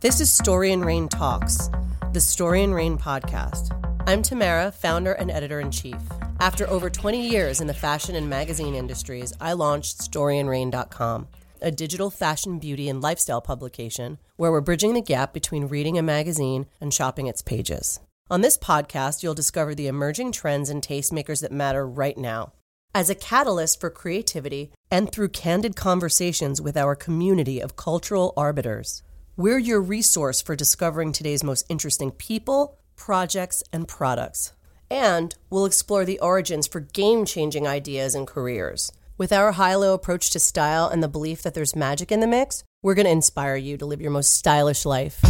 This 0.00 0.20
is 0.20 0.30
Story 0.30 0.72
and 0.72 0.84
Rain 0.84 1.08
Talks, 1.08 1.70
the 2.12 2.20
Story 2.20 2.62
and 2.62 2.72
Rain 2.72 2.96
podcast. 2.96 3.74
I'm 4.06 4.22
Tamara, 4.22 4.70
founder 4.70 5.14
and 5.14 5.28
editor 5.28 5.58
in 5.58 5.72
chief. 5.72 5.98
After 6.38 6.70
over 6.70 6.88
20 6.88 7.28
years 7.28 7.60
in 7.60 7.66
the 7.66 7.74
fashion 7.74 8.14
and 8.14 8.30
magazine 8.30 8.76
industries, 8.76 9.32
I 9.40 9.54
launched 9.54 9.98
StoryandRain.com, 9.98 11.26
a 11.60 11.72
digital 11.72 12.10
fashion, 12.10 12.60
beauty, 12.60 12.88
and 12.88 13.00
lifestyle 13.00 13.40
publication 13.40 14.18
where 14.36 14.52
we're 14.52 14.60
bridging 14.60 14.94
the 14.94 15.02
gap 15.02 15.32
between 15.32 15.66
reading 15.66 15.98
a 15.98 16.02
magazine 16.02 16.66
and 16.80 16.94
shopping 16.94 17.26
its 17.26 17.42
pages. 17.42 17.98
On 18.30 18.40
this 18.40 18.56
podcast, 18.56 19.24
you'll 19.24 19.34
discover 19.34 19.74
the 19.74 19.88
emerging 19.88 20.30
trends 20.30 20.70
and 20.70 20.80
tastemakers 20.80 21.40
that 21.40 21.50
matter 21.50 21.84
right 21.84 22.16
now. 22.16 22.52
As 22.94 23.10
a 23.10 23.16
catalyst 23.16 23.80
for 23.80 23.90
creativity 23.90 24.70
and 24.92 25.10
through 25.10 25.30
candid 25.30 25.74
conversations 25.74 26.60
with 26.60 26.76
our 26.76 26.94
community 26.94 27.58
of 27.58 27.74
cultural 27.74 28.32
arbiters, 28.36 29.02
we're 29.38 29.56
your 29.56 29.80
resource 29.80 30.42
for 30.42 30.56
discovering 30.56 31.12
today's 31.12 31.44
most 31.44 31.64
interesting 31.68 32.10
people, 32.10 32.76
projects, 32.96 33.62
and 33.72 33.86
products. 33.86 34.52
And 34.90 35.32
we'll 35.48 35.64
explore 35.64 36.04
the 36.04 36.18
origins 36.18 36.66
for 36.66 36.80
game 36.80 37.24
changing 37.24 37.64
ideas 37.64 38.16
and 38.16 38.26
careers. 38.26 38.90
With 39.16 39.32
our 39.32 39.52
high 39.52 39.76
low 39.76 39.94
approach 39.94 40.30
to 40.30 40.40
style 40.40 40.88
and 40.88 41.04
the 41.04 41.08
belief 41.08 41.42
that 41.42 41.54
there's 41.54 41.76
magic 41.76 42.10
in 42.10 42.18
the 42.18 42.26
mix, 42.26 42.64
we're 42.82 42.96
going 42.96 43.04
to 43.04 43.12
inspire 43.12 43.54
you 43.54 43.76
to 43.76 43.86
live 43.86 44.00
your 44.00 44.10
most 44.10 44.32
stylish 44.32 44.84
life. 44.84 45.20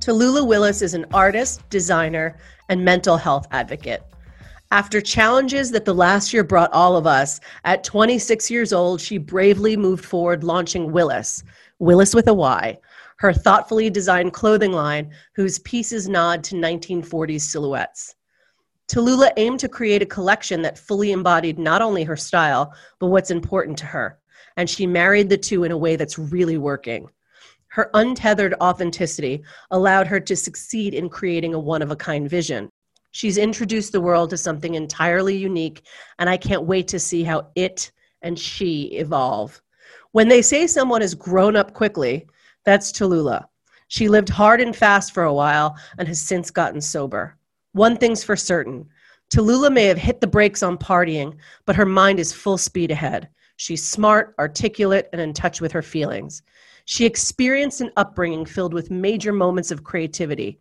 Tallulah 0.00 0.46
Willis 0.46 0.80
is 0.80 0.94
an 0.94 1.04
artist, 1.12 1.68
designer, 1.68 2.38
and 2.70 2.82
mental 2.82 3.18
health 3.18 3.46
advocate. 3.50 4.02
After 4.72 5.00
challenges 5.00 5.70
that 5.70 5.84
the 5.84 5.94
last 5.94 6.32
year 6.32 6.42
brought 6.42 6.72
all 6.72 6.96
of 6.96 7.06
us, 7.06 7.38
at 7.64 7.84
26 7.84 8.50
years 8.50 8.72
old, 8.72 9.00
she 9.00 9.16
bravely 9.16 9.76
moved 9.76 10.04
forward, 10.04 10.42
launching 10.42 10.90
Wyllis, 10.90 11.44
Wyllis 11.78 12.16
with 12.16 12.26
a 12.26 12.34
Y, 12.34 12.76
her 13.18 13.32
thoughtfully 13.32 13.90
designed 13.90 14.32
clothing 14.32 14.72
line 14.72 15.12
whose 15.36 15.60
pieces 15.60 16.08
nod 16.08 16.42
to 16.44 16.56
1940s 16.56 17.42
silhouettes. 17.42 18.16
Tallulah 18.88 19.32
aimed 19.36 19.60
to 19.60 19.68
create 19.68 20.02
a 20.02 20.06
collection 20.06 20.62
that 20.62 20.78
fully 20.78 21.12
embodied 21.12 21.60
not 21.60 21.80
only 21.80 22.02
her 22.02 22.16
style, 22.16 22.74
but 22.98 23.06
what's 23.06 23.30
important 23.30 23.78
to 23.78 23.86
her. 23.86 24.18
And 24.56 24.68
she 24.68 24.86
married 24.86 25.28
the 25.28 25.38
two 25.38 25.62
in 25.62 25.70
a 25.70 25.78
way 25.78 25.94
that's 25.94 26.18
really 26.18 26.58
working. 26.58 27.08
Her 27.68 27.88
untethered 27.94 28.54
authenticity 28.60 29.44
allowed 29.70 30.08
her 30.08 30.18
to 30.18 30.34
succeed 30.34 30.92
in 30.92 31.08
creating 31.08 31.54
a 31.54 31.58
one 31.58 31.82
of 31.82 31.92
a 31.92 31.96
kind 31.96 32.28
vision. 32.28 32.68
She's 33.16 33.38
introduced 33.38 33.92
the 33.92 34.00
world 34.02 34.28
to 34.28 34.36
something 34.36 34.74
entirely 34.74 35.34
unique, 35.34 35.86
and 36.18 36.28
I 36.28 36.36
can't 36.36 36.64
wait 36.64 36.86
to 36.88 37.00
see 37.00 37.24
how 37.24 37.48
it 37.54 37.90
and 38.20 38.38
she 38.38 38.88
evolve. 38.92 39.62
When 40.12 40.28
they 40.28 40.42
say 40.42 40.66
someone 40.66 41.00
has 41.00 41.14
grown 41.14 41.56
up 41.56 41.72
quickly, 41.72 42.26
that's 42.66 42.92
Tallulah. 42.92 43.46
She 43.88 44.10
lived 44.10 44.28
hard 44.28 44.60
and 44.60 44.76
fast 44.76 45.14
for 45.14 45.22
a 45.22 45.32
while 45.32 45.78
and 45.96 46.06
has 46.06 46.20
since 46.20 46.50
gotten 46.50 46.82
sober. 46.82 47.38
One 47.72 47.96
thing's 47.96 48.22
for 48.22 48.36
certain 48.36 48.86
Tallulah 49.30 49.72
may 49.72 49.86
have 49.86 49.96
hit 49.96 50.20
the 50.20 50.26
brakes 50.26 50.62
on 50.62 50.76
partying, 50.76 51.38
but 51.64 51.74
her 51.74 51.86
mind 51.86 52.20
is 52.20 52.34
full 52.34 52.58
speed 52.58 52.90
ahead. 52.90 53.30
She's 53.56 53.88
smart, 53.88 54.34
articulate, 54.38 55.08
and 55.14 55.22
in 55.22 55.32
touch 55.32 55.62
with 55.62 55.72
her 55.72 55.80
feelings. 55.80 56.42
She 56.84 57.06
experienced 57.06 57.80
an 57.80 57.92
upbringing 57.96 58.44
filled 58.44 58.74
with 58.74 58.90
major 58.90 59.32
moments 59.32 59.70
of 59.70 59.84
creativity. 59.84 60.60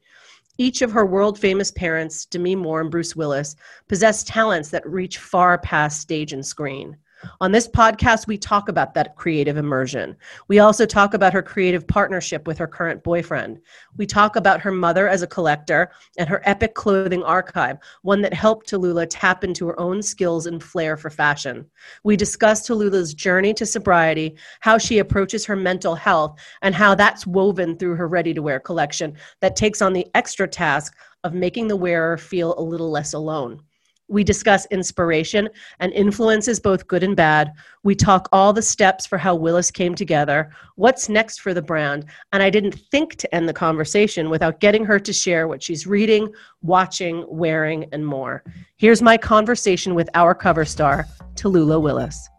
Each 0.57 0.81
of 0.81 0.91
her 0.91 1.05
world 1.05 1.37
famous 1.37 1.71
parents, 1.71 2.25
Demi 2.25 2.55
Moore 2.55 2.81
and 2.81 2.91
Bruce 2.91 3.15
Willis, 3.15 3.55
possess 3.87 4.23
talents 4.23 4.69
that 4.69 4.87
reach 4.87 5.17
far 5.17 5.57
past 5.57 5.99
stage 5.99 6.31
and 6.31 6.45
screen. 6.45 6.97
On 7.41 7.52
this 7.52 7.67
podcast, 7.67 8.27
we 8.27 8.38
talk 8.38 8.69
about 8.69 8.94
that 8.94 9.16
creative 9.16 9.58
immersion. 9.58 10.16
We 10.47 10.59
also 10.59 10.85
talk 10.85 11.13
about 11.13 11.33
her 11.33 11.41
creative 11.41 11.88
partnership 11.88 12.47
with 12.47 12.57
her 12.57 12.67
current 12.67 13.03
boyfriend. 13.03 13.59
We 13.97 14.06
talk 14.06 14.35
about 14.35 14.62
her 14.62 14.72
mother 14.72 15.07
as 15.07 15.22
a 15.22 15.28
collector 15.28 15.91
and 16.17 16.28
her 16.28 16.41
epic 16.45 16.75
clothing 16.75 17.23
archive, 17.23 17.78
one 18.01 18.22
that 18.22 18.34
helped 18.34 18.69
Tallulah 18.69 19.07
tap 19.09 19.44
into 19.44 19.67
her 19.67 19.79
own 19.79 20.01
skills 20.01 20.45
and 20.45 20.62
flair 20.62 20.97
for 20.97 21.09
fashion. 21.09 21.66
We 22.03 22.17
discuss 22.17 22.67
Tallulah's 22.67 23.13
journey 23.13 23.53
to 23.56 23.66
sobriety, 23.66 24.35
how 24.59 24.78
she 24.78 25.00
approaches 25.00 25.45
her 25.45 25.56
mental 25.56 25.95
health, 25.95 26.39
and 26.62 26.75
how 26.75 26.95
that's 26.95 27.25
woven 27.25 27.78
through 27.78 27.95
her 27.95 28.07
ready 28.07 28.34
to 28.34 28.41
wear 28.41 28.59
collection 28.59 29.16
that 29.39 29.56
takes 29.56 29.81
on 29.81 29.94
the 29.94 30.07
extra 30.13 30.47
task 30.47 30.95
of 31.23 31.34
making 31.34 31.68
the 31.68 31.75
wearer 31.75 32.18
feel 32.18 32.56
a 32.57 32.62
little 32.62 32.91
less 32.91 33.13
alone. 33.13 33.62
We 34.07 34.23
discuss 34.23 34.67
inspiration 34.67 35.49
and 35.79 35.91
influences, 35.93 36.59
both 36.59 36.88
good 36.88 37.01
and 37.01 37.16
bad. 37.16 37.51
We 37.83 37.95
talk 37.95 38.29
all 38.31 38.53
the 38.53 38.61
steps 38.61 39.05
for 39.05 39.17
how 39.17 39.35
Wyllis 39.35 39.71
came 39.71 39.95
together, 39.95 40.51
what's 40.75 41.09
next 41.09 41.41
for 41.41 41.53
the 41.53 41.61
brand. 41.61 42.05
And 42.31 42.44
I 42.44 42.51
didn't 42.51 42.75
think 42.91 43.15
to 43.15 43.35
end 43.35 43.49
the 43.49 43.53
conversation 43.53 44.29
without 44.29 44.59
getting 44.59 44.85
her 44.85 44.99
to 44.99 45.11
share 45.11 45.47
what 45.47 45.63
she's 45.63 45.88
reading, 45.88 46.31
watching, 46.61 47.25
wearing, 47.27 47.85
and 47.91 48.05
more. 48.05 48.44
Here's 48.77 49.01
my 49.01 49.17
conversation 49.17 49.95
with 49.95 50.09
our 50.13 50.35
cover 50.35 50.65
star, 50.65 51.07
Tallulah 51.33 51.81
Willis. 51.81 52.29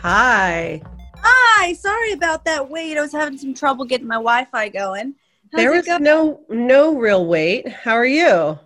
Hi. 0.00 0.82
Hi, 1.14 1.72
sorry 1.74 2.12
about 2.12 2.44
that 2.46 2.68
wait. 2.68 2.98
I 2.98 3.02
was 3.02 3.12
having 3.12 3.38
some 3.38 3.54
trouble 3.54 3.84
getting 3.84 4.08
my 4.08 4.16
Wi 4.16 4.46
Fi 4.46 4.68
going. 4.68 5.14
How's 5.52 5.60
there 5.60 5.72
was 5.72 5.86
no 6.00 6.40
no 6.48 6.96
real 6.96 7.26
wait. 7.26 7.68
How 7.68 7.92
are 7.92 8.06
you? 8.06 8.58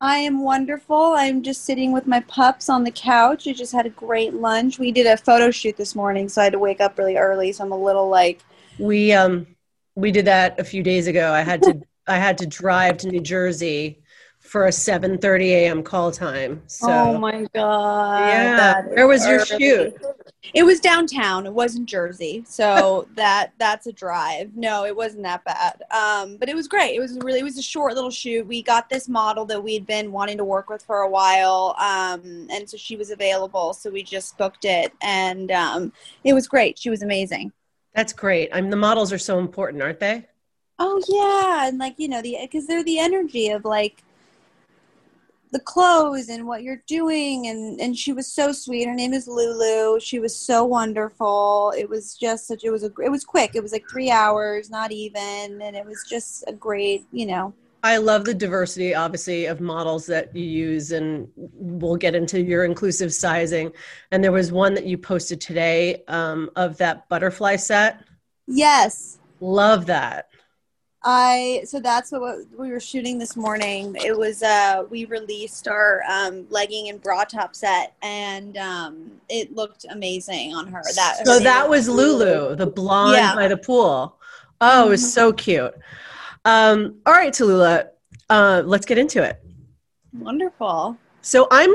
I 0.00 0.18
am 0.18 0.42
wonderful. 0.42 1.14
I'm 1.16 1.42
just 1.42 1.64
sitting 1.64 1.90
with 1.90 2.06
my 2.06 2.20
pups 2.20 2.68
on 2.68 2.84
the 2.84 2.90
couch. 2.90 3.48
I 3.48 3.52
just 3.52 3.72
had 3.72 3.86
a 3.86 3.90
great 3.90 4.34
lunch. 4.34 4.78
We 4.78 4.92
did 4.92 5.06
a 5.06 5.16
photo 5.16 5.50
shoot 5.50 5.76
this 5.76 5.94
morning, 5.94 6.28
so 6.28 6.40
I 6.42 6.44
had 6.44 6.52
to 6.52 6.58
wake 6.58 6.80
up 6.80 6.98
really 6.98 7.16
early. 7.16 7.50
So 7.52 7.64
I'm 7.64 7.72
a 7.72 7.78
little 7.82 8.08
like 8.08 8.40
we 8.78 9.12
um 9.12 9.46
we 9.94 10.12
did 10.12 10.26
that 10.26 10.60
a 10.60 10.64
few 10.64 10.82
days 10.82 11.06
ago. 11.06 11.32
I 11.32 11.40
had 11.40 11.62
to 11.62 11.80
I 12.06 12.16
had 12.16 12.36
to 12.38 12.46
drive 12.46 12.98
to 12.98 13.08
New 13.08 13.20
Jersey 13.20 14.02
for 14.48 14.64
a 14.64 14.70
7:30 14.70 15.50
a.m. 15.50 15.82
call 15.82 16.10
time. 16.10 16.62
So 16.66 16.90
Oh 16.90 17.18
my 17.18 17.46
god. 17.54 18.28
Yeah. 18.28 18.82
Where 18.86 19.06
was 19.06 19.26
your 19.26 19.44
shoot? 19.44 19.94
It 20.54 20.62
was 20.62 20.80
downtown. 20.80 21.44
It 21.44 21.52
wasn't 21.52 21.86
Jersey. 21.86 22.44
So 22.46 23.06
that 23.14 23.52
that's 23.58 23.86
a 23.86 23.92
drive. 23.92 24.56
No, 24.56 24.86
it 24.86 24.96
wasn't 24.96 25.24
that 25.24 25.44
bad. 25.44 25.82
Um, 25.90 26.38
but 26.38 26.48
it 26.48 26.54
was 26.54 26.66
great. 26.66 26.96
It 26.96 27.00
was 27.00 27.18
really 27.18 27.40
it 27.40 27.44
was 27.44 27.58
a 27.58 27.62
short 27.62 27.94
little 27.94 28.10
shoot. 28.10 28.46
We 28.46 28.62
got 28.62 28.88
this 28.88 29.06
model 29.06 29.44
that 29.46 29.62
we'd 29.62 29.86
been 29.86 30.10
wanting 30.12 30.38
to 30.38 30.44
work 30.44 30.70
with 30.70 30.82
for 30.82 31.02
a 31.02 31.10
while. 31.10 31.76
Um, 31.78 32.48
and 32.50 32.68
so 32.68 32.78
she 32.78 32.96
was 32.96 33.10
available, 33.10 33.74
so 33.74 33.90
we 33.90 34.02
just 34.02 34.38
booked 34.38 34.64
it 34.64 34.92
and 35.02 35.50
um, 35.50 35.92
it 36.24 36.32
was 36.32 36.48
great. 36.48 36.78
She 36.78 36.88
was 36.88 37.02
amazing. 37.02 37.52
That's 37.94 38.14
great. 38.14 38.48
I 38.54 38.62
mean 38.62 38.70
the 38.70 38.76
models 38.76 39.12
are 39.12 39.18
so 39.18 39.38
important, 39.38 39.82
aren't 39.82 40.00
they? 40.00 40.26
Oh 40.78 41.02
yeah, 41.06 41.68
and 41.68 41.76
like, 41.76 41.96
you 41.98 42.08
know, 42.08 42.22
the 42.22 42.38
cuz 42.50 42.66
they're 42.66 42.84
the 42.84 42.98
energy 42.98 43.50
of 43.50 43.66
like 43.66 44.04
the 45.52 45.60
clothes 45.60 46.28
and 46.28 46.46
what 46.46 46.62
you're 46.62 46.82
doing 46.86 47.46
and 47.46 47.80
and 47.80 47.96
she 47.96 48.12
was 48.12 48.30
so 48.30 48.52
sweet 48.52 48.86
her 48.86 48.94
name 48.94 49.12
is 49.12 49.26
lulu 49.26 49.98
she 50.00 50.18
was 50.18 50.36
so 50.36 50.64
wonderful 50.64 51.72
it 51.76 51.88
was 51.88 52.14
just 52.14 52.46
such 52.46 52.64
it 52.64 52.70
was 52.70 52.84
a 52.84 52.90
it 53.02 53.10
was 53.10 53.24
quick 53.24 53.52
it 53.54 53.62
was 53.62 53.72
like 53.72 53.84
three 53.90 54.10
hours 54.10 54.70
not 54.70 54.92
even 54.92 55.60
and 55.62 55.76
it 55.76 55.84
was 55.84 56.04
just 56.08 56.44
a 56.46 56.52
great 56.52 57.06
you 57.12 57.26
know 57.26 57.52
I 57.84 57.98
love 57.98 58.24
the 58.24 58.34
diversity, 58.34 58.92
obviously, 58.94 59.46
of 59.46 59.60
models 59.60 60.06
that 60.06 60.34
you 60.34 60.44
use, 60.44 60.90
and 60.90 61.28
we'll 61.36 61.96
get 61.96 62.16
into 62.16 62.40
your 62.40 62.64
inclusive 62.64 63.14
sizing. 63.14 63.72
And 64.10 64.22
there 64.22 64.32
was 64.32 64.50
one 64.50 64.74
that 64.74 64.84
you 64.84 64.98
posted 64.98 65.40
today 65.40 66.02
um, 66.08 66.50
of 66.56 66.76
that 66.78 67.08
butterfly 67.08 67.54
set. 67.54 68.00
Yes. 68.48 69.18
Love 69.40 69.86
that. 69.86 70.27
I 71.04 71.62
so 71.64 71.78
that's 71.78 72.10
what 72.10 72.38
we 72.58 72.70
were 72.70 72.80
shooting 72.80 73.18
this 73.18 73.36
morning. 73.36 73.96
It 74.04 74.16
was 74.16 74.42
uh 74.42 74.84
we 74.90 75.04
released 75.04 75.68
our 75.68 76.02
um 76.10 76.46
legging 76.50 76.88
and 76.88 77.00
bra 77.00 77.24
top 77.24 77.54
set 77.54 77.94
and 78.02 78.56
um 78.56 79.12
it 79.28 79.54
looked 79.54 79.86
amazing 79.90 80.54
on 80.54 80.66
her. 80.66 80.82
That 80.96 81.20
So 81.24 81.38
that 81.38 81.68
was 81.68 81.88
Lulu, 81.88 82.24
Lulu, 82.24 82.56
the 82.56 82.66
blonde 82.66 83.16
yeah. 83.16 83.34
by 83.34 83.46
the 83.46 83.56
pool. 83.56 84.16
Oh, 84.60 84.86
it 84.86 84.90
was 84.90 85.02
mm-hmm. 85.02 85.08
so 85.08 85.32
cute. 85.32 85.74
Um 86.44 86.96
all 87.06 87.12
right, 87.12 87.32
Tallulah, 87.32 87.88
uh 88.28 88.62
let's 88.64 88.84
get 88.84 88.98
into 88.98 89.22
it. 89.22 89.40
Wonderful. 90.12 90.96
So 91.22 91.46
I'm 91.52 91.72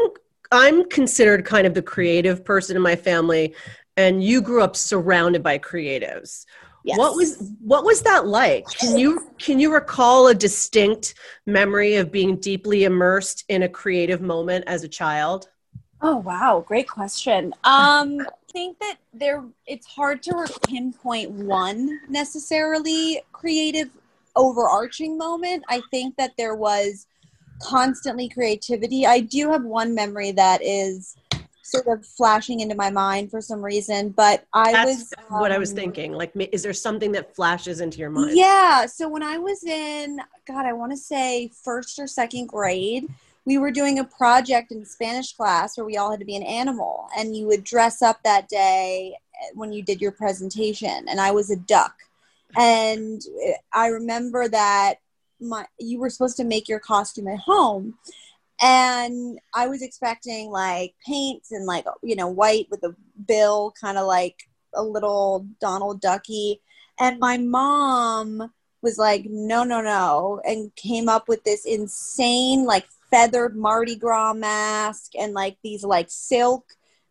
I'm 0.52 0.90
considered 0.90 1.46
kind 1.46 1.66
of 1.66 1.74
the 1.74 1.82
creative 1.82 2.44
person 2.44 2.76
in 2.76 2.82
my 2.82 2.98
family 2.98 3.56
and 3.96 4.24
you 4.24 4.42
grew 4.42 4.62
up 4.62 4.76
surrounded 4.76 5.44
by 5.44 5.60
creatives. 5.60 6.46
Yes. 6.84 6.98
What 6.98 7.16
was 7.16 7.54
what 7.62 7.86
was 7.86 8.02
that 8.02 8.28
like? 8.28 8.68
Can 8.70 8.98
you 8.98 9.30
can 9.40 9.60
you 9.60 9.74
recall 9.74 10.28
a 10.28 10.36
distinct 10.36 11.16
memory 11.46 11.96
of 11.96 12.12
being 12.12 12.38
deeply 12.38 12.84
immersed 12.84 13.46
in 13.48 13.64
a 13.64 13.70
creative 13.70 14.22
moment 14.22 14.66
as 14.68 14.84
a 14.84 14.90
child? 14.90 15.50
Oh 16.02 16.18
wow, 16.18 16.64
great 16.68 16.90
question. 16.90 17.54
Um 17.64 18.20
I 18.20 18.52
think 18.52 18.80
that 18.80 18.98
there 19.14 19.44
it's 19.66 19.88
hard 19.88 20.22
to 20.24 20.46
pinpoint 20.68 21.32
one 21.32 22.00
necessarily 22.10 23.22
creative 23.32 23.90
overarching 24.36 25.18
moment. 25.18 25.64
I 25.70 25.82
think 25.90 26.18
that 26.18 26.32
there 26.38 26.56
was 26.56 27.08
constantly 27.62 28.28
creativity. 28.28 29.06
I 29.06 29.22
do 29.22 29.52
have 29.52 29.64
one 29.64 29.96
memory 29.96 30.32
that 30.34 30.62
is 30.62 31.16
sort 31.64 31.88
of 31.88 32.06
flashing 32.06 32.60
into 32.60 32.76
my 32.76 32.90
mind 32.90 33.32
for 33.32 33.42
some 33.42 33.64
reason, 33.64 34.10
but 34.10 34.46
I 34.54 34.74
That's 34.74 34.98
was 34.98 35.14
what 35.30 35.52
I 35.52 35.58
was 35.58 35.72
um, 35.72 35.78
thinking. 35.78 36.12
Like, 36.12 36.34
is 36.52 36.62
there 36.62 36.74
something 36.74 37.14
that 37.14 37.36
flashes 37.36 37.80
into 37.80 38.00
your 38.00 38.10
mind? 38.10 38.38
Yeah. 38.38 38.86
So 38.86 39.08
when 39.08 39.24
I 39.24 39.38
was 39.38 39.64
in, 39.64 40.20
God, 40.46 40.66
I 40.66 40.74
want 40.74 40.92
to 40.92 40.98
say 40.98 41.50
first 41.64 41.98
or 42.00 42.06
second 42.06 42.48
grade, 42.48 43.08
we 43.46 43.58
were 43.58 43.72
doing 43.72 44.00
a 44.00 44.04
project 44.04 44.72
in 44.72 44.86
Spanish 44.86 45.34
class 45.34 45.78
where 45.78 45.86
we 45.86 45.98
all 45.98 46.12
had 46.12 46.20
to 46.20 46.26
be 46.26 46.36
an 46.36 46.44
animal, 46.44 47.08
and 47.18 47.36
you 47.36 47.48
would 47.48 47.64
dress 47.64 48.02
up 48.02 48.22
that 48.24 48.50
day 48.50 49.16
when 49.54 49.72
you 49.72 49.82
did 49.82 50.02
your 50.02 50.12
presentation. 50.12 51.06
And 51.10 51.20
I 51.20 51.32
was 51.32 51.50
a 51.50 51.56
duck, 51.56 51.96
and 52.58 53.22
I 53.74 53.88
remember 53.88 54.48
that 54.50 54.96
my 55.40 55.66
you 55.80 56.00
were 56.00 56.10
supposed 56.10 56.38
to 56.38 56.44
make 56.44 56.68
your 56.68 56.80
costume 56.80 57.28
at 57.28 57.40
home. 57.40 57.96
And 58.62 59.40
I 59.54 59.68
was 59.68 59.82
expecting 59.82 60.50
like 60.50 60.96
paints 61.06 61.52
and 61.52 61.66
like 61.66 61.86
you 62.02 62.16
know 62.16 62.28
white 62.28 62.68
with 62.72 62.84
a 62.84 62.96
bill, 63.28 63.74
kind 63.80 63.98
of 63.98 64.08
like 64.08 64.50
a 64.74 64.84
little 64.84 65.48
Donald 65.60 66.02
Ducky. 66.02 66.62
And 67.00 67.20
my 67.20 67.38
mom 67.38 68.52
was 68.82 68.98
like, 68.98 69.26
no, 69.28 69.64
no, 69.64 69.82
no, 69.82 70.42
and 70.46 70.76
came 70.76 71.10
up 71.10 71.28
with 71.28 71.44
this 71.44 71.66
insane, 71.66 72.66
like, 72.66 72.86
feathered 73.10 73.56
Mardi 73.56 73.96
Gras 73.96 74.34
mask 74.34 75.14
and 75.18 75.34
like 75.34 75.58
these, 75.64 75.84
like, 75.84 76.08
silk, 76.10 76.66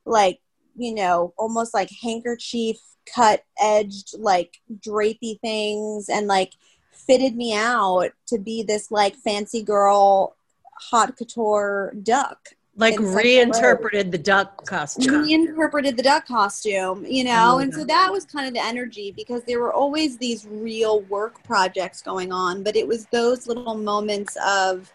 like, 0.04 0.40
you 0.76 0.94
know, 0.94 1.32
almost 1.36 1.74
like 1.74 1.90
handkerchief 2.02 2.76
cut 3.12 3.42
edged, 3.60 4.14
like, 4.18 4.58
drapey 4.80 5.40
things 5.40 6.08
and 6.08 6.26
like 6.26 6.52
fitted 6.92 7.34
me 7.34 7.54
out 7.54 8.10
to 8.28 8.38
be 8.38 8.62
this, 8.62 8.90
like, 8.90 9.16
fancy 9.16 9.62
girl 9.62 10.36
haute 10.90 11.16
couture 11.16 11.92
duck 12.02 12.50
Like 12.76 12.98
reinterpreted 12.98 14.12
the 14.12 14.18
duck 14.18 14.66
costume. 14.66 15.22
reinterpreted 15.22 15.96
the 15.96 16.02
duck 16.02 16.26
costume, 16.26 17.04
you 17.06 17.24
know, 17.24 17.30
love 17.58 17.60
and 17.62 17.72
so 17.74 17.80
that. 17.80 17.88
that 17.88 18.12
was 18.12 18.24
kind 18.24 18.46
of 18.46 18.54
the 18.54 18.64
energy 18.64 19.12
because 19.16 19.42
there 19.44 19.60
were 19.60 19.72
always 19.72 20.18
these 20.18 20.46
real 20.48 21.02
work 21.02 21.42
projects 21.44 22.02
going 22.02 22.32
on, 22.32 22.62
but 22.62 22.76
it 22.76 22.86
was 22.86 23.06
those 23.06 23.46
little 23.46 23.74
moments 23.74 24.36
of 24.46 24.92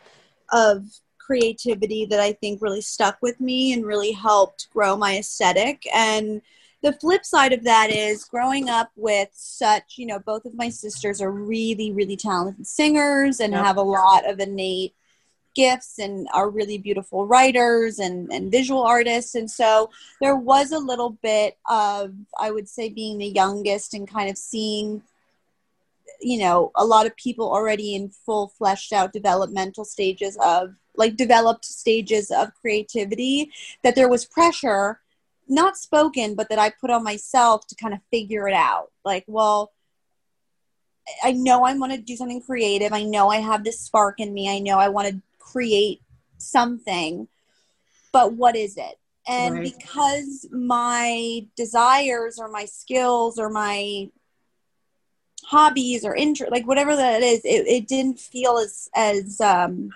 of 0.51 0.85
creativity 1.19 2.05
that 2.05 2.19
I 2.21 2.33
think 2.33 2.61
really 2.61 2.81
stuck 2.81 3.17
with 3.21 3.39
me 3.41 3.73
and 3.73 3.85
really 3.85 4.13
helped 4.13 4.69
grow 4.71 4.95
my 4.95 5.17
aesthetic. 5.17 5.83
And 5.93 6.41
the 6.83 6.93
flip 6.93 7.25
side 7.25 7.51
of 7.51 7.63
that 7.65 7.89
is 7.89 8.23
growing 8.23 8.69
up 8.69 8.91
with 8.95 9.29
such, 9.33 9.95
you 9.97 10.05
know, 10.05 10.19
both 10.19 10.45
of 10.45 10.55
my 10.55 10.69
sisters 10.69 11.21
are 11.21 11.31
really, 11.31 11.91
really 11.91 12.15
talented 12.15 12.65
singers 12.65 13.39
and 13.41 13.53
Yep. 13.53 13.65
have 13.65 13.77
a 13.77 13.81
lot 13.81 14.29
of 14.29 14.39
innate 14.39 14.93
gifts 15.57 15.97
and 15.97 16.27
are 16.33 16.49
really 16.49 16.77
beautiful 16.77 17.25
writers 17.25 17.97
and, 17.99 18.31
and 18.31 18.51
visual 18.51 18.83
artists. 18.83 19.33
And 19.35 19.49
so 19.49 19.89
there 20.21 20.35
was 20.35 20.71
a 20.71 20.77
little 20.77 21.17
bit 21.23 21.57
of, 21.67 22.13
I 22.39 22.51
would 22.51 22.69
say, 22.69 22.89
being 22.89 23.17
the 23.17 23.33
youngest 23.41 23.95
and 23.95 24.07
kind 24.07 24.29
of 24.29 24.37
seeing, 24.37 25.01
you 26.21 26.39
know, 26.39 26.71
a 26.75 26.85
lot 26.85 27.07
of 27.07 27.15
people 27.17 27.51
already 27.51 27.95
in 27.95 28.09
full 28.09 28.49
fleshed 28.57 28.93
out 28.93 29.13
developmental 29.13 29.83
stages 29.83 30.37
of, 30.43 30.75
like, 30.95 31.15
developed 31.17 31.65
stages 31.65 32.29
of 32.31 32.53
creativity, 32.61 33.51
that 33.83 33.95
there 33.95 34.09
was 34.09 34.25
pressure, 34.25 34.99
not 35.47 35.75
spoken, 35.77 36.35
but 36.35 36.49
that 36.49 36.59
I 36.59 36.69
put 36.69 36.91
on 36.91 37.03
myself 37.03 37.65
to 37.67 37.75
kind 37.75 37.93
of 37.95 37.99
figure 38.11 38.47
it 38.47 38.53
out. 38.53 38.91
Like, 39.03 39.25
well, 39.27 39.71
I 41.23 41.31
know 41.31 41.63
I 41.63 41.73
want 41.73 41.93
to 41.93 41.97
do 41.97 42.17
something 42.17 42.41
creative. 42.41 42.91
I 42.91 43.03
know 43.03 43.29
I 43.29 43.37
have 43.37 43.63
this 43.63 43.79
spark 43.79 44.19
in 44.19 44.33
me. 44.33 44.49
I 44.49 44.59
know 44.59 44.77
I 44.77 44.89
want 44.89 45.07
to 45.07 45.21
create 45.51 46.01
something, 46.37 47.27
but 48.11 48.33
what 48.33 48.55
is 48.55 48.77
it? 48.77 48.99
And 49.27 49.55
Right. 49.55 49.63
because 49.63 50.47
my 50.51 51.45
desires 51.55 52.39
or 52.39 52.47
my 52.49 52.65
skills 52.65 53.37
or 53.39 53.49
my 53.49 54.09
hobbies 55.43 56.03
or 56.05 56.15
interest, 56.15 56.51
like 56.51 56.67
whatever 56.67 56.95
that 56.95 57.21
is, 57.21 57.39
it, 57.43 57.67
it 57.67 57.87
didn't 57.87 58.19
feel 58.19 58.57
as 58.57 58.89
as 58.95 59.39
um, 59.41 59.89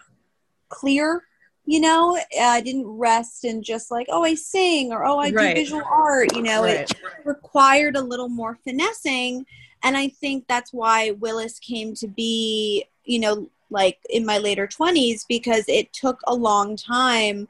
clear. 0.69 1.24
You 1.65 1.80
know, 1.80 2.18
I 2.42 2.59
didn't 2.62 2.88
rest 2.88 3.45
in 3.45 3.62
just 3.63 3.92
like, 3.92 4.07
oh, 4.09 4.24
I 4.24 4.33
sing 4.36 4.92
or 4.92 5.06
oh, 5.06 5.19
I 5.19 5.31
Right. 5.31 5.54
do 5.56 5.62
visual 5.62 5.83
art. 5.89 6.36
You 6.36 6.42
know, 6.42 6.63
it 6.65 6.92
required 7.24 7.95
a 7.95 8.01
little 8.01 8.30
more 8.30 8.57
finessing 8.63 9.45
and 9.83 9.97
i 9.97 10.07
think 10.07 10.45
that's 10.47 10.74
why 10.74 11.12
Wyllis 11.12 11.59
came 11.59 11.94
to 11.95 12.07
be 12.07 12.86
you 13.06 13.19
know 13.19 13.50
like 13.71 13.97
in 14.09 14.25
my 14.25 14.38
later 14.38 14.68
20s 14.68 15.25
because 15.27 15.65
it 15.68 15.91
took 15.94 16.19
a 16.27 16.35
long 16.35 16.75
time 16.75 17.47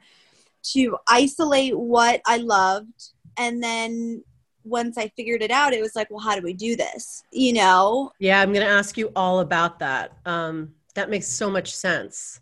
to 0.62 0.96
isolate 1.08 1.76
what 1.76 2.20
i 2.26 2.36
loved 2.38 3.10
and 3.36 3.62
then 3.62 4.22
once 4.64 4.96
i 4.96 5.08
figured 5.16 5.42
it 5.42 5.50
out 5.50 5.72
it 5.72 5.82
was 5.82 5.96
like 5.96 6.08
well 6.10 6.20
how 6.20 6.36
do 6.36 6.42
we 6.42 6.52
do 6.52 6.76
this 6.76 7.24
you 7.32 7.52
know 7.52 8.12
Yeah, 8.20 8.40
I'm 8.40 8.52
going 8.52 8.64
to 8.64 8.72
ask 8.72 8.96
you 8.96 9.10
all 9.16 9.40
about 9.40 9.78
that. 9.80 10.16
Um, 10.24 10.74
that 10.94 11.10
makes 11.10 11.26
so 11.26 11.50
much 11.50 11.74
sense. 11.74 12.40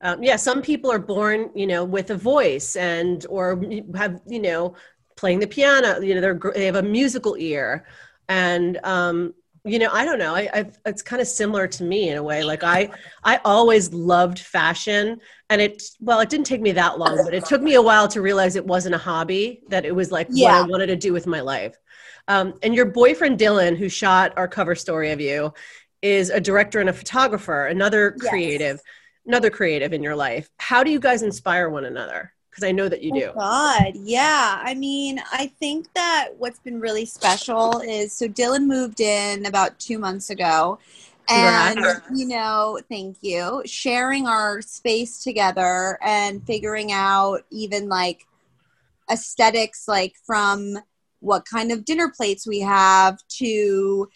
Um, 0.00 0.22
yeah, 0.22 0.36
some 0.36 0.62
people 0.62 0.90
are 0.90 0.98
born, 0.98 1.50
you 1.54 1.66
know, 1.66 1.84
with 1.84 2.10
a 2.10 2.16
voice 2.16 2.76
and 2.76 3.26
or 3.28 3.60
have, 3.96 4.20
you 4.26 4.40
know, 4.40 4.74
playing 5.16 5.40
the 5.40 5.46
piano. 5.46 6.00
You 6.00 6.14
know, 6.14 6.20
they're 6.20 6.40
they 6.54 6.66
have 6.66 6.76
a 6.76 6.82
musical 6.82 7.36
ear, 7.36 7.84
and 8.28 8.78
um, 8.84 9.34
you 9.68 9.78
know, 9.78 9.90
I 9.92 10.04
don't 10.04 10.18
know. 10.18 10.34
I, 10.34 10.48
I've, 10.52 10.78
it's 10.86 11.02
kind 11.02 11.20
of 11.22 11.28
similar 11.28 11.66
to 11.68 11.84
me 11.84 12.08
in 12.08 12.16
a 12.16 12.22
way. 12.22 12.42
Like 12.44 12.64
I, 12.64 12.90
I 13.24 13.40
always 13.44 13.92
loved 13.92 14.38
fashion, 14.38 15.20
and 15.50 15.60
it 15.60 15.82
well, 16.00 16.20
it 16.20 16.28
didn't 16.28 16.46
take 16.46 16.60
me 16.60 16.72
that 16.72 16.98
long, 16.98 17.24
but 17.24 17.34
it 17.34 17.44
took 17.44 17.62
me 17.62 17.74
a 17.74 17.82
while 17.82 18.08
to 18.08 18.20
realize 18.20 18.56
it 18.56 18.66
wasn't 18.66 18.94
a 18.94 18.98
hobby. 18.98 19.62
That 19.68 19.84
it 19.84 19.94
was 19.94 20.10
like 20.10 20.28
Yeah. 20.30 20.46
what 20.46 20.64
I 20.64 20.68
wanted 20.68 20.86
to 20.86 20.96
do 20.96 21.12
with 21.12 21.26
my 21.26 21.40
life. 21.40 21.76
Um, 22.28 22.54
and 22.62 22.74
your 22.74 22.86
boyfriend 22.86 23.38
Dylan, 23.38 23.76
who 23.76 23.88
shot 23.88 24.34
our 24.36 24.48
cover 24.48 24.74
story 24.74 25.12
of 25.12 25.20
you, 25.20 25.52
is 26.02 26.30
a 26.30 26.40
director 26.40 26.80
and 26.80 26.88
a 26.88 26.92
photographer. 26.92 27.66
Another 27.66 28.16
Yes. 28.20 28.28
creative, 28.30 28.80
another 29.26 29.50
creative 29.50 29.92
in 29.92 30.02
your 30.02 30.16
life. 30.16 30.48
How 30.58 30.84
do 30.84 30.90
you 30.90 31.00
guys 31.00 31.22
inspire 31.22 31.68
one 31.68 31.84
another? 31.84 32.32
Because 32.58 32.68
I 32.68 32.72
know 32.72 32.88
that 32.88 33.02
you 33.02 33.12
oh 33.12 33.18
do. 33.18 33.26
Oh 33.26 33.32
God, 33.34 33.92
yeah. 33.94 34.60
I 34.64 34.74
mean, 34.74 35.20
I 35.30 35.46
think 35.60 35.92
that 35.94 36.30
what's 36.38 36.58
been 36.58 36.80
really 36.80 37.04
special 37.04 37.78
is 37.80 38.12
so 38.12 38.26
Dylan 38.26 38.66
moved 38.66 39.00
in 39.00 39.46
about 39.46 39.78
two 39.78 39.98
months 39.98 40.30
ago. 40.30 40.80
And, 41.30 41.78
you 42.14 42.26
know, 42.26 42.80
thank 42.88 43.18
you. 43.20 43.62
Sharing 43.64 44.26
our 44.26 44.60
space 44.62 45.22
together 45.22 45.98
and 46.02 46.44
figuring 46.46 46.90
out 46.90 47.42
even 47.50 47.88
like 47.88 48.26
aesthetics, 49.10 49.86
like 49.86 50.14
from 50.26 50.78
what 51.20 51.44
kind 51.44 51.70
of 51.70 51.84
dinner 51.84 52.10
plates 52.16 52.46
we 52.46 52.60
have 52.60 53.18
to 53.28 54.08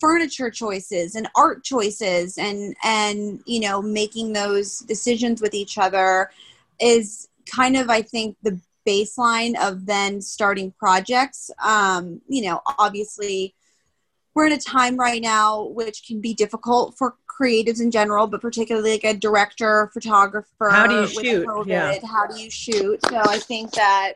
furniture 0.00 0.50
choices 0.50 1.16
and 1.16 1.28
art 1.36 1.62
choices 1.62 2.38
and 2.38 2.74
and 2.82 3.40
you 3.44 3.60
know 3.60 3.82
making 3.82 4.32
those 4.32 4.78
decisions 4.80 5.42
with 5.42 5.52
each 5.52 5.76
other 5.76 6.30
is 6.80 7.28
kind 7.50 7.76
of 7.76 7.88
i 7.90 8.02
think 8.02 8.36
the 8.42 8.60
baseline 8.86 9.54
of 9.60 9.86
then 9.86 10.20
starting 10.20 10.72
projects 10.78 11.50
um 11.64 12.20
you 12.28 12.42
know 12.42 12.60
obviously 12.78 13.54
we're 14.34 14.46
in 14.46 14.52
a 14.52 14.58
time 14.58 14.96
right 14.96 15.22
now 15.22 15.64
which 15.64 16.04
can 16.06 16.20
be 16.20 16.34
difficult 16.34 16.96
for 16.96 17.16
creatives 17.40 17.80
in 17.80 17.90
general 17.90 18.26
but 18.26 18.40
particularly 18.40 18.92
like 18.92 19.04
a 19.04 19.14
director 19.14 19.90
photographer 19.92 20.70
How 20.70 20.86
do 20.86 20.94
you 21.00 21.06
shoot? 21.08 21.46
COVID, 21.46 21.66
Yeah. 21.66 21.98
how 22.06 22.26
do 22.26 22.40
you 22.40 22.50
shoot 22.50 23.00
so 23.06 23.18
i 23.28 23.38
think 23.38 23.72
that 23.72 24.14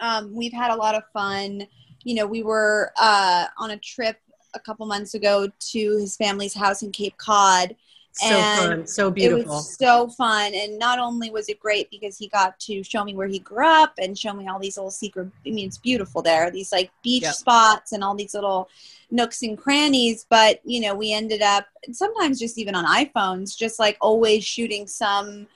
um, 0.00 0.34
we've 0.34 0.52
had 0.52 0.70
a 0.70 0.76
lot 0.76 0.94
of 0.94 1.02
fun 1.12 1.66
you 2.04 2.14
know 2.14 2.26
we 2.26 2.42
were 2.42 2.92
uh, 3.00 3.46
on 3.58 3.70
a 3.70 3.78
trip 3.78 4.16
a 4.54 4.60
couple 4.60 4.84
months 4.86 5.14
ago 5.14 5.48
to 5.58 5.78
his 5.98 6.16
family's 6.16 6.54
house 6.54 6.82
in 6.82 6.90
cape 6.90 7.16
cod 7.16 7.74
So 8.14 8.38
And 8.40 8.58
fun, 8.58 8.86
so 8.86 9.08
it 9.08 9.14
beautiful. 9.14 9.54
was 9.54 9.76
so 9.78 10.08
fun, 10.08 10.52
and 10.54 10.78
not 10.78 10.98
only 10.98 11.30
was 11.30 11.48
it 11.48 11.58
great 11.58 11.90
because 11.90 12.18
he 12.18 12.28
got 12.28 12.60
to 12.60 12.82
show 12.82 13.04
me 13.04 13.14
where 13.14 13.26
he 13.26 13.38
grew 13.38 13.66
up 13.66 13.94
and 13.98 14.18
show 14.18 14.34
me 14.34 14.48
all 14.48 14.58
these 14.58 14.76
little 14.76 14.90
secret. 14.90 15.28
I 15.46 15.50
mean, 15.50 15.66
it's 15.66 15.78
beautiful 15.78 16.20
there. 16.20 16.50
These 16.50 16.72
like 16.72 16.90
beach 17.02 17.22
Yep. 17.22 17.34
spots 17.34 17.92
and 17.92 18.04
all 18.04 18.14
these 18.14 18.34
little 18.34 18.68
nooks 19.10 19.42
and 19.42 19.56
crannies. 19.56 20.26
But 20.28 20.60
you 20.64 20.80
know, 20.80 20.94
we 20.94 21.12
ended 21.12 21.40
up 21.40 21.66
sometimes 21.92 22.38
just 22.38 22.58
even 22.58 22.74
on 22.74 22.84
iPhones, 22.84 23.56
just 23.56 23.78
like 23.78 23.96
always 24.00 24.44
shooting 24.44 24.86
some 24.86 25.46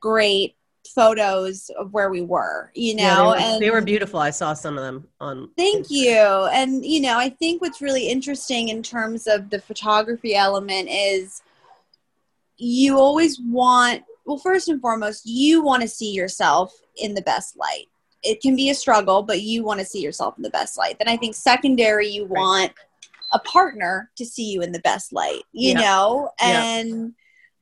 great 0.00 0.56
photos 0.94 1.70
of 1.78 1.92
where 1.92 2.08
we 2.10 2.22
were. 2.22 2.70
You 2.74 2.94
know, 2.96 3.02
yeah, 3.02 3.14
they, 3.16 3.22
were, 3.26 3.36
and 3.36 3.62
they 3.62 3.70
were 3.70 3.82
beautiful. 3.82 4.20
I 4.20 4.30
saw 4.30 4.54
some 4.54 4.78
of 4.78 4.84
them 4.84 5.06
on. 5.20 5.50
Thank 5.56 5.90
you. 5.90 6.16
And, 6.16 6.84
you 6.84 7.00
know, 7.00 7.18
I 7.18 7.28
think 7.28 7.60
what's 7.60 7.80
really 7.80 8.08
interesting 8.08 8.68
in 8.68 8.82
terms 8.82 9.26
of 9.26 9.50
the 9.50 9.60
photography 9.60 10.34
element 10.34 10.88
is 10.90 11.42
you 12.58 12.98
always 12.98 13.40
want, 13.40 14.02
well, 14.24 14.38
first 14.38 14.68
and 14.68 14.80
foremost, 14.80 15.26
you 15.26 15.62
want 15.62 15.82
to 15.82 15.88
see 15.88 16.12
yourself 16.12 16.72
in 16.96 17.14
the 17.14 17.22
best 17.22 17.56
light. 17.56 17.86
It 18.22 18.40
can 18.40 18.56
be 18.56 18.70
a 18.70 18.74
struggle, 18.74 19.22
but 19.22 19.42
you 19.42 19.62
want 19.62 19.80
to 19.80 19.86
see 19.86 20.00
yourself 20.00 20.36
in 20.36 20.42
the 20.42 20.50
best 20.50 20.76
light. 20.76 20.98
Then 20.98 21.08
I 21.08 21.16
think 21.16 21.34
secondary, 21.34 22.08
you 22.08 22.26
want 22.26 22.72
a 23.32 23.38
partner 23.40 24.10
to 24.16 24.24
see 24.24 24.50
you 24.52 24.62
in 24.62 24.72
the 24.72 24.80
best 24.80 25.12
light, 25.12 25.42
you 25.52 25.72
Yeah. 25.74 25.80
know? 25.80 26.30
Yeah. 26.40 26.64
And 26.64 27.14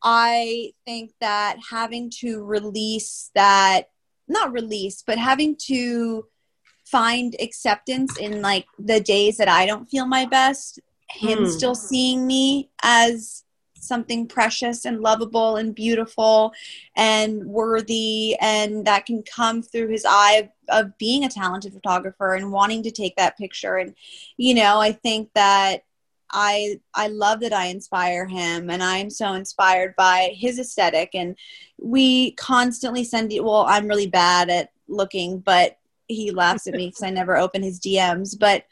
I 0.02 0.72
think 0.84 1.12
that 1.20 1.58
having 1.70 2.10
to 2.20 2.42
release 2.44 3.30
that, 3.34 3.90
not 4.28 4.52
release, 4.52 5.02
but 5.06 5.18
having 5.18 5.56
to 5.66 6.26
find 6.84 7.34
acceptance 7.40 8.18
in 8.18 8.42
like 8.42 8.66
the 8.78 9.00
days 9.00 9.38
that 9.38 9.48
I 9.48 9.66
don't 9.66 9.88
feel 9.90 10.06
my 10.06 10.26
best, 10.26 10.78
him 11.10 11.40
Hmm. 11.40 11.50
still 11.50 11.74
seeing 11.74 12.26
me 12.26 12.70
as 12.82 13.43
something 13.86 14.26
precious 14.26 14.84
and 14.84 15.00
lovable 15.00 15.56
and 15.56 15.74
beautiful 15.74 16.52
and 16.96 17.44
worthy 17.44 18.36
and 18.40 18.86
that 18.86 19.06
can 19.06 19.22
come 19.22 19.62
through 19.62 19.88
his 19.88 20.04
eye 20.08 20.50
of, 20.68 20.84
of 20.86 20.98
being 20.98 21.24
a 21.24 21.28
talented 21.28 21.72
photographer 21.72 22.34
and 22.34 22.52
wanting 22.52 22.82
to 22.82 22.90
take 22.90 23.16
that 23.16 23.38
picture. 23.38 23.76
And 23.76 23.94
you 24.36 24.54
know 24.54 24.80
i 24.80 24.92
think 24.92 25.30
that 25.34 25.84
i 26.30 26.78
i 26.94 27.08
love 27.08 27.40
that 27.40 27.52
i 27.52 27.66
inspire 27.66 28.26
him 28.26 28.70
and 28.70 28.82
i'm 28.82 29.10
so 29.10 29.32
inspired 29.34 29.94
by 29.96 30.30
his 30.34 30.58
aesthetic. 30.58 31.10
And 31.14 31.36
we 31.78 32.32
constantly 32.32 33.04
send 33.04 33.32
well 33.40 33.66
i'm 33.68 33.88
really 33.88 34.06
bad 34.06 34.50
at 34.50 34.70
looking 34.88 35.38
but 35.38 35.78
he 36.06 36.30
laughs 36.30 36.66
at 36.66 36.74
me 36.74 36.86
because 36.86 37.02
i 37.02 37.10
never 37.10 37.36
open 37.36 37.62
his 37.62 37.80
dms 37.80 38.38
but 38.38 38.64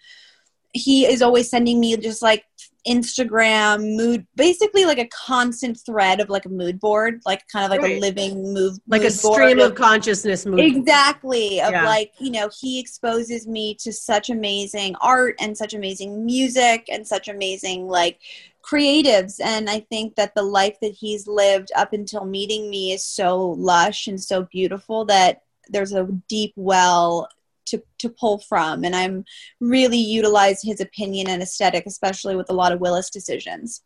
he 0.74 1.06
is 1.06 1.22
always 1.22 1.48
sending 1.48 1.80
me 1.80 1.96
just 1.96 2.22
like 2.22 2.44
Instagram 2.86 3.96
mood, 3.96 4.26
basically 4.34 4.84
like 4.84 4.98
a 4.98 5.06
constant 5.08 5.78
thread 5.86 6.20
of 6.20 6.28
like 6.28 6.44
a 6.46 6.48
mood 6.48 6.80
board, 6.80 7.20
like 7.24 7.46
kind 7.48 7.64
of 7.64 7.70
like 7.70 7.80
a 7.80 7.84
Right. 7.94 8.00
living 8.00 8.52
move, 8.52 8.78
like 8.88 9.02
a 9.02 9.04
mood 9.04 9.12
stream 9.12 9.58
of 9.60 9.74
consciousness 9.74 10.44
movie. 10.46 10.66
exactly 10.66 11.60
of 11.60 11.70
Yeah. 11.70 11.84
like 11.86 12.12
you 12.18 12.30
know 12.30 12.48
he 12.60 12.80
exposes 12.80 13.46
me 13.46 13.74
to 13.76 13.92
such 13.92 14.30
amazing 14.30 14.94
art 15.00 15.36
and 15.40 15.56
such 15.56 15.74
amazing 15.74 16.24
music 16.26 16.86
and 16.90 17.06
such 17.06 17.28
amazing 17.28 17.86
like 17.88 18.18
creatives 18.62 19.40
and 19.44 19.68
i 19.68 19.80
think 19.80 20.14
that 20.14 20.34
the 20.34 20.42
life 20.42 20.78
that 20.80 20.92
he's 20.92 21.26
lived 21.26 21.70
up 21.74 21.92
until 21.92 22.24
meeting 22.24 22.70
me 22.70 22.92
is 22.92 23.04
so 23.04 23.50
lush 23.58 24.06
and 24.06 24.22
so 24.22 24.42
beautiful 24.44 25.04
that 25.04 25.42
there's 25.68 25.92
a 25.92 26.04
deep 26.28 26.52
well 26.56 27.28
to, 27.72 27.82
to 27.98 28.08
pull 28.08 28.38
from 28.38 28.84
and 28.84 28.94
i'm 28.94 29.24
really 29.60 29.98
utilize 29.98 30.60
his 30.62 30.80
opinion 30.80 31.28
and 31.28 31.42
aesthetic 31.42 31.84
especially 31.86 32.36
with 32.36 32.48
a 32.50 32.54
lot 32.54 32.72
of 32.72 32.80
Wyllis 32.80 33.10
decisions 33.10 33.82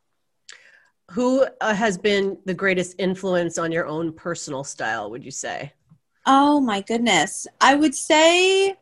Who 1.13 1.47
uh, 1.61 1.75
has 1.75 1.97
been 1.97 2.39
the 2.47 2.55
greatest 2.55 2.97
influence 2.99 3.59
on 3.59 3.71
your 3.73 3.87
own 3.87 4.13
personal 4.13 4.65
style, 4.65 5.11
would 5.11 5.25
you 5.25 5.31
say? 5.31 5.73
Oh 6.27 6.61
my 6.61 6.81
goodness. 6.81 7.47
I 7.61 7.77
would 7.77 7.95
say 7.95 8.75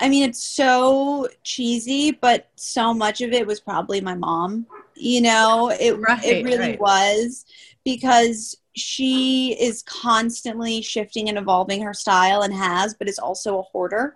I 0.00 0.08
mean 0.08 0.22
it's 0.28 0.42
so 0.42 1.26
cheesy, 1.42 2.12
but 2.12 2.50
so 2.54 2.94
much 2.94 3.20
of 3.20 3.32
it 3.32 3.46
was 3.46 3.60
probably 3.60 4.00
my 4.00 4.14
mom. 4.14 4.66
You 4.94 5.20
know, 5.22 5.70
it 5.70 5.98
Right, 5.98 6.24
it 6.24 6.44
really 6.44 6.70
right. 6.70 6.80
was 6.80 7.44
because 7.84 8.56
she 8.78 9.56
is 9.60 9.82
constantly 9.82 10.80
shifting 10.82 11.28
and 11.28 11.36
evolving 11.38 11.82
her 11.82 11.94
style 11.94 12.42
and 12.42 12.54
has, 12.54 12.94
but 12.94 13.08
is 13.08 13.18
also 13.18 13.58
a 13.58 13.62
hoarder. 13.62 14.14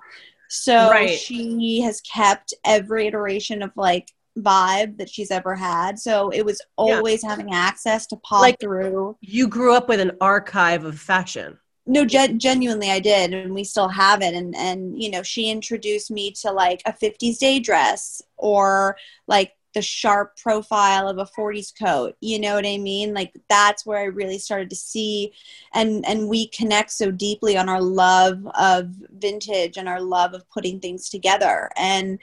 So 0.48 0.90
Right. 0.90 1.18
she 1.18 1.80
has 1.80 2.00
kept 2.02 2.54
every 2.64 3.06
iteration 3.08 3.62
of 3.62 3.70
like 3.76 4.12
vibe 4.38 4.96
that 4.98 5.10
she's 5.10 5.30
ever 5.30 5.54
had. 5.54 5.98
So 5.98 6.30
it 6.30 6.44
was 6.44 6.60
Yeah. 6.60 6.66
always 6.76 7.22
having 7.22 7.52
access 7.52 8.06
to 8.08 8.16
pop 8.16 8.40
Like- 8.42 8.60
through 8.60 9.16
You 9.20 9.48
grew 9.48 9.74
up 9.74 9.88
with 9.88 10.00
an 10.00 10.12
archive 10.20 10.84
of 10.84 10.98
fashion. 10.98 11.58
no 11.84 12.04
gen- 12.04 12.38
genuinely 12.38 12.92
i 12.92 13.00
did 13.00 13.34
and 13.34 13.52
we 13.52 13.64
still 13.64 13.88
have 13.88 14.22
it 14.22 14.34
and 14.34 14.54
and 14.54 15.02
you 15.02 15.10
know 15.10 15.20
she 15.20 15.50
introduced 15.50 16.12
me 16.12 16.30
to 16.30 16.48
like 16.52 16.80
a 16.86 16.92
50s 16.92 17.38
day 17.38 17.58
dress 17.58 18.22
or 18.36 18.96
like 19.26 19.50
the 19.74 19.82
sharp 19.82 20.36
profile 20.36 21.08
of 21.08 21.18
a 21.18 21.26
40s 21.26 21.72
coat 21.72 22.16
you 22.20 22.38
know 22.38 22.54
what 22.54 22.66
i 22.66 22.78
mean 22.78 23.14
like 23.14 23.32
that's 23.48 23.84
where 23.86 23.98
i 23.98 24.04
really 24.04 24.38
started 24.38 24.70
to 24.70 24.76
see 24.76 25.32
and 25.72 26.06
and 26.06 26.28
we 26.28 26.48
connect 26.48 26.90
so 26.90 27.10
deeply 27.10 27.56
on 27.56 27.68
our 27.68 27.80
love 27.82 28.46
of 28.58 28.88
vintage 29.18 29.76
and 29.76 29.88
our 29.88 30.00
love 30.00 30.34
of 30.34 30.48
putting 30.50 30.80
things 30.80 31.08
together 31.08 31.70
and 31.76 32.18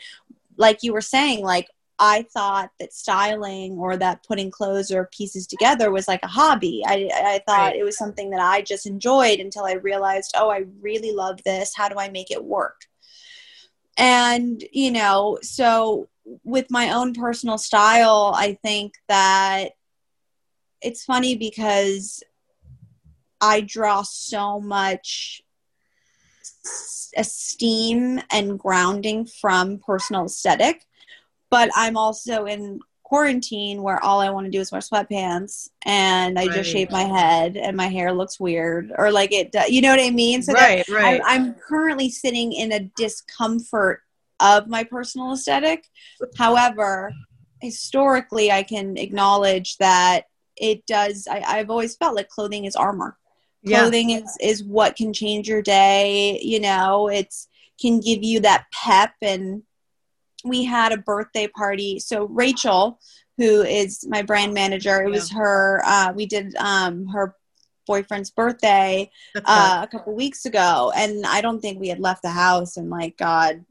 like 0.58 0.84
you 0.84 0.94
were 0.94 1.02
saying 1.02 1.44
like 1.44 1.70
I 2.02 2.24
thought 2.32 2.72
that 2.80 2.94
styling 2.94 3.74
or 3.78 3.98
that 3.98 4.24
putting 4.24 4.52
clothes 4.52 4.90
or 4.90 5.10
pieces 5.12 5.46
together 5.46 5.92
was 5.92 6.08
like 6.08 6.24
a 6.24 6.28
hobby. 6.28 6.82
I, 6.88 7.10
I 7.14 7.42
thought 7.46 7.72
Right. 7.72 7.76
it 7.76 7.84
was 7.84 7.98
something 7.98 8.30
that 8.30 8.40
I 8.40 8.62
just 8.62 8.86
enjoyed 8.86 9.40
until 9.42 9.66
I 9.66 9.74
realized, 9.74 10.34
oh, 10.38 10.50
I 10.50 10.64
really 10.80 11.12
love 11.12 11.44
this. 11.44 11.76
How 11.76 11.90
do 11.90 11.96
I 12.00 12.08
make 12.10 12.32
it 12.32 12.42
work? 12.42 12.86
And, 13.98 14.64
you 14.72 14.92
know, 14.92 15.40
so 15.42 16.08
with 16.44 16.68
my 16.70 16.94
own 16.94 17.14
personal 17.14 17.58
style, 17.58 18.34
I 18.36 18.58
think 18.64 18.94
that 19.08 19.70
it's 20.82 21.04
funny 21.04 21.36
because 21.36 22.24
I 23.42 23.62
draw 23.62 24.04
so 24.04 24.60
much 24.60 25.42
esteem 27.18 28.22
and 28.32 28.58
grounding 28.60 29.26
from 29.26 29.80
personal 29.80 30.26
aesthetic 30.26 30.86
but 31.50 31.70
i'm 31.76 31.98
also 31.98 32.46
in 32.46 32.80
quarantine 33.04 33.82
where 33.82 34.02
all 34.04 34.20
i 34.20 34.30
want 34.30 34.46
to 34.46 34.52
do 34.52 34.60
is 34.60 34.72
wear 34.72 34.82
sweatpants 34.82 35.70
and 35.86 36.38
i 36.38 36.44
Right. 36.44 36.54
just 36.54 36.70
shave 36.70 36.92
my 36.92 37.04
head 37.04 37.58
and 37.58 37.76
my 37.76 37.88
hair 37.88 38.14
looks 38.14 38.40
weird 38.40 38.92
or 38.98 39.12
like 39.12 39.32
it 39.32 39.54
you 39.70 39.82
know 39.82 39.90
what 39.90 40.00
i 40.00 40.12
mean 40.12 40.42
so 40.42 40.54
right, 40.54 40.88
right. 40.90 41.22
I, 41.26 41.36
i'm 41.36 41.56
currently 41.56 42.10
sitting 42.10 42.54
in 42.54 42.72
a 42.72 42.82
discomfort 42.96 44.02
of 44.40 44.68
my 44.68 44.84
personal 44.84 45.34
aesthetic. 45.34 45.86
However 46.38 47.12
historically 47.62 48.52
i 48.52 48.64
can 48.64 48.98
acknowledge 48.98 49.78
that 49.78 50.26
it 50.56 50.86
does 50.86 51.28
I, 51.30 51.42
i've 51.42 51.70
always 51.70 51.96
felt 51.96 52.16
like 52.16 52.30
clothing 52.30 52.66
is 52.66 52.76
armor. 52.76 53.18
Yeah. 53.62 53.82
clothing 53.82 54.12
is 54.12 54.38
is 54.42 54.64
what 54.64 54.96
can 54.96 55.12
change 55.14 55.48
your 55.48 55.62
day 55.62 56.40
you 56.42 56.60
know 56.60 57.10
it's 57.10 57.48
can 57.82 58.02
give 58.02 58.22
you 58.24 58.42
that 58.42 58.66
pep. 58.74 59.14
And 59.22 59.64
we 60.44 60.66
had 60.66 60.92
a 60.92 60.98
birthday 60.98 61.48
party. 61.48 62.00
So 62.00 62.26
rachel 62.26 63.00
who 63.38 63.62
is 63.62 64.06
my 64.08 64.22
brand 64.22 64.54
manager 64.54 65.02
it 65.02 65.10
was 65.10 65.32
her 65.32 65.82
uh, 65.86 66.14
we 66.14 66.26
did 66.26 66.56
um, 66.58 67.08
her 67.08 67.36
boyfriend's 67.88 68.32
birthday 68.32 69.10
uh, 69.46 69.82
a 69.84 69.88
couple 69.88 70.14
weeks 70.14 70.46
ago. 70.46 70.92
And 70.96 71.26
i 71.26 71.42
don't 71.42 71.60
think 71.60 71.80
we 71.80 71.90
had 71.90 72.00
left 72.00 72.22
the 72.22 72.30
house 72.30 72.78
in 72.78 72.90
like 72.90 73.18
god 73.18 73.66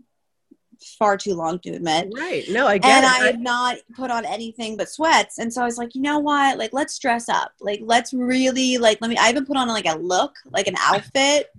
far 0.99 1.17
too 1.17 1.35
long 1.35 1.59
to 1.61 1.71
admit 1.71 2.09
right. 2.17 2.45
No, 2.49 2.67
I 2.67 2.79
get 2.79 2.91
and 2.91 3.05
it. 3.05 3.09
I 3.09 3.27
had 3.27 3.41
not 3.41 3.77
put 3.97 4.11
on 4.11 4.25
anything 4.25 4.77
but 4.77 4.89
sweats. 4.89 5.39
And 5.39 5.53
so 5.53 5.63
I 5.63 5.65
was 5.65 5.79
like, 5.79 5.95
you 5.95 6.03
know 6.03 6.19
what? 6.19 6.59
Like, 6.59 6.73
let's 6.73 6.99
dress 6.99 7.29
up. 7.29 7.53
Like, 7.61 7.81
let's 7.83 8.13
really 8.13 8.79
like. 8.79 8.99
Let 9.01 9.11
me. 9.11 9.17
I 9.17 9.31
even 9.31 9.47
put 9.47 9.57
on 9.57 9.69
like 9.69 9.87
a 9.87 9.97
look, 9.97 10.35
like 10.51 10.67
an 10.67 10.77
outfit, 10.79 11.51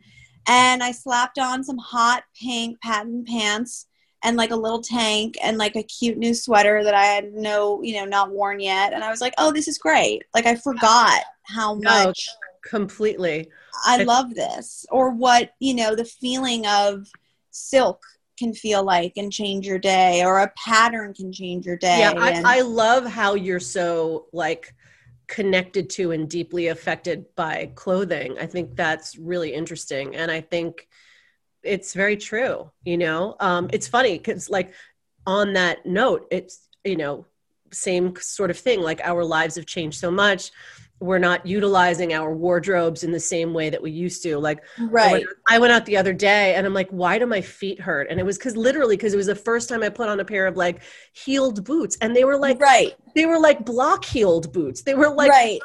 and 0.47 0.81
I 0.81 0.91
slapped 0.91 1.37
on 1.37 1.63
some 1.63 1.77
hot 1.77 2.23
pink 2.39 2.79
patent 2.81 3.27
pants 3.27 3.87
and 4.23 4.35
like 4.35 4.51
a 4.51 4.55
little 4.55 4.81
tank 4.81 5.37
and 5.41 5.57
like 5.57 5.75
a 5.75 5.83
cute 5.83 6.17
new 6.17 6.33
sweater 6.33 6.83
that 6.83 6.93
I 6.93 7.05
had 7.05 7.33
no, 7.33 7.81
you 7.81 7.95
know, 7.95 8.05
not 8.05 8.31
worn 8.31 8.59
yet. 8.59 8.93
And 8.93 9.03
I 9.03 9.09
was 9.09 9.21
like, 9.21 9.33
oh, 9.37 9.51
this 9.51 9.67
is 9.67 9.77
great. 9.77 10.23
Like, 10.33 10.45
I 10.45 10.55
forgot 10.55 11.23
how 11.43 11.75
No. 11.75 12.05
much 12.05 12.27
Completely. 12.61 13.49
I 13.85 14.03
love 14.03 14.35
this, 14.35 14.85
or 14.91 15.11
what 15.11 15.51
you 15.59 15.73
know, 15.73 15.95
the 15.95 16.05
feeling 16.05 16.67
of 16.67 17.07
silk 17.51 18.01
can 18.39 18.53
feel 18.53 18.83
like 18.83 19.13
and 19.17 19.31
change 19.31 19.67
your 19.67 19.79
day, 19.79 20.23
or 20.23 20.39
a 20.39 20.51
pattern 20.55 21.13
can 21.13 21.31
change 21.31 21.65
your 21.65 21.77
day. 21.77 21.99
Yeah, 21.99 22.11
and- 22.11 22.47
I, 22.47 22.59
I 22.59 22.61
love 22.61 23.05
how 23.05 23.35
you're 23.35 23.59
so 23.59 24.27
like 24.33 24.73
connected 25.27 25.89
to 25.91 26.11
and 26.11 26.27
deeply 26.27 26.67
affected 26.67 27.25
by 27.35 27.71
clothing. 27.75 28.37
I 28.39 28.47
think 28.47 28.75
that's 28.75 29.17
really 29.17 29.53
interesting. 29.53 30.15
And 30.15 30.31
I 30.31 30.41
think 30.41 30.87
it's 31.61 31.93
very 31.93 32.17
true. 32.17 32.71
You 32.83 32.97
know, 32.97 33.35
um, 33.39 33.69
it's 33.71 33.87
funny 33.87 34.17
because, 34.17 34.49
like, 34.49 34.73
on 35.27 35.53
that 35.53 35.85
note, 35.85 36.25
it's, 36.31 36.67
you 36.83 36.95
know, 36.95 37.25
same 37.71 38.15
sort 38.19 38.49
of 38.49 38.57
thing. 38.57 38.81
Like, 38.81 39.01
our 39.03 39.23
lives 39.23 39.55
have 39.55 39.67
changed 39.67 39.99
so 39.99 40.09
much. 40.09 40.51
We're 41.01 41.19
not 41.19 41.45
utilizing 41.45 42.13
our 42.13 42.33
wardrobes 42.33 43.03
in 43.03 43.11
the 43.11 43.19
same 43.19 43.53
way 43.53 43.69
that 43.69 43.81
we 43.81 43.89
used 43.89 44.21
to. 44.23 44.37
Like, 44.37 44.59
I 44.77 44.83
right. 44.83 45.11
went, 45.11 45.25
I 45.47 45.59
went 45.59 45.71
out 45.71 45.85
the 45.85 45.95
other 45.95 46.11
day 46.11 46.55
and 46.55 46.65
I'm 46.65 46.73
like, 46.73 46.89
why 46.89 47.17
do 47.17 47.25
my 47.25 47.39
feet 47.41 47.79
hurt? 47.79 48.07
And 48.09 48.19
it 48.19 48.25
was 48.25 48.37
because 48.37 48.57
literally 48.57 48.97
because 48.97 49.13
it 49.13 49.17
was 49.17 49.27
the 49.27 49.35
first 49.35 49.69
time 49.69 49.81
I 49.81 49.89
put 49.89 50.09
on 50.09 50.19
a 50.19 50.25
pair 50.25 50.45
of 50.45 50.57
like 50.57 50.81
heeled 51.13 51.63
boots, 51.63 51.97
and 52.01 52.15
they 52.15 52.25
were 52.25 52.37
like 52.37 52.59
right, 52.59 52.95
they 53.15 53.25
were 53.25 53.39
like 53.39 53.63
block 53.63 54.03
heeled 54.03 54.51
boots. 54.51 54.81
They 54.81 54.93
were 54.93 55.09
like, 55.09 55.29
right, 55.29 55.59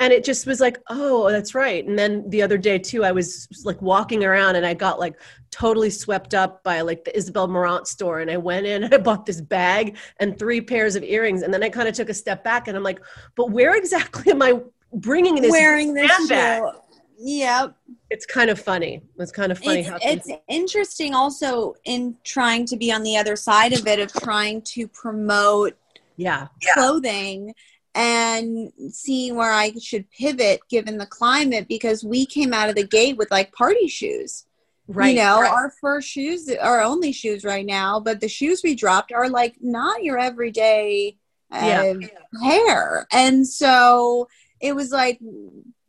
and 0.00 0.12
it 0.12 0.24
just 0.24 0.46
was 0.46 0.60
like, 0.60 0.78
oh, 0.90 1.30
that's 1.30 1.54
right. 1.54 1.86
And 1.86 1.98
then 1.98 2.28
the 2.28 2.42
other 2.42 2.58
day 2.58 2.78
too, 2.78 3.04
I 3.04 3.12
was 3.12 3.48
like 3.64 3.80
walking 3.80 4.24
around 4.24 4.56
and 4.56 4.66
I 4.66 4.74
got 4.74 4.98
like 4.98 5.14
totally 5.50 5.88
swept 5.88 6.34
up 6.34 6.64
by 6.64 6.80
like 6.80 7.04
the 7.04 7.16
Isabel 7.16 7.46
Marant 7.46 7.86
store, 7.86 8.20
and 8.20 8.30
I 8.30 8.36
went 8.36 8.66
in 8.66 8.84
and 8.84 8.92
I 8.92 8.98
bought 8.98 9.24
this 9.24 9.40
bag 9.40 9.96
and 10.18 10.38
three 10.38 10.60
pairs 10.60 10.96
of 10.96 11.02
earrings, 11.02 11.42
and 11.42 11.54
then 11.54 11.62
I 11.62 11.70
kind 11.70 11.88
of 11.88 11.94
took 11.94 12.10
a 12.10 12.14
step 12.14 12.44
back 12.44 12.68
and 12.68 12.76
I'm 12.76 12.82
like, 12.82 13.00
but 13.34 13.50
where 13.50 13.74
exactly 13.76 14.30
am 14.30 14.42
I 14.42 14.60
bringing 14.94 15.40
this? 15.40 15.50
wearing 15.50 15.94
this 15.94 16.10
handbag? 16.10 16.62
shoe. 16.62 16.80
Yep. 17.16 17.76
It's 18.10 18.26
kind 18.26 18.50
of 18.50 18.60
funny. 18.60 19.02
It's 19.18 19.32
kind 19.32 19.52
of 19.52 19.58
funny 19.58 19.80
It's, 19.80 19.88
how 19.88 19.98
it's 20.02 20.28
interesting 20.48 21.14
also 21.14 21.74
in 21.84 22.16
trying 22.24 22.66
to 22.66 22.76
be 22.76 22.92
on 22.92 23.02
the 23.02 23.16
other 23.16 23.36
side 23.36 23.72
of 23.72 23.86
it 23.86 24.00
of 24.00 24.12
trying 24.12 24.62
to 24.62 24.88
promote 24.88 25.76
yeah. 26.16 26.48
clothing 26.74 27.54
and 27.94 28.72
seeing 28.90 29.36
where 29.36 29.52
I 29.52 29.72
should 29.80 30.10
pivot 30.10 30.60
given 30.68 30.98
the 30.98 31.06
climate 31.06 31.68
because 31.68 32.02
we 32.04 32.26
came 32.26 32.52
out 32.52 32.68
of 32.68 32.74
the 32.74 32.86
gate 32.86 33.16
with 33.16 33.30
like 33.30 33.52
party 33.52 33.86
shoes. 33.86 34.46
Right. 34.86 35.10
You 35.10 35.22
know, 35.22 35.40
right. 35.40 35.50
our 35.50 35.72
first 35.80 36.08
shoes, 36.08 36.50
our 36.60 36.82
only 36.82 37.12
shoes 37.12 37.44
right 37.44 37.64
now, 37.64 38.00
but 38.00 38.20
the 38.20 38.28
shoes 38.28 38.60
we 38.62 38.74
dropped 38.74 39.12
are 39.12 39.30
like 39.30 39.56
not 39.60 40.02
your 40.02 40.18
everyday 40.18 41.16
uh, 41.50 41.58
Yeah. 41.62 41.94
hair. 42.42 43.06
And 43.12 43.46
so 43.46 44.28
it 44.68 44.74
was 44.74 44.90
like 44.90 45.18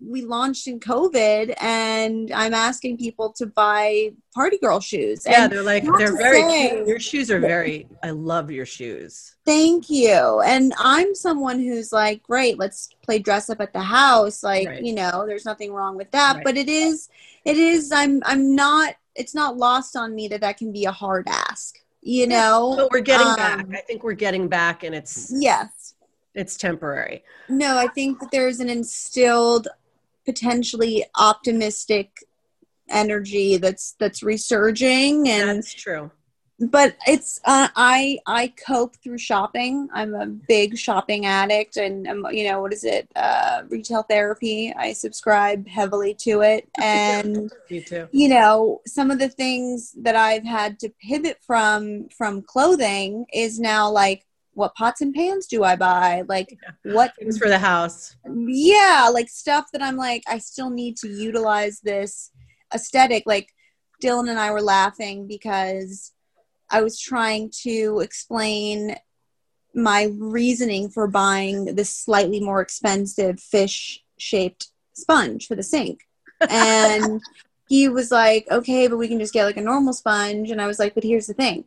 we 0.08 0.22
launched 0.24 0.68
in 0.68 0.80
COVID 0.80 1.56
and 1.62 2.32
I'm 2.32 2.54
asking 2.54 2.98
people 2.98 3.32
to 3.38 3.46
buy 3.46 4.12
party 4.36 4.58
girl 4.58 4.80
shoes. 4.80 5.24
yeah, 5.26 5.44
And 5.46 5.52
they're 5.52 5.64
like 5.64 5.84
they're 5.98 6.18
very 6.18 6.42
say- 6.42 6.70
cute. 6.70 6.88
Your 6.88 7.00
shoes 7.00 7.32
are 7.32 7.40
very. 7.40 7.88
I 8.04 8.10
love 8.12 8.52
your 8.52 8.66
shoes. 8.66 9.36
Thank 9.46 9.90
you. 9.90 10.42
And 10.46 10.74
I'm 10.78 11.16
someone 11.16 11.60
who's 11.60 11.92
like, 11.94 12.22
great, 12.22 12.60
let's 12.60 12.90
play 13.02 13.18
dress 13.20 13.50
up 13.50 13.62
at 13.62 13.72
the 13.74 13.82
house. 13.82 14.44
Like, 14.44 14.68
Right. 14.68 14.84
you 14.84 14.94
know, 14.94 15.24
there's 15.26 15.46
nothing 15.46 15.72
wrong 15.72 15.96
with 15.96 16.12
that. 16.12 16.36
Right. 16.36 16.44
But 16.44 16.58
it 16.58 16.68
is, 16.70 17.10
it 17.46 17.58
is, 17.58 17.92
I'm, 17.94 18.22
I'm 18.26 18.54
not, 18.56 18.96
it's 19.16 19.34
not 19.34 19.56
lost 19.58 19.96
on 19.96 20.14
me 20.14 20.28
that 20.28 20.42
that 20.42 20.58
can 20.58 20.72
be 20.74 20.84
a 20.86 20.92
hard 20.92 21.28
ask, 21.30 21.80
you 22.02 22.28
know? 22.28 22.74
But 22.76 22.92
we're 22.92 23.00
getting 23.00 23.28
Um, 23.28 23.36
back. 23.38 23.66
I 23.74 23.82
think 23.88 24.04
we're 24.04 24.14
getting 24.14 24.50
back, 24.50 24.84
and 24.84 24.94
it's 24.94 25.32
Yes. 25.34 25.85
It's 26.36 26.58
temporary. 26.58 27.24
No, 27.50 27.78
I 27.78 27.88
think 27.88 28.20
that 28.20 28.30
there's 28.32 28.60
an 28.60 28.70
instilled, 28.70 29.68
potentially 30.26 31.06
optimistic 31.18 32.10
energy 32.90 33.58
that's, 33.58 33.96
that's 34.00 34.22
resurging 34.22 35.28
and 35.28 35.58
That's 35.60 35.74
true. 35.74 36.12
but 36.60 36.96
it's 37.08 37.40
uh, 37.46 37.68
i 37.76 38.18
i 38.28 38.54
cope 38.66 38.96
through 39.04 39.18
shopping 39.18 39.90
i'm 39.94 40.14
a 40.14 40.26
big 40.28 40.78
shopping 40.78 41.26
addict 41.26 41.78
and 41.78 42.08
um, 42.08 42.26
you 42.32 42.48
know 42.48 42.62
what 42.62 42.72
is 42.72 42.84
it 42.84 43.10
uh, 43.16 43.64
retail 43.70 44.04
therapy 44.04 44.72
i 44.78 44.94
subscribe 44.94 45.68
heavily 45.68 46.14
to 46.14 46.42
it 46.42 46.70
and 46.82 47.52
You 47.70 47.82
too. 47.82 48.08
you 48.12 48.30
know 48.30 48.82
some 48.88 49.12
of 49.12 49.20
the 49.20 49.30
things 49.30 49.94
that 49.98 50.16
i've 50.16 50.46
had 50.46 50.80
to 50.80 50.90
pivot 51.02 51.40
from 51.46 52.08
from 52.10 52.42
clothing 52.44 53.26
is 53.34 53.60
now 53.60 53.90
like 53.90 54.25
what 54.56 54.74
pots 54.74 55.02
and 55.02 55.14
pans 55.14 55.46
do 55.46 55.64
i 55.64 55.76
buy? 55.76 56.24
Like 56.28 56.58
what 56.84 57.14
Things 57.20 57.38
for 57.38 57.50
the 57.50 57.60
house. 57.60 58.16
yeah 58.26 59.10
like 59.14 59.30
stuff 59.30 59.66
that 59.74 59.82
i'm 59.84 59.98
like 59.98 60.24
i 60.28 60.38
still 60.40 60.70
need 60.70 60.98
to 60.98 61.08
utilize 61.08 61.80
this 61.82 62.32
aesthetic. 62.74 63.24
Like 63.26 63.50
dylan 64.04 64.30
and 64.30 64.40
i 64.40 64.52
were 64.52 64.62
laughing 64.62 65.28
because 65.28 66.12
i 66.70 66.82
was 66.82 67.00
trying 67.00 67.50
to 67.64 68.00
explain 68.02 68.96
my 69.74 70.10
reasoning 70.18 70.90
for 70.90 71.08
buying 71.08 71.76
this 71.76 71.94
slightly 71.94 72.40
more 72.40 72.62
expensive 72.62 73.40
fish 73.40 74.02
shaped 74.18 74.68
sponge 74.94 75.48
for 75.48 75.56
the 75.56 75.64
sink. 75.64 76.00
And 76.50 77.22
he 77.68 77.90
was 77.90 78.10
like 78.12 78.48
okay 78.50 78.88
but 78.88 78.98
we 78.98 79.08
can 79.08 79.20
just 79.20 79.34
get 79.34 79.46
like 79.46 79.58
a 79.58 79.62
normal 79.62 79.94
sponge. 79.94 80.50
And 80.52 80.62
i 80.62 80.68
was 80.68 80.80
like 80.80 80.94
but 80.96 81.04
here's 81.04 81.28
the 81.28 81.34
thing 81.34 81.66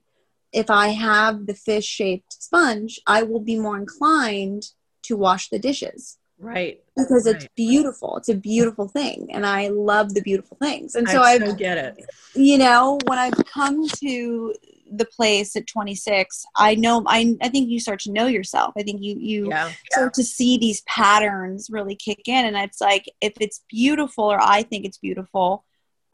if 0.53 0.71
i 0.71 0.89
have 0.89 1.47
the 1.47 1.55
fish 1.55 1.85
shaped 1.85 2.33
sponge 2.33 3.01
i 3.07 3.23
will 3.23 3.41
be 3.41 3.59
more 3.59 3.77
inclined 3.77 4.63
to 5.03 5.17
wash 5.17 5.49
the 5.51 5.59
dishes 5.59 6.19
Right. 6.41 6.81
because 6.97 7.27
it's 7.27 7.47
beautiful. 7.57 8.17
It's 8.17 8.29
a 8.29 8.35
beautiful 8.35 8.87
thing, 8.89 9.29
and 9.33 9.45
I 9.45 9.69
love 9.69 10.15
the 10.15 10.23
beautiful 10.23 10.57
things. 10.61 10.95
And 10.95 11.09
so 11.11 11.21
I 11.21 11.39
so 11.39 11.53
get 11.55 11.77
it. 11.79 12.07
you 12.35 12.59
know, 12.59 12.99
when 13.07 13.19
I've 13.19 13.45
come 13.47 13.89
to 13.89 14.55
the 14.93 15.05
place 15.05 15.57
at 15.57 15.67
26, 15.67 16.45
I 16.57 16.77
know 16.77 17.03
I 17.07 17.35
I 17.43 17.49
think 17.49 17.69
you 17.71 17.81
start 17.81 18.01
to 18.01 18.13
know 18.13 18.27
yourself. 18.27 18.73
I 18.77 18.85
think 18.85 19.03
you 19.03 19.17
you 19.19 19.49
Yeah. 19.51 19.73
start 19.91 20.15
to 20.15 20.23
see 20.23 20.59
these 20.59 20.83
patterns 20.83 21.69
really 21.71 21.97
kick 21.97 22.29
in, 22.29 22.45
and 22.45 22.57
it's 22.57 22.81
like 22.81 23.07
if 23.21 23.33
it's 23.41 23.65
beautiful 23.69 24.25
or 24.25 24.41
I 24.41 24.63
think 24.63 24.85
it's 24.85 24.99
beautiful. 24.99 25.65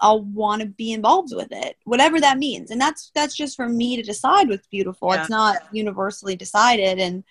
I'll 0.01 0.23
want 0.23 0.63
to 0.63 0.69
be 0.69 0.93
involved 0.93 1.35
with 1.35 1.49
it, 1.51 1.77
whatever 1.85 2.21
that 2.21 2.39
means, 2.39 2.71
and 2.71 2.81
that's 2.81 3.11
that's 3.15 3.35
just 3.35 3.57
for 3.57 3.69
me 3.69 3.97
to 3.97 4.03
decide 4.03 4.49
what's 4.49 4.67
beautiful. 4.67 5.13
Yeah. 5.13 5.21
It's 5.21 5.31
not 5.31 5.59
universally 5.73 6.37
decided, 6.37 6.99
and 6.99 7.25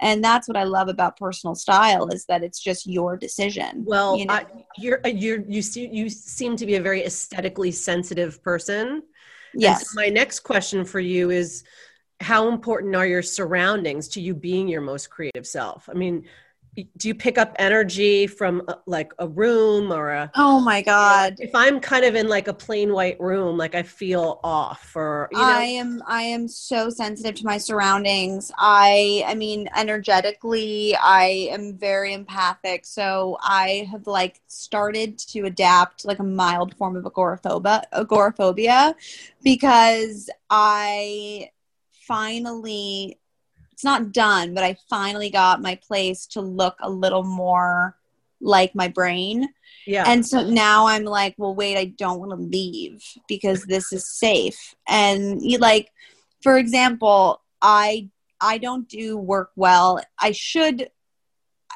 and 0.00 0.22
that's 0.22 0.48
what 0.48 0.56
I 0.56 0.64
love 0.64 0.88
about 0.88 1.16
personal 1.16 1.54
style 1.54 2.08
is 2.08 2.26
that 2.26 2.42
it's 2.42 2.60
just 2.60 2.86
your 2.86 3.16
decision. 3.16 3.84
Well, 3.86 4.16
you 4.16 4.26
know? 4.26 4.34
I, 4.34 4.46
you're 4.76 5.00
you're 5.06 5.40
you 5.48 5.62
see 5.62 5.88
you 5.88 6.10
seem 6.10 6.56
to 6.56 6.66
be 6.66 6.74
a 6.74 6.82
very 6.82 7.04
aesthetically 7.04 7.70
sensitive 7.70 8.42
person. 8.42 9.02
Yes, 9.54 9.90
so 9.90 10.00
my 10.00 10.08
next 10.08 10.40
question 10.40 10.84
for 10.84 11.00
you 11.00 11.30
is 11.30 11.64
how 12.20 12.48
important 12.48 12.94
are 12.94 13.06
your 13.06 13.22
surroundings 13.22 14.08
to 14.08 14.20
you 14.20 14.34
being 14.34 14.68
your 14.68 14.80
most 14.80 15.10
creative 15.10 15.46
self? 15.46 15.88
I 15.88 15.94
mean, 15.94 16.24
do 16.74 17.08
you 17.08 17.14
pick 17.14 17.36
up 17.36 17.54
energy 17.58 18.26
from 18.26 18.62
uh, 18.66 18.74
like 18.86 19.12
a 19.18 19.28
room 19.28 19.92
or 19.92 20.10
a 20.10 20.30
oh 20.34 20.60
my 20.60 20.80
god, 20.80 21.36
if 21.38 21.54
I'm 21.54 21.80
kind 21.80 22.04
of 22.04 22.14
in 22.14 22.28
like 22.28 22.48
a 22.48 22.54
plain 22.54 22.92
white 22.92 23.20
room, 23.20 23.58
like 23.58 23.74
I 23.74 23.82
feel 23.82 24.40
off 24.42 24.96
or 24.96 25.28
you 25.32 25.38
know 25.38 25.44
I 25.44 25.64
am 25.64 26.02
I 26.06 26.22
am 26.22 26.48
so 26.48 26.88
sensitive 26.88 27.34
to 27.36 27.44
my 27.44 27.58
surroundings. 27.58 28.50
I 28.56 29.22
I 29.26 29.34
mean 29.34 29.68
energetically 29.76 30.96
I 30.96 31.48
am 31.50 31.76
very 31.76 32.14
empathic. 32.14 32.86
So 32.86 33.36
I 33.42 33.86
have 33.90 34.06
like 34.06 34.40
started 34.46 35.18
to 35.18 35.44
adapt 35.44 36.06
like 36.06 36.20
a 36.20 36.24
mild 36.24 36.74
form 36.76 36.96
of 36.96 37.04
agoraphobia 37.04 37.82
agoraphobia 37.92 38.94
because 39.42 40.30
I 40.48 41.50
finally 41.90 43.18
it's 43.82 43.84
not 43.84 44.12
done, 44.12 44.54
but 44.54 44.62
I 44.62 44.76
finally 44.88 45.28
got 45.28 45.60
my 45.60 45.74
place 45.74 46.26
to 46.28 46.40
look 46.40 46.76
a 46.80 46.88
little 46.88 47.24
more 47.24 47.96
like 48.40 48.76
my 48.76 48.86
brain. 48.86 49.48
yeah. 49.88 50.04
And 50.06 50.24
so 50.24 50.48
now 50.48 50.86
I'm 50.86 51.02
like, 51.02 51.34
well, 51.36 51.52
wait, 51.52 51.76
I 51.76 51.86
don't 51.86 52.20
want 52.20 52.30
to 52.30 52.36
leave 52.36 53.02
because 53.26 53.64
this 53.64 53.92
is 53.92 54.08
safe. 54.08 54.76
And 54.88 55.42
you 55.42 55.58
like, 55.58 55.90
for 56.42 56.58
example, 56.58 57.42
I 57.60 58.08
I 58.40 58.58
don't 58.58 58.88
do 58.88 59.16
work 59.16 59.50
well. 59.56 60.00
I 60.20 60.30
should 60.30 60.88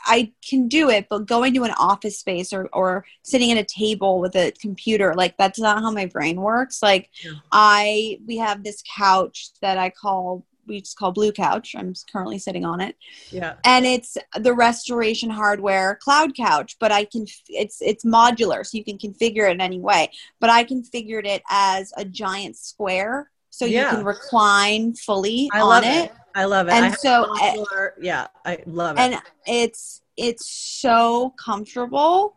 I 0.09 0.33
can 0.49 0.69
do 0.69 0.89
it, 0.91 1.09
but 1.11 1.27
going 1.27 1.55
to 1.55 1.65
an 1.65 1.73
office 1.73 2.21
space 2.21 2.53
or, 2.53 2.69
or 2.73 3.05
sitting 3.25 3.51
at 3.51 3.59
a 3.59 3.65
table 3.65 4.21
with 4.21 4.37
a 4.37 4.53
computer, 4.53 5.13
like 5.15 5.37
that's 5.39 5.59
not 5.59 5.81
how 5.81 5.91
my 5.91 6.07
brain 6.07 6.41
works. 6.41 6.85
Like 6.85 7.11
Yeah. 7.25 7.33
I 7.51 8.21
we 8.25 8.37
have 8.37 8.63
this 8.63 8.81
couch 8.97 9.49
that 9.61 9.77
I 9.77 9.91
call 9.91 10.47
we 10.67 10.81
just 10.81 10.97
call 10.97 11.13
blue 11.13 11.33
couch. 11.33 11.75
I'm 11.77 11.95
currently 12.13 12.39
sitting 12.39 12.65
on 12.65 12.81
it 12.81 12.97
yeah. 13.31 13.55
and 13.65 13.87
it's 13.87 14.17
the 14.39 14.53
restoration 14.55 15.31
hardware 15.31 15.99
cloud 16.03 16.35
couch 16.37 16.77
but 16.81 16.91
i 16.93 17.05
can 17.05 17.27
it's 17.49 17.81
it's 17.81 18.05
modular 18.05 18.65
so 18.67 18.77
you 18.79 18.85
can 18.85 18.99
configure 18.99 19.49
it 19.49 19.53
in 19.53 19.61
any 19.61 19.81
way 19.81 20.11
but 20.41 20.51
i 20.51 20.65
configured 20.65 21.27
it 21.27 21.43
as 21.51 21.93
a 21.97 22.05
giant 22.05 22.57
square 22.57 23.31
so 23.51 23.65
Yeah. 23.65 23.91
you 23.91 23.97
can 23.97 24.05
recline 24.05 24.95
fully 24.95 25.49
I 25.53 25.61
on 25.61 25.69
love 25.69 25.85
it. 25.85 26.05
it. 26.07 26.13
I 26.35 26.45
love 26.45 26.69
it. 26.69 26.75
And 26.75 26.85
I 26.85 26.91
so, 26.91 27.25
modular- 27.41 27.93
yeah, 27.99 28.27
I 28.45 28.59
love 28.67 28.99
it. 28.99 29.01
and 29.01 29.23
it's 29.47 30.03
it's 30.19 30.51
so 30.51 31.33
comfortable 31.43 32.37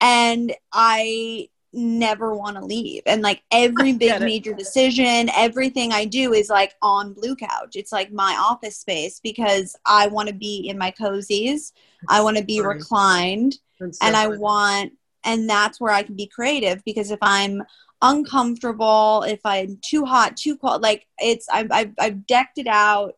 and 0.00 0.54
i 0.72 1.48
never 1.74 2.34
want 2.34 2.56
to 2.56 2.64
leave. 2.64 3.02
And 3.06 3.22
like 3.22 3.42
every 3.50 3.92
big 3.92 4.20
it. 4.20 4.22
major 4.22 4.54
decision 4.54 5.28
everything 5.34 5.92
i 5.92 6.04
do 6.04 6.32
is 6.32 6.48
like 6.48 6.74
on 6.82 7.12
blue 7.12 7.36
couch. 7.36 7.76
It's 7.76 7.92
like 7.92 8.12
my 8.12 8.36
office 8.40 8.78
space 8.78 9.20
because 9.20 9.76
i 9.86 10.06
want 10.06 10.28
to 10.28 10.34
be 10.34 10.68
in 10.68 10.78
my 10.78 10.90
cozies. 10.90 11.72
I 12.08 12.22
want 12.22 12.36
to 12.36 12.44
be 12.44 12.60
reclined. 12.60 13.58
That's 13.80 13.98
and 14.00 14.16
i 14.16 14.28
want 14.28 14.92
and 15.24 15.48
that's 15.48 15.80
where 15.80 15.92
i 15.92 16.02
can 16.02 16.14
be 16.14 16.26
creative 16.26 16.84
because 16.84 17.10
if 17.10 17.18
i'm 17.22 17.62
uncomfortable 18.02 19.24
if 19.26 19.40
i'm 19.44 19.78
too 19.82 20.04
hot 20.04 20.36
too 20.36 20.56
cold 20.58 20.82
like 20.82 21.06
it's 21.18 21.48
I've, 21.48 21.72
I've, 21.72 21.92
I've 21.98 22.26
decked 22.26 22.58
it 22.58 22.66
out 22.66 23.14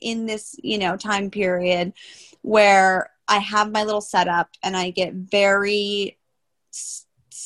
in 0.00 0.26
this 0.26 0.56
you 0.62 0.78
know 0.78 0.96
time 0.96 1.30
period 1.30 1.92
where 2.42 3.10
i 3.26 3.38
have 3.38 3.70
my 3.70 3.84
little 3.84 4.00
setup 4.00 4.48
and 4.62 4.76
i 4.76 4.90
get 4.90 5.12
very 5.12 6.16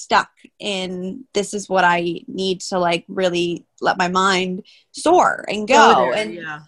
stuck 0.02 0.30
in 0.58 1.24
this 1.34 1.54
is 1.54 1.68
what 1.68 1.84
i 1.84 2.20
need 2.26 2.60
to 2.60 2.78
like 2.78 3.04
really 3.08 3.64
let 3.82 3.98
my 3.98 4.08
mind 4.08 4.64
soar 4.92 5.44
and 5.48 5.68
go, 5.68 5.94
there, 5.96 6.14
and 6.14 6.34
yeah. 6.34 6.60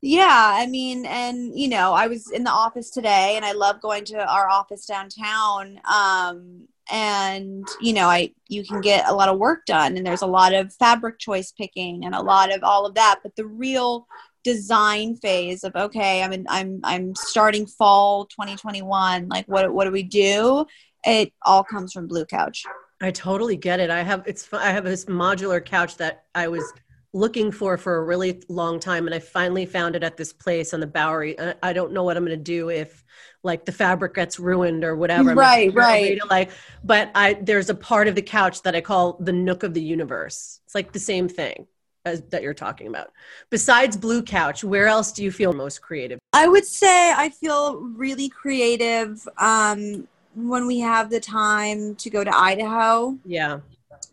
yeah, 0.00 0.52
I 0.54 0.66
mean, 0.66 1.06
and 1.06 1.56
you 1.56 1.68
know, 1.68 1.92
I 1.92 2.08
was 2.08 2.30
in 2.30 2.42
the 2.42 2.50
office 2.50 2.90
today 2.90 3.34
and 3.36 3.44
I 3.44 3.52
love 3.52 3.80
going 3.80 4.04
to 4.06 4.18
our 4.18 4.48
office 4.48 4.86
downtown. 4.86 5.78
Um, 5.84 6.66
and 6.90 7.68
you 7.80 7.92
know, 7.92 8.08
I 8.08 8.32
you 8.48 8.64
can 8.64 8.80
get 8.80 9.08
a 9.08 9.14
lot 9.14 9.28
of 9.28 9.38
work 9.38 9.66
done 9.66 9.96
and 9.96 10.04
there's 10.04 10.22
a 10.22 10.26
lot 10.26 10.52
of 10.52 10.74
fabric 10.74 11.18
choice 11.18 11.52
picking 11.52 12.04
and 12.04 12.14
a 12.14 12.22
lot 12.22 12.52
of 12.52 12.64
all 12.64 12.86
of 12.86 12.94
that, 12.94 13.20
but 13.22 13.36
the 13.36 13.46
real 13.46 14.08
design 14.44 15.14
phase 15.16 15.62
of 15.62 15.76
okay, 15.76 16.22
I'm 16.22 16.32
in, 16.32 16.46
I'm 16.48 16.80
I'm 16.82 17.14
starting 17.14 17.66
fall 17.66 18.26
2021, 18.26 19.28
like 19.28 19.46
what 19.46 19.72
what 19.72 19.84
do 19.84 19.92
we 19.92 20.02
do? 20.02 20.66
It 21.04 21.32
all 21.42 21.64
comes 21.64 21.92
from 21.92 22.06
Blue 22.06 22.24
Couch. 22.24 22.64
I 23.02 23.10
totally 23.10 23.56
get 23.56 23.80
it. 23.80 23.90
I 23.90 24.02
have 24.02 24.22
it's 24.26 24.50
I 24.52 24.70
have 24.70 24.84
this 24.84 25.06
modular 25.06 25.62
couch 25.62 25.96
that 25.96 26.24
I 26.34 26.48
was 26.48 26.72
looking 27.12 27.52
for 27.52 27.76
for 27.76 27.96
a 27.96 28.04
really 28.04 28.42
long 28.48 28.80
time 28.80 29.06
and 29.06 29.14
i 29.14 29.18
finally 29.18 29.66
found 29.66 29.94
it 29.94 30.02
at 30.02 30.16
this 30.16 30.32
place 30.32 30.72
on 30.72 30.80
the 30.80 30.86
bowery. 30.86 31.38
I, 31.38 31.54
I 31.62 31.72
don't 31.72 31.92
know 31.92 32.04
what 32.04 32.16
i'm 32.16 32.24
going 32.24 32.38
to 32.38 32.42
do 32.42 32.70
if 32.70 33.04
like 33.42 33.64
the 33.64 33.72
fabric 33.72 34.14
gets 34.14 34.38
ruined 34.38 34.84
or 34.84 34.96
whatever. 34.96 35.34
Right 35.34 35.74
like, 35.74 35.76
right. 35.76 36.30
like 36.30 36.50
but 36.82 37.10
i 37.14 37.34
there's 37.34 37.68
a 37.68 37.74
part 37.74 38.08
of 38.08 38.14
the 38.14 38.22
couch 38.22 38.62
that 38.62 38.74
i 38.74 38.80
call 38.80 39.18
the 39.20 39.32
nook 39.32 39.62
of 39.62 39.74
the 39.74 39.82
universe. 39.82 40.60
It's 40.64 40.74
like 40.74 40.92
the 40.92 40.98
same 40.98 41.28
thing 41.28 41.66
as, 42.04 42.22
that 42.30 42.42
you're 42.42 42.54
talking 42.54 42.86
about. 42.86 43.12
Besides 43.50 43.96
blue 43.96 44.22
couch 44.22 44.64
where 44.64 44.86
else 44.86 45.12
do 45.12 45.22
you 45.22 45.30
feel 45.30 45.52
most 45.52 45.82
creative? 45.82 46.18
I 46.32 46.48
would 46.48 46.64
say 46.64 47.12
i 47.12 47.28
feel 47.28 47.76
really 47.76 48.30
creative 48.30 49.28
um 49.36 50.08
when 50.34 50.66
we 50.66 50.80
have 50.80 51.10
the 51.10 51.20
time 51.20 51.94
to 51.96 52.10
go 52.10 52.24
to 52.24 52.34
idaho. 52.34 53.16
Yeah. 53.24 53.60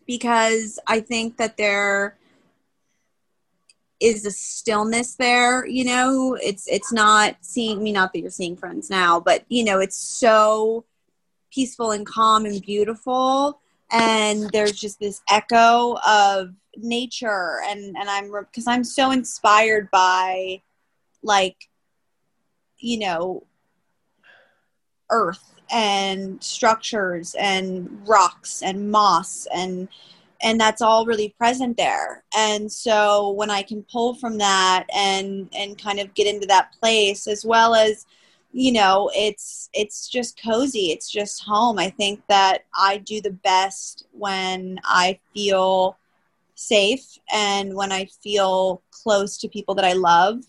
Because 0.06 0.78
I 0.86 1.00
think 1.00 1.36
that 1.36 1.56
there 1.56 2.16
is 4.00 4.24
a 4.24 4.30
stillness 4.30 5.14
there 5.14 5.66
you 5.66 5.84
know? 5.84 6.36
It's 6.42 6.66
it's 6.68 6.92
not 6.92 7.36
seeing 7.42 7.82
me 7.82 7.92
not 7.92 8.12
that 8.12 8.20
you're 8.20 8.30
seeing 8.30 8.56
friends 8.56 8.88
now 8.90 9.20
but 9.20 9.44
you 9.48 9.64
know 9.64 9.78
it's 9.80 9.96
so 9.96 10.84
peaceful 11.52 11.90
and 11.90 12.06
calm 12.06 12.46
and 12.46 12.62
beautiful. 12.62 13.60
And 13.92 14.48
there's 14.52 14.78
just 14.78 15.00
this 15.00 15.20
echo 15.28 15.96
of 16.06 16.54
nature. 16.76 17.60
And 17.66 17.96
and 17.96 18.08
i'm 18.08 18.30
because 18.30 18.66
i'm 18.66 18.84
so 18.84 19.10
inspired 19.10 19.90
by 19.90 20.62
like 21.22 21.56
you 22.78 22.98
know 22.98 23.44
earth 25.10 25.59
and 25.72 26.42
structures 26.42 27.34
and 27.38 27.88
rocks 28.06 28.62
and 28.62 28.90
moss 28.90 29.46
and 29.54 29.88
and 30.42 30.58
that's 30.58 30.80
all 30.80 31.04
really 31.04 31.34
present 31.36 31.76
there. 31.76 32.24
And 32.36 32.70
so 32.70 33.30
when 33.32 33.50
i 33.50 33.62
can 33.62 33.84
pull 33.92 34.14
from 34.14 34.38
that 34.38 34.86
and 34.94 35.48
and 35.54 35.80
kind 35.80 35.98
of 36.00 36.14
get 36.14 36.26
into 36.26 36.46
that 36.46 36.72
place 36.80 37.26
as 37.26 37.44
well 37.44 37.74
as 37.74 38.06
you 38.52 38.72
know 38.72 39.10
it's 39.14 39.68
it's 39.72 40.08
just 40.08 40.40
cozy. 40.42 40.90
It's 40.92 41.10
just 41.10 41.44
home. 41.44 41.78
I 41.78 41.90
think 41.90 42.22
that 42.28 42.64
i 42.74 42.98
do 42.98 43.20
the 43.20 43.32
best 43.32 44.06
when 44.12 44.80
i 44.84 45.18
feel 45.34 45.96
safe 46.60 47.18
and 47.32 47.74
when 47.74 47.90
i 47.90 48.04
feel 48.22 48.82
close 48.90 49.38
to 49.38 49.48
people 49.48 49.74
that 49.74 49.84
i 49.84 49.94
love 49.94 50.44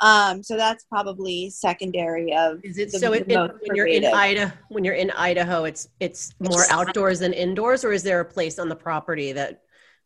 um, 0.00 0.42
so 0.42 0.56
that's 0.56 0.84
probably 0.84 1.50
secondary 1.50 2.34
of. 2.34 2.60
Is 2.64 2.78
it 2.78 2.92
the, 2.92 2.98
so? 2.98 3.12
It, 3.12 3.30
it, 3.30 3.38
when 3.38 3.76
you're 3.76 3.86
in 3.86 4.04
Idaho, 4.04 4.52
when 4.68 4.84
you're 4.84 4.94
in 4.94 5.10
Idaho, 5.12 5.64
it's 5.64 5.88
it's 6.00 6.34
more 6.40 6.64
outdoors 6.70 7.20
than 7.20 7.32
indoors, 7.32 7.84
or 7.84 7.92
is 7.92 8.02
there 8.02 8.20
a 8.20 8.24
place 8.24 8.58
on 8.58 8.68
the 8.68 8.76
property 8.76 9.32
that? 9.32 9.50
that 9.50 9.60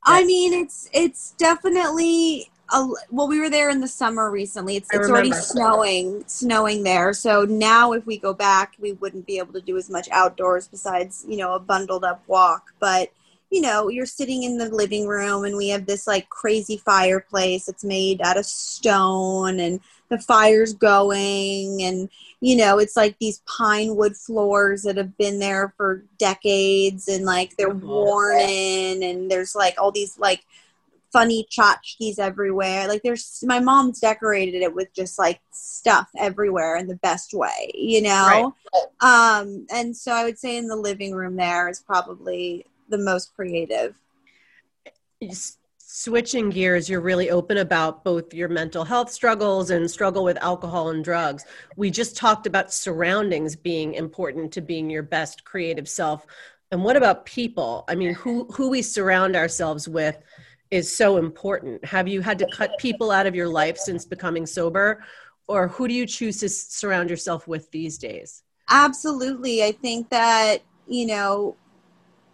I 0.05 0.25
mean, 0.25 0.53
it's 0.53 0.91
it's 0.93 1.33
definitely 1.39 2.51
a, 2.71 2.87
well. 3.11 3.29
We 3.29 3.41
were 3.41 3.49
there 3.49 3.71
in 3.71 3.81
the 3.81 3.89
summer 3.89 4.31
recently. 4.31 4.77
It's 4.77 4.89
it's 4.93 5.09
already 5.09 5.33
snowing, 5.33 6.23
snowing 6.27 6.83
there. 6.83 7.15
So 7.15 7.45
now, 7.45 7.93
if 7.93 8.05
we 8.05 8.19
go 8.19 8.35
back, 8.35 8.75
we 8.79 8.93
wouldn't 8.93 9.27
be 9.27 9.39
able 9.39 9.55
to 9.55 9.63
do 9.63 9.79
as 9.79 9.89
much 9.89 10.09
outdoors 10.11 10.69
besides 10.69 11.25
you 11.27 11.39
know 11.39 11.55
a 11.55 11.61
bundled 11.61 12.05
up 12.05 12.23
walk, 12.27 12.73
but 12.79 13.11
you 13.51 13.63
know, 13.63 13.89
you're 13.89 14.07
sitting 14.07 14.43
in 14.43 14.59
the 14.59 14.69
living 14.69 15.07
room 15.07 15.45
and 15.45 15.57
we 15.57 15.69
have 15.69 15.87
this 15.87 16.07
like 16.07 16.29
crazy 16.29 16.77
fireplace. 16.77 17.69
It's 17.69 17.85
made 17.85 18.21
out 18.21 18.37
of 18.37 18.45
stone 18.45 19.59
and 19.59 19.81
the 20.11 20.19
fire's 20.19 20.75
going 20.75 21.83
and 21.83 22.09
you 22.41 22.57
know, 22.57 22.79
it's 22.79 22.97
like 22.97 23.19
these 23.19 23.43
pine 23.47 23.97
wood 23.97 24.17
floors 24.17 24.83
that 24.83 24.97
have 24.97 25.17
been 25.19 25.39
there 25.39 25.75
for 25.77 26.05
decades 26.19 27.09
and 27.09 27.25
like 27.25 27.57
they're 27.57 27.71
mm-hmm. 27.71 27.89
worn 27.89 28.41
in 28.41 29.03
and 29.03 29.31
there's 29.31 29.55
like 29.55 29.75
all 29.79 29.91
these 29.91 30.19
like 30.19 30.45
funny 31.11 31.47
tchotchkes 31.51 32.19
everywhere. 32.19 32.87
Like 32.87 33.03
there's 33.03 33.43
my 33.47 33.61
mom's 33.61 33.99
decorated 33.99 34.63
it 34.63 34.75
with 34.75 34.93
just 34.95 35.19
like 35.19 35.41
stuff 35.51 36.09
everywhere 36.19 36.77
in 36.77 36.87
the 36.87 36.97
best 36.97 37.33
way, 37.33 37.71
you 37.75 38.03
know? 38.03 38.55
Right. 39.03 39.39
Um 39.41 39.67
and 39.73 39.97
so 39.97 40.13
I 40.13 40.25
would 40.25 40.39
say 40.39 40.59
in 40.59 40.69
the 40.69 40.77
living 40.77 41.15
room 41.15 41.37
there 41.37 41.69
is 41.69 41.81
probably 41.81 42.67
the 42.89 42.99
most 42.99 43.35
creative. 43.35 43.95
Switching 45.79 46.51
gears 46.51 46.89
you're 46.89 47.01
really 47.01 47.31
open 47.31 47.59
about 47.59 48.05
both 48.05 48.33
your 48.33 48.49
mental 48.49 48.85
health 48.85 49.11
struggles 49.11 49.71
and 49.71 49.91
struggle 49.91 50.23
with 50.23 50.37
alcohol 50.43 50.91
and 50.91 51.03
drugs. 51.03 51.45
We 51.77 51.91
just 51.91 52.17
talked 52.17 52.47
about 52.47 52.73
surroundings 52.73 53.57
being 53.57 53.95
important 53.95 54.53
to 54.53 54.61
being 54.61 54.91
your 54.91 55.03
best 55.03 55.45
creative 55.45 55.89
self. 55.89 56.27
And 56.71 56.85
what 56.85 56.97
about 56.97 57.25
people? 57.25 57.85
I 57.89 57.95
mean 57.95 58.15
who 58.15 58.45
who 58.53 58.69
we 58.69 58.83
surround 58.83 59.35
ourselves 59.35 59.89
with 59.89 60.19
is 60.71 60.95
so 60.95 61.17
important. 61.17 61.85
Have 61.85 62.07
you 62.07 62.21
had 62.21 62.39
to 62.41 62.47
cut 62.53 62.79
people 62.79 63.11
out 63.11 63.27
of 63.27 63.35
your 63.35 63.49
life 63.49 63.79
since 63.79 64.05
becoming 64.05 64.47
sober? 64.47 65.03
Or 65.47 65.69
who 65.69 65.89
do 65.89 65.95
you 65.95 66.07
choose 66.07 66.39
to 66.41 66.49
surround 66.49 67.09
yourself 67.09 67.49
with 67.49 67.71
these 67.71 67.97
days? 67.97 68.43
Absolutely. 68.69 69.65
I 69.65 69.73
think 69.73 70.11
that 70.11 70.59
you 70.87 71.07
know 71.07 71.57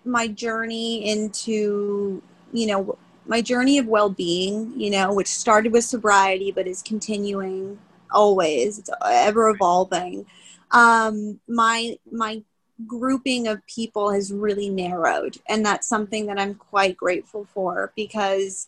my 0.05 0.29
journey 0.29 1.09
into 1.11 2.23
you 2.53 2.67
know 2.67 2.99
my 3.27 3.41
journey 3.41 3.79
of 3.79 3.87
well-being 3.87 4.73
you 4.79 4.91
know 4.91 5.13
which 5.13 5.29
started 5.29 5.73
with 5.73 5.85
sobriety 5.85 6.53
but 6.53 6.67
is 6.67 6.83
continuing 6.83 7.79
always. 8.11 8.79
It's 8.79 8.91
ever 9.05 9.49
evolving. 9.51 10.27
Um 10.71 11.41
my 11.49 11.99
my 12.11 12.43
grouping 12.87 13.47
of 13.49 13.65
people 13.67 14.13
has 14.13 14.33
really 14.33 14.69
narrowed 14.69 15.39
and 15.49 15.65
that's 15.65 15.87
something 15.87 16.27
that 16.27 16.41
i'm 16.41 16.57
quite 16.57 16.97
grateful 16.97 17.47
for 17.55 17.93
because 17.95 18.67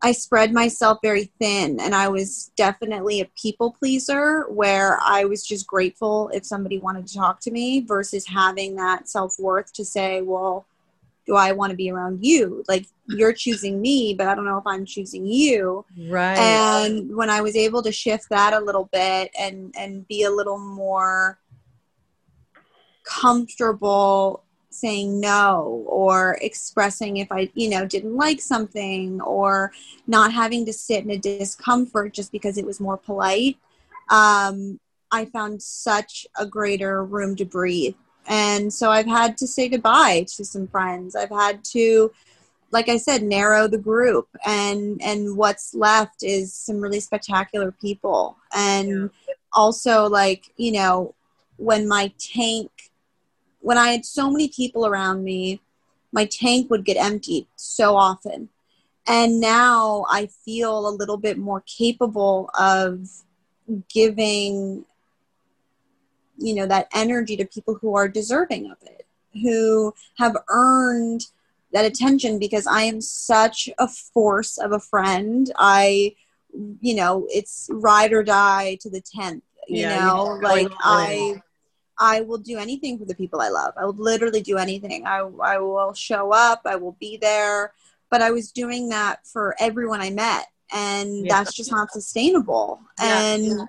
I 0.00 0.12
spread 0.12 0.52
myself 0.52 0.98
very 1.02 1.24
thin 1.40 1.80
and 1.80 1.92
I 1.92 2.08
was 2.08 2.52
definitely 2.56 3.20
a 3.20 3.30
people 3.40 3.72
pleaser 3.72 4.42
where 4.48 5.00
I 5.02 5.24
was 5.24 5.44
just 5.44 5.66
grateful 5.66 6.30
if 6.32 6.46
somebody 6.46 6.78
wanted 6.78 7.06
to 7.08 7.14
talk 7.14 7.40
to 7.40 7.50
me 7.50 7.80
versus 7.80 8.24
having 8.26 8.76
that 8.76 9.08
self 9.08 9.40
worth 9.40 9.72
to 9.72 9.84
say, 9.84 10.22
well, 10.22 10.66
do 11.28 11.36
I 11.36 11.52
want 11.52 11.70
to 11.70 11.76
be 11.76 11.90
around 11.90 12.24
you? 12.24 12.64
Like 12.68 12.86
you're 13.06 13.34
choosing 13.34 13.80
me, 13.80 14.14
but 14.14 14.26
I 14.26 14.34
don't 14.34 14.46
know 14.46 14.56
if 14.56 14.66
I'm 14.66 14.86
choosing 14.86 15.26
you. 15.26 15.84
Right. 15.96 16.38
And 16.38 17.14
when 17.14 17.28
I 17.28 17.42
was 17.42 17.54
able 17.54 17.82
to 17.82 17.92
shift 17.92 18.30
that 18.30 18.54
a 18.54 18.60
little 18.60 18.88
bit 18.90 19.30
and 19.38 19.72
and 19.78 20.08
be 20.08 20.24
a 20.24 20.30
little 20.30 20.58
more 20.58 21.38
comfortable 23.04 24.42
saying 24.70 25.20
no 25.20 25.84
or 25.86 26.38
expressing 26.40 27.18
if 27.18 27.30
I, 27.30 27.50
you 27.54 27.68
know, 27.68 27.86
didn't 27.86 28.16
like 28.16 28.40
something 28.40 29.20
or 29.20 29.72
not 30.06 30.32
having 30.32 30.64
to 30.66 30.72
sit 30.72 31.04
in 31.04 31.10
a 31.10 31.18
discomfort 31.18 32.14
just 32.14 32.32
because 32.32 32.56
it 32.56 32.64
was 32.66 32.80
more 32.80 32.96
polite. 32.96 33.58
Um, 34.08 34.80
I 35.10 35.26
found 35.26 35.62
such 35.62 36.26
a 36.38 36.46
greater 36.46 37.04
room 37.04 37.34
to 37.36 37.44
breathe. 37.44 37.96
And 38.28 38.72
so 38.72 38.90
I've 38.90 39.06
had 39.06 39.36
to 39.38 39.46
say 39.46 39.68
goodbye 39.68 40.26
to 40.36 40.44
some 40.44 40.68
friends. 40.68 41.16
I've 41.16 41.30
had 41.30 41.64
to, 41.72 42.12
like 42.70 42.88
I 42.88 42.98
said, 42.98 43.22
narrow 43.22 43.66
the 43.66 43.78
group 43.78 44.28
and 44.46 45.00
and 45.02 45.36
what's 45.36 45.74
left 45.74 46.22
is 46.22 46.54
some 46.54 46.80
really 46.80 47.00
spectacular 47.00 47.72
people. 47.72 48.36
And 48.54 49.10
yeah. 49.26 49.34
also 49.52 50.06
like, 50.06 50.52
you 50.56 50.72
know, 50.72 51.14
when 51.56 51.88
my 51.88 52.12
tank 52.18 52.70
when 53.60 53.78
I 53.78 53.88
had 53.88 54.04
so 54.04 54.30
many 54.30 54.48
people 54.48 54.86
around 54.86 55.24
me, 55.24 55.60
my 56.12 56.26
tank 56.26 56.70
would 56.70 56.84
get 56.84 56.96
emptied 56.96 57.46
so 57.56 57.96
often. 57.96 58.48
And 59.06 59.40
now 59.40 60.04
I 60.10 60.26
feel 60.26 60.86
a 60.86 60.90
little 60.90 61.16
bit 61.16 61.38
more 61.38 61.62
capable 61.62 62.50
of 62.58 63.08
giving, 63.88 64.84
you 66.38 66.54
know, 66.54 66.66
that 66.66 66.88
energy 66.94 67.36
to 67.36 67.44
people 67.44 67.74
who 67.80 67.94
are 67.94 68.08
deserving 68.08 68.70
of 68.70 68.78
it, 68.82 69.06
who 69.32 69.94
have 70.18 70.36
earned 70.48 71.26
that 71.72 71.84
attention 71.84 72.38
because 72.38 72.66
I 72.66 72.82
am 72.82 73.00
such 73.00 73.68
a 73.78 73.88
force 73.88 74.58
of 74.58 74.72
a 74.72 74.80
friend. 74.80 75.52
I, 75.58 76.14
you 76.80 76.94
know, 76.94 77.26
it's 77.30 77.68
ride 77.70 78.12
or 78.12 78.22
die 78.22 78.78
to 78.80 78.90
the 78.90 79.02
10th, 79.02 79.42
you 79.68 79.82
yeah, 79.82 80.06
know, 80.06 80.38
like 80.42 80.70
I 80.80 81.42
I 81.98 82.20
will 82.22 82.38
do 82.38 82.58
anything 82.58 82.98
for 82.98 83.04
the 83.04 83.14
people 83.14 83.40
I 83.40 83.48
love. 83.48 83.74
I 83.76 83.84
will 83.84 83.94
literally 83.94 84.40
do 84.40 84.56
anything. 84.56 85.06
I, 85.06 85.28
I 85.42 85.58
will 85.58 85.92
show 85.94 86.32
up, 86.32 86.62
I 86.64 86.76
will 86.76 86.96
be 87.00 87.16
there. 87.16 87.72
But 88.10 88.22
I 88.22 88.30
was 88.30 88.52
doing 88.52 88.88
that 88.88 89.26
for 89.26 89.54
everyone 89.60 90.00
I 90.00 90.08
met, 90.08 90.46
and 90.72 91.26
yeah. 91.26 91.34
that's 91.34 91.52
just 91.54 91.70
not 91.70 91.90
sustainable. 91.90 92.80
Yeah. 92.98 93.34
And 93.34 93.68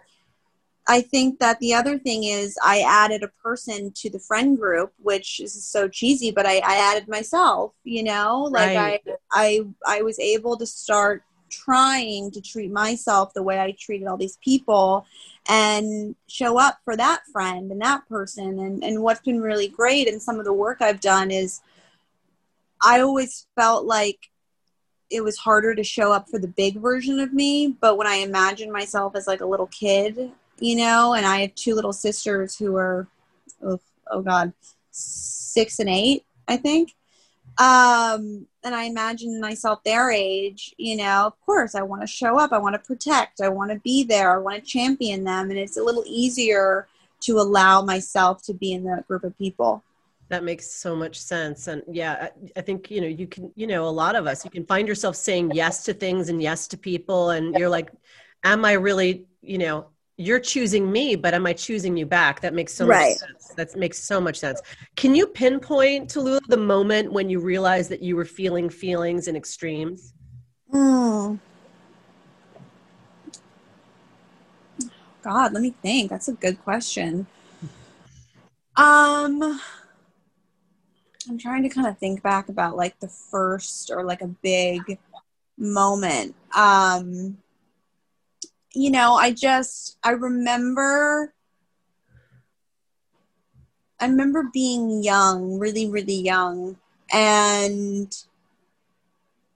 I 0.89 1.01
think 1.01 1.37
that 1.37 1.59
the 1.59 1.75
other 1.75 1.99
thing 1.99 2.23
is 2.23 2.57
I 2.63 2.79
added 2.79 3.21
a 3.21 3.27
person 3.43 3.91
to 3.97 4.09
the 4.09 4.17
friend 4.17 4.57
group, 4.57 4.91
which 4.97 5.39
is 5.39 5.63
so 5.63 5.87
cheesy, 5.87 6.31
but 6.31 6.47
I, 6.47 6.55
I 6.65 6.77
added 6.77 7.07
myself, 7.07 7.73
you 7.83 8.01
know, 8.01 8.49
like 8.51 8.75
right. 8.75 9.01
I, 9.31 9.67
I, 9.85 9.99
I 9.99 10.01
was 10.01 10.17
able 10.17 10.57
to 10.57 10.65
start 10.65 11.21
trying 11.51 12.31
to 12.31 12.41
treat 12.41 12.71
myself 12.71 13.35
the 13.35 13.43
way 13.43 13.59
I 13.59 13.75
treated 13.79 14.07
all 14.07 14.17
these 14.17 14.39
people 14.43 15.05
and 15.47 16.15
show 16.27 16.59
up 16.59 16.79
for 16.83 16.97
that 16.97 17.21
friend 17.31 17.71
and 17.71 17.81
that 17.81 18.09
person. 18.09 18.57
And, 18.57 18.83
and 18.83 19.03
what's 19.03 19.21
been 19.21 19.41
really 19.41 19.67
great 19.67 20.07
and 20.07 20.19
some 20.19 20.39
of 20.39 20.45
the 20.45 20.53
work 20.53 20.81
I've 20.81 21.01
done 21.01 21.29
is 21.29 21.61
I 22.83 23.01
always 23.01 23.45
felt 23.55 23.85
like 23.85 24.31
it 25.11 25.23
was 25.23 25.37
harder 25.37 25.75
to 25.75 25.83
show 25.83 26.11
up 26.11 26.29
for 26.29 26.39
the 26.39 26.47
big 26.47 26.77
version 26.77 27.19
of 27.19 27.31
me. 27.31 27.75
But 27.79 27.95
when 27.95 28.07
I 28.07 28.15
imagine 28.15 28.71
myself 28.71 29.15
as 29.15 29.27
like 29.27 29.41
a 29.41 29.45
little 29.45 29.67
kid, 29.67 30.31
you 30.61 30.75
know, 30.75 31.13
and 31.13 31.25
I 31.25 31.41
have 31.41 31.55
two 31.55 31.75
little 31.75 31.93
sisters 31.93 32.57
who 32.57 32.75
are, 32.75 33.07
oh, 33.63 33.79
oh 34.11 34.21
God, 34.21 34.53
six 34.91 35.79
and 35.79 35.89
eight, 35.89 36.25
I 36.47 36.57
think. 36.57 36.95
Um, 37.57 38.47
and 38.63 38.73
I 38.73 38.83
imagine 38.83 39.41
myself 39.41 39.83
their 39.83 40.11
age, 40.11 40.73
you 40.77 40.95
know, 40.95 41.25
of 41.25 41.39
course, 41.45 41.75
I 41.75 41.81
want 41.81 42.01
to 42.01 42.07
show 42.07 42.39
up, 42.39 42.53
I 42.53 42.57
want 42.57 42.75
to 42.75 42.79
protect, 42.79 43.41
I 43.41 43.49
want 43.49 43.71
to 43.71 43.79
be 43.79 44.03
there, 44.03 44.33
I 44.33 44.37
want 44.37 44.63
to 44.63 44.69
champion 44.69 45.23
them. 45.25 45.49
And 45.49 45.59
it's 45.59 45.77
a 45.77 45.83
little 45.83 46.03
easier 46.07 46.87
to 47.21 47.39
allow 47.39 47.81
myself 47.81 48.41
to 48.43 48.53
be 48.53 48.73
in 48.73 48.83
that 48.85 49.07
group 49.07 49.23
of 49.23 49.37
people. 49.37 49.83
That 50.29 50.43
makes 50.43 50.69
so 50.69 50.95
much 50.95 51.19
sense. 51.19 51.67
And 51.67 51.83
yeah, 51.91 52.29
I, 52.29 52.59
I, 52.59 52.61
think, 52.61 52.91
you 52.91 53.01
know, 53.01 53.07
you 53.07 53.27
can, 53.27 53.51
you 53.55 53.67
know, 53.67 53.87
a 53.87 53.89
lot 53.89 54.15
of 54.15 54.27
us, 54.27 54.45
you 54.45 54.51
can 54.51 54.65
find 54.65 54.87
yourself 54.87 55.15
saying 55.15 55.51
yes 55.53 55.83
to 55.85 55.93
things 55.93 56.29
and 56.29 56.41
yes 56.41 56.67
to 56.69 56.77
people. 56.77 57.31
And 57.31 57.55
you're 57.55 57.69
like, 57.69 57.91
am 58.43 58.63
I 58.63 58.73
really, 58.73 59.25
you 59.41 59.57
know, 59.57 59.87
you're 60.19 60.39
choosing 60.39 60.91
me, 60.91 61.15
but 61.15 61.33
am 61.33 61.45
I 61.45 61.53
choosing 61.53 61.95
you 61.95 62.05
back? 62.05 62.41
That 62.41 62.53
makes 62.53 62.73
so 62.73 62.85
right. 62.85 63.11
much 63.11 63.17
sense. 63.19 63.47
That 63.55 63.79
makes 63.79 64.03
so 64.03 64.19
much 64.19 64.37
sense. 64.37 64.61
Can 64.97 65.15
you 65.15 65.25
pinpoint, 65.25 66.13
Tallulah, 66.13 66.45
the 66.49 66.57
moment 66.57 67.13
when 67.13 67.29
you 67.29 67.39
realized 67.39 67.89
that 67.89 68.03
you 68.03 68.17
were 68.17 68.25
feeling 68.25 68.69
feelings 68.69 69.29
in 69.29 69.37
extremes? 69.37 70.13
Mm. 70.73 71.39
God, 75.21 75.53
let 75.53 75.63
me 75.63 75.73
think. 75.81 76.09
That's 76.09 76.27
a 76.27 76.33
good 76.33 76.61
question. 76.65 77.25
Um, 78.75 79.61
I'm 81.29 81.37
trying 81.37 81.63
to 81.63 81.69
kind 81.69 81.87
of 81.87 81.97
think 81.97 82.21
back 82.21 82.49
about 82.49 82.75
like 82.75 82.99
the 82.99 83.07
first 83.07 83.89
or 83.89 84.03
like 84.03 84.21
a 84.21 84.27
big 84.27 84.99
moment. 85.57 86.35
Um, 86.53 87.37
you 88.73 88.91
know, 88.91 89.13
I 89.13 89.31
just 89.31 89.97
I 90.03 90.11
remember 90.11 91.33
I 93.99 94.05
remember 94.05 94.49
being 94.53 95.03
young, 95.03 95.59
really, 95.59 95.89
really 95.89 96.21
young, 96.21 96.77
and 97.11 98.15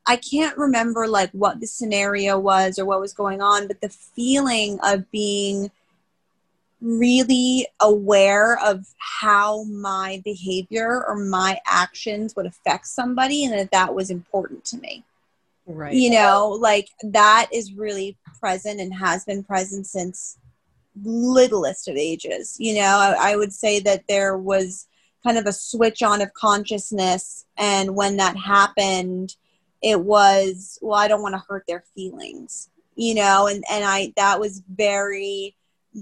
I 0.06 0.18
can't 0.18 0.58
remember 0.58 1.08
like 1.08 1.32
what 1.32 1.60
the 1.60 1.68
scenario 1.68 2.38
was 2.38 2.78
or 2.78 2.86
what 2.86 3.00
was 3.00 3.14
going 3.14 3.42
on, 3.42 3.68
but 3.68 3.80
the 3.80 3.90
feeling 3.90 4.80
of 4.84 5.10
being 5.12 5.72
really 6.82 7.66
aware 7.80 8.60
of 8.62 8.86
how 8.98 9.64
my 9.64 10.22
behavior 10.26 11.06
or 11.08 11.16
my 11.16 11.58
actions 11.66 12.36
would 12.36 12.46
affect 12.46 12.88
somebody 12.88 13.46
and 13.46 13.54
that 13.54 13.72
that 13.72 13.96
was 13.96 14.10
important 14.10 14.66
to 14.66 14.78
me 14.78 15.06
right. 15.66 15.94
You 15.94 16.12
know 16.12 16.58
like 16.60 16.90
that 17.04 17.48
is 17.52 17.74
really 17.74 18.18
present 18.40 18.80
and 18.80 18.94
has 18.94 19.26
been 19.26 19.44
present 19.44 19.88
since 19.88 20.38
littlest 21.04 21.88
of 21.88 21.96
ages. 21.96 22.56
You 22.60 22.76
know 22.76 22.98
I, 22.98 23.32
I 23.32 23.36
would 23.36 23.54
say 23.54 23.80
that 23.82 24.04
there 24.08 24.38
was 24.38 24.88
kind 25.24 25.38
of 25.38 25.46
a 25.46 25.54
switch 25.54 26.04
on 26.04 26.22
of 26.22 26.34
consciousness 26.34 27.46
and 27.58 27.96
when 27.96 28.18
that 28.18 28.36
happened 28.36 29.36
it 29.82 30.00
was 30.00 30.78
well 30.82 31.00
i 31.00 31.08
don't 31.08 31.22
want 31.22 31.34
to 31.34 31.44
hurt 31.48 31.64
their 31.68 31.84
feelings 31.96 32.70
you 32.96 33.16
know 33.16 33.48
and 33.48 33.64
and 33.72 33.84
i 33.86 34.12
that 34.16 34.40
was 34.40 34.62
very 34.76 35.56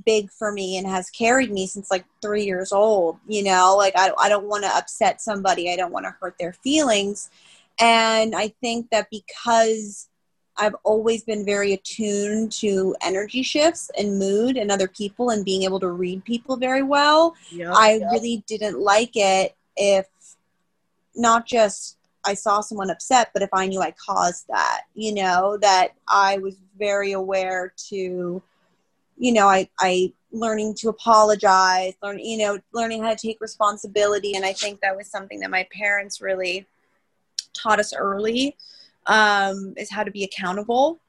big 0.06 0.32
for 0.32 0.52
me 0.52 0.78
and 0.78 0.88
has 0.88 1.10
carried 1.10 1.52
me 1.52 1.67
since 1.67 1.91
like 1.91 2.06
three 2.21 2.45
years 2.45 2.71
old 2.71 3.17
you 3.28 3.43
know 3.43 3.76
like 3.78 3.93
i, 3.95 4.12
I 4.17 4.30
don't 4.30 4.47
want 4.47 4.63
to 4.63 4.76
upset 4.76 5.21
somebody 5.21 5.71
i 5.71 5.76
don't 5.76 5.91
want 5.91 6.06
to 6.06 6.15
hurt 6.19 6.36
their 6.39 6.54
feelings 6.54 7.30
and 7.82 8.36
i 8.36 8.48
think 8.62 8.89
that 8.89 9.08
because 9.10 10.10
i've 10.58 10.76
always 10.84 11.24
been 11.24 11.46
very 11.46 11.74
attuned 11.74 12.52
to 12.52 12.96
energy 13.02 13.44
shifts 13.44 13.89
and 13.98 14.17
mood 14.17 14.58
and 14.58 14.72
other 14.72 14.88
people 14.88 15.32
and 15.32 15.46
being 15.46 15.63
able 15.63 15.80
to 15.80 15.89
read 15.89 16.24
people 16.24 16.58
very 16.58 16.84
well 16.84 17.36
yep, 17.52 17.74
i 17.76 17.94
yep. 17.94 18.12
really 18.12 18.44
didn't 18.48 18.80
like 18.80 19.12
it 19.15 19.56
if 19.78 20.08
not 21.15 21.46
just 21.46 21.98
I 22.24 22.36
saw 22.36 22.62
someone 22.62 22.91
upset, 22.91 23.32
but 23.34 23.41
if 23.41 23.50
I 23.52 23.65
knew 23.65 23.82
I 23.82 23.96
caused 23.98 24.48
that, 24.48 24.82
you 24.94 25.12
know, 25.12 25.58
that 25.62 25.96
I 26.08 26.38
was 26.38 26.56
very 26.78 27.13
aware 27.13 27.74
to 27.89 28.44
you 29.22 29.32
know, 29.32 29.48
I, 29.48 29.70
I 29.80 30.12
learning 30.32 30.74
to 30.80 30.89
apologize, 30.89 31.94
learn, 32.02 32.17
you 32.17 32.39
know, 32.39 32.60
learning 32.74 33.04
how 33.04 33.12
to 33.12 33.15
take 33.15 33.39
responsibility. 33.39 34.34
And 34.34 34.44
I 34.44 34.52
think 34.52 34.82
that 34.82 34.98
was 34.98 35.08
something 35.08 35.39
that 35.41 35.52
my 35.52 35.67
parents 35.72 36.22
really 36.22 36.65
taught 37.54 37.80
us 37.80 37.93
early 37.93 38.58
um, 39.08 39.73
is 39.77 39.89
how 39.91 40.04
to 40.04 40.12
be 40.12 40.23
accountable 40.23 40.99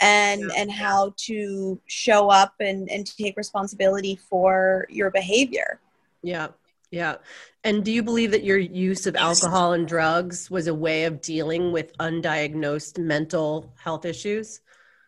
and 0.00 0.42
yeah. 0.42 0.48
and 0.56 0.70
how 0.70 1.14
to 1.16 1.80
show 1.86 2.28
up 2.28 2.54
and, 2.60 2.90
and 2.90 3.06
take 3.06 3.36
responsibility 3.36 4.16
for 4.16 4.86
your 4.90 5.10
behavior. 5.10 5.80
Yeah. 6.22 6.48
Yeah. 6.90 7.16
And 7.64 7.84
do 7.84 7.90
you 7.90 8.02
believe 8.02 8.32
that 8.32 8.44
your 8.44 8.58
use 8.58 9.06
of 9.06 9.16
alcohol 9.16 9.72
and 9.72 9.88
drugs 9.88 10.50
was 10.50 10.66
a 10.66 10.74
way 10.74 11.04
of 11.04 11.22
dealing 11.22 11.72
with 11.72 11.96
undiagnosed 11.98 12.98
mental 12.98 13.72
health 13.78 14.04
issues? 14.04 14.60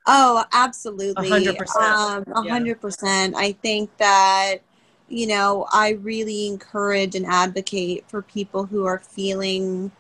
Oh, 0.07 0.45
absolutely. 0.53 1.29
100%. 1.29 1.77
Um, 1.77 2.25
100%. 2.25 3.33
Yeah. 3.33 3.39
I 3.39 3.53
think 3.53 3.95
that, 3.99 4.59
you 5.09 5.27
know, 5.27 5.67
I 5.73 5.91
really 5.91 6.47
encourage 6.47 7.15
and 7.15 7.27
advocate 7.27 8.05
for 8.09 8.23
people 8.23 8.65
who 8.65 8.87
are 8.87 8.99
feeling 8.99 9.93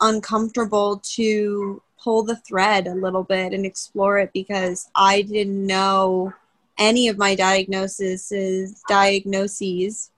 uncomfortable 0.00 1.00
to 1.04 1.82
pull 2.02 2.22
the 2.22 2.36
thread 2.36 2.86
a 2.86 2.94
little 2.94 3.24
bit 3.24 3.52
and 3.52 3.66
explore 3.66 4.18
it 4.18 4.32
because 4.32 4.88
I 4.94 5.22
didn't 5.22 5.66
know 5.66 6.32
any 6.78 7.08
of 7.08 7.18
my 7.18 7.34
diagnoses 7.34 8.82
diagnoses 8.88 10.10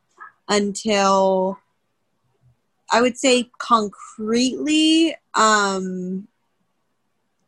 until 0.49 1.59
I 2.91 3.01
would 3.01 3.17
say 3.17 3.51
concretely 3.59 5.15
um, 5.35 6.27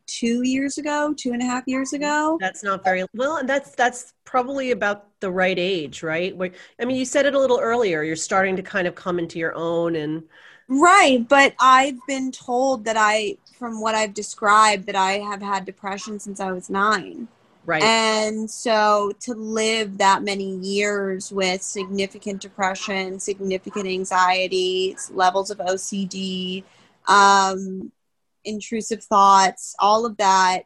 two 0.07 0.43
years 0.43 0.77
ago, 0.77 1.13
two 1.15 1.33
and 1.33 1.41
a 1.41 1.45
half 1.45 1.63
years 1.67 1.93
ago. 1.93 2.37
That's 2.39 2.63
not 2.63 2.83
very 2.83 3.05
well, 3.13 3.37
and 3.37 3.47
that's 3.47 3.71
that's 3.75 4.13
probably 4.25 4.71
about 4.71 5.07
the 5.19 5.29
right 5.29 5.59
age, 5.59 6.01
right? 6.01 6.35
Where, 6.35 6.51
I 6.79 6.85
mean, 6.85 6.95
you 6.95 7.05
said 7.05 7.25
it 7.25 7.35
a 7.35 7.39
little 7.39 7.59
earlier. 7.59 8.03
You're 8.03 8.15
starting 8.15 8.55
to 8.55 8.63
kind 8.63 8.87
of 8.87 8.95
come 8.95 9.19
into 9.19 9.37
your 9.37 9.53
own, 9.55 9.95
and 9.95 10.23
right. 10.81 11.25
But 11.27 11.55
I've 11.59 11.99
been 12.07 12.31
told 12.31 12.85
that 12.85 12.97
I, 12.97 13.37
from 13.57 13.81
what 13.81 13.95
I've 13.95 14.13
described, 14.13 14.85
that 14.87 14.95
I 14.95 15.13
have 15.13 15.41
had 15.41 15.65
depression 15.65 16.19
since 16.19 16.39
I 16.39 16.51
was 16.51 16.69
nine. 16.69 17.27
Right. 17.65 17.81
And 17.81 18.49
so 18.49 19.13
to 19.21 19.33
live 19.33 19.97
that 19.99 20.21
many 20.21 20.57
years 20.57 21.31
with 21.31 21.61
significant 21.61 22.41
depression, 22.41 23.19
significant 23.19 23.87
anxiety, 23.87 24.97
levels 25.11 25.49
of 25.49 25.59
OCD, 25.59 26.63
um, 27.07 27.91
intrusive 28.43 29.03
thoughts, 29.03 29.75
all 29.79 30.05
of 30.05 30.17
that, 30.17 30.63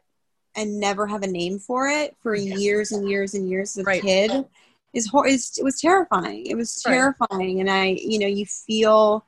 and 0.56 0.80
never 0.80 1.06
have 1.06 1.22
a 1.22 1.28
name 1.28 1.60
for 1.60 1.88
it 1.88 2.16
for 2.20 2.34
yeah. 2.34 2.56
years 2.56 2.90
and 2.90 3.08
years 3.08 3.34
and 3.34 3.48
years 3.48 3.76
as 3.76 3.82
a 3.82 3.84
right. 3.84 4.02
kid 4.02 4.44
is, 4.92 5.10
is 5.26 5.58
it 5.58 5.64
was 5.64 5.80
terrifying. 5.80 6.46
It 6.46 6.56
was 6.56 6.82
terrifying, 6.82 7.56
right. 7.56 7.60
and 7.60 7.70
I, 7.70 7.96
you 8.00 8.18
know, 8.18 8.26
you 8.26 8.46
feel 8.46 9.24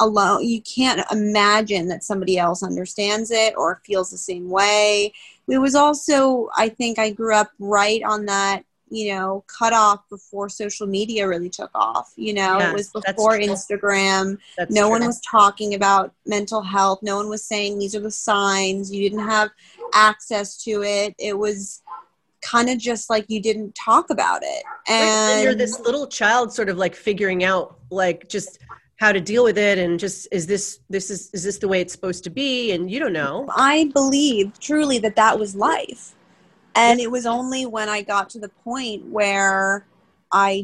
alone. 0.00 0.44
You 0.44 0.60
can't 0.62 1.04
imagine 1.12 1.88
that 1.88 2.02
somebody 2.02 2.38
else 2.38 2.62
understands 2.62 3.30
it 3.30 3.54
or 3.56 3.80
feels 3.84 4.10
the 4.10 4.18
same 4.18 4.50
way. 4.50 5.12
It 5.48 5.58
was 5.58 5.74
also, 5.74 6.48
I 6.56 6.68
think, 6.68 6.98
I 6.98 7.10
grew 7.10 7.34
up 7.34 7.50
right 7.58 8.02
on 8.02 8.26
that 8.26 8.64
you 8.90 9.14
know, 9.14 9.44
cut 9.46 9.72
off 9.72 10.08
before 10.10 10.48
social 10.48 10.86
media 10.86 11.26
really 11.26 11.48
took 11.48 11.70
off. 11.74 12.12
You 12.16 12.34
know, 12.34 12.58
it 12.58 12.74
was 12.74 12.90
before 12.90 13.38
Instagram. 13.38 14.38
That's 14.58 14.74
no 14.74 14.82
true. 14.82 14.90
one 14.90 15.06
was 15.06 15.20
talking 15.20 15.74
about 15.74 16.12
mental 16.26 16.60
health. 16.60 16.98
No 17.02 17.16
one 17.16 17.28
was 17.28 17.44
saying 17.44 17.78
these 17.78 17.94
are 17.94 18.00
the 18.00 18.10
signs. 18.10 18.92
You 18.92 19.08
didn't 19.08 19.26
have 19.26 19.50
access 19.94 20.62
to 20.64 20.82
it. 20.82 21.14
It 21.18 21.38
was 21.38 21.82
kind 22.42 22.68
of 22.68 22.78
just 22.78 23.08
like 23.08 23.26
you 23.28 23.40
didn't 23.40 23.74
talk 23.74 24.10
about 24.10 24.42
it. 24.42 24.64
And, 24.88 25.34
and 25.34 25.44
you're 25.44 25.54
this 25.54 25.78
little 25.80 26.06
child 26.08 26.52
sort 26.52 26.68
of 26.68 26.76
like 26.76 26.96
figuring 26.96 27.44
out 27.44 27.78
like 27.90 28.28
just 28.28 28.58
how 29.00 29.10
to 29.10 29.20
deal 29.20 29.42
with 29.42 29.58
it 29.58 29.78
and 29.78 29.98
just 29.98 30.28
is 30.30 30.46
this 30.46 30.80
this 30.90 31.10
is 31.10 31.30
is 31.32 31.42
this 31.42 31.58
the 31.58 31.66
way 31.66 31.80
it's 31.80 31.92
supposed 31.92 32.22
to 32.22 32.30
be 32.30 32.72
and 32.72 32.90
you 32.90 33.00
don't 33.00 33.14
know 33.14 33.46
i 33.56 33.90
believe 33.94 34.58
truly 34.60 34.98
that 34.98 35.16
that 35.16 35.38
was 35.38 35.56
life 35.56 36.14
and 36.74 37.00
it 37.00 37.10
was 37.10 37.26
only 37.26 37.66
when 37.66 37.88
I 37.88 38.02
got 38.02 38.30
to 38.30 38.38
the 38.38 38.48
point 38.48 39.04
where 39.06 39.86
I 40.32 40.62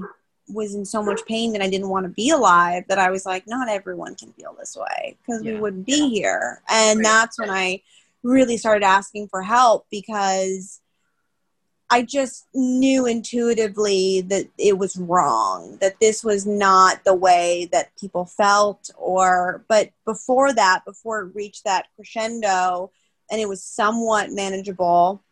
was 0.49 0.75
in 0.75 0.85
so 0.85 1.03
much 1.03 1.20
pain 1.27 1.53
that 1.53 1.62
I 1.62 1.68
didn't 1.68 1.88
want 1.88 2.05
to 2.05 2.11
be 2.11 2.31
alive 2.31 2.85
that 2.88 2.99
I 2.99 3.11
was 3.11 3.27
like, 3.27 3.44
not 3.49 3.68
everyone 3.68 4.14
can 4.14 4.33
feel 4.33 4.55
this 4.59 4.77
way 4.77 5.16
because 5.18 5.42
yeah. 5.42 5.55
we 5.55 5.61
wouldn't 5.61 5.87
be 5.87 6.09
here. 6.09 6.62
And 6.70 6.99
right. 6.99 7.05
that's 7.05 7.38
when 7.38 7.51
I 7.51 7.83
really 8.22 8.57
started 8.57 8.85
asking 8.85 9.29
for 9.29 9.42
help 9.42 9.87
because 9.90 10.81
I 11.88 12.03
just 12.03 12.46
knew 12.53 13.07
intuitively 13.07 14.22
that 14.22 14.46
it 14.59 14.77
was 14.77 14.96
wrong, 14.96 15.79
that 15.81 16.01
this 16.01 16.25
was 16.25 16.44
not 16.44 17.05
the 17.05 17.14
way 17.14 17.68
that 17.70 17.96
people 17.96 18.25
felt 18.25 18.90
or 18.96 19.64
but 19.68 19.90
before 20.05 20.53
that, 20.53 20.85
before 20.85 21.20
it 21.20 21.35
reached 21.35 21.64
that 21.64 21.87
crescendo 21.94 22.90
and 23.31 23.40
it 23.40 23.49
was 23.49 23.62
somewhat 23.62 24.31
manageable, 24.33 25.22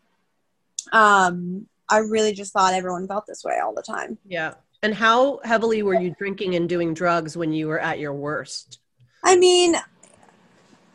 um, 0.92 1.66
I 1.88 1.98
really 1.98 2.32
just 2.32 2.52
thought 2.52 2.74
everyone 2.74 3.08
felt 3.08 3.26
this 3.26 3.44
way 3.44 3.58
all 3.58 3.74
the 3.74 3.82
time. 3.82 4.18
Yeah. 4.26 4.54
And 4.82 4.94
how 4.94 5.40
heavily 5.44 5.82
were 5.82 6.00
you 6.00 6.14
drinking 6.18 6.54
and 6.54 6.68
doing 6.68 6.94
drugs 6.94 7.36
when 7.36 7.52
you 7.52 7.68
were 7.68 7.80
at 7.80 7.98
your 7.98 8.12
worst? 8.12 8.78
I 9.24 9.36
mean, 9.36 9.76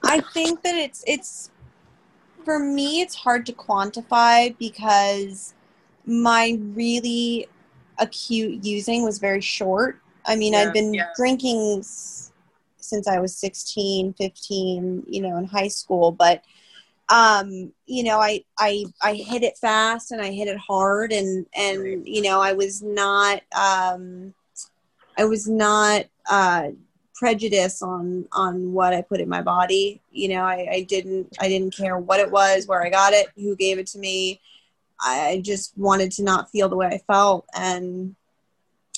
I 0.04 0.22
think 0.22 0.62
that 0.64 0.76
it's 0.76 1.04
it's 1.08 1.50
for 2.50 2.58
me 2.58 3.00
it's 3.00 3.14
hard 3.14 3.46
to 3.46 3.54
quantify 3.54 4.58
because 4.58 5.54
my 6.04 6.58
really 6.74 7.48
acute 8.00 8.66
using 8.66 9.04
was 9.04 9.20
very 9.20 9.40
short. 9.40 10.02
I 10.26 10.36
mean, 10.36 10.54
yeah, 10.54 10.62
I've 10.62 10.74
been 10.74 10.96
yeah. 10.96 11.10
drinking 11.16 11.78
s- 11.82 12.32
since 12.78 13.08
I 13.08 13.20
was 13.20 13.38
16, 13.38 14.14
15, 14.14 15.04
you 15.08 15.22
know, 15.22 15.38
in 15.38 15.46
high 15.46 15.68
school, 15.68 16.12
but 16.12 16.44
um, 17.10 17.72
you 17.86 18.04
know, 18.04 18.20
I, 18.20 18.44
I, 18.58 18.86
I 19.04 19.14
hit 19.14 19.44
it 19.44 19.56
fast 19.60 20.12
and 20.12 20.20
I 20.20 20.32
hit 20.32 20.48
it 20.48 20.58
hard 20.58 21.12
and, 21.12 21.46
and, 21.56 22.08
you 22.08 22.24
know, 22.24 22.42
I 22.42 22.54
was 22.54 22.82
not, 22.82 23.42
um, 23.56 24.34
I 25.20 25.26
was 25.26 25.48
not, 25.48 26.06
uh, 26.28 26.70
prejudice 27.20 27.82
on 27.82 28.26
on 28.32 28.72
what 28.72 28.94
I 28.94 29.02
put 29.02 29.20
in 29.20 29.28
my 29.28 29.42
body. 29.42 30.02
You 30.12 30.30
know, 30.30 30.44
I, 30.44 30.68
I 30.72 30.82
didn't 30.88 31.38
I 31.40 31.50
didn't 31.50 31.76
care 31.76 31.98
what 31.98 32.22
it 32.22 32.32
was, 32.32 32.66
where 32.66 32.82
I 32.82 32.90
got 32.90 33.14
it, 33.14 33.28
who 33.36 33.56
gave 33.56 33.78
it 33.78 33.88
to 33.88 34.00
me. 34.00 34.40
I 35.02 35.42
just 35.44 35.78
wanted 35.78 36.12
to 36.14 36.24
not 36.24 36.50
feel 36.50 36.70
the 36.70 36.78
way 36.78 36.88
I 36.88 36.98
felt, 37.14 37.46
and 37.54 38.16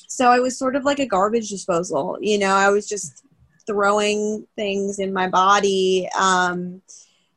so 0.08 0.30
I 0.30 0.40
was 0.40 0.58
sort 0.58 0.76
of 0.76 0.84
like 0.84 1.00
a 1.00 1.06
garbage 1.06 1.50
disposal. 1.50 2.18
You 2.22 2.38
know, 2.38 2.54
I 2.54 2.70
was 2.70 2.88
just 2.88 3.24
throwing 3.66 4.46
things 4.56 5.00
in 5.00 5.14
my 5.14 5.28
body, 5.28 6.08
um, 6.20 6.82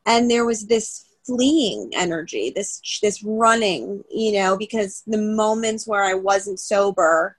and 0.07 0.31
there 0.31 0.45
was 0.45 0.67
this 0.67 1.07
fleeing 1.27 1.91
energy, 1.95 2.53
this 2.55 2.81
this 3.03 3.23
running. 3.23 4.05
You 4.11 4.33
know, 4.33 4.57
because 4.57 5.03
the 5.07 5.19
moments 5.19 5.87
where 5.87 6.05
I 6.05 6.15
wasn't 6.15 6.61
sober 6.61 7.39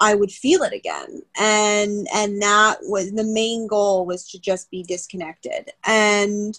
I 0.00 0.14
would 0.14 0.30
feel 0.30 0.62
it 0.62 0.72
again. 0.72 1.22
And 1.38 2.06
and 2.14 2.40
that 2.42 2.78
was 2.82 3.12
the 3.12 3.24
main 3.24 3.66
goal 3.66 4.06
was 4.06 4.28
to 4.30 4.40
just 4.40 4.70
be 4.70 4.82
disconnected. 4.82 5.70
And 5.84 6.58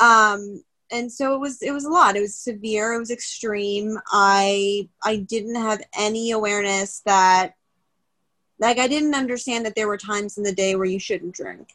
um 0.00 0.62
and 0.90 1.10
so 1.10 1.34
it 1.34 1.40
was 1.40 1.62
it 1.62 1.72
was 1.72 1.84
a 1.84 1.90
lot. 1.90 2.16
It 2.16 2.20
was 2.20 2.34
severe, 2.34 2.94
it 2.94 2.98
was 2.98 3.10
extreme. 3.10 3.98
I 4.10 4.88
I 5.02 5.16
didn't 5.16 5.56
have 5.56 5.82
any 5.98 6.30
awareness 6.30 7.00
that 7.06 7.54
like 8.58 8.78
I 8.78 8.88
didn't 8.88 9.14
understand 9.14 9.66
that 9.66 9.74
there 9.74 9.88
were 9.88 9.98
times 9.98 10.38
in 10.38 10.44
the 10.44 10.54
day 10.54 10.76
where 10.76 10.84
you 10.86 10.98
shouldn't 10.98 11.34
drink. 11.34 11.74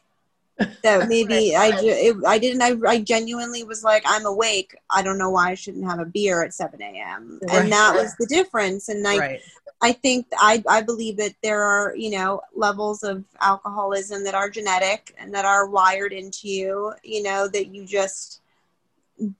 That 0.82 1.08
maybe 1.08 1.54
I 1.54 1.72
it, 1.82 2.16
I 2.26 2.38
didn't 2.38 2.62
I, 2.62 2.76
I 2.88 3.00
genuinely 3.00 3.64
was 3.64 3.84
like 3.84 4.02
I'm 4.06 4.24
awake. 4.24 4.74
I 4.88 5.02
don't 5.02 5.18
know 5.18 5.30
why 5.30 5.50
I 5.50 5.54
shouldn't 5.54 5.84
have 5.84 5.98
a 5.98 6.06
beer 6.06 6.42
at 6.42 6.54
7 6.54 6.80
a.m. 6.80 7.38
Right. 7.42 7.62
And 7.62 7.72
that 7.72 7.94
was 7.94 8.14
the 8.16 8.26
difference. 8.26 8.88
And 8.88 9.06
I 9.06 9.18
right. 9.18 9.40
I 9.82 9.92
think 9.92 10.26
I, 10.36 10.62
I 10.68 10.82
believe 10.82 11.16
that 11.16 11.34
there 11.42 11.62
are, 11.62 11.94
you 11.96 12.10
know, 12.10 12.42
levels 12.54 13.02
of 13.02 13.24
alcoholism 13.40 14.24
that 14.24 14.34
are 14.34 14.50
genetic 14.50 15.14
and 15.18 15.34
that 15.34 15.46
are 15.46 15.66
wired 15.66 16.12
into 16.12 16.48
you, 16.48 16.92
you 17.02 17.22
know, 17.22 17.48
that 17.48 17.74
you 17.74 17.86
just 17.86 18.42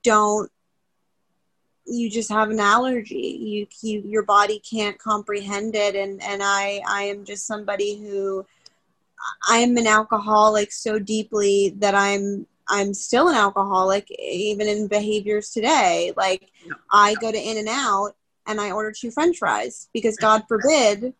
don't 0.03 0.51
you 1.85 2.09
just 2.09 2.29
have 2.29 2.49
an 2.49 2.59
allergy. 2.59 3.37
You, 3.39 3.67
you 3.81 4.01
your 4.01 4.23
body 4.23 4.59
can't 4.59 4.97
comprehend 4.97 5.75
it 5.75 5.95
and 5.95 6.21
and 6.23 6.41
I 6.43 6.81
I 6.87 7.03
am 7.03 7.23
just 7.23 7.45
somebody 7.45 7.99
who 7.99 8.45
I 9.49 9.57
am 9.57 9.77
an 9.77 9.87
alcoholic 9.87 10.71
so 10.71 10.99
deeply 10.99 11.73
that 11.77 11.95
I'm 11.95 12.47
I'm 12.69 12.93
still 12.93 13.27
an 13.27 13.35
alcoholic 13.35 14.09
even 14.11 14.67
in 14.67 14.87
behaviors 14.87 15.49
today. 15.49 16.13
Like 16.15 16.49
I 16.91 17.15
go 17.15 17.31
to 17.31 17.37
In-N-Out 17.37 18.15
and 18.47 18.61
I 18.61 18.71
order 18.71 18.93
two 18.97 19.11
French 19.11 19.37
fries 19.37 19.89
because 19.93 20.15
God 20.15 20.43
forbid 20.47 21.13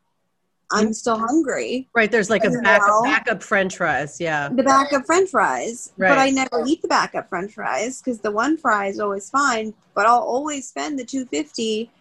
I'm 0.71 0.85
mm-hmm. 0.85 0.91
still 0.93 1.19
hungry. 1.19 1.89
Right. 1.93 2.09
There's 2.09 2.29
like 2.29 2.45
a 2.45 2.49
backup, 2.49 3.03
backup 3.03 3.43
French 3.43 3.77
fries. 3.77 4.21
Yeah. 4.21 4.49
The 4.49 4.63
backup 4.63 5.05
French 5.05 5.29
fries. 5.29 5.91
Right. 5.97 6.09
But 6.09 6.17
I 6.17 6.29
never 6.29 6.63
eat 6.65 6.81
the 6.81 6.87
backup 6.87 7.27
French 7.29 7.53
fries 7.53 8.01
because 8.01 8.21
the 8.21 8.31
one 8.31 8.57
fry 8.57 8.87
is 8.87 8.99
always 8.99 9.29
fine. 9.29 9.73
But 9.93 10.05
I'll 10.05 10.19
always 10.19 10.69
spend 10.69 10.97
the 10.97 11.03
250 11.03 11.91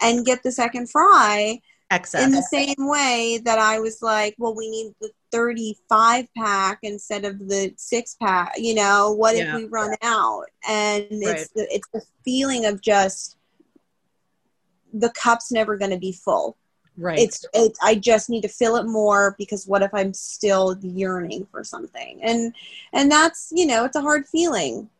and 0.00 0.26
get 0.26 0.42
the 0.42 0.50
second 0.50 0.90
fry. 0.90 1.60
Excess. 1.90 2.24
In 2.24 2.32
the 2.32 2.42
same 2.42 2.74
way 2.78 3.40
that 3.44 3.58
I 3.58 3.78
was 3.78 4.02
like, 4.02 4.34
well, 4.38 4.54
we 4.54 4.68
need 4.68 4.94
the 5.00 5.10
35 5.32 6.26
pack 6.36 6.78
instead 6.82 7.24
of 7.24 7.38
the 7.38 7.72
six 7.76 8.16
pack. 8.20 8.52
You 8.56 8.74
know, 8.74 9.12
what 9.12 9.36
yeah. 9.36 9.54
if 9.56 9.62
we 9.62 9.64
run 9.66 9.94
out? 10.02 10.44
And 10.68 11.04
right. 11.10 11.38
it's 11.38 11.48
the 11.48 11.66
it's 11.70 11.88
the 11.92 12.02
feeling 12.24 12.66
of 12.66 12.80
just 12.80 13.36
the 14.92 15.10
cup's 15.10 15.52
never 15.52 15.76
going 15.76 15.90
to 15.90 15.98
be 15.98 16.12
full. 16.12 16.56
Right. 16.96 17.18
It's 17.18 17.44
it, 17.54 17.78
I 17.80 17.94
just 17.94 18.28
need 18.28 18.40
to 18.42 18.48
fill 18.48 18.76
it 18.76 18.86
more 18.86 19.36
because 19.38 19.66
what 19.66 19.82
if 19.82 19.90
I'm 19.94 20.12
still 20.12 20.76
yearning 20.82 21.46
for 21.50 21.62
something? 21.62 22.20
And 22.22 22.54
and 22.92 23.10
that's, 23.10 23.52
you 23.54 23.66
know, 23.66 23.84
it's 23.84 23.96
a 23.96 24.00
hard 24.00 24.26
feeling. 24.26 24.90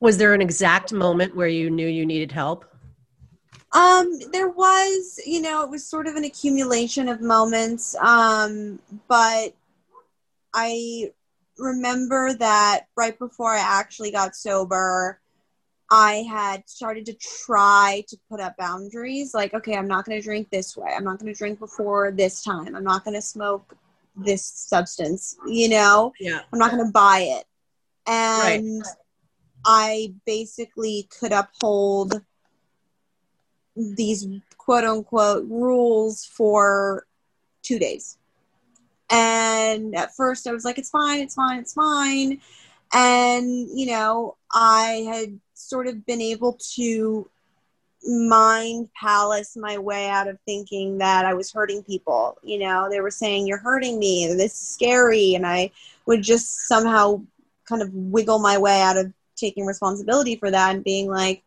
Was 0.00 0.16
there 0.16 0.32
an 0.32 0.40
exact 0.40 0.92
moment 0.92 1.36
where 1.36 1.48
you 1.48 1.70
knew 1.70 1.86
you 1.86 2.06
needed 2.06 2.32
help? 2.32 2.64
Um, 3.72 4.18
there 4.32 4.50
was, 4.50 5.18
you 5.24 5.40
know, 5.40 5.62
it 5.62 5.70
was 5.70 5.86
sort 5.86 6.06
of 6.06 6.16
an 6.16 6.24
accumulation 6.24 7.08
of 7.08 7.20
moments. 7.20 7.94
Um, 7.96 8.78
but 9.08 9.54
I 10.54 11.12
remember 11.58 12.34
that 12.34 12.86
right 12.96 13.18
before 13.18 13.52
I 13.52 13.60
actually 13.60 14.10
got 14.10 14.36
sober, 14.36 15.20
I 15.90 16.24
had 16.28 16.68
started 16.68 17.06
to 17.06 17.14
try 17.46 18.02
to 18.08 18.16
put 18.30 18.40
up 18.40 18.56
boundaries 18.56 19.34
like, 19.34 19.52
okay, 19.52 19.76
I'm 19.76 19.88
not 19.88 20.04
going 20.04 20.18
to 20.18 20.24
drink 20.24 20.48
this 20.50 20.76
way. 20.76 20.90
I'm 20.94 21.04
not 21.04 21.18
going 21.18 21.32
to 21.32 21.38
drink 21.38 21.58
before 21.58 22.10
this 22.10 22.42
time. 22.42 22.74
I'm 22.74 22.84
not 22.84 23.04
going 23.04 23.14
to 23.14 23.22
smoke 23.22 23.76
this 24.16 24.44
substance, 24.44 25.36
you 25.46 25.68
know? 25.68 26.12
Yeah. 26.18 26.40
I'm 26.52 26.58
not 26.58 26.70
going 26.70 26.84
to 26.86 26.92
buy 26.92 27.38
it. 27.38 27.44
And 28.06 28.80
right. 28.80 28.94
I 29.64 30.14
basically 30.26 31.08
could 31.18 31.32
uphold 31.32 32.22
these 33.76 34.26
quote 34.58 34.84
unquote 34.84 35.48
rules 35.48 36.24
for 36.24 37.06
two 37.62 37.78
days. 37.78 38.18
And 39.10 39.94
at 39.94 40.14
first 40.14 40.46
I 40.46 40.52
was 40.52 40.64
like, 40.64 40.78
it's 40.78 40.90
fine, 40.90 41.20
it's 41.20 41.34
fine, 41.34 41.58
it's 41.58 41.74
fine. 41.74 42.40
And, 42.94 43.68
you 43.78 43.86
know, 43.86 44.36
I 44.52 45.06
had 45.08 45.38
sort 45.54 45.86
of 45.86 46.04
been 46.04 46.20
able 46.20 46.58
to 46.74 47.28
mind 48.04 48.88
palace 49.00 49.56
my 49.56 49.78
way 49.78 50.08
out 50.08 50.28
of 50.28 50.38
thinking 50.44 50.98
that 50.98 51.24
I 51.24 51.34
was 51.34 51.52
hurting 51.52 51.82
people. 51.82 52.38
You 52.42 52.58
know, 52.58 52.88
they 52.90 53.00
were 53.00 53.10
saying, 53.10 53.46
You're 53.46 53.58
hurting 53.58 53.98
me, 53.98 54.24
and 54.24 54.38
this 54.38 54.52
is 54.52 54.68
scary. 54.68 55.34
And 55.34 55.46
I 55.46 55.70
would 56.06 56.22
just 56.22 56.66
somehow 56.66 57.22
kind 57.68 57.82
of 57.82 57.92
wiggle 57.94 58.38
my 58.38 58.58
way 58.58 58.80
out 58.80 58.96
of 58.96 59.12
taking 59.36 59.66
responsibility 59.66 60.36
for 60.36 60.50
that 60.50 60.74
and 60.74 60.84
being 60.84 61.08
like, 61.08 61.42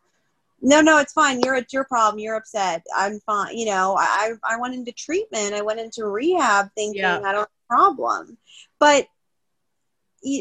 no, 0.65 0.81
no, 0.81 0.97
it's 0.97 1.13
fine. 1.13 1.41
You're 1.41 1.55
it's 1.55 1.71
your 1.71 1.83
problem. 1.83 2.17
You're 2.19 2.35
upset. 2.35 2.83
I'm 2.95 3.19
fine. 3.19 3.55
You 3.55 3.67
know, 3.67 3.95
I 3.99 4.33
I 4.43 4.57
went 4.59 4.73
into 4.73 4.91
treatment. 4.91 5.53
I 5.53 5.61
went 5.61 5.79
into 5.79 6.07
rehab 6.07 6.71
thinking 6.75 7.01
yeah. 7.01 7.19
I 7.19 7.31
don't 7.31 7.41
have 7.41 7.47
a 7.47 7.67
problem, 7.67 8.35
but 8.79 9.05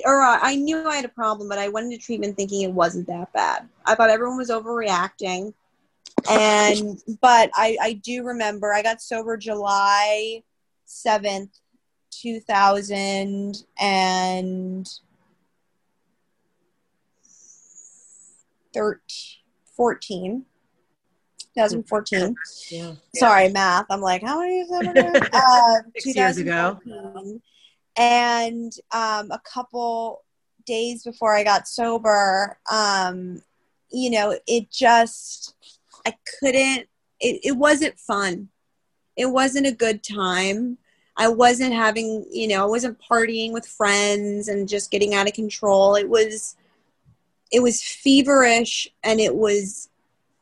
or 0.07 0.23
I 0.23 0.57
knew 0.57 0.89
I 0.89 0.97
had 0.97 1.05
a 1.05 1.11
problem, 1.11 1.51
but 1.51 1.59
I 1.59 1.69
went 1.69 1.93
into 1.93 2.03
treatment 2.03 2.37
thinking 2.37 2.63
it 2.63 2.73
wasn't 2.73 3.07
that 3.09 3.35
bad. 3.35 3.69
I 3.85 3.95
thought 3.95 4.09
everyone 4.09 4.39
was 4.39 4.49
overreacting. 4.49 5.53
And, 6.31 7.03
but 7.21 7.51
I, 7.55 7.77
I 7.83 7.93
do 7.93 8.25
remember 8.25 8.73
I 8.73 8.83
got 8.83 9.03
sober 9.03 9.37
July 9.37 10.43
7th, 10.89 11.51
2014. 19.77 20.45
2014. 21.55 22.35
Yeah. 22.71 22.93
Sorry, 23.15 23.49
math. 23.49 23.87
I'm 23.91 24.01
like, 24.01 24.23
how 24.23 24.41
many 24.41 24.57
years? 24.57 24.69
Uh, 25.33 25.75
Six 25.97 26.17
years 26.17 26.39
ago 26.39 26.81
and 27.97 28.73
um, 28.93 29.31
a 29.31 29.41
couple 29.45 30.25
days 30.67 31.05
before 31.05 31.35
I 31.35 31.45
got 31.45 31.69
sober, 31.69 32.59
um, 32.71 33.43
you 33.91 34.11
know, 34.11 34.37
it 34.47 34.71
just, 34.71 35.55
I 36.07 36.15
couldn't, 36.41 36.89
it, 37.21 37.41
it 37.45 37.57
wasn't 37.57 37.99
fun. 37.99 38.49
It 39.17 39.27
wasn't 39.27 39.67
a 39.67 39.73
good 39.73 40.03
time. 40.03 40.79
I 41.17 41.29
wasn't 41.29 41.73
having, 41.73 42.27
you 42.33 42.49
know, 42.49 42.63
I 42.63 42.67
wasn't 42.67 43.01
partying 43.01 43.53
with 43.53 43.67
friends 43.67 44.49
and 44.49 44.69
just 44.69 44.91
getting 44.91 45.15
out 45.15 45.29
of 45.29 45.35
control. 45.35 45.95
It 45.95 46.09
was, 46.09 46.57
it 47.55 47.63
was 47.63 47.81
feverish 47.81 48.89
and 49.05 49.21
it 49.21 49.35
was 49.35 49.89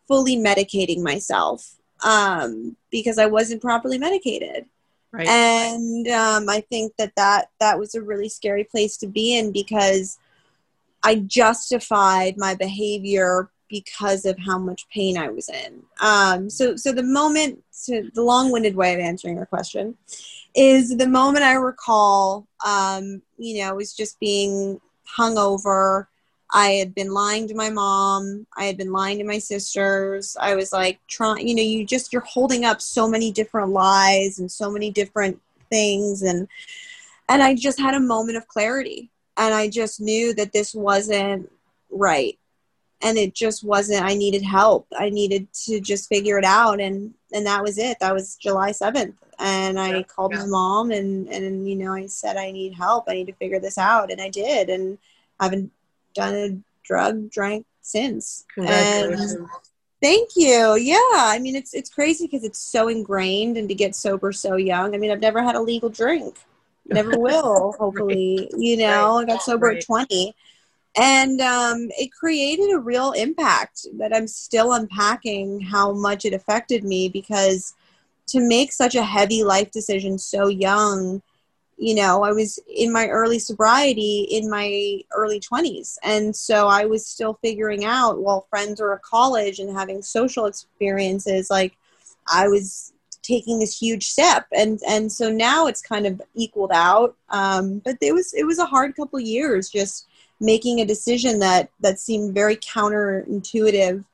fully 0.08 0.36
medicating 0.36 1.02
myself 1.02 1.76
um, 2.02 2.74
because 2.90 3.18
I 3.18 3.26
wasn't 3.26 3.60
properly 3.60 3.98
medicated. 3.98 4.64
Right. 5.12 5.28
And 5.28 6.08
um, 6.08 6.48
I 6.48 6.60
think 6.70 6.94
that, 6.96 7.14
that 7.16 7.50
that 7.60 7.78
was 7.78 7.94
a 7.94 8.00
really 8.00 8.30
scary 8.30 8.64
place 8.64 8.96
to 8.96 9.06
be 9.06 9.36
in 9.36 9.52
because 9.52 10.18
I 11.02 11.16
justified 11.16 12.38
my 12.38 12.54
behavior 12.54 13.50
because 13.68 14.24
of 14.24 14.38
how 14.38 14.58
much 14.58 14.88
pain 14.88 15.18
I 15.18 15.28
was 15.28 15.50
in. 15.50 15.82
Um, 16.00 16.48
so, 16.48 16.76
so 16.76 16.92
the 16.92 17.02
moment, 17.02 17.62
so 17.70 18.02
the 18.14 18.22
long-winded 18.22 18.74
way 18.74 18.94
of 18.94 19.00
answering 19.00 19.36
your 19.36 19.46
question, 19.46 19.96
is 20.54 20.96
the 20.96 21.08
moment 21.08 21.44
I 21.44 21.54
recall. 21.54 22.46
Um, 22.66 23.20
you 23.36 23.62
know, 23.62 23.74
was 23.74 23.94
just 23.94 24.18
being 24.18 24.80
hungover. 25.18 26.06
I 26.52 26.72
had 26.72 26.94
been 26.94 27.12
lying 27.12 27.48
to 27.48 27.54
my 27.54 27.70
mom. 27.70 28.46
I 28.56 28.64
had 28.64 28.76
been 28.76 28.92
lying 28.92 29.18
to 29.18 29.24
my 29.24 29.38
sisters. 29.38 30.36
I 30.38 30.54
was 30.54 30.72
like 30.72 31.00
trying, 31.08 31.48
you 31.48 31.54
know, 31.54 31.62
you 31.62 31.86
just, 31.86 32.12
you're 32.12 32.22
holding 32.22 32.64
up 32.64 32.80
so 32.82 33.08
many 33.08 33.32
different 33.32 33.70
lies 33.70 34.38
and 34.38 34.52
so 34.52 34.70
many 34.70 34.90
different 34.90 35.40
things. 35.70 36.22
And, 36.22 36.46
and 37.28 37.42
I 37.42 37.54
just 37.54 37.80
had 37.80 37.94
a 37.94 38.00
moment 38.00 38.36
of 38.36 38.48
clarity 38.48 39.10
and 39.38 39.54
I 39.54 39.70
just 39.70 40.00
knew 40.00 40.34
that 40.34 40.52
this 40.52 40.74
wasn't 40.74 41.50
right. 41.90 42.38
And 43.00 43.16
it 43.16 43.34
just 43.34 43.64
wasn't, 43.64 44.04
I 44.04 44.14
needed 44.14 44.42
help. 44.42 44.86
I 44.96 45.08
needed 45.08 45.48
to 45.64 45.80
just 45.80 46.08
figure 46.08 46.38
it 46.38 46.44
out. 46.44 46.80
And, 46.80 47.14
and 47.32 47.46
that 47.46 47.62
was 47.62 47.78
it. 47.78 47.98
That 47.98 48.14
was 48.14 48.36
July 48.36 48.70
7th. 48.70 49.14
And 49.38 49.80
I 49.80 49.96
yeah, 49.96 50.02
called 50.02 50.32
yeah. 50.32 50.40
my 50.40 50.46
mom 50.46 50.90
and, 50.92 51.28
and, 51.28 51.68
you 51.68 51.76
know, 51.76 51.94
I 51.94 52.06
said, 52.06 52.36
I 52.36 52.52
need 52.52 52.74
help. 52.74 53.06
I 53.08 53.14
need 53.14 53.26
to 53.26 53.32
figure 53.32 53.58
this 53.58 53.78
out. 53.78 54.12
And 54.12 54.20
I 54.20 54.28
did. 54.28 54.68
And 54.68 54.98
I 55.40 55.44
haven't 55.44 55.72
done 56.14 56.34
a 56.34 56.58
drug, 56.84 57.30
drank 57.30 57.66
since. 57.80 58.44
And 58.56 59.48
thank 60.00 60.30
you. 60.36 60.76
Yeah. 60.76 60.96
I 61.14 61.38
mean, 61.40 61.56
it's, 61.56 61.74
it's 61.74 61.90
crazy 61.90 62.26
because 62.26 62.44
it's 62.44 62.58
so 62.58 62.88
ingrained 62.88 63.56
and 63.56 63.68
to 63.68 63.74
get 63.74 63.94
sober 63.94 64.32
so 64.32 64.56
young. 64.56 64.94
I 64.94 64.98
mean, 64.98 65.10
I've 65.10 65.20
never 65.20 65.42
had 65.42 65.54
a 65.54 65.60
legal 65.60 65.88
drink 65.88 66.36
never 66.86 67.10
will 67.18 67.72
hopefully 67.78 68.48
right. 68.52 68.60
you 68.60 68.76
know 68.76 69.16
right. 69.16 69.22
i 69.22 69.24
got 69.24 69.42
sober 69.42 69.66
right. 69.66 69.78
at 69.78 69.84
20 69.84 70.34
and 70.94 71.40
um, 71.40 71.88
it 71.96 72.12
created 72.12 72.70
a 72.70 72.78
real 72.78 73.12
impact 73.12 73.86
that 73.94 74.14
i'm 74.14 74.26
still 74.26 74.72
unpacking 74.72 75.60
how 75.60 75.92
much 75.92 76.24
it 76.24 76.34
affected 76.34 76.84
me 76.84 77.08
because 77.08 77.74
to 78.26 78.40
make 78.40 78.72
such 78.72 78.94
a 78.94 79.02
heavy 79.02 79.42
life 79.42 79.70
decision 79.70 80.18
so 80.18 80.48
young 80.48 81.22
you 81.82 81.94
know 81.94 82.22
i 82.22 82.30
was 82.32 82.58
in 82.74 82.92
my 82.92 83.08
early 83.08 83.38
sobriety 83.38 84.26
in 84.30 84.48
my 84.48 85.00
early 85.14 85.40
20s 85.40 85.96
and 86.04 86.34
so 86.34 86.68
i 86.68 86.84
was 86.84 87.06
still 87.06 87.38
figuring 87.42 87.84
out 87.84 88.20
while 88.20 88.46
friends 88.48 88.80
were 88.80 88.94
at 88.94 89.02
college 89.02 89.58
and 89.58 89.76
having 89.76 90.00
social 90.00 90.46
experiences 90.46 91.50
like 91.50 91.76
i 92.28 92.46
was 92.46 92.92
taking 93.22 93.58
this 93.58 93.78
huge 93.78 94.06
step. 94.06 94.46
And 94.52 94.80
and 94.86 95.10
so 95.10 95.30
now 95.30 95.66
it's 95.66 95.80
kind 95.80 96.06
of 96.06 96.20
equaled 96.34 96.72
out. 96.72 97.16
Um, 97.30 97.78
but 97.84 97.96
it 98.00 98.12
was 98.12 98.34
it 98.34 98.44
was 98.44 98.58
a 98.58 98.66
hard 98.66 98.94
couple 98.96 99.18
years 99.20 99.70
just 99.70 100.08
making 100.40 100.80
a 100.80 100.84
decision 100.84 101.38
that 101.38 101.70
that 101.80 102.00
seemed 102.00 102.34
very 102.34 102.56
counterintuitive 102.56 104.04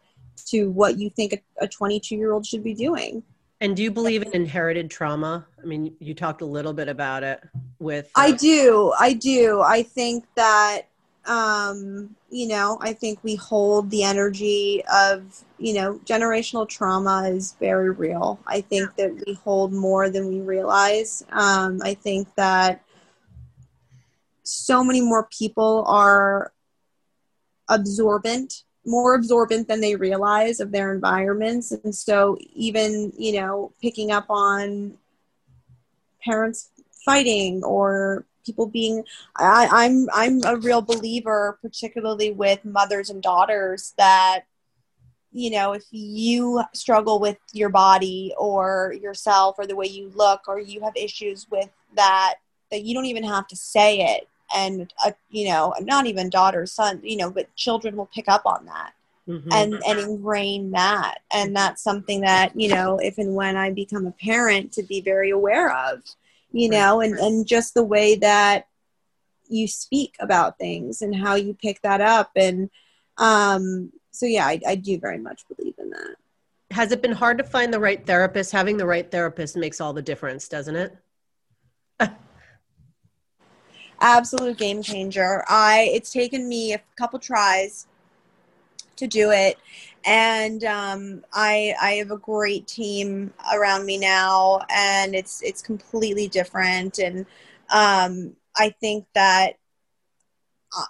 to 0.46 0.70
what 0.70 0.98
you 0.98 1.10
think 1.10 1.42
a 1.60 1.66
22 1.66 2.14
year 2.16 2.32
old 2.32 2.46
should 2.46 2.62
be 2.62 2.74
doing 2.74 3.22
and 3.61 3.76
do 3.76 3.82
you 3.82 3.90
believe 3.90 4.22
in 4.22 4.32
inherited 4.32 4.90
trauma 4.90 5.46
i 5.62 5.66
mean 5.66 5.94
you 5.98 6.14
talked 6.14 6.42
a 6.42 6.46
little 6.46 6.72
bit 6.72 6.88
about 6.88 7.22
it 7.22 7.40
with 7.78 8.06
uh- 8.14 8.20
i 8.20 8.32
do 8.32 8.92
i 8.98 9.12
do 9.12 9.61
i 9.61 9.82
think 9.82 10.24
that 10.34 10.88
um, 11.28 12.16
you 12.30 12.48
know, 12.48 12.78
I 12.80 12.94
think 12.94 13.18
we 13.22 13.34
hold 13.34 13.90
the 13.90 14.02
energy 14.02 14.82
of, 14.92 15.44
you 15.59 15.74
know, 15.74 16.00
generational 16.04 16.66
trauma 16.66 17.28
is 17.28 17.54
very 17.61 17.90
real. 17.90 18.40
I 18.46 18.62
think 18.62 18.96
that 18.96 19.22
we 19.26 19.34
hold 19.34 19.72
more 19.72 20.09
than 20.09 20.28
we 20.28 20.40
realize. 20.40 21.22
Um, 21.30 21.80
I 21.84 21.94
think 21.94 22.34
that 22.36 22.82
so 24.42 24.82
many 24.82 25.02
more 25.02 25.28
people 25.38 25.84
are 25.86 26.52
absorbent, 27.68 28.64
more 28.89 29.14
absorbent 29.14 29.68
than 29.68 29.80
they 29.80 29.95
realize 29.95 30.61
of 30.61 30.72
their 30.72 30.93
environments. 30.93 31.72
And 31.72 31.95
so, 31.95 32.36
even, 32.55 33.12
you 33.16 33.41
know, 33.41 33.72
picking 33.80 34.11
up 34.11 34.26
on 34.28 34.97
parents 36.24 36.70
fighting 37.05 37.62
or 37.64 38.24
people 38.45 38.66
being 38.66 39.05
I, 39.36 39.68
i'm 39.70 40.09
i'm 40.12 40.41
a 40.45 40.57
real 40.57 40.80
believer 40.80 41.59
particularly 41.62 42.32
with 42.32 42.64
mothers 42.64 43.11
and 43.11 43.22
daughters 43.22 43.95
that 43.99 44.41
you 45.32 45.51
know 45.51 45.72
if 45.72 45.84
you 45.91 46.62
struggle 46.74 47.20
with 47.20 47.36
your 47.53 47.68
body 47.68 48.32
or 48.39 48.95
yourself 49.01 49.57
or 49.59 49.66
the 49.66 49.76
way 49.76 49.86
you 49.86 50.11
look 50.14 50.49
or 50.49 50.59
you 50.59 50.80
have 50.82 50.97
issues 50.97 51.47
with 51.51 51.68
that 51.95 52.36
that 52.70 52.82
you 52.82 52.95
don't 52.95 53.07
even 53.07 53.24
have 53.24 53.47
to 53.49 53.57
say 53.57 54.01
it 54.01 54.28
and 54.55 54.92
uh, 55.05 55.12
you 55.30 55.49
know 55.49 55.74
not 55.82 56.07
even 56.07 56.30
daughter 56.30 56.66
son 56.66 57.01
you 57.03 57.16
know 57.16 57.30
but 57.30 57.55
children 57.57 57.96
will 57.96 58.11
pick 58.14 58.28
up 58.28 58.42
on 58.46 58.64
that 58.64 58.92
mm-hmm. 59.28 59.53
and 59.53 59.74
and 59.86 59.99
ingrain 59.99 60.70
that 60.70 61.18
and 61.32 61.55
that's 61.55 61.82
something 61.82 62.20
that 62.20 62.59
you 62.59 62.68
know 62.68 62.99
if 62.99 63.18
and 63.18 63.34
when 63.34 63.57
i 63.57 63.70
become 63.70 64.07
a 64.07 64.12
parent 64.12 64.72
to 64.72 64.82
be 64.82 65.01
very 65.01 65.30
aware 65.30 65.72
of 65.72 66.03
you 66.53 66.68
know, 66.68 67.01
and, 67.01 67.18
and 67.18 67.46
just 67.46 67.74
the 67.74 67.84
way 67.84 68.16
that 68.16 68.66
you 69.49 69.68
speak 69.68 70.14
about 70.20 70.59
things 70.59 71.03
and 71.03 71.14
how 71.14 71.34
you 71.34 71.55
pick 71.55 71.80
that 71.82 72.01
up. 72.01 72.30
And 72.36 72.70
um, 73.16 73.92
so, 74.11 74.26
yeah, 74.26 74.46
I, 74.46 74.61
I 74.66 74.74
do 74.74 74.99
very 74.99 75.18
much 75.18 75.42
believe 75.49 75.74
in 75.78 75.90
that. 75.90 76.16
Has 76.70 76.92
it 76.92 77.01
been 77.01 77.12
hard 77.12 77.38
to 77.38 77.44
find 77.44 77.72
the 77.72 77.80
right 77.80 78.05
therapist? 78.05 78.53
Having 78.53 78.76
the 78.76 78.86
right 78.86 79.11
therapist 79.11 79.57
makes 79.57 79.80
all 79.80 79.92
the 79.92 80.03
difference, 80.03 80.49
doesn't 80.49 80.76
it? 80.76 80.96
Absolute 84.01 84.59
game 84.59 84.82
changer. 84.82 85.44
I 85.49 85.90
it's 85.92 86.12
taken 86.12 86.49
me 86.49 86.72
a 86.72 86.80
couple 86.96 87.18
tries 87.18 87.86
to 88.96 89.07
do 89.07 89.30
it 89.30 89.59
and 90.05 90.64
um, 90.64 91.24
I 91.32 91.74
I 91.80 91.92
have 91.92 92.11
a 92.11 92.16
great 92.18 92.66
team 92.66 93.32
around 93.53 93.84
me 93.84 93.99
now, 93.99 94.61
and 94.70 95.14
it's 95.14 95.42
it's 95.42 95.62
completely 95.62 96.28
different. 96.28 96.99
And 96.99 97.26
um, 97.70 98.34
I 98.57 98.70
think 98.80 99.07
that 99.14 99.55
uh, 100.76 100.84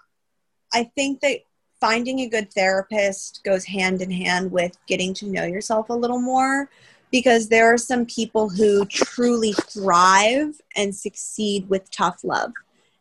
I 0.72 0.84
think 0.94 1.20
that 1.20 1.40
finding 1.80 2.20
a 2.20 2.28
good 2.28 2.52
therapist 2.52 3.42
goes 3.44 3.64
hand 3.64 4.02
in 4.02 4.10
hand 4.10 4.52
with 4.52 4.76
getting 4.86 5.14
to 5.14 5.26
know 5.26 5.44
yourself 5.44 5.88
a 5.90 5.94
little 5.94 6.20
more 6.20 6.68
because 7.10 7.48
there 7.48 7.72
are 7.72 7.78
some 7.78 8.04
people 8.04 8.48
who 8.48 8.84
truly 8.86 9.52
thrive 9.52 10.60
and 10.76 10.94
succeed 10.94 11.68
with 11.68 11.90
tough 11.90 12.22
love 12.22 12.52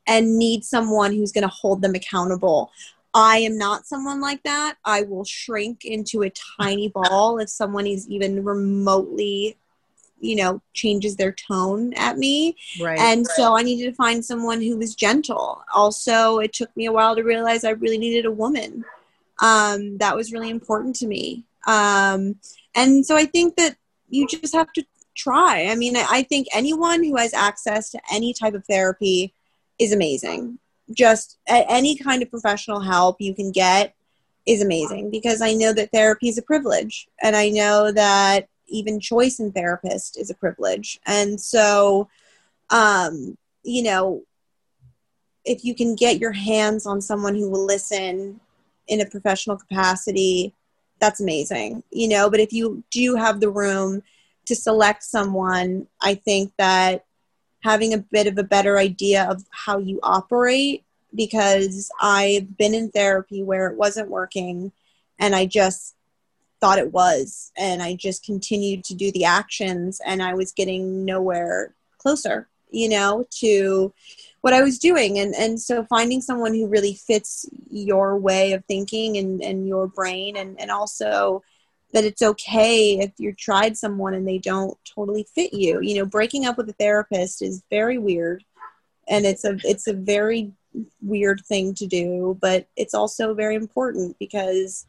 and 0.07 0.37
need 0.37 0.63
someone 0.63 1.13
who's 1.13 1.31
going 1.31 1.43
to 1.43 1.47
hold 1.47 1.81
them 1.81 1.93
accountable. 1.93 2.71
I 3.13 3.39
am 3.39 3.57
not 3.57 3.85
someone 3.85 4.21
like 4.21 4.43
that. 4.43 4.77
I 4.85 5.01
will 5.03 5.25
shrink 5.25 5.85
into 5.85 6.23
a 6.23 6.31
tiny 6.59 6.89
ball 6.89 7.39
if 7.39 7.49
someone 7.49 7.87
is 7.87 8.07
even 8.09 8.43
remotely, 8.43 9.57
you 10.19 10.35
know, 10.35 10.61
changes 10.73 11.15
their 11.15 11.31
tone 11.31 11.93
at 11.95 12.17
me. 12.17 12.55
Right. 12.79 12.99
And 12.99 13.25
right. 13.25 13.35
so 13.35 13.57
I 13.57 13.63
needed 13.63 13.89
to 13.89 13.95
find 13.95 14.23
someone 14.23 14.61
who 14.61 14.77
was 14.77 14.95
gentle. 14.95 15.63
Also, 15.73 16.39
it 16.39 16.53
took 16.53 16.75
me 16.77 16.85
a 16.85 16.91
while 16.91 17.15
to 17.15 17.23
realize 17.23 17.63
I 17.63 17.71
really 17.71 17.97
needed 17.97 18.25
a 18.25 18.31
woman. 18.31 18.85
Um, 19.39 19.97
that 19.97 20.15
was 20.15 20.31
really 20.31 20.49
important 20.49 20.95
to 20.97 21.07
me. 21.07 21.43
Um, 21.65 22.35
and 22.75 23.05
so 23.05 23.15
I 23.17 23.25
think 23.25 23.55
that 23.57 23.75
you 24.09 24.27
just 24.27 24.53
have 24.53 24.71
to 24.73 24.85
try. 25.15 25.67
I 25.69 25.75
mean, 25.75 25.97
I 25.97 26.23
think 26.23 26.47
anyone 26.53 27.03
who 27.03 27.15
has 27.17 27.33
access 27.33 27.89
to 27.91 27.99
any 28.11 28.33
type 28.33 28.53
of 28.53 28.65
therapy 28.65 29.33
is 29.79 29.93
amazing 29.93 30.59
just 30.93 31.37
any 31.47 31.97
kind 31.97 32.23
of 32.23 32.29
professional 32.29 32.79
help 32.79 33.17
you 33.19 33.33
can 33.33 33.51
get 33.51 33.93
is 34.45 34.61
amazing 34.61 35.09
because 35.11 35.41
I 35.41 35.53
know 35.53 35.73
that 35.73 35.91
therapy 35.91 36.29
is 36.29 36.37
a 36.37 36.41
privilege 36.41 37.07
and 37.21 37.35
I 37.35 37.49
know 37.49 37.91
that 37.91 38.47
even 38.67 38.99
choice 38.99 39.39
in 39.39 39.51
therapist 39.51 40.17
is 40.17 40.29
a 40.29 40.35
privilege. 40.35 40.99
And 41.05 41.39
so, 41.39 42.07
um, 42.69 43.37
you 43.63 43.83
know, 43.83 44.23
if 45.43 45.63
you 45.63 45.75
can 45.75 45.95
get 45.95 46.19
your 46.19 46.31
hands 46.31 46.85
on 46.85 47.01
someone 47.01 47.35
who 47.35 47.49
will 47.49 47.65
listen 47.65 48.39
in 48.87 49.01
a 49.01 49.05
professional 49.05 49.57
capacity, 49.57 50.53
that's 50.99 51.19
amazing, 51.19 51.83
you 51.91 52.07
know. 52.07 52.29
But 52.29 52.39
if 52.39 52.51
you 52.51 52.83
do 52.91 53.15
have 53.15 53.39
the 53.39 53.49
room 53.49 54.03
to 54.45 54.55
select 54.55 55.03
someone, 55.03 55.87
I 56.01 56.15
think 56.15 56.53
that 56.57 57.05
having 57.67 57.93
a 57.93 57.97
bit 57.97 58.27
of 58.27 58.37
a 58.37 58.43
better 58.43 58.77
idea 58.77 59.27
of 59.29 59.43
how 59.51 59.77
you 59.77 59.99
operate 60.01 60.85
because 61.13 61.91
I've 62.01 62.57
been 62.57 62.73
in 62.73 62.91
therapy 62.91 63.43
where 63.43 63.67
it 63.67 63.75
wasn't 63.75 64.09
working 64.09 64.71
and 65.19 65.35
I 65.35 65.47
just 65.47 65.93
thought 66.61 66.79
it 66.79 66.93
was 66.93 67.51
and 67.57 67.83
I 67.83 67.95
just 67.95 68.23
continued 68.23 68.85
to 68.85 68.95
do 68.95 69.11
the 69.11 69.25
actions 69.25 69.99
and 70.05 70.23
I 70.23 70.33
was 70.33 70.53
getting 70.53 71.03
nowhere 71.03 71.75
closer, 71.97 72.47
you 72.71 72.87
know, 72.87 73.27
to 73.41 73.93
what 74.39 74.53
I 74.53 74.61
was 74.61 74.79
doing. 74.79 75.19
And 75.19 75.35
and 75.35 75.59
so 75.59 75.83
finding 75.89 76.21
someone 76.21 76.53
who 76.53 76.67
really 76.67 76.93
fits 76.93 77.49
your 77.69 78.17
way 78.17 78.53
of 78.53 78.63
thinking 78.63 79.17
and, 79.17 79.43
and 79.43 79.67
your 79.67 79.87
brain 79.87 80.37
and, 80.37 80.57
and 80.57 80.71
also 80.71 81.43
that 81.93 82.03
it's 82.03 82.21
okay 82.21 82.99
if 82.99 83.11
you 83.17 83.33
tried 83.33 83.77
someone 83.77 84.13
and 84.13 84.27
they 84.27 84.37
don't 84.37 84.77
totally 84.85 85.25
fit 85.33 85.53
you. 85.53 85.81
You 85.81 85.95
know, 85.95 86.05
breaking 86.05 86.45
up 86.45 86.57
with 86.57 86.69
a 86.69 86.73
therapist 86.73 87.41
is 87.41 87.63
very 87.69 87.97
weird 87.97 88.43
and 89.07 89.25
it's 89.25 89.45
a 89.45 89.57
it's 89.63 89.87
a 89.87 89.93
very 89.93 90.51
weird 91.01 91.41
thing 91.45 91.73
to 91.75 91.87
do, 91.87 92.37
but 92.41 92.67
it's 92.75 92.93
also 92.93 93.33
very 93.33 93.55
important 93.55 94.17
because 94.19 94.85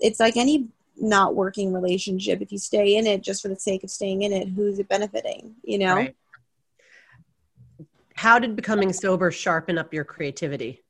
it's 0.00 0.20
like 0.20 0.36
any 0.36 0.68
not 0.98 1.34
working 1.34 1.72
relationship. 1.72 2.40
If 2.40 2.52
you 2.52 2.58
stay 2.58 2.96
in 2.96 3.06
it 3.06 3.22
just 3.22 3.42
for 3.42 3.48
the 3.48 3.56
sake 3.56 3.84
of 3.84 3.90
staying 3.90 4.22
in 4.22 4.32
it, 4.32 4.48
who's 4.48 4.78
it 4.78 4.88
benefiting? 4.88 5.54
You 5.62 5.78
know? 5.78 5.94
Right. 5.94 6.16
How 8.14 8.38
did 8.38 8.56
becoming 8.56 8.92
sober 8.92 9.30
sharpen 9.30 9.76
up 9.76 9.92
your 9.92 10.04
creativity? 10.04 10.82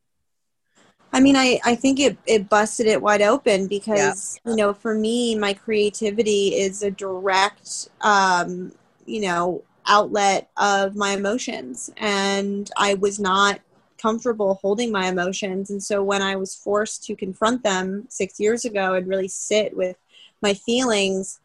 I 1.16 1.20
mean, 1.20 1.34
I, 1.34 1.58
I 1.64 1.74
think 1.74 1.98
it, 1.98 2.18
it 2.26 2.50
busted 2.50 2.86
it 2.86 3.00
wide 3.00 3.22
open 3.22 3.68
because, 3.68 4.38
yeah. 4.44 4.50
you 4.50 4.56
know, 4.58 4.74
for 4.74 4.94
me, 4.94 5.34
my 5.34 5.54
creativity 5.54 6.48
is 6.48 6.82
a 6.82 6.90
direct, 6.90 7.88
um, 8.02 8.70
you 9.06 9.22
know, 9.22 9.62
outlet 9.86 10.50
of 10.58 10.94
my 10.94 11.12
emotions. 11.12 11.90
And 11.96 12.70
I 12.76 12.94
was 12.94 13.18
not 13.18 13.60
comfortable 13.96 14.56
holding 14.60 14.92
my 14.92 15.06
emotions. 15.06 15.70
And 15.70 15.82
so 15.82 16.02
when 16.02 16.20
I 16.20 16.36
was 16.36 16.54
forced 16.54 17.04
to 17.04 17.16
confront 17.16 17.62
them 17.62 18.04
six 18.10 18.38
years 18.38 18.66
ago 18.66 18.92
and 18.92 19.08
really 19.08 19.28
sit 19.28 19.74
with 19.74 19.96
my 20.42 20.52
feelings, 20.52 21.40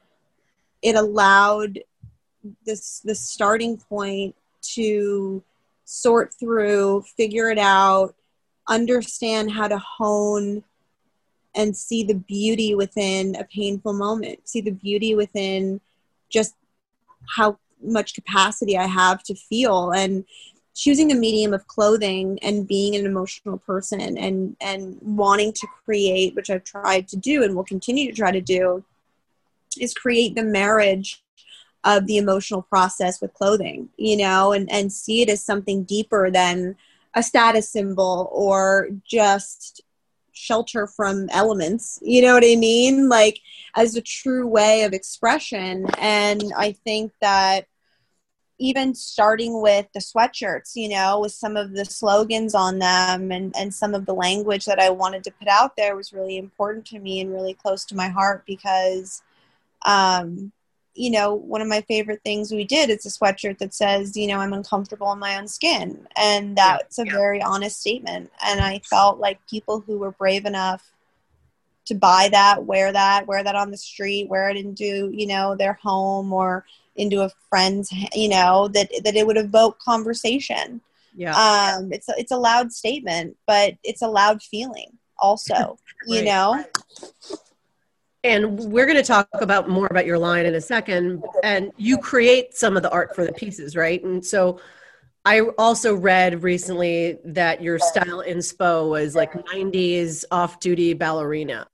it 0.81 0.95
allowed 0.97 1.79
this 2.65 2.99
the 3.05 3.15
starting 3.15 3.77
point 3.77 4.35
to 4.73 5.41
sort 5.85 6.33
through, 6.33 7.05
figure 7.15 7.49
it 7.49 7.57
out, 7.57 8.15
understand 8.71 9.51
how 9.51 9.67
to 9.67 9.77
hone 9.77 10.63
and 11.53 11.75
see 11.75 12.03
the 12.03 12.15
beauty 12.15 12.73
within 12.75 13.35
a 13.35 13.43
painful 13.43 13.93
moment, 13.93 14.47
see 14.47 14.61
the 14.61 14.71
beauty 14.71 15.15
within 15.15 15.81
just 16.29 16.55
how 17.35 17.57
much 17.83 18.13
capacity 18.13 18.77
I 18.77 18.87
have 18.87 19.21
to 19.23 19.35
feel. 19.35 19.91
And 19.91 20.23
choosing 20.73 21.09
the 21.09 21.15
medium 21.15 21.53
of 21.53 21.67
clothing 21.67 22.39
and 22.41 22.67
being 22.67 22.95
an 22.95 23.05
emotional 23.05 23.57
person 23.57 23.99
and 24.17 24.55
and 24.61 24.97
wanting 25.01 25.51
to 25.51 25.67
create 25.83 26.33
which 26.35 26.49
I've 26.49 26.63
tried 26.63 27.07
to 27.09 27.17
do 27.17 27.43
and 27.43 27.55
will 27.55 27.63
continue 27.63 28.09
to 28.09 28.15
try 28.15 28.31
to 28.31 28.41
do 28.41 28.83
is 29.79 29.93
create 29.93 30.35
the 30.35 30.43
marriage 30.43 31.23
of 31.83 32.05
the 32.07 32.17
emotional 32.17 32.61
process 32.61 33.19
with 33.19 33.33
clothing 33.33 33.89
you 33.97 34.15
know 34.15 34.53
and 34.53 34.71
and 34.71 34.93
see 34.93 35.21
it 35.21 35.29
as 35.29 35.43
something 35.43 35.83
deeper 35.83 36.31
than 36.31 36.77
a 37.13 37.23
status 37.23 37.69
symbol 37.69 38.29
or 38.31 38.89
just 39.03 39.81
shelter 40.33 40.87
from 40.87 41.29
elements. 41.31 41.99
You 42.01 42.21
know 42.21 42.33
what 42.33 42.43
i 42.45 42.55
mean? 42.55 43.09
Like 43.09 43.39
as 43.75 43.95
a 43.95 44.01
true 44.01 44.47
way 44.47 44.83
of 44.83 44.93
expression. 44.93 45.85
And 45.97 46.43
i 46.57 46.71
think 46.71 47.11
that 47.21 47.67
even 48.61 48.93
starting 48.93 49.59
with 49.59 49.87
the 49.93 49.99
sweatshirts, 49.99 50.75
you 50.75 50.87
know, 50.87 51.19
with 51.19 51.31
some 51.31 51.57
of 51.57 51.71
the 51.73 51.83
slogans 51.83 52.53
on 52.53 52.77
them 52.77 53.31
and, 53.31 53.53
and 53.57 53.73
some 53.73 53.95
of 53.95 54.05
the 54.05 54.13
language 54.13 54.65
that 54.65 54.79
I 54.79 54.91
wanted 54.91 55.23
to 55.23 55.31
put 55.31 55.47
out 55.47 55.75
there 55.75 55.95
was 55.95 56.13
really 56.13 56.37
important 56.37 56.85
to 56.87 56.99
me 56.99 57.21
and 57.21 57.33
really 57.33 57.55
close 57.55 57.83
to 57.85 57.95
my 57.95 58.07
heart 58.07 58.43
because, 58.45 59.23
um, 59.83 60.51
you 60.93 61.11
know, 61.11 61.33
one 61.33 61.61
of 61.61 61.67
my 61.67 61.81
favorite 61.81 62.21
things 62.23 62.51
we 62.51 62.65
did 62.65 62.89
is 62.89 63.05
a 63.05 63.09
sweatshirt 63.09 63.57
that 63.59 63.73
says, 63.73 64.17
you 64.17 64.27
know, 64.27 64.39
I'm 64.39 64.53
uncomfortable 64.53 65.11
in 65.13 65.19
my 65.19 65.37
own 65.37 65.47
skin. 65.47 66.07
And 66.15 66.57
that's 66.57 66.97
yeah, 66.97 67.03
a 67.03 67.07
yeah. 67.07 67.13
very 67.13 67.41
honest 67.41 67.79
statement. 67.79 68.31
And 68.45 68.59
I 68.59 68.79
felt 68.79 69.19
like 69.19 69.39
people 69.49 69.79
who 69.79 69.99
were 69.99 70.11
brave 70.11 70.45
enough 70.45 70.91
to 71.85 71.95
buy 71.95 72.29
that, 72.31 72.65
wear 72.65 72.91
that, 72.91 73.25
wear 73.25 73.43
that 73.43 73.55
on 73.55 73.71
the 73.71 73.77
street, 73.77 74.29
wear 74.29 74.49
it 74.49 74.57
into, 74.57 75.09
you 75.13 75.27
know, 75.27 75.55
their 75.55 75.73
home 75.73 76.33
or 76.33 76.65
into 76.95 77.21
a 77.21 77.31
friend's 77.49 77.91
you 78.13 78.29
know 78.29 78.67
that 78.69 78.89
that 79.03 79.15
it 79.15 79.25
would 79.25 79.37
evoke 79.37 79.79
conversation 79.79 80.81
yeah 81.15 81.31
um 81.77 81.91
it's 81.91 82.07
a, 82.09 82.13
it's 82.17 82.31
a 82.31 82.37
loud 82.37 82.71
statement 82.71 83.35
but 83.47 83.75
it's 83.83 84.01
a 84.01 84.07
loud 84.07 84.41
feeling 84.41 84.97
also 85.17 85.53
right. 85.55 85.77
you 86.07 86.23
know 86.23 86.63
and 88.23 88.59
we're 88.59 88.85
going 88.85 88.97
to 88.97 89.03
talk 89.03 89.27
about 89.33 89.67
more 89.67 89.87
about 89.87 90.05
your 90.05 90.19
line 90.19 90.45
in 90.45 90.55
a 90.55 90.61
second 90.61 91.23
and 91.43 91.71
you 91.77 91.97
create 91.97 92.53
some 92.53 92.77
of 92.77 92.83
the 92.83 92.91
art 92.91 93.15
for 93.15 93.25
the 93.25 93.33
pieces 93.33 93.75
right 93.75 94.03
and 94.03 94.25
so 94.25 94.59
i 95.25 95.39
also 95.57 95.95
read 95.95 96.43
recently 96.43 97.17
that 97.25 97.61
your 97.61 97.79
style 97.79 98.23
inspo 98.27 98.89
was 98.89 99.15
like 99.15 99.33
90s 99.33 100.23
off-duty 100.31 100.93
ballerina 100.93 101.67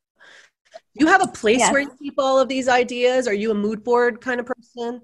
you 0.99 1.07
have 1.07 1.21
a 1.21 1.27
place 1.27 1.59
yes. 1.59 1.71
where 1.71 1.81
you 1.81 1.91
keep 1.99 2.15
all 2.17 2.39
of 2.39 2.47
these 2.49 2.67
ideas? 2.67 3.27
Are 3.27 3.33
you 3.33 3.51
a 3.51 3.55
mood 3.55 3.83
board 3.83 4.19
kind 4.19 4.39
of 4.39 4.45
person? 4.45 5.01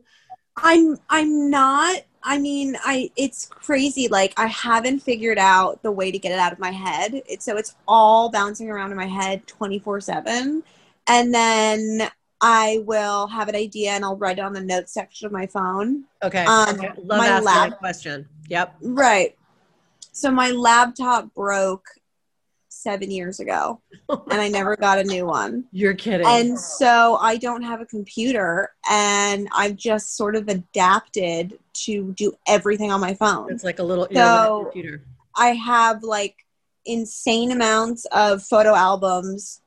I'm 0.58 0.98
I'm 1.10 1.50
not. 1.50 2.02
I 2.24 2.40
mean, 2.40 2.76
I 2.84 3.12
it's 3.16 3.46
crazy. 3.46 4.08
Like 4.08 4.34
I 4.38 4.48
haven't 4.48 5.00
figured 5.00 5.38
out 5.38 5.84
the 5.84 5.92
way 5.92 6.12
to 6.12 6.18
get 6.18 6.32
it 6.32 6.40
out 6.40 6.52
of 6.52 6.60
my 6.60 6.72
head. 6.72 7.22
It's 7.28 7.46
so 7.46 7.58
it's 7.58 7.76
all 7.88 8.30
bouncing 8.30 8.70
around 8.70 8.92
in 8.92 8.98
my 8.98 9.06
head 9.06 9.46
24/7. 9.46 10.64
And 11.08 11.34
then 11.34 12.10
I 12.42 12.84
will 12.86 13.28
have 13.28 13.48
an 13.48 13.56
idea 13.56 13.92
and 13.92 14.04
I'll 14.04 14.18
write 14.18 14.38
it 14.38 14.42
on 14.42 14.54
the 14.54 14.62
notes 14.62 14.94
section 14.94 15.26
of 15.26 15.32
my 15.32 15.48
phone. 15.48 16.04
Okay. 16.22 16.44
Um, 16.44 16.76
okay. 16.78 16.92
Love 16.98 17.20
my 17.20 17.28
asking 17.28 17.46
lab- 17.46 17.78
question. 17.78 18.28
Yep. 18.50 18.76
Right. 18.82 19.38
So 20.12 20.30
my 20.30 20.52
laptop 20.52 21.34
broke 21.34 21.86
seven 22.68 23.10
years 23.10 23.40
ago 23.40 23.82
and 24.10 24.42
I 24.42 24.50
never 24.50 24.76
got 24.76 25.00
a 25.00 25.04
new 25.06 25.26
one. 25.26 25.64
You're 25.72 25.94
kidding. 25.94 26.28
And 26.28 26.60
so 26.60 27.16
I 27.22 27.38
don't 27.38 27.62
have 27.62 27.80
a 27.80 27.86
computer 27.86 28.72
and 28.90 29.48
I've 29.56 29.78
just 29.78 30.18
sort 30.18 30.36
of 30.36 30.50
adapted 30.50 31.58
to 31.86 32.12
do 32.14 32.34
everything 32.46 32.92
on 32.92 33.00
my 33.00 33.14
phone. 33.14 33.54
It's 33.54 33.64
like 33.64 33.80
a 33.80 33.84
little 33.84 34.08
so 34.14 34.64
computer. 34.66 35.02
I 35.36 35.50
have 35.54 36.04
like 36.04 36.36
insane 36.86 37.52
amounts 37.52 38.06
of 38.12 38.44
photo 38.44 38.76
albums 38.76 39.62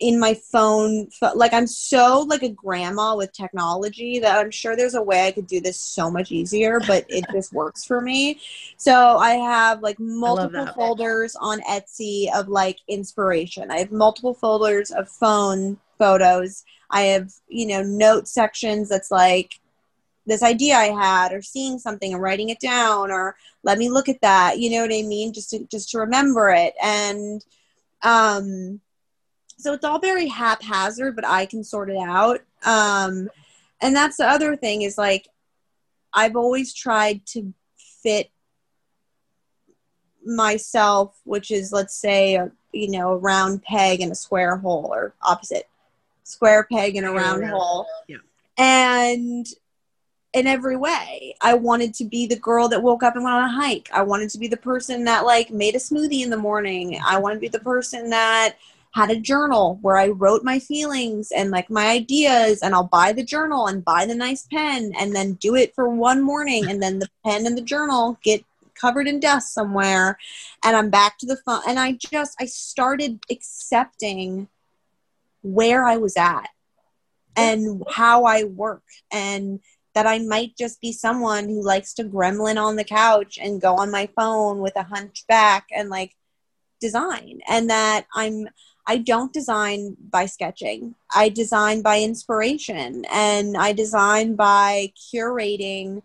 in 0.00 0.20
my 0.20 0.34
phone 0.34 1.08
like 1.34 1.54
i'm 1.54 1.66
so 1.66 2.20
like 2.28 2.42
a 2.42 2.48
grandma 2.50 3.16
with 3.16 3.32
technology 3.32 4.18
that 4.18 4.38
i'm 4.38 4.50
sure 4.50 4.76
there's 4.76 4.94
a 4.94 5.02
way 5.02 5.26
i 5.26 5.30
could 5.30 5.46
do 5.46 5.58
this 5.58 5.78
so 5.78 6.10
much 6.10 6.30
easier 6.30 6.80
but 6.86 7.04
it 7.08 7.24
just 7.32 7.52
works 7.52 7.84
for 7.84 8.00
me. 8.00 8.38
So 8.76 9.16
i 9.16 9.32
have 9.32 9.82
like 9.82 9.98
multiple 9.98 10.66
folders 10.74 11.34
on 11.36 11.60
etsy 11.62 12.32
of 12.34 12.48
like 12.48 12.78
inspiration. 12.88 13.70
I 13.70 13.78
have 13.78 13.90
multiple 13.90 14.34
folders 14.34 14.90
of 14.90 15.08
phone 15.08 15.78
photos. 15.98 16.64
I 16.90 17.02
have 17.02 17.32
you 17.48 17.66
know 17.66 17.82
note 17.82 18.28
sections 18.28 18.88
that's 18.88 19.10
like 19.10 19.60
this 20.26 20.42
idea 20.42 20.76
i 20.76 20.86
had 20.86 21.32
or 21.32 21.40
seeing 21.40 21.78
something 21.78 22.12
and 22.12 22.22
writing 22.22 22.50
it 22.50 22.60
down 22.60 23.10
or 23.10 23.34
let 23.62 23.78
me 23.78 23.88
look 23.88 24.08
at 24.08 24.20
that 24.20 24.58
you 24.58 24.70
know 24.70 24.82
what 24.82 24.92
i 24.92 25.02
mean? 25.02 25.32
Just 25.32 25.50
to 25.50 25.66
just 25.66 25.90
to 25.90 25.98
remember 25.98 26.50
it. 26.50 26.74
And 26.82 27.42
um 28.02 28.80
so 29.60 29.72
it's 29.72 29.84
all 29.84 29.98
very 29.98 30.28
haphazard, 30.28 31.16
but 31.16 31.26
I 31.26 31.46
can 31.46 31.62
sort 31.62 31.90
it 31.90 31.98
out. 31.98 32.40
Um, 32.64 33.30
and 33.80 33.94
that's 33.94 34.16
the 34.16 34.26
other 34.28 34.56
thing 34.56 34.82
is 34.82 34.98
like, 34.98 35.28
I've 36.12 36.36
always 36.36 36.74
tried 36.74 37.24
to 37.26 37.52
fit 38.02 38.30
myself, 40.24 41.18
which 41.24 41.50
is, 41.50 41.72
let's 41.72 41.94
say, 41.94 42.36
a, 42.36 42.50
you 42.72 42.90
know, 42.90 43.12
a 43.12 43.16
round 43.16 43.62
peg 43.62 44.00
in 44.00 44.10
a 44.10 44.14
square 44.14 44.56
hole, 44.56 44.90
or 44.92 45.14
opposite, 45.22 45.68
square 46.24 46.66
peg 46.70 46.96
in 46.96 47.04
a 47.04 47.12
round 47.12 47.44
hole. 47.44 47.86
Yeah. 48.08 48.18
And 48.58 49.46
in 50.32 50.46
every 50.46 50.76
way. 50.76 51.34
I 51.40 51.54
wanted 51.54 51.94
to 51.94 52.04
be 52.04 52.26
the 52.26 52.36
girl 52.36 52.68
that 52.68 52.82
woke 52.82 53.02
up 53.02 53.16
and 53.16 53.24
went 53.24 53.34
on 53.34 53.44
a 53.44 53.52
hike. 53.52 53.88
I 53.92 54.02
wanted 54.02 54.30
to 54.30 54.38
be 54.38 54.48
the 54.48 54.56
person 54.56 55.04
that 55.04 55.24
like 55.24 55.50
made 55.50 55.74
a 55.74 55.78
smoothie 55.78 56.22
in 56.22 56.30
the 56.30 56.36
morning. 56.36 57.00
I 57.04 57.18
wanted 57.18 57.36
to 57.36 57.40
be 57.40 57.48
the 57.48 57.60
person 57.60 58.10
that 58.10 58.56
had 58.92 59.10
a 59.10 59.20
journal 59.20 59.78
where 59.82 59.96
I 59.96 60.08
wrote 60.08 60.42
my 60.42 60.58
feelings 60.58 61.30
and 61.30 61.50
like 61.50 61.70
my 61.70 61.88
ideas, 61.88 62.60
and 62.62 62.74
I'll 62.74 62.88
buy 62.88 63.12
the 63.12 63.24
journal 63.24 63.66
and 63.66 63.84
buy 63.84 64.06
the 64.06 64.14
nice 64.14 64.46
pen 64.50 64.92
and 64.98 65.14
then 65.14 65.34
do 65.34 65.54
it 65.54 65.74
for 65.74 65.88
one 65.88 66.22
morning, 66.22 66.68
and 66.68 66.82
then 66.82 66.98
the 66.98 67.08
pen 67.24 67.46
and 67.46 67.56
the 67.56 67.62
journal 67.62 68.18
get 68.22 68.44
covered 68.74 69.06
in 69.06 69.20
dust 69.20 69.54
somewhere, 69.54 70.18
and 70.64 70.76
I'm 70.76 70.90
back 70.90 71.18
to 71.18 71.26
the 71.26 71.36
phone. 71.36 71.62
And 71.68 71.78
I 71.78 71.92
just, 71.92 72.36
I 72.40 72.46
started 72.46 73.20
accepting 73.30 74.48
where 75.42 75.86
I 75.86 75.96
was 75.96 76.16
at 76.16 76.48
and 77.36 77.82
how 77.90 78.24
I 78.24 78.44
work 78.44 78.82
and 79.12 79.60
that 79.94 80.06
I 80.06 80.18
might 80.18 80.56
just 80.56 80.80
be 80.80 80.92
someone 80.92 81.48
who 81.48 81.62
likes 81.62 81.94
to 81.94 82.04
gremlin 82.04 82.62
on 82.62 82.76
the 82.76 82.84
couch 82.84 83.38
and 83.40 83.60
go 83.60 83.76
on 83.76 83.90
my 83.90 84.08
phone 84.16 84.58
with 84.60 84.76
a 84.76 84.82
hunchback 84.82 85.66
and 85.74 85.88
like 85.88 86.14
design 86.80 87.40
and 87.48 87.70
that 87.70 88.06
I'm 88.14 88.48
I 88.90 88.96
don't 88.96 89.32
design 89.32 89.96
by 90.10 90.26
sketching. 90.26 90.96
I 91.14 91.28
design 91.28 91.80
by 91.80 92.00
inspiration 92.00 93.04
and 93.12 93.56
I 93.56 93.72
design 93.72 94.34
by 94.34 94.92
curating, 95.14 96.02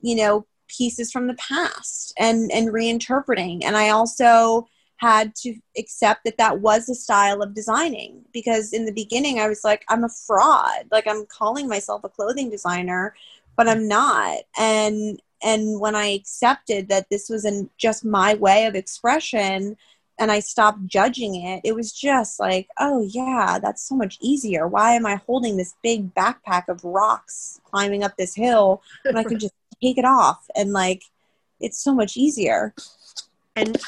you 0.00 0.16
know, 0.16 0.46
pieces 0.66 1.12
from 1.12 1.28
the 1.28 1.34
past 1.34 2.12
and 2.18 2.50
and 2.50 2.70
reinterpreting. 2.70 3.62
And 3.62 3.76
I 3.76 3.90
also 3.90 4.66
had 4.96 5.36
to 5.36 5.54
accept 5.78 6.24
that 6.24 6.38
that 6.38 6.58
was 6.60 6.88
a 6.88 6.94
style 6.96 7.40
of 7.40 7.54
designing 7.54 8.24
because 8.32 8.72
in 8.72 8.84
the 8.84 8.98
beginning 9.02 9.38
I 9.38 9.46
was 9.46 9.62
like 9.62 9.84
I'm 9.88 10.02
a 10.02 10.16
fraud 10.26 10.86
like 10.90 11.06
I'm 11.06 11.24
calling 11.26 11.68
myself 11.68 12.02
a 12.02 12.08
clothing 12.08 12.50
designer 12.50 13.14
but 13.56 13.68
I'm 13.68 13.86
not 13.86 14.38
and 14.58 15.22
and 15.44 15.78
when 15.80 15.94
I 15.94 16.06
accepted 16.06 16.88
that 16.88 17.10
this 17.10 17.28
was 17.28 17.44
in 17.44 17.68
just 17.76 18.06
my 18.06 18.32
way 18.34 18.64
of 18.64 18.74
expression 18.74 19.76
and 20.18 20.30
I 20.32 20.40
stopped 20.40 20.86
judging 20.86 21.34
it 21.34 21.60
it 21.64 21.74
was 21.74 21.92
just 21.92 22.40
like 22.40 22.68
oh 22.78 23.06
yeah 23.10 23.58
that's 23.60 23.82
so 23.82 23.94
much 23.94 24.18
easier 24.20 24.66
why 24.66 24.92
am 24.92 25.06
I 25.06 25.16
holding 25.26 25.56
this 25.56 25.74
big 25.82 26.14
backpack 26.14 26.68
of 26.68 26.84
rocks 26.84 27.60
climbing 27.64 28.02
up 28.02 28.16
this 28.16 28.34
hill 28.34 28.82
when 29.04 29.16
I 29.16 29.24
can 29.24 29.38
just 29.38 29.54
take 29.82 29.98
it 29.98 30.04
off 30.04 30.46
and 30.54 30.72
like 30.72 31.02
it's 31.60 31.78
so 31.78 31.94
much 31.94 32.16
easier 32.16 32.74
and 33.56 33.78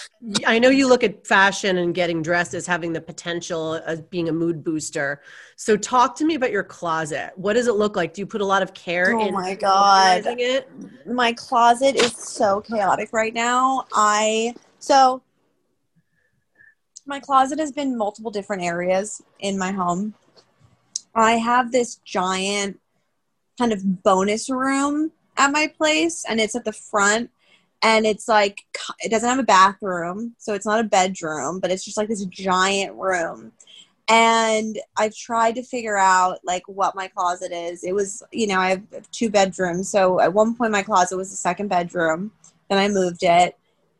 I 0.47 0.59
know 0.59 0.71
you 0.71 0.89
look 0.89 1.05
at 1.05 1.27
fashion 1.27 1.77
and 1.77 1.95
getting 1.95 2.23
dressed 2.23 2.55
as 2.55 2.67
having 2.67 2.95
the 2.95 3.03
potential 3.03 3.75
of 3.75 4.09
being 4.09 4.31
a 4.31 4.33
mood 4.33 4.65
booster. 4.65 5.21
So 5.57 5.77
talk 5.77 6.17
to 6.17 6.25
me 6.25 6.37
about 6.37 6.51
your 6.51 6.65
closet. 6.65 7.33
What 7.37 7.53
does 7.53 7.67
it 7.67 7.75
look 7.75 7.95
like? 7.95 8.15
Do 8.15 8.23
you 8.23 8.27
put 8.27 8.41
a 8.41 8.47
lot 8.47 8.63
of 8.63 8.73
care 8.73 9.15
oh 9.15 9.27
in 9.27 9.35
my 9.35 9.55
god 9.55 10.25
it? 10.27 10.71
my 11.07 11.33
closet 11.33 11.97
is 11.97 12.13
so 12.13 12.61
chaotic 12.61 13.11
right 13.13 13.35
now 13.35 13.85
i 13.93 14.55
so 14.79 15.21
my 17.09 17.19
closet 17.19 17.59
has 17.59 17.73
been 17.73 17.97
multiple 17.97 18.31
different 18.31 18.63
areas 18.63 19.23
in 19.41 19.59
my 19.59 19.73
home. 19.73 20.15
I 21.15 21.33
have 21.33 21.73
this 21.73 21.97
giant 22.05 22.79
kind 23.59 23.73
of 23.73 24.03
bonus 24.03 24.49
room 24.49 25.11
at 25.37 25.51
my 25.51 25.67
place 25.77 26.25
and 26.29 26.39
it's 26.39 26.55
at 26.55 26.65
the 26.65 26.73
front 26.73 27.31
and 27.83 28.07
it's 28.07 28.29
like 28.29 28.61
it 29.01 29.09
doesn't 29.09 29.29
have 29.29 29.39
a 29.39 29.45
bathroom 29.45 30.35
so 30.39 30.55
it's 30.55 30.67
not 30.67 30.81
a 30.81 30.85
bedroom 30.85 31.59
but 31.59 31.71
it's 31.71 31.85
just 31.85 31.97
like 31.97 32.09
this 32.09 32.25
giant 32.27 32.95
room. 32.95 33.53
And 34.09 34.79
i've 34.97 35.15
tried 35.15 35.57
to 35.57 35.63
figure 35.63 35.97
out 35.97 36.39
like 36.45 36.63
what 36.67 36.95
my 36.95 37.09
closet 37.09 37.53
is. 37.53 37.83
It 37.83 37.95
was 37.95 38.23
you 38.33 38.47
know 38.47 38.61
i 38.61 38.71
have 38.71 39.11
two 39.11 39.31
bedrooms 39.31 39.89
so 39.89 40.21
at 40.21 40.33
one 40.33 40.55
point 40.55 40.73
my 40.73 40.83
closet 40.83 41.17
was 41.17 41.31
the 41.31 41.37
second 41.37 41.69
bedroom 41.69 42.31
then 42.69 42.79
i 42.79 42.89
moved 42.89 43.23
it 43.23 43.57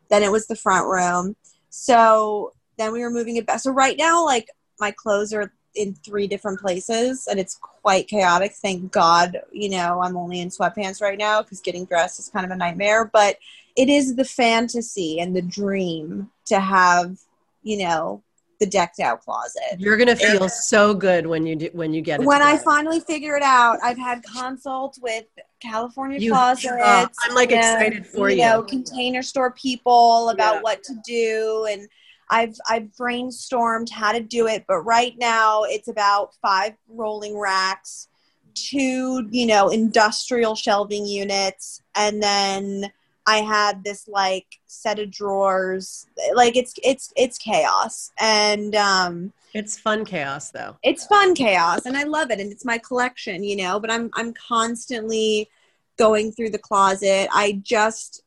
then 0.09 0.23
it 0.23 0.31
was 0.31 0.47
the 0.47 0.55
front 0.55 0.87
room. 0.87 1.35
So 1.69 2.53
then 2.79 2.91
we 2.91 3.01
were 3.01 3.11
moving 3.11 3.35
it 3.35 3.45
back 3.45 3.59
so 3.59 3.71
right 3.71 3.97
now 3.97 4.23
like 4.23 4.49
my 4.79 4.91
clothes 4.91 5.33
are 5.33 5.51
in 5.75 5.93
three 5.93 6.27
different 6.27 6.59
places 6.59 7.27
and 7.27 7.39
it's 7.39 7.55
quite 7.55 8.07
chaotic 8.07 8.53
thank 8.53 8.91
god 8.91 9.39
you 9.51 9.69
know 9.69 10.01
i'm 10.01 10.17
only 10.17 10.39
in 10.39 10.49
sweatpants 10.49 11.01
right 11.01 11.19
now 11.19 11.41
because 11.41 11.61
getting 11.61 11.85
dressed 11.85 12.19
is 12.19 12.29
kind 12.29 12.45
of 12.45 12.51
a 12.51 12.55
nightmare 12.55 13.05
but 13.13 13.37
it 13.79 13.87
is 13.87 14.15
the 14.15 14.25
fantasy 14.25 15.21
and 15.21 15.33
the 15.33 15.41
dream 15.41 16.29
to 16.47 16.59
have, 16.59 17.17
you 17.63 17.77
know, 17.77 18.21
the 18.59 18.65
decked 18.65 18.99
out 18.99 19.21
closet. 19.21 19.77
You're 19.77 19.95
gonna 19.95 20.17
feel 20.17 20.49
so 20.49 20.93
good 20.93 21.25
when 21.25 21.45
you 21.45 21.55
do, 21.55 21.69
when 21.71 21.93
you 21.93 22.01
get 22.01 22.19
it. 22.19 22.25
When 22.25 22.41
together. 22.41 22.59
I 22.59 22.63
finally 22.63 22.99
figure 22.99 23.37
it 23.37 23.41
out, 23.41 23.77
I've 23.81 23.97
had 23.97 24.21
consults 24.23 24.99
with 25.01 25.23
California 25.61 26.19
you, 26.19 26.33
Closets. 26.33 26.67
Uh, 26.67 27.07
I'm 27.23 27.35
like 27.35 27.53
and, 27.53 27.59
excited 27.59 28.05
for 28.05 28.29
you. 28.29 28.41
You 28.41 28.49
know, 28.49 28.63
container 28.63 29.23
store 29.23 29.51
people 29.51 30.27
about 30.27 30.55
yeah. 30.55 30.61
what 30.61 30.83
to 30.83 30.95
do, 31.05 31.67
and 31.71 31.87
I've 32.29 32.55
I've 32.69 32.89
brainstormed 32.99 33.89
how 33.89 34.11
to 34.11 34.21
do 34.21 34.47
it. 34.47 34.65
But 34.67 34.81
right 34.81 35.15
now, 35.17 35.63
it's 35.63 35.87
about 35.87 36.35
five 36.41 36.73
rolling 36.87 37.37
racks, 37.37 38.07
two 38.53 39.27
you 39.31 39.45
know 39.45 39.69
industrial 39.69 40.55
shelving 40.55 41.05
units, 41.05 41.81
and 41.95 42.21
then 42.21 42.91
I 43.29 43.37
had 43.37 43.83
this 43.83 44.07
like 44.07 44.59
set 44.65 44.97
of 44.97 45.11
drawers. 45.11 46.07
Like 46.33 46.55
it's 46.55 46.73
it's 46.83 47.13
it's 47.15 47.37
chaos 47.37 48.11
and 48.19 48.75
um 48.75 49.33
it's 49.53 49.77
fun 49.77 50.05
chaos 50.05 50.51
though. 50.51 50.77
It's 50.83 51.05
fun 51.05 51.35
chaos 51.35 51.85
and 51.85 51.95
I 51.95 52.03
love 52.03 52.31
it 52.31 52.39
and 52.39 52.51
it's 52.51 52.65
my 52.65 52.77
collection, 52.79 53.43
you 53.43 53.55
know, 53.55 53.79
but 53.79 53.91
I'm 53.91 54.09
I'm 54.15 54.33
constantly 54.33 55.49
going 55.97 56.31
through 56.31 56.49
the 56.49 56.57
closet. 56.57 57.27
I 57.31 57.61
just 57.63 58.23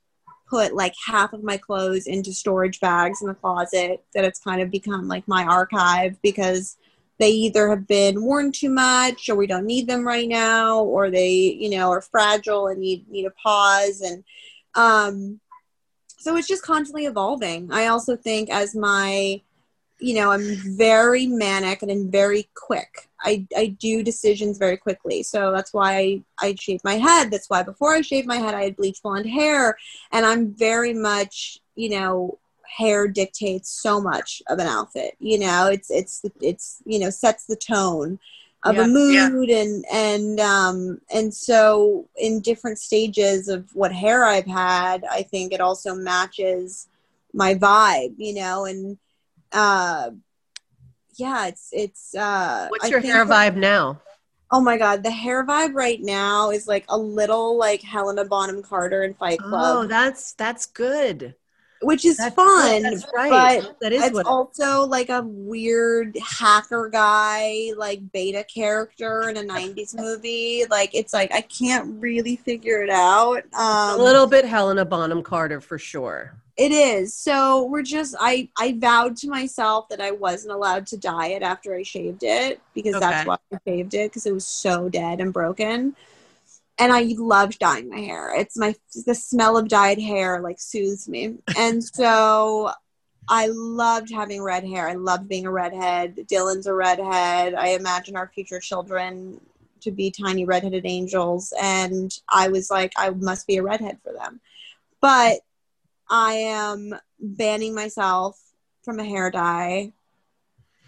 put 0.53 0.75
like 0.75 0.95
half 1.07 1.33
of 1.33 1.43
my 1.43 1.57
clothes 1.57 2.07
into 2.07 2.33
storage 2.33 2.79
bags 2.81 3.23
in 3.23 3.29
the 3.29 3.35
closet 3.35 4.05
that 4.15 4.25
it's 4.25 4.41
kind 4.41 4.61
of 4.61 4.71
become 4.71 5.09
like 5.09 5.27
my 5.27 5.45
archive 5.45 6.21
because 6.23 6.77
they 7.19 7.31
either 7.31 7.71
have 7.71 7.87
been 7.87 8.23
worn 8.23 8.53
too 8.53 8.69
much 8.69 9.29
or 9.29 9.37
we 9.37 9.47
don't 9.47 9.65
need 9.65 9.87
them 9.87 10.07
right 10.07 10.29
now 10.29 10.81
or 10.83 11.11
they 11.11 11.33
you 11.33 11.71
know 11.71 11.91
are 11.91 12.03
fragile 12.03 12.67
and 12.67 12.81
need 12.81 13.09
need 13.09 13.25
a 13.25 13.31
pause 13.31 14.01
and 14.01 14.23
um, 14.75 15.41
so 16.23 16.37
it's 16.37 16.47
just 16.47 16.63
constantly 16.63 17.07
evolving. 17.07 17.73
I 17.73 17.87
also 17.87 18.17
think 18.17 18.49
as 18.49 18.77
my, 18.77 19.43
you 20.03 20.15
know, 20.15 20.33
I'm 20.33 20.57
very 20.77 21.29
manic 21.29 21.83
and 21.83 21.91
I'm 21.91 22.11
very 22.11 22.49
quick. 22.55 23.09
I, 23.21 23.47
I 23.57 23.67
do 23.79 24.03
decisions 24.03 24.59
very 24.59 24.77
quickly. 24.77 25.23
So 25.23 25.53
that's 25.53 25.73
why 25.73 25.97
I, 25.97 26.23
I 26.41 26.55
shave 26.59 26.83
my 26.83 26.95
head. 26.95 27.31
That's 27.31 27.49
why 27.49 27.63
before 27.63 27.95
I 27.95 28.01
shaved 28.01 28.27
my 28.27 28.39
head, 28.39 28.53
I 28.53 28.65
had 28.65 28.77
bleach 28.77 29.01
blonde 29.01 29.27
hair. 29.27 29.77
And 30.11 30.27
I'm 30.27 30.55
very 30.55 30.93
much, 30.93 31.61
you 31.77 31.91
know, 31.91 32.41
hair 32.65 33.07
dictates 33.07 33.71
so 33.71 34.01
much 34.01 34.43
of 34.49 34.59
an 34.59 34.67
outfit. 34.67 35.15
You 35.21 35.39
know, 35.39 35.69
it's, 35.69 35.89
it's, 35.89 36.23
it's, 36.41 36.83
you 36.85 36.99
know, 36.99 37.11
sets 37.11 37.47
the 37.47 37.55
tone 37.55 38.19
of 38.65 38.75
yeah, 38.75 38.85
a 38.85 38.89
mood 38.89 39.49
yeah. 39.49 39.57
and 39.57 39.85
and 39.93 40.39
um 40.39 41.01
and 41.13 41.35
so 41.35 42.09
in 42.17 42.39
different 42.41 42.79
stages 42.79 43.49
of 43.49 43.69
what 43.75 43.93
hair 43.93 44.25
I've 44.25 44.47
had, 44.47 45.05
I 45.05 45.23
think 45.23 45.53
it 45.53 45.61
also 45.61 45.97
matches 45.97 46.89
my 47.35 47.55
vibe, 47.57 48.15
you 48.19 48.35
know, 48.35 48.65
and 48.67 48.99
uh 49.53 50.11
yeah, 51.17 51.47
it's 51.47 51.69
it's 51.73 52.15
uh 52.15 52.69
What's 52.71 52.91
your 52.91 53.01
hair 53.01 53.27
vibe 53.27 53.57
now? 53.57 54.01
Oh 54.51 54.61
my 54.61 54.77
god, 54.77 55.03
the 55.03 55.11
hair 55.11 55.47
vibe 55.47 55.75
right 55.75 56.01
now 56.01 56.51
is 56.51 56.67
like 56.67 56.85
a 56.89 56.99
little 56.99 57.57
like 57.59 57.83
Helena 57.83 58.25
Bonham 58.25 58.63
Carter 58.63 59.03
in 59.03 59.15
Fight 59.15 59.39
Club. 59.39 59.85
Oh, 59.85 59.87
that's 59.87 60.33
that's 60.35 60.67
good 60.67 61.35
which 61.83 62.05
is 62.05 62.17
that's, 62.17 62.35
fun. 62.35 62.83
That's 62.83 63.07
right. 63.15 63.63
But 63.63 63.81
that 63.81 63.93
is 63.93 64.05
it's 64.05 64.19
also 64.21 64.87
like 64.87 65.11
a 65.11 65.23
weird 65.23 66.17
hacker 66.23 66.89
guy, 66.89 67.73
like 67.77 68.13
beta 68.13 68.45
character 68.45 69.29
in 69.29 69.37
a 69.37 69.43
'90s 69.43 69.95
movie. 69.95 70.65
Like 70.71 70.95
it's 70.95 71.13
like 71.13 71.33
I 71.33 71.43
can't 71.43 72.01
really 72.01 72.37
figure 72.37 72.83
it 72.83 72.91
out. 72.91 73.43
Um, 73.55 74.01
a 74.01 74.03
little 74.03 74.27
bit 74.27 74.45
Helena 74.45 74.85
Bonham 74.85 75.23
Carter 75.23 75.61
for 75.61 75.79
sure. 75.79 76.35
It 76.57 76.71
is. 76.71 77.15
So 77.15 77.65
we're 77.65 77.83
just 77.83 78.15
I 78.21 78.49
I 78.59 78.75
vowed 78.79 79.17
to 79.19 79.29
myself 79.29 79.89
that 79.89 80.01
I 80.01 80.11
wasn't 80.11 80.53
allowed 80.53 80.87
to 80.89 80.99
dye 80.99 81.29
it 81.29 81.43
after 81.43 81.75
I 81.75 81.83
shaved 81.83 82.23
it 82.23 82.61
because 82.75 82.95
okay. 82.97 83.07
that's 83.07 83.27
why 83.27 83.37
I 83.53 83.59
shaved 83.67 83.95
it 83.95 84.11
because 84.11 84.27
it 84.27 84.35
was 84.35 84.47
so 84.47 84.89
dead 84.89 85.21
and 85.21 85.33
broken 85.33 85.97
and 86.79 86.93
I 86.93 87.15
love 87.17 87.59
dyeing 87.59 87.91
my 87.91 88.01
hair. 88.01 88.33
It's 88.35 88.57
my 88.57 88.75
the 89.07 89.15
smell 89.15 89.57
of 89.57 89.69
dyed 89.69 90.01
hair 90.01 90.41
like 90.41 90.61
soothes 90.61 91.09
me, 91.09 91.39
and 91.57 91.83
so 91.83 92.73
I 93.29 93.47
loved 93.53 94.11
having 94.13 94.43
red 94.43 94.65
hair. 94.65 94.89
I 94.89 94.95
loved 94.95 95.29
being 95.29 95.47
a 95.47 95.51
redhead. 95.51 96.17
Dylan's 96.31 96.67
a 96.67 96.75
redhead. 96.75 97.55
I 97.55 97.69
imagine 97.69 98.17
our 98.17 98.29
future 98.35 98.61
children 98.61 99.41
to 99.81 99.91
be 99.91 100.11
tiny 100.11 100.45
redheaded 100.45 100.85
angels, 100.87 101.53
and 101.61 102.13
I 102.29 102.49
was 102.49 102.71
like, 102.71 102.93
I 102.97 103.11
must 103.11 103.47
be 103.47 103.59
a 103.59 103.63
redhead 103.63 103.99
for 104.03 104.13
them. 104.13 104.41
But 105.01 105.41
I 106.13 106.35
am 106.35 106.95
banning 107.19 107.75
myself 107.75 108.39
from 108.83 109.01
a 109.01 109.05
hair 109.05 109.31
dye 109.31 109.95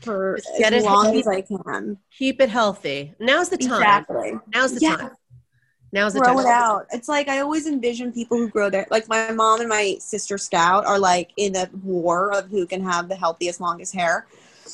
for 0.03 0.39
as 0.63 0.85
long 0.85 1.17
as 1.17 1.27
I 1.27 1.41
can. 1.41 1.97
Keep 2.19 2.43
it 2.43 2.51
healthy. 2.51 3.15
Now's 3.19 3.49
the 3.49 3.57
time. 3.57 3.81
Exactly. 3.81 4.33
Now's 4.55 4.75
the 4.75 4.81
yeah. 4.83 4.97
time. 4.97 5.11
Now's 5.93 6.13
the 6.13 6.21
grow 6.21 6.35
time. 6.35 6.41
it 6.41 6.47
out. 6.47 6.87
It's 6.93 7.09
like 7.09 7.29
I 7.29 7.41
always 7.41 7.67
envision 7.67 8.13
people 8.13 8.37
who 8.37 8.51
grow 8.51 8.69
their 8.69 8.87
like 8.91 9.09
my 9.09 9.31
mom 9.31 9.61
and 9.61 9.69
my 9.71 9.97
sister 9.99 10.37
Scout 10.37 10.85
are 10.85 10.99
like 10.99 11.31
in 11.39 11.57
a 11.57 11.71
war 11.83 12.37
of 12.37 12.51
who 12.51 12.67
can 12.67 12.83
have 12.83 13.09
the 13.09 13.17
healthiest, 13.17 13.63
longest 13.63 13.95
hair. 13.95 14.27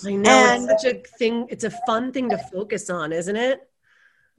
I 0.05 0.17
know 0.17 0.31
and, 0.31 0.69
it's 0.69 0.83
such 0.83 0.93
a 0.93 0.99
thing. 1.17 1.47
It's 1.49 1.63
a 1.63 1.71
fun 1.87 2.11
thing 2.11 2.29
to 2.31 2.39
focus 2.39 2.91
on, 2.91 3.13
isn't 3.13 3.37
it? 3.37 3.70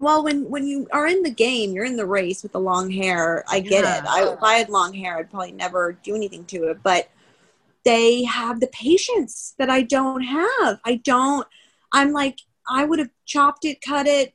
Well, 0.02 0.24
when 0.24 0.50
when 0.50 0.68
you 0.68 0.88
are 0.92 1.08
in 1.08 1.24
the 1.24 1.32
game, 1.32 1.72
you're 1.72 1.86
in 1.86 1.96
the 1.96 2.06
race 2.06 2.44
with 2.44 2.52
the 2.52 2.60
long 2.60 2.92
hair. 2.92 3.46
I 3.48 3.62
get 3.62 3.84
yeah. 3.84 4.00
it. 4.00 4.06
I, 4.06 4.34
if 4.34 4.44
I 4.44 4.56
had 4.56 4.70
long 4.70 4.94
hair, 4.94 5.18
I'd 5.18 5.30
probably 5.30 5.54
never 5.54 5.98
do 6.04 6.16
anything 6.16 6.44
to 6.46 6.70
it. 6.70 6.80
But 6.84 7.10
they 7.86 8.24
have 8.24 8.60
the 8.60 8.68
patience 8.68 9.56
that 9.58 9.70
I 9.70 9.84
don't 9.84 10.22
have. 10.24 10.80
I 10.84 10.96
don't. 10.96 11.48
I'm 11.94 12.12
like 12.12 12.40
I 12.70 12.84
would 12.84 13.00
have 13.00 13.10
chopped 13.26 13.64
it, 13.66 13.82
cut 13.82 14.08
it, 14.08 14.34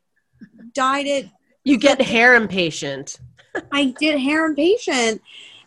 dyed 0.73 1.07
it, 1.07 1.29
you 1.67 1.79
get 1.79 2.01
hair 2.01 2.37
impatient. 2.37 3.19
I 3.73 3.87
get 3.99 4.21
hair 4.21 4.47
impatient. 4.47 5.21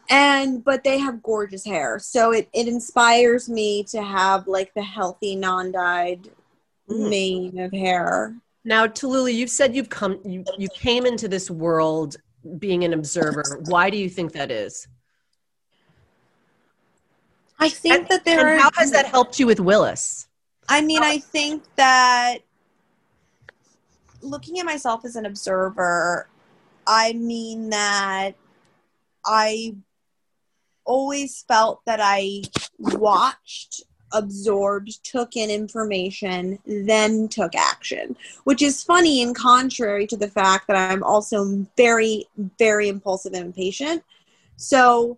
And 0.09 0.63
but 0.63 0.85
they 0.85 0.97
have 0.97 1.21
gorgeous 1.21 1.65
hair. 1.65 1.99
So 1.99 2.31
it, 2.31 2.47
it 2.53 2.69
inspires 2.69 3.49
me 3.49 3.83
to 3.89 4.01
have 4.01 4.47
like 4.47 4.73
the 4.73 4.81
healthy, 4.81 5.35
non-dyed 5.35 6.29
mm. 6.89 7.09
mane 7.09 7.59
of 7.59 7.73
hair. 7.73 8.33
Now, 8.69 8.85
Tallulah, 8.85 9.33
you've 9.33 9.49
said 9.49 9.75
you've 9.75 9.89
come 9.89 10.19
you, 10.23 10.45
you 10.59 10.69
came 10.69 11.07
into 11.07 11.27
this 11.27 11.49
world 11.49 12.17
being 12.59 12.83
an 12.83 12.93
observer. 12.93 13.63
Why 13.65 13.89
do 13.89 13.97
you 13.97 14.07
think 14.07 14.31
that 14.33 14.51
is? 14.51 14.87
I 17.57 17.69
think 17.69 17.95
And, 17.95 18.07
that 18.09 18.25
there 18.25 18.39
and 18.47 18.47
are 18.47 18.57
how 18.61 18.69
has 18.75 18.91
that 18.91 19.07
helped 19.07 19.39
you 19.39 19.47
with 19.47 19.59
Wyllis? 19.59 20.27
I 20.69 20.81
mean, 20.83 21.01
I 21.01 21.17
think 21.17 21.63
that 21.77 22.37
looking 24.21 24.59
at 24.59 24.67
myself 24.67 25.03
as 25.03 25.15
an 25.15 25.25
observer, 25.25 26.29
I 26.85 27.13
mean 27.13 27.71
that 27.71 28.33
I 29.25 29.73
always 30.85 31.43
felt 31.47 31.81
that 31.87 31.99
I 32.03 32.43
watched, 32.77 33.81
absorbed, 34.11 35.03
took 35.03 35.35
in 35.35 35.49
information, 35.49 36.59
then 36.65 37.27
took 37.27 37.55
action, 37.55 38.15
which 38.43 38.61
is 38.61 38.83
funny 38.83 39.21
and 39.21 39.35
contrary 39.35 40.07
to 40.07 40.17
the 40.17 40.27
fact 40.27 40.67
that 40.67 40.91
I'm 40.91 41.03
also 41.03 41.65
very, 41.77 42.27
very 42.57 42.89
impulsive 42.89 43.33
and 43.33 43.45
impatient. 43.45 44.03
So 44.57 45.17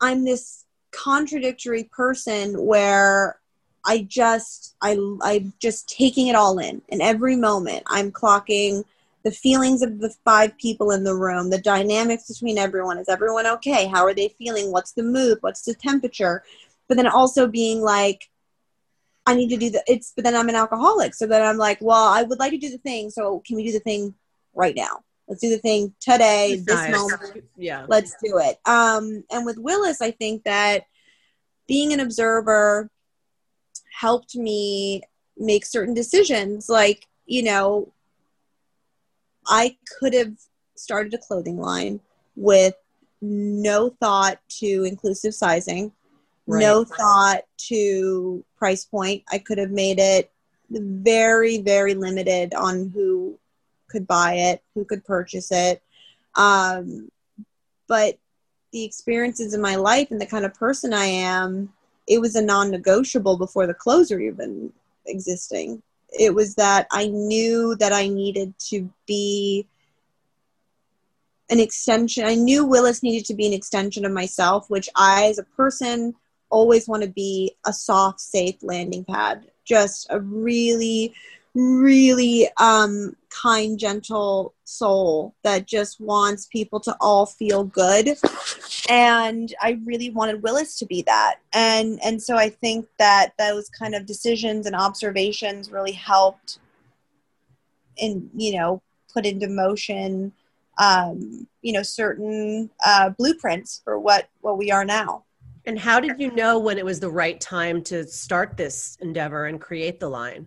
I'm 0.00 0.24
this 0.24 0.64
contradictory 0.92 1.84
person 1.84 2.64
where 2.64 3.38
I 3.84 4.02
just 4.02 4.76
I 4.82 4.98
I'm 5.22 5.52
just 5.58 5.88
taking 5.88 6.28
it 6.28 6.36
all 6.36 6.58
in 6.58 6.82
in 6.88 7.00
every 7.00 7.36
moment. 7.36 7.82
I'm 7.86 8.12
clocking 8.12 8.84
the 9.22 9.30
feelings 9.30 9.82
of 9.82 9.98
the 9.98 10.14
five 10.24 10.56
people 10.56 10.90
in 10.92 11.04
the 11.04 11.14
room, 11.14 11.50
the 11.50 11.60
dynamics 11.60 12.28
between 12.28 12.58
everyone. 12.58 12.98
Is 12.98 13.08
everyone 13.08 13.46
okay? 13.46 13.86
How 13.86 14.04
are 14.04 14.14
they 14.14 14.34
feeling? 14.38 14.72
What's 14.72 14.92
the 14.92 15.02
mood? 15.02 15.38
What's 15.40 15.62
the 15.62 15.74
temperature? 15.74 16.42
But 16.90 16.96
then 16.96 17.06
also 17.06 17.46
being 17.46 17.80
like, 17.80 18.28
I 19.24 19.34
need 19.34 19.48
to 19.50 19.56
do 19.56 19.70
the 19.70 19.82
it's 19.86 20.12
but 20.14 20.24
then 20.24 20.34
I'm 20.34 20.48
an 20.48 20.56
alcoholic. 20.56 21.14
So 21.14 21.26
then 21.26 21.40
I'm 21.40 21.56
like, 21.56 21.78
well, 21.80 22.08
I 22.08 22.24
would 22.24 22.40
like 22.40 22.50
to 22.50 22.58
do 22.58 22.68
the 22.68 22.78
thing, 22.78 23.08
so 23.10 23.42
can 23.46 23.56
we 23.56 23.64
do 23.64 23.72
the 23.72 23.78
thing 23.80 24.14
right 24.54 24.74
now? 24.76 25.04
Let's 25.28 25.40
do 25.40 25.50
the 25.50 25.58
thing 25.58 25.94
today, 26.00 26.56
this 26.66 26.88
Nice. 26.88 26.90
moment 26.90 27.44
Yeah. 27.56 27.86
let's 27.88 28.16
do 28.22 28.38
it 28.38 28.58
um 28.66 29.22
and 29.30 29.46
with 29.46 29.56
Wyllis 29.58 30.02
i 30.02 30.10
think 30.10 30.42
that 30.42 30.82
being 31.68 31.92
an 31.92 32.00
observer 32.00 32.90
helped 33.92 34.34
me 34.34 35.02
make 35.36 35.64
certain 35.64 35.94
decisions 35.94 36.68
like 36.68 37.06
you 37.26 37.44
know 37.44 37.92
i 39.46 39.76
could 40.00 40.14
have 40.14 40.32
started 40.76 41.14
a 41.14 41.18
clothing 41.18 41.58
line 41.58 42.00
with 42.34 42.74
no 43.22 43.90
thought 44.00 44.38
to 44.48 44.84
inclusive 44.84 45.32
sizing 45.34 45.92
no 46.58 46.84
thought 46.84 47.42
to 47.56 48.44
price 48.58 48.84
point 48.84 49.22
i 49.30 49.38
could 49.38 49.58
have 49.58 49.70
made 49.70 49.98
it 49.98 50.30
very 50.70 51.60
very 51.60 51.94
limited 51.94 52.54
on 52.54 52.90
who 52.94 53.38
could 53.88 54.06
buy 54.06 54.34
it 54.34 54.62
who 54.74 54.84
could 54.84 55.04
purchase 55.04 55.50
it 55.52 55.82
um, 56.36 57.10
but 57.88 58.18
the 58.72 58.84
experiences 58.84 59.54
in 59.54 59.60
my 59.60 59.76
life 59.76 60.10
and 60.10 60.20
the 60.20 60.26
kind 60.26 60.44
of 60.44 60.54
person 60.54 60.94
I 60.94 61.06
am, 61.06 61.72
it 62.06 62.20
was 62.20 62.36
a 62.36 62.42
non 62.42 62.70
negotiable 62.70 63.36
before 63.36 63.66
the 63.66 63.74
clothes 63.74 64.10
were 64.10 64.20
even 64.20 64.72
existing. 65.06 65.82
It 66.18 66.34
was 66.34 66.54
that 66.56 66.86
I 66.92 67.06
knew 67.08 67.76
that 67.76 67.92
I 67.92 68.08
needed 68.08 68.54
to 68.70 68.90
be 69.06 69.66
an 71.48 71.60
extension. 71.60 72.24
I 72.24 72.34
knew 72.34 72.64
Wyllis 72.64 73.02
needed 73.02 73.26
to 73.26 73.34
be 73.34 73.46
an 73.46 73.52
extension 73.52 74.04
of 74.04 74.12
myself, 74.12 74.70
which 74.70 74.88
I, 74.94 75.26
as 75.26 75.38
a 75.38 75.44
person, 75.44 76.14
always 76.50 76.88
want 76.88 77.02
to 77.02 77.08
be 77.08 77.56
a 77.66 77.72
soft, 77.72 78.20
safe 78.20 78.56
landing 78.62 79.04
pad. 79.04 79.50
Just 79.64 80.06
a 80.10 80.20
really, 80.20 81.14
really 81.54 82.48
um, 82.58 83.16
kind, 83.30 83.78
gentle 83.78 84.54
soul 84.64 85.34
that 85.42 85.66
just 85.66 86.00
wants 86.00 86.46
people 86.46 86.80
to 86.80 86.96
all 87.00 87.26
feel 87.26 87.64
good. 87.64 88.16
And 88.88 89.54
I 89.60 89.80
really 89.84 90.10
wanted 90.10 90.42
Wyllis 90.42 90.78
to 90.78 90.86
be 90.86 91.02
that. 91.02 91.36
And 91.52 92.00
and 92.04 92.20
so 92.20 92.36
I 92.36 92.48
think 92.48 92.86
that 92.98 93.32
those 93.38 93.68
kind 93.68 93.94
of 93.94 94.06
decisions 94.06 94.66
and 94.66 94.74
observations 94.74 95.70
really 95.70 95.92
helped 95.92 96.58
in, 97.96 98.30
you 98.34 98.56
know, 98.56 98.82
put 99.12 99.26
into 99.26 99.48
motion 99.48 100.32
um, 100.80 101.46
you 101.62 101.72
know, 101.72 101.82
certain 101.82 102.70
uh, 102.84 103.10
blueprints 103.10 103.82
for 103.84 103.98
what 103.98 104.28
what 104.40 104.58
we 104.58 104.70
are 104.70 104.84
now. 104.84 105.24
And 105.66 105.78
how 105.78 106.00
did 106.00 106.18
you 106.18 106.30
know 106.32 106.58
when 106.58 106.78
it 106.78 106.84
was 106.84 107.00
the 107.00 107.10
right 107.10 107.40
time 107.40 107.82
to 107.84 108.06
start 108.06 108.56
this 108.56 108.96
endeavor 109.00 109.46
and 109.46 109.60
create 109.60 110.00
the 110.00 110.08
line? 110.08 110.46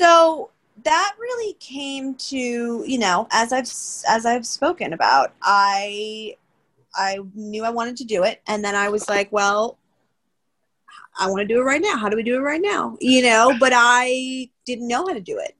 So 0.00 0.50
that 0.84 1.14
really 1.18 1.54
came 1.54 2.14
to 2.14 2.84
you 2.86 2.98
know 2.98 3.26
as 3.30 3.52
I've 3.52 3.68
as 4.08 4.26
I've 4.26 4.46
spoken 4.46 4.92
about. 4.92 5.34
I 5.42 6.36
I 6.94 7.18
knew 7.34 7.64
I 7.64 7.70
wanted 7.70 7.96
to 7.98 8.04
do 8.04 8.24
it, 8.24 8.40
and 8.46 8.64
then 8.64 8.74
I 8.74 8.88
was 8.88 9.08
like, 9.08 9.30
well, 9.32 9.78
I 11.18 11.28
want 11.28 11.40
to 11.40 11.46
do 11.46 11.60
it 11.60 11.64
right 11.64 11.82
now. 11.82 11.96
How 11.96 12.08
do 12.08 12.16
we 12.16 12.22
do 12.22 12.36
it 12.36 12.40
right 12.40 12.60
now? 12.60 12.96
You 13.00 13.22
know, 13.22 13.56
but 13.58 13.72
I 13.74 14.48
didn't 14.64 14.88
know 14.88 15.06
how 15.06 15.12
to 15.12 15.20
do 15.20 15.38
it. 15.38 15.54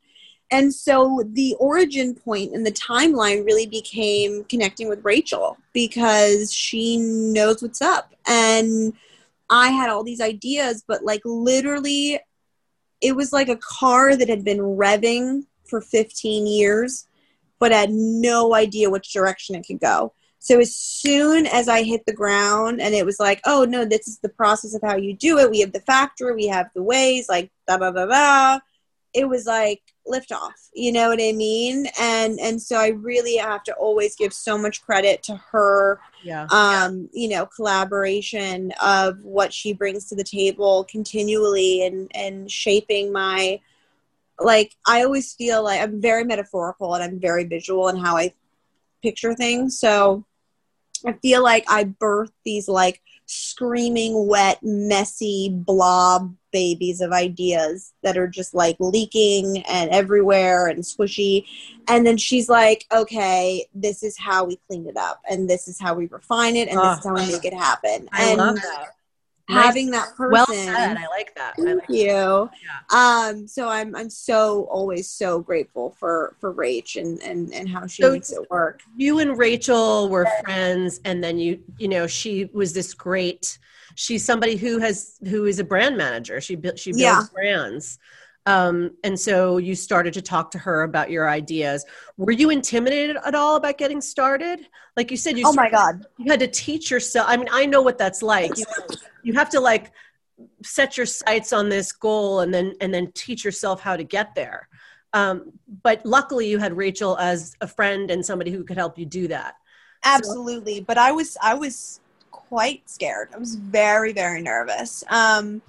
And 0.50 0.72
so 0.72 1.22
the 1.26 1.54
origin 1.58 2.14
point 2.14 2.54
and 2.54 2.64
the 2.64 2.72
timeline 2.72 3.44
really 3.44 3.66
became 3.66 4.44
connecting 4.44 4.88
with 4.88 5.04
Rachel 5.04 5.58
because 5.74 6.52
she 6.52 6.96
knows 6.96 7.62
what's 7.62 7.82
up. 7.82 8.14
And 8.26 8.94
I 9.50 9.70
had 9.70 9.90
all 9.90 10.04
these 10.04 10.20
ideas, 10.20 10.82
but 10.86 11.04
like 11.04 11.20
literally, 11.24 12.20
it 13.00 13.14
was 13.14 13.32
like 13.32 13.48
a 13.48 13.56
car 13.56 14.16
that 14.16 14.28
had 14.28 14.44
been 14.44 14.58
revving 14.58 15.44
for 15.66 15.80
15 15.80 16.46
years, 16.46 17.06
but 17.58 17.72
had 17.72 17.90
no 17.90 18.54
idea 18.54 18.90
which 18.90 19.12
direction 19.12 19.54
it 19.54 19.66
could 19.66 19.80
go. 19.80 20.12
So 20.38 20.60
as 20.60 20.74
soon 20.74 21.46
as 21.46 21.68
I 21.68 21.82
hit 21.82 22.06
the 22.06 22.12
ground 22.12 22.80
and 22.80 22.94
it 22.94 23.04
was 23.04 23.18
like, 23.18 23.40
oh 23.44 23.64
no, 23.64 23.84
this 23.84 24.08
is 24.08 24.18
the 24.20 24.28
process 24.28 24.74
of 24.74 24.82
how 24.82 24.96
you 24.96 25.14
do 25.14 25.38
it. 25.38 25.50
We 25.50 25.60
have 25.60 25.72
the 25.72 25.80
factory, 25.80 26.34
we 26.34 26.46
have 26.46 26.70
the 26.74 26.82
ways, 26.82 27.28
like 27.28 27.50
da 27.66 27.76
da 27.76 27.90
da 27.90 28.06
da. 28.06 28.60
It 29.12 29.28
was 29.28 29.46
like 29.46 29.82
lift 30.08 30.32
off. 30.32 30.68
You 30.74 30.92
know 30.92 31.08
what 31.08 31.20
I 31.20 31.32
mean? 31.32 31.86
And 32.00 32.40
and 32.40 32.60
so 32.60 32.76
I 32.76 32.88
really 32.88 33.36
have 33.36 33.62
to 33.64 33.74
always 33.74 34.16
give 34.16 34.32
so 34.32 34.56
much 34.58 34.82
credit 34.82 35.22
to 35.24 35.36
her 35.52 36.00
Yeah. 36.22 36.46
um, 36.50 37.08
you 37.12 37.28
know, 37.28 37.46
collaboration 37.46 38.72
of 38.82 39.22
what 39.22 39.52
she 39.52 39.72
brings 39.72 40.08
to 40.08 40.14
the 40.14 40.24
table 40.24 40.84
continually 40.84 41.84
and 41.86 42.10
and 42.14 42.50
shaping 42.50 43.12
my 43.12 43.60
like 44.40 44.74
I 44.86 45.02
always 45.02 45.34
feel 45.34 45.62
like 45.64 45.80
I'm 45.80 46.00
very 46.00 46.24
metaphorical 46.24 46.94
and 46.94 47.02
I'm 47.02 47.20
very 47.20 47.44
visual 47.44 47.88
in 47.88 47.96
how 47.96 48.16
I 48.16 48.32
picture 49.02 49.34
things. 49.34 49.78
So 49.78 50.24
I 51.06 51.12
feel 51.12 51.42
like 51.42 51.64
I 51.68 51.84
birth 51.84 52.32
these 52.44 52.68
like 52.68 53.00
screaming, 53.26 54.26
wet, 54.26 54.58
messy 54.62 55.50
blob 55.52 56.34
babies 56.52 57.00
of 57.00 57.12
ideas 57.12 57.92
that 58.02 58.16
are 58.16 58.28
just 58.28 58.54
like 58.54 58.76
leaking 58.80 59.62
and 59.68 59.90
everywhere 59.90 60.66
and 60.68 60.82
squishy. 60.82 61.44
And 61.88 62.06
then 62.06 62.16
she's 62.16 62.48
like, 62.48 62.84
okay, 62.92 63.66
this 63.74 64.02
is 64.02 64.16
how 64.18 64.44
we 64.44 64.58
clean 64.66 64.86
it 64.86 64.96
up 64.96 65.20
and 65.30 65.48
this 65.48 65.68
is 65.68 65.78
how 65.80 65.94
we 65.94 66.06
refine 66.06 66.56
it 66.56 66.68
and 66.68 66.78
Ah. 66.78 66.90
this 66.94 66.98
is 67.00 67.04
how 67.06 67.14
we 67.14 67.32
make 67.32 67.44
it 67.44 67.54
happen. 67.54 68.08
I 68.12 68.24
and 68.30 68.38
love 68.38 68.56
that. 68.56 68.88
having 69.48 69.90
that 69.92 70.14
person. 70.16 70.32
Well 70.32 70.46
said. 70.46 70.96
I 70.98 71.06
like 71.08 71.34
that. 71.36 71.54
I 71.58 71.62
Thank 71.62 71.80
like 71.80 71.88
you. 71.90 72.50
Um, 72.94 73.46
so 73.48 73.68
I'm 73.68 73.96
I'm 73.96 74.10
so 74.10 74.64
always 74.70 75.08
so 75.08 75.40
grateful 75.40 75.94
for 75.98 76.34
for 76.40 76.52
Rach 76.52 77.00
and 77.00 77.22
and 77.22 77.52
and 77.54 77.68
how 77.68 77.86
she 77.86 78.02
So- 78.02 78.12
makes 78.12 78.30
it 78.30 78.50
work. 78.50 78.80
you 78.96 79.18
and 79.20 79.38
Rachel 79.38 80.08
were 80.10 80.26
friends, 80.44 81.00
and 81.04 81.24
then 81.24 81.38
you, 81.38 81.60
you 81.78 81.88
know, 81.88 82.06
she 82.06 82.50
was 82.52 82.72
this 82.74 82.92
great. 82.94 83.58
She's 84.00 84.24
somebody 84.24 84.54
who 84.54 84.78
has 84.78 85.18
who 85.28 85.46
is 85.46 85.58
a 85.58 85.64
brand 85.64 85.96
manager. 85.96 86.40
She 86.40 86.54
built 86.54 86.78
she 86.78 86.92
builds 86.92 87.02
Yeah. 87.02 87.22
brands, 87.34 87.98
um, 88.46 88.92
and 89.02 89.18
so 89.18 89.56
you 89.56 89.74
started 89.74 90.14
to 90.14 90.22
talk 90.22 90.52
to 90.52 90.58
her 90.58 90.84
about 90.84 91.10
your 91.10 91.28
ideas. 91.28 91.84
Were 92.16 92.30
you 92.30 92.50
intimidated 92.50 93.16
at 93.26 93.34
all 93.34 93.56
about 93.56 93.76
getting 93.76 94.00
started? 94.00 94.60
Like 94.96 95.10
you 95.10 95.16
said, 95.16 95.36
you 95.36 95.44
Oh 95.48 95.52
my 95.52 95.68
God. 95.68 96.06
you 96.16 96.30
had 96.30 96.38
to 96.38 96.46
teach 96.46 96.92
yourself. 96.92 97.26
I 97.28 97.36
mean, 97.36 97.48
I 97.50 97.66
know 97.66 97.82
what 97.82 97.98
that's 97.98 98.22
like. 98.22 98.56
You, 98.56 98.64
you 99.24 99.32
have 99.32 99.50
to 99.50 99.58
like 99.58 99.90
set 100.62 100.96
your 100.96 101.06
sights 101.06 101.52
on 101.52 101.68
this 101.68 101.90
goal 101.90 102.38
and 102.38 102.54
then 102.54 102.74
and 102.80 102.94
then 102.94 103.10
teach 103.16 103.44
yourself 103.44 103.80
how 103.80 103.96
to 103.96 104.04
get 104.04 104.36
there. 104.36 104.68
Um, 105.12 105.54
but 105.82 106.06
luckily, 106.06 106.48
you 106.48 106.58
had 106.58 106.76
Rachel 106.76 107.18
as 107.18 107.56
a 107.60 107.66
friend 107.66 108.12
and 108.12 108.24
somebody 108.24 108.52
who 108.52 108.62
could 108.62 108.76
help 108.76 108.96
you 108.96 109.06
do 109.06 109.26
that. 109.26 109.54
Absolutely. 110.04 110.78
But 110.78 110.98
I 110.98 111.10
was 111.10 111.36
I 111.42 111.54
was 111.54 111.98
quite 112.48 112.88
scared. 112.88 113.28
I 113.34 113.38
was 113.38 113.54
very, 113.56 114.12
very 114.12 114.42
nervous. 114.42 115.04
Um 115.10 115.62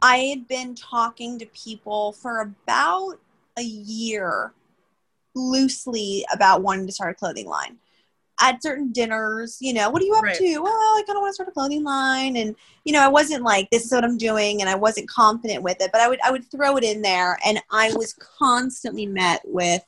I 0.00 0.18
had 0.18 0.46
been 0.46 0.74
talking 0.74 1.38
to 1.38 1.46
people 1.46 2.12
for 2.12 2.40
about 2.40 3.18
a 3.56 3.62
year 3.62 4.52
loosely 5.34 6.24
about 6.32 6.62
wanting 6.62 6.86
to 6.86 6.92
start 6.92 7.10
a 7.12 7.14
clothing 7.14 7.46
line. 7.46 7.78
At 8.40 8.62
certain 8.62 8.92
dinners, 8.92 9.56
you 9.60 9.72
know, 9.72 9.90
what 9.90 10.00
are 10.00 10.04
you 10.04 10.14
up 10.14 10.22
Right. 10.22 10.36
to? 10.36 10.58
Well, 10.60 10.72
I 10.72 11.02
kind 11.04 11.16
of 11.16 11.22
want 11.22 11.30
to 11.30 11.34
start 11.34 11.48
a 11.48 11.52
clothing 11.52 11.82
line, 11.82 12.36
and 12.36 12.54
you 12.84 12.92
know, 12.92 13.00
I 13.00 13.08
wasn't 13.08 13.42
like 13.42 13.68
this 13.70 13.84
is 13.84 13.90
what 13.92 14.04
I'm 14.04 14.16
doing, 14.16 14.60
and 14.60 14.70
I 14.70 14.76
wasn't 14.76 15.08
confident 15.08 15.64
with 15.64 15.80
it. 15.80 15.90
But 15.90 16.00
I 16.00 16.08
would, 16.08 16.20
I 16.22 16.30
would 16.30 16.48
throw 16.48 16.76
it 16.76 16.84
in 16.84 17.02
there, 17.02 17.36
and 17.44 17.60
I 17.72 17.92
was 17.94 18.12
constantly 18.12 19.06
met 19.06 19.40
with, 19.44 19.82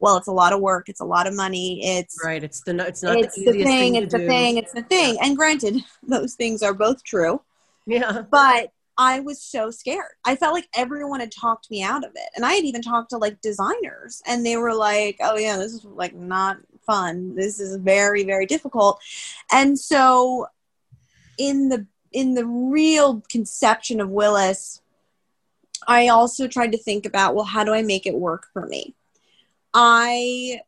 well, 0.00 0.16
it's 0.16 0.28
a 0.28 0.32
lot 0.32 0.52
of 0.52 0.60
work, 0.60 0.88
it's 0.88 1.00
a 1.00 1.04
lot 1.04 1.26
of 1.26 1.34
money, 1.34 1.80
it's 1.82 2.16
Right? 2.24 2.42
It's 2.42 2.60
the 2.62 2.86
it's 2.86 3.02
not 3.02 3.18
it's 3.18 3.34
the 3.34 3.44
the 3.44 3.50
easiest 3.50 3.66
thing, 3.66 3.94
thing, 3.94 4.02
it's 4.02 4.12
the 4.12 4.18
do. 4.18 4.26
thing, 4.26 4.56
it's 4.56 4.72
the 4.72 4.82
thing. 4.82 5.18
And 5.22 5.36
granted, 5.36 5.82
those 6.06 6.34
things 6.34 6.62
are 6.62 6.74
both 6.74 7.02
true. 7.04 7.40
Yeah. 7.86 8.22
But 8.30 8.72
I 8.96 9.20
was 9.20 9.40
so 9.40 9.70
scared. 9.70 10.12
I 10.24 10.34
felt 10.34 10.54
like 10.54 10.68
everyone 10.74 11.20
had 11.20 11.30
talked 11.30 11.70
me 11.70 11.82
out 11.82 12.04
of 12.04 12.10
it. 12.16 12.28
And 12.34 12.44
I 12.44 12.54
had 12.54 12.64
even 12.64 12.82
talked 12.82 13.10
to 13.10 13.18
like 13.18 13.40
designers 13.40 14.20
and 14.26 14.44
they 14.44 14.56
were 14.56 14.74
like, 14.74 15.18
"Oh 15.20 15.36
yeah, 15.38 15.56
this 15.56 15.72
is 15.72 15.84
like 15.84 16.14
not 16.14 16.58
fun. 16.84 17.36
This 17.36 17.60
is 17.60 17.76
very 17.76 18.24
very 18.24 18.44
difficult." 18.44 19.00
And 19.52 19.78
so 19.78 20.48
in 21.38 21.68
the 21.68 21.86
in 22.12 22.34
the 22.34 22.46
real 22.46 23.22
conception 23.30 24.00
of 24.00 24.10
Wyllis, 24.10 24.82
I 25.86 26.08
also 26.08 26.48
tried 26.48 26.72
to 26.72 26.78
think 26.78 27.06
about, 27.06 27.34
well, 27.34 27.44
how 27.44 27.64
do 27.64 27.72
I 27.72 27.82
make 27.82 28.06
it 28.06 28.14
work 28.14 28.46
for 28.52 28.66
me? 28.66 28.94
I 29.80 30.60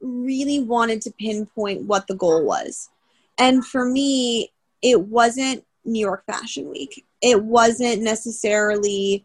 really 0.00 0.58
wanted 0.58 1.00
to 1.02 1.12
pinpoint 1.12 1.82
what 1.82 2.08
the 2.08 2.16
goal 2.16 2.44
was. 2.44 2.90
And 3.38 3.64
for 3.64 3.84
me, 3.84 4.50
it 4.82 5.02
wasn't 5.02 5.64
New 5.84 6.00
York 6.00 6.24
Fashion 6.26 6.68
Week. 6.68 7.06
It 7.22 7.44
wasn't 7.44 8.02
necessarily 8.02 9.24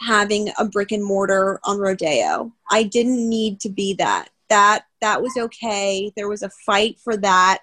having 0.00 0.50
a 0.58 0.64
brick 0.64 0.90
and 0.90 1.04
mortar 1.04 1.60
on 1.62 1.78
Rodeo. 1.78 2.52
I 2.68 2.82
didn't 2.82 3.28
need 3.28 3.60
to 3.60 3.68
be 3.68 3.94
that. 3.94 4.28
That 4.48 4.86
that 5.00 5.22
was 5.22 5.36
okay. 5.36 6.10
There 6.16 6.28
was 6.28 6.42
a 6.42 6.50
fight 6.50 6.98
for 6.98 7.16
that 7.18 7.60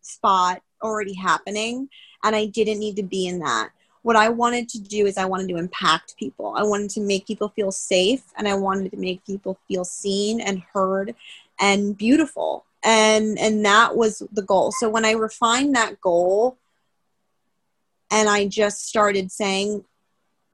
spot 0.00 0.62
already 0.82 1.14
happening 1.14 1.88
and 2.24 2.34
I 2.34 2.46
didn't 2.46 2.80
need 2.80 2.96
to 2.96 3.04
be 3.04 3.28
in 3.28 3.38
that. 3.38 3.70
What 4.02 4.16
I 4.16 4.30
wanted 4.30 4.68
to 4.70 4.80
do 4.80 5.06
is 5.06 5.18
I 5.18 5.26
wanted 5.26 5.48
to 5.48 5.56
impact 5.56 6.16
people. 6.16 6.54
I 6.56 6.62
wanted 6.62 6.90
to 6.90 7.00
make 7.00 7.26
people 7.26 7.50
feel 7.50 7.70
safe 7.70 8.22
and 8.36 8.48
I 8.48 8.54
wanted 8.54 8.90
to 8.92 8.96
make 8.96 9.24
people 9.26 9.58
feel 9.68 9.84
seen 9.84 10.40
and 10.40 10.62
heard 10.72 11.14
and 11.58 11.96
beautiful. 11.96 12.64
And 12.82 13.38
and 13.38 13.64
that 13.66 13.94
was 13.94 14.22
the 14.32 14.42
goal. 14.42 14.72
So 14.72 14.88
when 14.88 15.04
I 15.04 15.12
refined 15.12 15.76
that 15.76 16.00
goal, 16.00 16.56
and 18.10 18.28
I 18.28 18.48
just 18.48 18.86
started 18.86 19.30
saying 19.30 19.84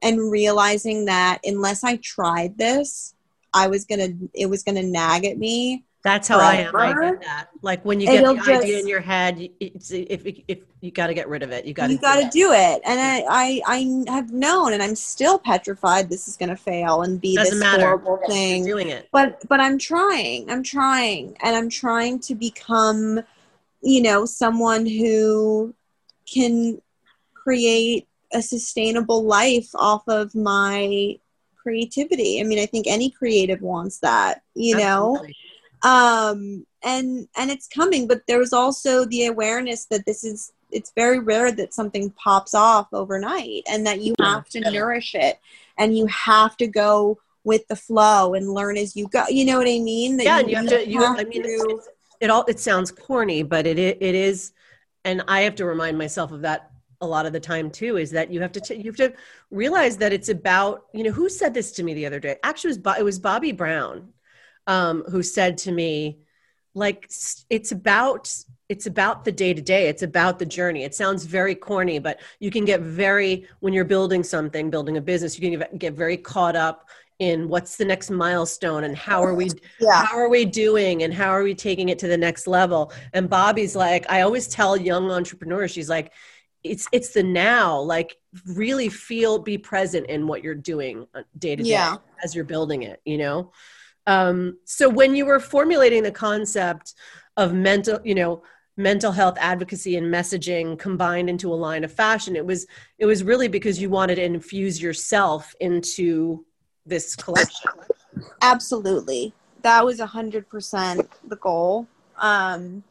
and 0.01 0.31
realizing 0.31 1.05
that 1.05 1.39
unless 1.43 1.83
I 1.83 1.97
tried 1.97 2.57
this, 2.57 3.15
I 3.53 3.67
was 3.67 3.85
gonna 3.85 4.09
it 4.33 4.47
was 4.47 4.63
gonna 4.63 4.83
nag 4.83 5.25
at 5.25 5.37
me. 5.37 5.83
That's 6.07 6.29
how 6.29 6.37
forever. 6.37 6.77
I 6.77 6.91
am. 6.91 7.05
I 7.05 7.11
get 7.11 7.21
that. 7.23 7.49
Like 7.61 7.83
when 7.83 7.99
you 7.99 8.07
get 8.07 8.23
It'll 8.23 8.35
the 8.35 8.41
just, 8.41 8.63
idea 8.63 8.79
in 8.79 8.87
your 8.87 9.01
head, 9.01 9.49
it's, 9.59 9.91
if, 9.91 10.25
if, 10.25 10.39
if 10.47 10.59
you 10.79 10.89
got 10.89 11.07
to 11.07 11.13
get 11.13 11.27
rid 11.27 11.43
of 11.43 11.51
it, 11.51 11.65
you 11.65 11.73
got 11.73 11.87
to. 11.87 11.93
You 11.93 11.99
got 11.99 12.21
to 12.21 12.29
do 12.29 12.53
it, 12.53 12.81
and 12.85 12.97
I, 12.97 13.25
I, 13.29 13.61
I 13.67 14.11
have 14.13 14.31
known, 14.31 14.71
and 14.71 14.81
I'm 14.81 14.95
still 14.95 15.37
petrified 15.37 16.09
this 16.09 16.29
is 16.29 16.37
going 16.37 16.47
to 16.47 16.55
fail 16.55 17.01
and 17.01 17.19
be 17.19 17.35
Doesn't 17.35 17.55
this 17.55 17.59
matter. 17.59 17.83
horrible 17.83 18.21
thing. 18.25 18.65
You're 18.65 18.77
doing 18.77 18.87
it, 18.87 19.09
but 19.11 19.43
but 19.49 19.59
I'm 19.59 19.77
trying. 19.77 20.49
I'm 20.49 20.63
trying, 20.63 21.35
and 21.43 21.57
I'm 21.57 21.69
trying 21.69 22.19
to 22.19 22.35
become, 22.35 23.19
you 23.81 24.01
know, 24.01 24.23
someone 24.23 24.85
who 24.85 25.75
can 26.33 26.81
create 27.33 28.07
a 28.31 28.41
sustainable 28.41 29.25
life 29.25 29.69
off 29.75 30.07
of 30.07 30.33
my 30.35 31.17
creativity. 31.61 32.39
I 32.39 32.43
mean, 32.43 32.59
I 32.59 32.65
think 32.65 32.87
any 32.87 33.09
creative 33.09 33.61
wants 33.61 33.99
that, 33.99 34.41
you 34.55 34.77
Absolutely. 34.77 35.27
know. 35.27 35.33
Um 35.83 36.65
and 36.83 37.27
and 37.37 37.51
it's 37.51 37.67
coming, 37.67 38.07
but 38.07 38.21
there's 38.27 38.53
also 38.53 39.05
the 39.05 39.25
awareness 39.25 39.85
that 39.85 40.05
this 40.05 40.23
is 40.23 40.51
it's 40.71 40.91
very 40.95 41.19
rare 41.19 41.51
that 41.51 41.73
something 41.73 42.11
pops 42.11 42.53
off 42.53 42.87
overnight 42.93 43.63
and 43.69 43.85
that 43.87 44.01
you 44.01 44.13
have 44.19 44.47
to 44.49 44.59
nourish 44.59 45.15
it 45.15 45.39
and 45.77 45.97
you 45.97 46.05
have 46.07 46.57
to 46.57 46.67
go 46.67 47.17
with 47.43 47.65
the 47.69 47.75
flow 47.75 48.33
and 48.33 48.53
learn 48.53 48.77
as 48.77 48.95
you 48.95 49.07
go. 49.07 49.23
You 49.29 49.45
know 49.45 49.57
what 49.57 49.67
I 49.67 49.79
mean? 49.79 50.17
That 50.17 50.25
yeah, 50.25 50.39
you, 50.39 50.49
you 50.49 50.55
have 50.55 50.67
to. 50.67 50.87
You, 50.87 51.01
have 51.01 51.19
I 51.19 51.23
mean, 51.23 51.43
to, 51.43 51.81
it 52.19 52.29
all. 52.29 52.43
It 52.47 52.59
sounds 52.59 52.91
corny, 52.91 53.43
but 53.43 53.65
it 53.65 53.79
it 53.79 54.01
is, 54.01 54.51
and 55.05 55.23
I 55.27 55.41
have 55.41 55.55
to 55.55 55.65
remind 55.65 55.97
myself 55.97 56.31
of 56.31 56.41
that 56.41 56.71
a 56.99 57.07
lot 57.07 57.25
of 57.25 57.33
the 57.33 57.39
time 57.39 57.69
too 57.69 57.97
is 57.97 58.11
that 58.11 58.31
you 58.31 58.41
have 58.41 58.51
to 58.51 58.59
t- 58.59 58.75
you 58.75 58.85
have 58.85 58.95
to 58.95 59.13
realize 59.51 59.97
that 59.97 60.11
it's 60.11 60.29
about 60.29 60.85
you 60.93 61.03
know 61.03 61.11
who 61.11 61.29
said 61.29 61.53
this 61.53 61.71
to 61.73 61.83
me 61.83 61.93
the 61.93 62.07
other 62.07 62.19
day 62.19 62.37
actually 62.43 62.69
it 62.69 62.71
was, 62.71 62.77
Bo- 62.79 62.95
it 62.97 63.03
was 63.03 63.19
bobbi 63.19 63.55
brown 63.55 64.11
um, 64.67 65.03
who 65.09 65.23
said 65.23 65.57
to 65.59 65.71
me 65.71 66.19
like 66.73 67.09
it's 67.49 67.71
about 67.71 68.31
it's 68.69 68.85
about 68.85 69.25
the 69.25 69.31
day 69.31 69.53
to 69.53 69.61
day 69.61 69.87
it's 69.87 70.03
about 70.03 70.37
the 70.37 70.45
journey. 70.45 70.83
It 70.83 70.93
sounds 70.93 71.25
very 71.25 71.55
corny 71.55 71.99
but 71.99 72.19
you 72.39 72.51
can 72.51 72.65
get 72.65 72.81
very 72.81 73.47
when 73.61 73.73
you're 73.73 73.85
building 73.85 74.23
something 74.23 74.69
building 74.69 74.97
a 74.97 75.01
business 75.01 75.39
you 75.39 75.57
can 75.57 75.77
get 75.77 75.93
very 75.93 76.17
caught 76.17 76.55
up 76.55 76.87
in 77.19 77.49
what's 77.49 77.77
the 77.77 77.85
next 77.85 78.11
milestone 78.11 78.83
and 78.83 78.95
how 78.95 79.23
are 79.23 79.33
we 79.33 79.49
yeah. 79.79 80.05
how 80.05 80.15
are 80.15 80.29
we 80.29 80.45
doing 80.45 81.01
and 81.01 81.11
how 81.11 81.29
are 81.29 81.41
we 81.41 81.55
taking 81.55 81.89
it 81.89 81.97
to 81.99 82.07
the 82.07 82.17
next 82.17 82.45
level. 82.45 82.93
And 83.13 83.27
Bobbi's 83.29 83.75
like 83.75 84.05
i 84.11 84.21
always 84.21 84.47
tell 84.47 84.77
young 84.77 85.09
entrepreneurs 85.09 85.71
she's 85.71 85.89
like 85.89 86.11
it's 86.63 86.87
it's 86.91 87.09
the 87.09 87.23
now. 87.23 87.79
Like 87.79 88.17
really 88.45 88.89
feel 88.89 89.39
be 89.39 89.57
present 89.57 90.07
in 90.07 90.27
what 90.27 90.43
you're 90.43 90.55
doing 90.55 91.07
day 91.37 91.55
to 91.55 91.63
day 91.63 91.69
as 92.23 92.35
you're 92.35 92.45
building 92.45 92.83
it 92.83 93.01
you 93.05 93.17
know 93.17 93.51
um, 94.07 94.57
so 94.65 94.89
when 94.89 95.15
you 95.15 95.25
were 95.25 95.39
formulating 95.39 96.01
the 96.01 96.11
concept 96.11 96.95
of 97.37 97.53
mental 97.53 97.99
you 98.03 98.15
know 98.15 98.41
mental 98.79 99.11
health 99.11 99.37
advocacy 99.39 99.97
and 99.97 100.11
messaging 100.11 100.77
combined 100.77 101.29
into 101.29 101.51
a 101.51 101.55
line 101.55 101.83
of 101.83 101.91
fashion 101.91 102.35
it 102.35 102.45
was 102.45 102.65
it 102.99 103.05
was 103.05 103.23
really 103.23 103.47
because 103.47 103.81
you 103.81 103.89
wanted 103.89 104.15
to 104.15 104.23
infuse 104.23 104.81
yourself 104.81 105.53
into 105.59 106.45
this 106.87 107.15
collection. 107.15 107.71
Absolutely. 108.41 109.33
That 109.61 109.85
was 109.85 109.99
a 109.99 110.05
hundred 110.05 110.49
percent 110.49 111.07
the 111.27 111.35
goal. 111.35 111.87
Um, 112.19 112.83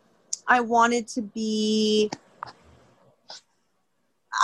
i 0.47 0.61
wanted 0.61 1.09
to 1.09 1.23
be 1.23 2.09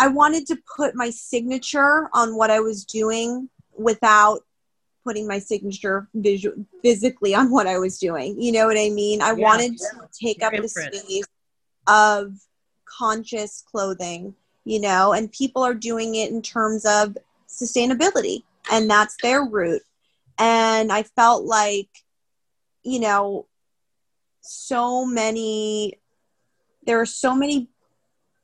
I 0.01 0.09
wanted 0.09 0.47
to 0.47 0.57
put 0.77 0.95
my 0.97 1.11
signature 1.11 2.09
on 2.15 2.35
what 2.35 2.51
I 2.51 2.61
was 2.61 2.85
doing 2.85 3.49
without 3.77 4.41
putting 5.05 5.27
my 5.27 5.39
signature 5.39 6.09
visual, 6.15 6.55
physically 6.83 7.35
on 7.35 7.51
what 7.51 7.67
I 7.67 7.79
was 7.79 7.99
doing. 7.99 8.41
You 8.41 8.53
know 8.53 8.67
what 8.67 8.79
I 8.79 8.91
mean? 8.91 9.23
I 9.23 9.29
yeah, 9.29 9.45
wanted 9.45 9.73
yeah. 9.73 10.01
to 10.01 10.09
take 10.21 10.43
up 10.43 10.53
the 10.53 10.69
space 10.69 11.25
of 11.87 12.35
conscious 12.85 13.63
clothing, 13.71 14.35
you 14.65 14.81
know, 14.81 15.13
and 15.13 15.31
people 15.33 15.63
are 15.63 15.75
doing 15.75 16.15
it 16.15 16.31
in 16.31 16.43
terms 16.43 16.85
of 16.85 17.17
sustainability, 17.49 18.43
and 18.71 18.89
that's 18.89 19.17
their 19.23 19.45
route. 19.45 19.83
And 20.39 20.93
I 20.93 21.03
felt 21.03 21.45
like, 21.45 21.89
you 22.83 23.01
know, 23.01 23.47
so 24.41 25.05
many, 25.05 25.99
there 26.87 27.01
are 27.01 27.07
so 27.07 27.35
many 27.35 27.69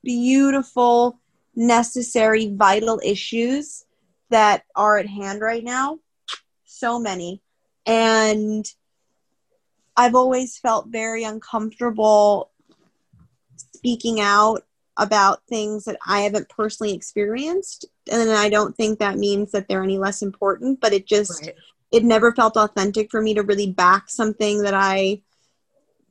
beautiful 0.02 1.18
necessary, 1.54 2.54
vital 2.54 3.00
issues 3.04 3.84
that 4.30 4.64
are 4.76 4.98
at 4.98 5.06
hand 5.06 5.40
right 5.40 5.64
now. 5.64 5.98
So 6.79 6.99
many. 6.99 7.43
And 7.87 8.64
I've 9.97 10.14
always 10.14 10.59
felt 10.59 10.89
very 10.89 11.24
uncomfortable 11.24 12.51
speaking 13.57 14.20
out 14.20 14.64
about 14.97 15.43
things 15.49 15.85
that 15.85 15.97
I 16.07 16.20
haven't 16.20 16.49
personally 16.49 16.95
experienced. 16.95 17.87
And 18.11 18.31
I 18.31 18.49
don't 18.49 18.76
think 18.76 18.99
that 18.99 19.18
means 19.18 19.53
that 19.53 19.68
they're 19.68 19.83
any 19.83 19.99
less 19.99 20.22
important, 20.22 20.81
but 20.81 20.93
it 20.93 21.07
just, 21.07 21.45
right. 21.45 21.55
it 21.91 22.05
never 22.05 22.33
felt 22.33 22.57
authentic 22.57 23.11
for 23.11 23.20
me 23.20 23.35
to 23.35 23.43
really 23.43 23.72
back 23.72 24.09
something 24.09 24.62
that 24.62 24.74
I 24.74 25.22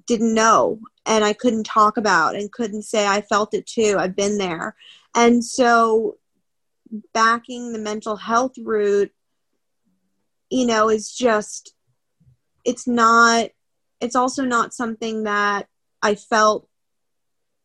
didn't 0.06 0.34
know 0.34 0.80
and 1.06 1.24
I 1.24 1.34
couldn't 1.34 1.66
talk 1.66 1.98
about 1.98 2.36
and 2.36 2.52
couldn't 2.52 2.84
say 2.84 3.08
I 3.08 3.22
felt 3.22 3.54
it 3.54 3.68
too. 3.68 3.96
I've 4.00 4.16
been 4.16 4.38
there. 4.38 4.76
And 5.16 5.44
so 5.44 6.18
backing 7.14 7.74
the 7.74 7.80
mental 7.80 8.16
health 8.16 8.54
route, 8.58 9.12
you 10.50 10.66
know, 10.66 10.90
is 10.90 11.12
just, 11.14 11.74
it's 12.64 12.88
not, 12.88 13.50
it's 14.00 14.16
also 14.16 14.44
not 14.44 14.74
something 14.74 15.24
that 15.24 15.68
I 16.02 16.16
felt, 16.16 16.68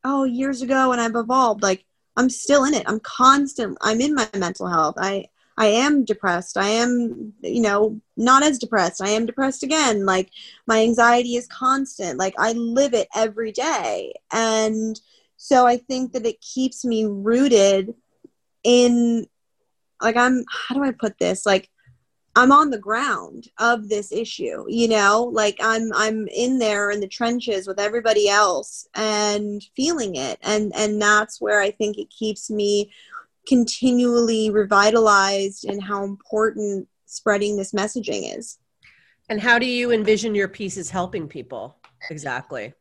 oh, 0.04 0.24
years 0.24 0.62
ago 0.62 0.92
and 0.92 1.00
I've 1.00 1.16
evolved. 1.16 1.62
Like, 1.62 1.84
I'm 2.16 2.28
still 2.28 2.64
in 2.64 2.74
it. 2.74 2.84
I'm 2.86 3.00
constant. 3.00 3.78
I'm 3.80 4.00
in 4.00 4.14
my 4.14 4.28
mental 4.34 4.66
health. 4.66 4.96
I, 4.98 5.26
I 5.56 5.66
am 5.66 6.04
depressed. 6.04 6.56
I 6.56 6.68
am, 6.68 7.32
you 7.42 7.62
know, 7.62 8.00
not 8.16 8.42
as 8.42 8.58
depressed. 8.58 9.02
I 9.02 9.10
am 9.10 9.26
depressed 9.26 9.62
again. 9.62 10.06
Like 10.06 10.30
my 10.66 10.82
anxiety 10.82 11.36
is 11.36 11.46
constant. 11.46 12.18
Like 12.18 12.34
I 12.38 12.52
live 12.52 12.94
it 12.94 13.08
every 13.14 13.52
day. 13.52 14.14
And 14.32 14.98
so 15.36 15.66
I 15.66 15.76
think 15.76 16.12
that 16.12 16.26
it 16.26 16.40
keeps 16.40 16.84
me 16.84 17.04
rooted 17.04 17.94
in 18.64 19.26
like 20.00 20.16
I'm 20.16 20.44
how 20.50 20.74
do 20.74 20.84
I 20.84 20.92
put 20.92 21.18
this? 21.18 21.44
Like 21.44 21.68
I'm 22.34 22.52
on 22.52 22.70
the 22.70 22.78
ground 22.78 23.48
of 23.58 23.88
this 23.88 24.10
issue, 24.10 24.64
you 24.68 24.88
know? 24.88 25.30
Like 25.32 25.58
I'm 25.60 25.92
I'm 25.94 26.26
in 26.28 26.58
there 26.58 26.90
in 26.90 27.00
the 27.00 27.08
trenches 27.08 27.66
with 27.66 27.78
everybody 27.78 28.28
else 28.28 28.86
and 28.94 29.62
feeling 29.76 30.16
it. 30.16 30.38
And 30.42 30.72
and 30.74 31.00
that's 31.00 31.40
where 31.40 31.60
I 31.60 31.70
think 31.70 31.98
it 31.98 32.08
keeps 32.10 32.50
me 32.50 32.92
continually 33.46 34.50
revitalized 34.50 35.64
in 35.64 35.80
how 35.80 36.04
important 36.04 36.88
spreading 37.06 37.56
this 37.56 37.72
messaging 37.72 38.36
is. 38.36 38.58
And 39.28 39.40
how 39.40 39.58
do 39.58 39.66
you 39.66 39.92
envision 39.92 40.34
your 40.34 40.48
pieces 40.48 40.90
helping 40.90 41.28
people 41.28 41.76
exactly? 42.10 42.72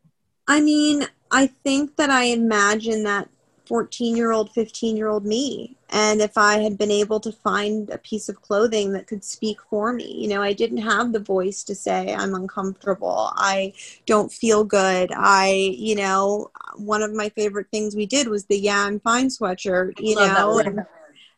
I 0.47 0.61
mean, 0.61 1.07
I 1.29 1.47
think 1.47 1.95
that 1.97 2.09
I 2.09 2.25
imagine 2.25 3.03
that 3.03 3.29
14 3.72 4.17
year 4.17 4.34
old, 4.34 4.51
15 4.51 4.97
year 4.97 5.07
old 5.07 5.26
me. 5.26 5.78
And 5.91 6.19
if 6.19 6.38
I 6.38 6.57
had 6.57 6.78
been 6.78 6.91
able 6.91 7.22
to 7.22 7.32
find 7.32 7.89
a 7.89 7.97
piece 7.97 8.28
of 8.28 8.41
clothing 8.41 8.91
that 8.91 9.07
could 9.07 9.24
speak 9.24 9.59
for 9.69 9.93
me, 9.93 10.13
you 10.13 10.28
know, 10.28 10.41
I 10.41 10.51
didn't 10.51 10.80
have 10.80 11.13
the 11.13 11.22
voice 11.22 11.63
to 11.63 11.74
say, 11.74 12.13
I'm 12.13 12.36
uncomfortable. 12.36 13.32
I 13.38 13.72
don't 14.05 14.30
feel 14.30 14.65
good. 14.65 15.13
I, 15.15 15.51
you 15.78 15.95
know, 15.95 16.51
one 16.76 17.01
of 17.01 17.13
my 17.13 17.30
favorite 17.30 17.67
things 17.72 17.95
we 17.95 18.05
did 18.05 18.28
was 18.28 18.43
the 18.43 18.59
Yeah, 18.59 18.84
I'm 18.84 18.99
fine 18.99 19.28
sweatshirt, 19.28 20.01
you 20.01 20.17
know, 20.17 20.59
and, 20.59 20.86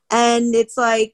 and 0.09 0.55
it's 0.55 0.75
like, 0.75 1.13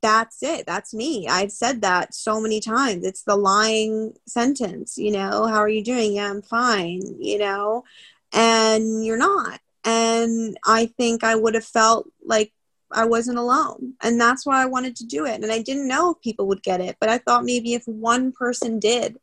that's 0.00 0.42
it. 0.42 0.66
That's 0.66 0.92
me. 0.92 1.28
I've 1.28 1.52
said 1.52 1.82
that 1.82 2.14
so 2.14 2.40
many 2.40 2.58
times. 2.58 3.06
It's 3.06 3.22
the 3.22 3.36
lying 3.36 4.14
sentence, 4.26 4.98
you 4.98 5.12
know, 5.12 5.46
how 5.46 5.58
are 5.58 5.68
you 5.68 5.84
doing? 5.84 6.14
Yeah, 6.14 6.30
I'm 6.30 6.42
fine, 6.42 7.00
you 7.20 7.38
know, 7.38 7.84
and 8.32 9.06
you're 9.06 9.16
not. 9.16 9.60
And 9.84 10.56
I 10.66 10.86
think 10.96 11.24
I 11.24 11.34
would 11.34 11.54
have 11.54 11.64
felt 11.64 12.08
like 12.24 12.52
I 12.90 13.04
wasn't 13.04 13.38
alone. 13.38 13.94
And 14.02 14.20
that's 14.20 14.46
why 14.46 14.62
I 14.62 14.66
wanted 14.66 14.96
to 14.96 15.06
do 15.06 15.24
it. 15.26 15.42
And 15.42 15.50
I 15.50 15.62
didn't 15.62 15.88
know 15.88 16.12
if 16.12 16.20
people 16.20 16.46
would 16.48 16.62
get 16.62 16.80
it, 16.80 16.96
but 17.00 17.08
I 17.08 17.18
thought 17.18 17.44
maybe 17.44 17.74
if 17.74 17.86
one 17.86 18.32
person 18.32 18.78
did, 18.78 19.18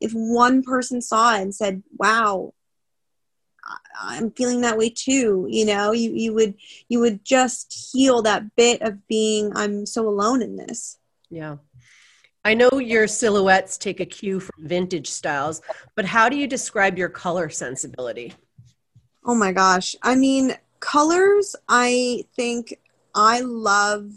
if 0.00 0.12
one 0.12 0.62
person 0.62 1.00
saw 1.00 1.34
it 1.36 1.42
and 1.42 1.54
said, 1.54 1.82
wow, 1.96 2.52
I'm 4.00 4.30
feeling 4.32 4.60
that 4.60 4.78
way 4.78 4.90
too. 4.90 5.46
You 5.48 5.64
know, 5.64 5.92
you, 5.92 6.12
you 6.12 6.34
would 6.34 6.54
you 6.88 7.00
would 7.00 7.24
just 7.24 7.90
heal 7.92 8.22
that 8.22 8.54
bit 8.56 8.82
of 8.82 9.06
being 9.08 9.52
I'm 9.56 9.86
so 9.86 10.06
alone 10.06 10.42
in 10.42 10.56
this. 10.56 10.98
Yeah. 11.30 11.56
I 12.44 12.52
know 12.52 12.70
your 12.78 13.08
silhouettes 13.08 13.78
take 13.78 14.00
a 14.00 14.04
cue 14.04 14.38
from 14.38 14.68
vintage 14.68 15.08
styles, 15.08 15.62
but 15.94 16.04
how 16.04 16.28
do 16.28 16.36
you 16.36 16.46
describe 16.46 16.98
your 16.98 17.08
color 17.08 17.48
sensibility? 17.48 18.34
Oh 19.24 19.34
my 19.34 19.52
gosh. 19.52 19.96
I 20.02 20.16
mean, 20.16 20.54
colors, 20.80 21.56
I 21.68 22.26
think 22.36 22.78
I 23.14 23.40
love 23.40 24.12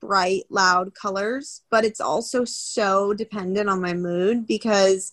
bright, 0.00 0.44
loud 0.48 0.94
colors, 0.94 1.62
but 1.70 1.84
it's 1.84 2.00
also 2.00 2.44
so 2.44 3.12
dependent 3.14 3.68
on 3.68 3.80
my 3.80 3.92
mood 3.92 4.46
because 4.46 5.12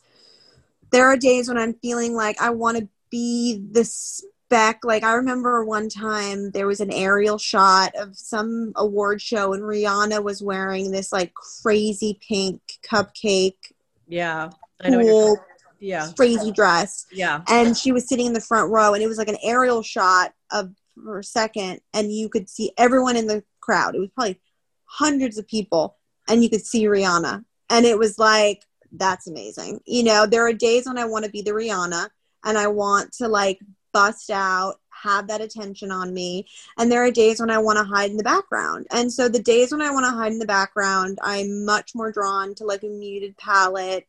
there 0.91 1.05
are 1.05 1.17
days 1.17 1.47
when 1.47 1.57
I'm 1.57 1.73
feeling 1.73 2.13
like 2.13 2.41
I 2.41 2.49
want 2.49 2.77
to 2.77 2.87
be 3.11 3.61
the 3.71 3.83
spec. 3.83 4.79
Like, 4.83 5.03
I 5.03 5.13
remember 5.13 5.63
one 5.63 5.89
time 5.89 6.51
there 6.51 6.67
was 6.67 6.79
an 6.79 6.91
aerial 6.91 7.37
shot 7.37 7.93
of 7.95 8.17
some 8.17 8.71
award 8.75 9.21
show, 9.21 9.53
and 9.53 9.63
Rihanna 9.63 10.23
was 10.23 10.41
wearing 10.41 10.91
this 10.91 11.11
like 11.11 11.33
crazy 11.33 12.19
pink 12.27 12.61
cupcake. 12.83 13.73
Yeah. 14.07 14.49
I 14.81 14.89
know. 14.89 15.01
Cool, 15.01 15.37
yeah. 15.79 16.11
Crazy 16.15 16.51
dress. 16.51 17.05
Yeah. 17.11 17.41
And 17.47 17.75
she 17.75 17.91
was 17.91 18.07
sitting 18.07 18.27
in 18.27 18.33
the 18.33 18.41
front 18.41 18.71
row, 18.71 18.93
and 18.93 19.03
it 19.03 19.07
was 19.07 19.17
like 19.17 19.29
an 19.29 19.37
aerial 19.43 19.81
shot 19.81 20.33
of 20.51 20.71
her 21.05 21.23
second, 21.23 21.79
and 21.93 22.11
you 22.11 22.29
could 22.29 22.49
see 22.49 22.71
everyone 22.77 23.15
in 23.15 23.27
the 23.27 23.43
crowd. 23.61 23.95
It 23.95 23.99
was 23.99 24.09
probably 24.15 24.39
hundreds 24.85 25.37
of 25.37 25.47
people, 25.47 25.97
and 26.27 26.43
you 26.43 26.49
could 26.49 26.65
see 26.65 26.85
Rihanna. 26.85 27.43
And 27.69 27.85
it 27.85 27.97
was 27.97 28.17
like, 28.17 28.63
that's 28.91 29.27
amazing. 29.27 29.81
You 29.85 30.03
know, 30.03 30.25
there 30.25 30.47
are 30.47 30.53
days 30.53 30.85
when 30.85 30.97
I 30.97 31.05
want 31.05 31.25
to 31.25 31.31
be 31.31 31.41
the 31.41 31.51
Rihanna 31.51 32.09
and 32.45 32.57
I 32.57 32.67
want 32.67 33.11
to 33.13 33.27
like 33.27 33.59
bust 33.93 34.29
out, 34.29 34.75
have 34.89 35.27
that 35.27 35.41
attention 35.41 35.91
on 35.91 36.13
me. 36.13 36.47
And 36.77 36.91
there 36.91 37.03
are 37.03 37.11
days 37.11 37.39
when 37.39 37.49
I 37.49 37.57
want 37.57 37.77
to 37.77 37.83
hide 37.83 38.09
in 38.09 38.17
the 38.17 38.23
background. 38.23 38.87
And 38.91 39.11
so 39.11 39.27
the 39.27 39.41
days 39.41 39.71
when 39.71 39.81
I 39.81 39.91
want 39.91 40.05
to 40.05 40.11
hide 40.11 40.31
in 40.31 40.39
the 40.39 40.45
background, 40.45 41.19
I'm 41.21 41.65
much 41.65 41.93
more 41.93 42.11
drawn 42.11 42.55
to 42.55 42.63
like 42.63 42.83
a 42.83 42.87
muted 42.87 43.37
palette, 43.37 44.07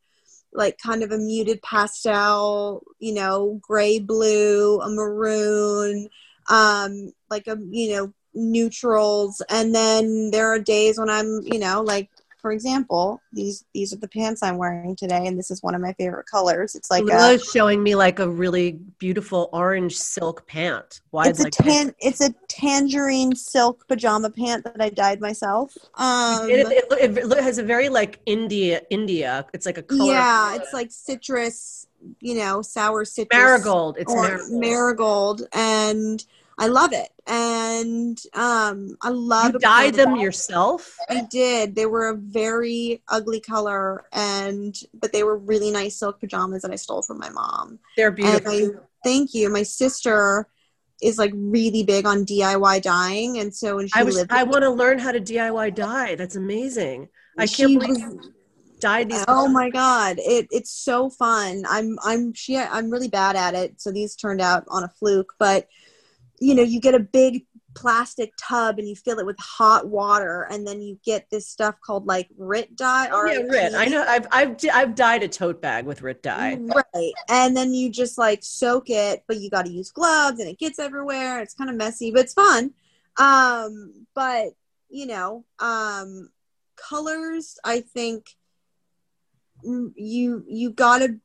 like 0.53 0.79
kind 0.79 1.03
of 1.03 1.13
a 1.13 1.19
muted 1.19 1.63
pastel, 1.63 2.83
you 2.99 3.15
know, 3.15 3.61
gray 3.63 3.99
blue, 3.99 4.81
a 4.81 4.89
maroon, 4.89 6.09
um, 6.51 7.13
like 7.31 7.47
a, 7.47 7.57
you 7.71 7.95
know, 7.95 8.13
neutrals. 8.35 9.43
And 9.51 9.75
then 9.75 10.31
there 10.31 10.49
are 10.53 10.59
days 10.59 10.99
when 10.99 11.11
I'm, 11.11 11.41
you 11.45 11.59
know, 11.59 11.83
like 11.83 12.11
for 12.39 12.53
example, 12.53 13.21
these 13.33 13.65
these 13.75 13.93
are 13.93 13.97
the 13.97 14.09
pants 14.09 14.43
I'm 14.43 14.59
wearing 14.59 14.95
today, 14.95 15.27
and 15.27 15.39
this 15.39 15.51
is 15.51 15.63
one 15.63 15.75
of 15.75 15.81
my 15.81 15.93
favorite 15.95 16.27
colors. 16.27 16.75
It's 16.75 16.91
like 16.91 17.05
a, 17.05 17.39
showing 17.39 17.83
me 17.83 17.95
like 17.95 18.21
a 18.21 18.29
really 18.29 18.79
beautiful 18.99 19.51
orange 19.53 19.97
silk 19.97 20.47
pant. 20.47 21.01
Wide 21.11 21.29
it's 21.29 21.45
a 21.45 21.51
tan. 21.51 21.95
It's 21.99 22.21
a 22.21 22.33
tangerine 22.49 23.35
silk 23.35 23.87
pajama 23.89 24.31
pant 24.31 24.65
that 24.65 24.81
I 24.81 24.89
dyed 24.89 25.21
myself. 25.21 25.77
Um, 25.97 26.49
it, 26.49 26.67
it, 26.71 27.17
it, 27.19 27.19
it, 27.19 27.43
has 27.43 27.59
a 27.59 27.65
very 27.65 27.89
like 27.89 28.21
India 28.27 28.83
India. 28.91 29.47
It's 29.53 29.67
like 29.67 29.79
a 29.79 29.83
color. 29.83 30.13
Yeah, 30.13 30.55
it's 30.55 30.73
like 30.73 30.91
citrus. 30.91 31.87
You 32.21 32.37
know, 32.37 32.63
sour 32.63 33.05
citrus. 33.05 33.37
Marigold. 33.37 33.97
It's 33.99 34.15
marigold. 34.15 34.61
marigold, 34.61 35.43
and 35.53 36.25
I 36.61 36.67
love 36.67 36.93
it, 36.93 37.09
and 37.27 38.19
um, 38.35 38.97
I 39.01 39.11
love. 39.11 39.53
You 39.53 39.59
dyed 39.61 39.95
them 39.95 40.17
yourself. 40.17 40.97
I 41.09 41.27
did. 41.31 41.77
They 41.77 41.87
were 41.87 42.09
a 42.09 42.17
very 42.17 43.01
ugly 43.09 43.41
color, 43.41 44.05
and 44.13 44.77
but 44.93 45.13
they 45.13 45.23
were 45.23 45.39
really 45.39 45.71
nice 45.71 45.97
silk 45.97 46.19
pajamas 46.19 46.63
that 46.63 46.73
I 46.73 46.77
stole 46.77 47.03
from 47.03 47.19
my 47.19 47.31
mom. 47.31 47.79
They're 47.97 48.11
beautiful. 48.11 48.53
I, 48.53 48.71
thank 49.05 49.35
you. 49.35 49.51
My 49.51 49.63
sister 49.63 50.49
is 51.01 51.17
like 51.17 51.31
really 51.35 51.85
big 51.85 52.07
on 52.07 52.27
DIY 52.27 52.83
dyeing, 52.83 53.39
and 53.39 53.55
so 53.55 53.77
when 53.77 53.87
she 53.87 53.95
I 53.95 54.03
was, 54.03 54.27
I 54.29 54.43
want 54.43 54.63
to 54.63 54.71
learn 54.71 54.99
how 54.99 55.13
to 55.13 55.21
DIY 55.21 55.77
dye. 55.77 56.17
That's 56.17 56.37
amazing. 56.37 57.09
I 57.39 57.47
can't 57.47 57.79
believe. 57.79 58.05
Was, 58.05 58.31
dyed 58.81 59.11
these 59.11 59.25
oh 59.27 59.49
my 59.49 59.69
god 59.71 60.19
it, 60.21 60.47
it's 60.53 60.71
so 60.71 61.11
fun 61.11 61.65
i'm 61.69 61.99
i'm 62.05 62.33
she 62.33 62.57
i'm 62.57 62.91
really 62.91 63.09
bad 63.09 63.35
at 63.35 63.53
it 63.53 63.81
so 63.81 63.91
these 63.91 64.15
turned 64.15 64.41
out 64.41 64.65
on 64.69 64.85
a 64.85 64.89
fluke 64.89 65.33
but 65.39 65.67
you 66.41 66.55
know 66.55 66.63
you 66.63 66.81
get 66.81 66.95
a 66.95 67.01
big 67.01 67.45
plastic 67.75 68.33
tub 68.37 68.79
and 68.79 68.89
you 68.89 68.97
fill 68.97 69.19
it 69.19 69.27
with 69.27 69.39
hot 69.39 69.87
water 69.87 70.49
and 70.51 70.67
then 70.67 70.83
you 70.83 70.99
get 71.05 71.29
this 71.31 71.47
stuff 71.47 71.77
called 71.81 72.07
like 72.07 72.29
RIT 72.37 72.75
dye 72.77 73.11
or 73.11 73.29
yeah, 73.29 73.39
RIT. 73.39 73.75
I 73.75 73.85
know 73.87 74.05
I've 74.07 74.27
I've 74.33 74.57
I've 74.73 74.95
dyed 74.95 75.23
a 75.23 75.29
tote 75.29 75.63
bag 75.63 75.85
with 75.85 76.03
RIT 76.03 76.23
dye. 76.23 76.59
Right. 76.59 77.13
And 77.29 77.57
then 77.57 77.75
you 77.75 77.91
just 77.91 78.19
like 78.19 78.43
soak 78.43 78.91
it, 78.91 79.23
but 79.29 79.39
you 79.39 79.49
got 79.49 79.67
to 79.67 79.71
use 79.71 79.91
gloves 79.91 80.41
and 80.41 80.49
it 80.49 80.59
gets 80.59 80.79
everywhere. 80.79 81.41
It's 81.41 81.55
kind 81.55 81.71
of 81.71 81.77
messy, 81.77 82.11
but 82.11 82.23
it's 82.23 82.35
fun. 82.35 82.73
Um 83.17 84.07
but 84.15 84.49
you 84.89 85.07
know, 85.07 85.45
um 85.61 86.31
colors 86.77 87.59
I 87.65 87.81
think 87.81 88.31
you 89.63 90.45
you 90.49 90.71
got 90.71 90.99
to 90.99 91.21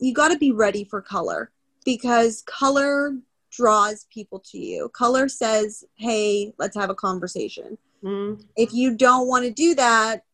you 0.00 0.12
got 0.12 0.28
to 0.28 0.38
be 0.38 0.52
ready 0.52 0.84
for 0.84 1.00
color 1.00 1.50
because 1.84 2.42
color 2.42 3.14
draws 3.52 4.06
people 4.12 4.40
to 4.40 4.58
you. 4.58 4.88
Color 4.88 5.28
says, 5.28 5.84
hey, 5.94 6.52
let's 6.58 6.76
have 6.76 6.90
a 6.90 6.94
conversation. 6.94 7.78
Mm-hmm. 8.02 8.42
If 8.56 8.72
you 8.72 8.96
don't 8.96 9.28
want 9.28 9.44
to 9.44 9.52
do 9.52 9.74
that, 9.74 10.24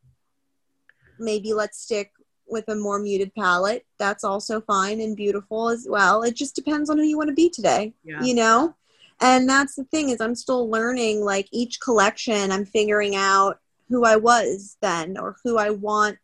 maybe 1.18 1.52
let's 1.52 1.82
stick 1.82 2.12
with 2.46 2.68
a 2.68 2.74
more 2.74 2.98
muted 2.98 3.34
palette. 3.34 3.84
That's 3.98 4.24
also 4.24 4.60
fine 4.60 5.00
and 5.00 5.16
beautiful 5.16 5.68
as 5.68 5.86
well. 5.88 6.22
It 6.22 6.34
just 6.34 6.54
depends 6.54 6.88
on 6.88 6.96
who 6.96 7.04
you 7.04 7.18
want 7.18 7.28
to 7.28 7.34
be 7.34 7.50
today, 7.50 7.92
yeah. 8.04 8.22
you 8.22 8.34
know? 8.34 8.74
And 9.20 9.48
that's 9.48 9.74
the 9.74 9.84
thing 9.84 10.10
is 10.10 10.20
I'm 10.20 10.36
still 10.36 10.70
learning 10.70 11.24
like 11.24 11.48
each 11.50 11.80
collection 11.80 12.52
I'm 12.52 12.64
figuring 12.64 13.16
out 13.16 13.58
who 13.88 14.04
I 14.04 14.16
was 14.16 14.76
then 14.80 15.18
or 15.18 15.36
who 15.42 15.58
I 15.58 15.70
want 15.70 16.18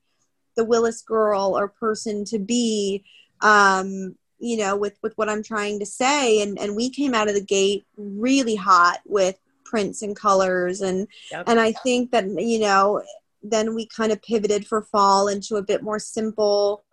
the 0.56 0.64
Wyllis 0.64 1.02
girl 1.02 1.58
or 1.58 1.68
person 1.68 2.24
to 2.26 2.38
be 2.38 3.04
um 3.40 4.14
you 4.44 4.58
know 4.58 4.76
with 4.76 4.98
with 5.02 5.16
what 5.16 5.28
i'm 5.28 5.42
trying 5.42 5.78
to 5.80 5.86
say. 5.86 6.42
And 6.42 6.58
and 6.58 6.76
we 6.76 6.90
came 6.90 7.14
out 7.14 7.28
of 7.28 7.34
the 7.34 7.44
gate 7.44 7.86
really 7.96 8.56
hot 8.56 9.00
with 9.06 9.38
prints 9.64 10.02
and 10.02 10.14
colors. 10.14 10.82
And 10.82 11.08
yep. 11.30 11.48
and 11.48 11.58
i 11.58 11.72
think 11.72 12.10
that 12.12 12.26
you 12.28 12.60
know 12.60 13.02
then 13.42 13.74
we 13.74 13.86
kind 13.86 14.12
of 14.12 14.22
pivoted 14.22 14.66
for 14.66 14.82
fall 14.82 15.28
into 15.28 15.56
a 15.56 15.62
bit 15.62 15.82
more 15.82 15.98
simple 15.98 16.84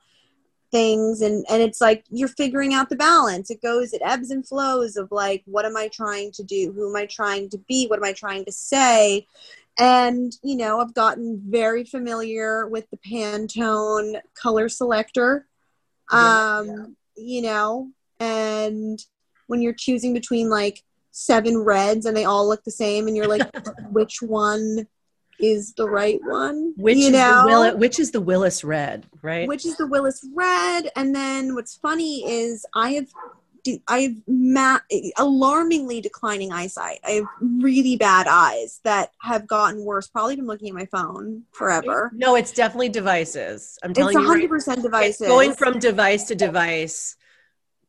things. 0.71 1.21
And 1.21 1.45
and 1.49 1.61
it's 1.61 1.81
like 1.81 2.05
you're 2.09 2.27
figuring 2.27 2.73
out 2.73 2.89
the 2.89 2.95
balance. 2.95 3.51
It 3.51 3.61
goes 3.61 3.93
it 3.93 4.01
ebbs 4.03 4.31
and 4.31 4.47
flows 4.47 4.95
of 4.95 5.11
like 5.11 5.43
what 5.45 5.65
am 5.65 5.77
i 5.77 5.89
trying 5.89 6.31
to 6.33 6.43
do? 6.43 6.71
Who 6.73 6.89
am 6.89 6.95
i 6.95 7.05
trying 7.05 7.49
to 7.49 7.57
be? 7.57 7.87
What 7.87 7.99
am 7.99 8.05
i 8.05 8.13
trying 8.13 8.45
to 8.45 8.51
say? 8.51 9.27
And 9.77 10.33
you 10.43 10.57
know 10.57 10.79
i've 10.79 10.93
gotten 10.93 11.41
very 11.45 11.83
familiar 11.83 12.67
with 12.67 12.89
the 12.89 12.97
pantone 12.97 14.19
color 14.33 14.69
selector. 14.69 15.47
Um 16.11 16.67
yeah 16.67 16.85
you 17.21 17.41
know, 17.41 17.89
and 18.19 18.99
when 19.47 19.61
you're 19.61 19.73
choosing 19.73 20.13
between 20.13 20.49
like 20.49 20.83
seven 21.11 21.57
reds 21.57 22.05
and 22.05 22.15
they 22.15 22.25
all 22.25 22.47
look 22.47 22.63
the 22.63 22.71
same 22.71 23.07
and 23.07 23.15
you're 23.15 23.27
like 23.27 23.49
which 23.91 24.21
one 24.21 24.87
is 25.39 25.73
the 25.73 25.89
right 25.89 26.19
one? 26.23 26.73
Which 26.77 26.97
you 26.97 27.07
is 27.07 27.11
know? 27.11 27.41
The 27.41 27.47
Will- 27.47 27.77
which 27.77 27.99
is 27.99 28.11
the 28.11 28.21
Wyllis 28.21 28.63
red 28.63 29.05
right? 29.21 29.47
Which 29.47 29.65
is 29.65 29.75
the 29.77 29.87
Wyllis 29.87 30.25
red? 30.33 30.89
And 30.95 31.15
then 31.15 31.55
what's 31.55 31.75
funny 31.75 32.29
is 32.29 32.65
i 32.75 32.91
have 32.91 33.07
I 33.87 33.99
have 33.99 34.15
ma- 34.27 34.79
alarmingly 35.17 36.01
declining 36.01 36.51
eyesight. 36.51 36.99
I 37.05 37.11
have 37.11 37.25
really 37.39 37.95
bad 37.95 38.27
eyes 38.27 38.79
that 38.83 39.11
have 39.21 39.47
gotten 39.47 39.83
worse. 39.85 40.07
Probably 40.07 40.35
been 40.35 40.47
looking 40.47 40.69
at 40.69 40.75
my 40.75 40.85
phone 40.85 41.43
forever. 41.51 42.11
No, 42.13 42.35
it's 42.35 42.51
definitely 42.51 42.89
devices. 42.89 43.77
I'm 43.83 43.93
telling 43.93 44.17
it's 44.17 44.27
100% 44.27 44.41
you, 44.41 44.49
right. 44.73 44.81
devices. 44.81 45.21
It's 45.21 45.29
going 45.29 45.53
from 45.53 45.79
device 45.79 46.23
to 46.25 46.35
device 46.35 47.15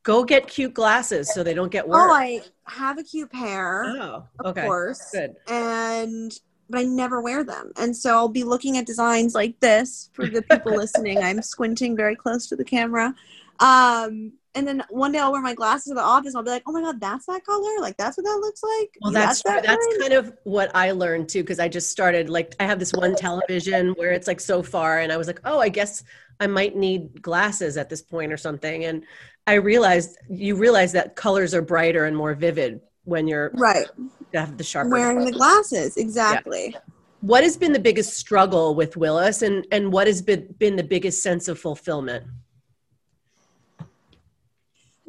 go 0.03 0.25
get 0.25 0.49
cute 0.49 0.75
glasses 0.75 1.33
so 1.33 1.43
they 1.43 1.55
don't 1.55 1.71
get 1.73 1.87
worse. 1.87 2.11
Oh, 2.11 2.13
I 2.13 2.43
have 2.67 2.99
a 2.99 3.03
cute 3.03 3.31
pair, 3.31 3.85
Oh, 3.87 4.25
of 4.41 4.47
okay. 4.47 4.63
course, 4.63 5.11
Good. 5.13 5.37
and 5.49 6.33
but 6.71 6.81
I 6.81 6.85
never 6.85 7.21
wear 7.21 7.45
them. 7.45 7.73
And 7.77 7.95
so 7.95 8.15
I'll 8.15 8.29
be 8.29 8.45
looking 8.45 8.79
at 8.79 8.87
designs 8.87 9.35
like 9.35 9.61
this 9.61 10.09
for 10.15 10.27
the 10.27 10.41
people 10.43 10.73
listening. 10.77 11.19
I'm 11.23 11.43
squinting 11.43 11.95
very 11.97 12.17
close 12.17 12.47
to 12.49 12.57
the 12.57 12.65
camera. 12.65 13.15
Um, 13.61 14.33
and 14.55 14.67
then 14.67 14.83
one 14.91 15.13
day 15.13 15.19
I'll 15.19 15.33
wear 15.33 15.41
my 15.41 15.55
glasses 15.55 15.85
to 15.85 15.95
the 15.95 16.03
office. 16.03 16.35
And 16.35 16.39
I'll 16.39 16.45
be 16.45 16.51
like, 16.51 16.63
"Oh 16.67 16.73
my 16.73 16.81
god, 16.81 17.01
that's 17.01 17.27
that 17.27 17.45
color! 17.45 17.81
Like 17.81 17.97
that's 17.97 18.17
what 18.17 18.25
that 18.25 18.39
looks 18.41 18.63
like." 18.63 18.91
Well, 19.01 19.13
Yeah, 19.13 19.27
that's 19.27 19.43
that 19.43 19.65
that's 19.65 19.87
brand?" 19.87 20.01
kind 20.01 20.13
of 20.13 20.33
what 20.45 20.71
I 20.75 20.93
learned 20.93 21.29
too 21.29 21.43
because 21.43 21.59
I 21.59 21.69
just 21.69 21.91
started 21.91 22.29
like 22.29 22.55
I 22.61 22.65
have 22.65 22.79
this 22.79 22.93
one 22.93 23.15
television 23.15 23.91
where 23.93 24.13
it's 24.13 24.27
like 24.27 24.41
so 24.41 24.63
far, 24.63 25.01
and 25.01 25.13
I 25.13 25.17
was 25.17 25.27
like, 25.27 25.41
oh, 25.45 25.59
I 25.59 25.69
guess 25.69 26.05
I 26.41 26.47
might 26.47 26.77
need 26.77 27.23
glasses 27.23 27.77
at 27.77 27.89
this 27.89 28.03
point 28.03 28.33
or 28.33 28.37
something, 28.37 28.85
and 28.85 29.05
I 29.47 29.55
realized 29.55 30.19
you 30.31 30.57
realize 30.57 30.93
that 30.93 31.17
colors 31.17 31.55
are 31.55 31.63
brighter 31.63 32.05
and 32.05 32.17
more 32.17 32.35
vivid 32.35 32.81
when 33.05 33.27
you're 33.27 33.51
right 33.55 33.89
have 34.35 34.57
the 34.57 34.65
sharper. 34.65 34.91
wearing 34.91 35.25
the 35.25 35.33
glasses 35.33 35.97
exactly. 35.97 36.75
what 37.21 37.43
has 37.43 37.57
been 37.57 37.73
the 37.73 37.79
biggest 37.79 38.15
struggle 38.15 38.75
with 38.75 38.97
Wyllis, 38.97 39.43
and 39.43 39.67
and 39.73 39.93
what 39.93 40.07
has 40.07 40.23
been 40.23 40.55
been 40.59 40.77
the 40.77 40.85
biggest 40.85 41.23
sense 41.23 41.49
of 41.49 41.59
fulfillment? 41.59 42.25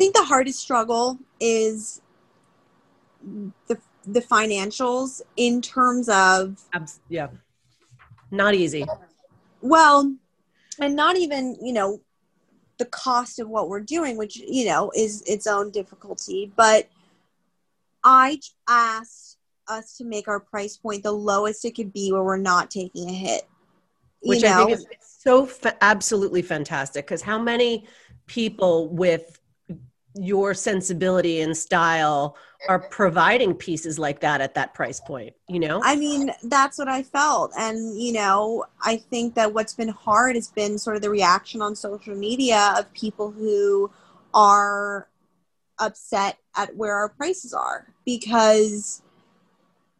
Think 0.03 0.15
the 0.15 0.25
hardest 0.25 0.59
struggle 0.59 1.17
is 1.39 2.01
the 3.69 3.77
the 4.05 4.19
financials 4.19 5.21
in 5.37 5.61
terms 5.61 6.09
of 6.09 6.59
yeah, 7.07 7.27
not 8.29 8.53
easy. 8.53 8.85
well, 9.61 10.13
and 10.77 10.93
not 10.97 11.15
even 11.15 11.55
you 11.61 11.71
know 11.71 12.01
the 12.79 12.85
cost 12.87 13.39
of 13.39 13.47
what 13.47 13.69
we're 13.69 13.79
doing, 13.79 14.17
which 14.17 14.35
you 14.35 14.65
know 14.65 14.91
is 14.93 15.21
its 15.21 15.47
own 15.47 15.71
difficulty. 15.71 16.51
But 16.53 16.89
I 18.03 18.41
asked 18.67 19.37
us 19.69 19.95
to 19.99 20.03
make 20.03 20.27
our 20.27 20.41
price 20.41 20.75
point 20.75 21.03
the 21.03 21.13
lowest 21.13 21.63
it 21.63 21.75
could 21.75 21.93
be, 21.93 22.11
where 22.11 22.23
we're 22.23 22.35
not 22.35 22.69
taking 22.69 23.09
a 23.09 23.13
hit. 23.13 23.43
Which 24.21 24.41
know, 24.41 24.63
I 24.63 24.65
think 24.65 24.71
is 24.71 24.85
so 24.99 25.45
fa- 25.45 25.77
absolutely 25.81 26.41
fantastic. 26.41 27.05
Because 27.05 27.21
how 27.21 27.39
many 27.41 27.87
people 28.27 28.89
with 28.89 29.39
your 30.15 30.53
sensibility 30.53 31.41
and 31.41 31.55
style 31.55 32.35
are 32.67 32.79
providing 32.79 33.53
pieces 33.53 33.99
like 33.99 34.21
that 34.21 34.41
at 34.41 34.55
that 34.55 34.73
price 34.73 34.99
point? 34.99 35.33
You 35.47 35.59
know, 35.59 35.81
I 35.83 35.95
mean, 35.95 36.31
that's 36.43 36.77
what 36.77 36.87
I 36.87 37.03
felt. 37.03 37.51
And, 37.57 38.01
you 38.01 38.13
know, 38.13 38.65
I 38.81 38.97
think 38.97 39.35
that 39.35 39.53
what's 39.53 39.73
been 39.73 39.89
hard 39.89 40.35
has 40.35 40.49
been 40.49 40.79
sort 40.79 40.95
of 40.95 41.01
the 41.01 41.09
reaction 41.09 41.61
on 41.61 41.75
social 41.75 42.15
media 42.15 42.73
of 42.77 42.91
people 42.93 43.31
who 43.31 43.91
are 44.33 45.07
upset 45.79 46.37
at 46.55 46.75
where 46.75 46.95
our 46.95 47.09
prices 47.09 47.53
are 47.53 47.93
because, 48.05 49.02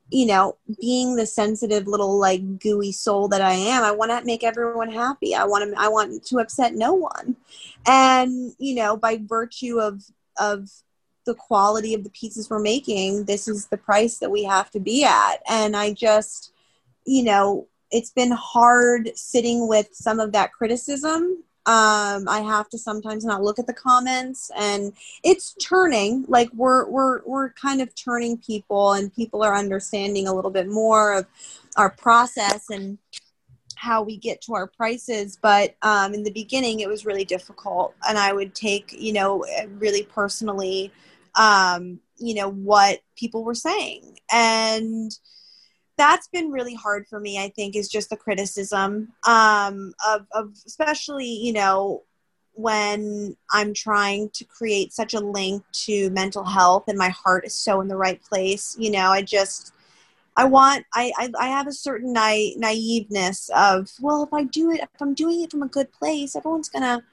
you 0.10 0.26
know, 0.26 0.58
being 0.80 1.16
the 1.16 1.26
sensitive 1.26 1.88
little 1.88 2.20
like 2.20 2.60
gooey 2.60 2.92
soul 2.92 3.28
that 3.30 3.42
I 3.42 3.54
am, 3.54 3.84
I 3.84 3.92
want 3.92 4.12
to 4.12 4.26
make 4.26 4.44
everyone 4.44 4.92
happy. 4.92 5.34
I 5.34 5.46
want 5.46 5.72
to, 5.72 5.80
I 5.80 5.88
want 5.88 6.24
to 6.26 6.40
upset 6.40 6.76
no 6.76 6.94
one. 6.94 7.36
And, 7.88 8.54
you 8.60 8.76
know, 8.76 8.96
by 8.96 9.20
virtue 9.24 9.80
of, 9.80 10.04
of, 10.40 10.70
the 11.26 11.36
quality 11.36 11.94
of 11.94 12.04
the 12.04 12.10
pieces 12.10 12.50
we're 12.50 12.60
making, 12.60 13.24
this 13.26 13.48
is 13.48 13.68
the 13.68 13.78
price 13.78 14.18
that 14.18 14.30
we 14.30 14.44
have 14.44 14.70
to 14.72 14.80
be 14.80 15.06
at. 15.06 15.38
And 15.50 15.76
I 15.76 15.94
just, 15.94 16.52
you 17.06 17.24
know, 17.24 17.68
it's 17.92 18.12
been 18.12 18.32
hard 18.32 19.10
sitting 19.16 19.68
with 19.68 19.88
some 19.94 20.20
of 20.20 20.32
that 20.34 20.52
criticism. 20.52 21.44
Um, 21.66 22.28
I 22.28 22.42
have 22.46 22.68
to 22.70 22.78
sometimes 22.78 23.24
not 23.24 23.42
look 23.42 23.58
at 23.58 23.68
the 23.68 23.74
comments, 23.74 24.52
and 24.58 24.94
it's 25.24 25.56
turning. 25.56 26.26
Like 26.28 26.50
we're 26.54 26.90
we're 26.90 27.22
we're 27.26 27.52
kind 27.54 27.82
of 27.82 27.94
turning 27.96 28.38
people, 28.38 28.94
and 28.94 29.14
people 29.14 29.44
are 29.44 29.56
understanding 29.56 30.28
a 30.28 30.34
little 30.34 30.52
bit 30.52 30.68
more 30.68 31.14
of 31.14 31.26
our 31.78 31.90
process 31.90 32.70
and 32.70 32.98
how 33.76 34.02
we 34.02 34.16
get 34.16 34.40
to 34.42 34.54
our 34.54 34.68
prices 34.68 35.38
but 35.42 35.76
um, 35.82 36.14
in 36.14 36.24
the 36.24 36.32
beginning 36.32 36.80
it 36.80 36.88
was 36.88 37.06
really 37.06 37.26
difficult 37.26 37.94
and 38.08 38.18
i 38.18 38.32
would 38.32 38.56
take 38.56 38.94
you 38.98 39.12
know 39.12 39.46
really 39.78 40.04
personally 40.04 40.90
um, 41.36 42.00
you 42.18 42.34
know 42.34 42.50
what 42.50 43.02
people 43.18 43.44
were 43.44 43.56
saying 43.56 44.18
and 44.32 45.18
that's 45.98 46.28
been 46.28 46.52
really 46.52 46.74
hard 46.74 47.08
for 47.08 47.20
me 47.20 47.40
i 47.40 47.50
think 47.50 47.76
is 47.76 47.90
just 47.90 48.10
the 48.10 48.18
criticism 48.18 49.12
um, 49.28 49.94
of, 50.08 50.26
of 50.32 50.54
especially 50.66 51.28
you 51.28 51.54
know 51.54 52.04
when 52.54 53.36
i'm 53.52 53.74
trying 53.74 54.30
to 54.30 54.44
create 54.46 54.94
such 54.94 55.14
a 55.14 55.20
link 55.20 55.64
to 55.72 56.10
mental 56.12 56.44
health 56.44 56.84
and 56.88 56.98
my 56.98 57.10
heart 57.10 57.46
is 57.46 57.54
so 57.54 57.82
in 57.82 57.88
the 57.88 57.98
right 57.98 58.22
place 58.24 58.76
you 58.80 58.92
know 58.92 59.10
i 59.10 59.22
just 59.22 59.74
I 60.36 60.46
want 60.46 60.84
I, 60.94 61.12
I 61.18 61.30
I 61.40 61.48
have 61.48 61.68
a 61.68 61.72
certain 61.72 62.12
na- 62.12 62.56
naiveness 62.58 63.52
of 63.56 63.92
well 64.02 64.24
if 64.24 64.34
I 64.34 64.44
do 64.46 64.72
it 64.72 64.82
if 64.82 64.90
I'm 65.00 65.14
doing 65.14 65.44
it 65.44 65.52
from 65.52 65.62
a 65.62 65.68
good 65.68 65.92
place 65.92 66.36
everyone's 66.36 66.70
gonna 66.70 67.04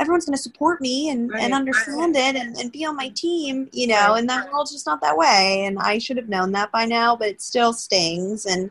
everyone's 0.00 0.24
gonna 0.26 0.36
support 0.36 0.80
me 0.80 1.10
and, 1.10 1.30
Right, 1.32 1.42
and 1.42 1.52
understand 1.54 2.14
it 2.16 2.36
and, 2.36 2.56
and 2.56 2.70
be 2.70 2.84
on 2.84 2.94
my 2.96 3.08
team 3.10 3.68
you 3.72 3.86
know 3.88 4.10
Right. 4.12 4.18
and 4.20 4.28
that 4.30 4.52
world's 4.52 4.72
just 4.72 4.86
not 4.86 5.00
that 5.00 5.16
way 5.16 5.64
and 5.66 5.78
I 5.78 5.98
should 5.98 6.16
have 6.16 6.28
known 6.28 6.52
that 6.52 6.70
by 6.72 6.84
now 6.84 7.16
but 7.16 7.28
it 7.28 7.42
still 7.42 7.72
stings 7.72 8.46
and 8.46 8.70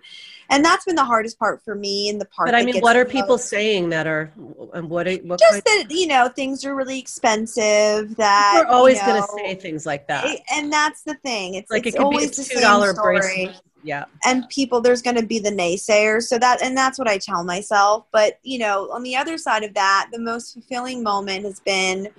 and 0.50 0.64
that's 0.64 0.86
been 0.86 0.96
the 0.96 1.04
hardest 1.04 1.38
part 1.38 1.62
for 1.66 1.76
me 1.76 2.08
and 2.08 2.22
the 2.22 2.26
part 2.26 2.48
but 2.48 2.56
I 2.56 2.60
that 2.62 2.66
mean, 2.66 2.74
gets 2.76 2.84
what 2.84 2.96
are 2.96 3.04
people 3.04 3.32
most- 3.36 3.50
saying 3.50 3.90
that 3.90 4.08
are 4.08 4.32
and 4.74 4.90
what 4.90 5.06
are, 5.08 5.16
what 5.18 5.40
just 5.40 5.66
kind? 5.66 5.90
that 5.90 5.92
you 5.94 6.08
know 6.08 6.30
things 6.30 6.64
are 6.66 6.74
really 6.76 6.98
expensive 7.00 8.16
that 8.16 8.64
We're 8.66 8.74
always 8.74 9.00
you 9.00 9.06
going 9.06 9.22
to 9.22 9.28
say 9.36 9.56
things 9.56 9.86
like 9.86 10.08
that. 10.08 10.26
it- 10.26 10.42
and 10.54 10.72
that's 10.72 11.02
the 11.04 11.16
thing 11.16 11.56
it's 11.56 11.70
like 11.70 11.86
it's 11.86 11.96
it 11.96 12.00
could 12.00 12.10
be 12.10 12.16
a 12.16 12.20
always 12.20 12.30
the 12.32 12.44
two 12.44 12.56
same 12.56 12.62
dollar 12.62 12.94
story 12.94 13.20
bracelet. 13.20 13.56
Yeah, 13.84 14.06
and 14.26 14.48
people 14.50 14.82
there's 14.82 15.02
going 15.02 15.16
to 15.16 15.26
be 15.26 15.40
the 15.40 15.52
naysayers. 15.52 16.24
So 16.24 16.38
that 16.40 16.62
and 16.62 16.76
that's 16.76 17.00
what 17.00 17.08
i 17.08 17.18
tell 17.18 17.44
myself. 17.44 18.06
But 18.12 18.40
you 18.44 18.60
know 18.60 18.90
on 18.92 19.04
the 19.04 19.16
other 19.16 19.38
side 19.38 19.64
of 19.64 19.74
that 19.74 20.10
the 20.12 20.20
most 20.20 20.54
fulfilling 20.54 21.04
moment 21.04 21.46
has 21.46 21.60
been 21.60 22.10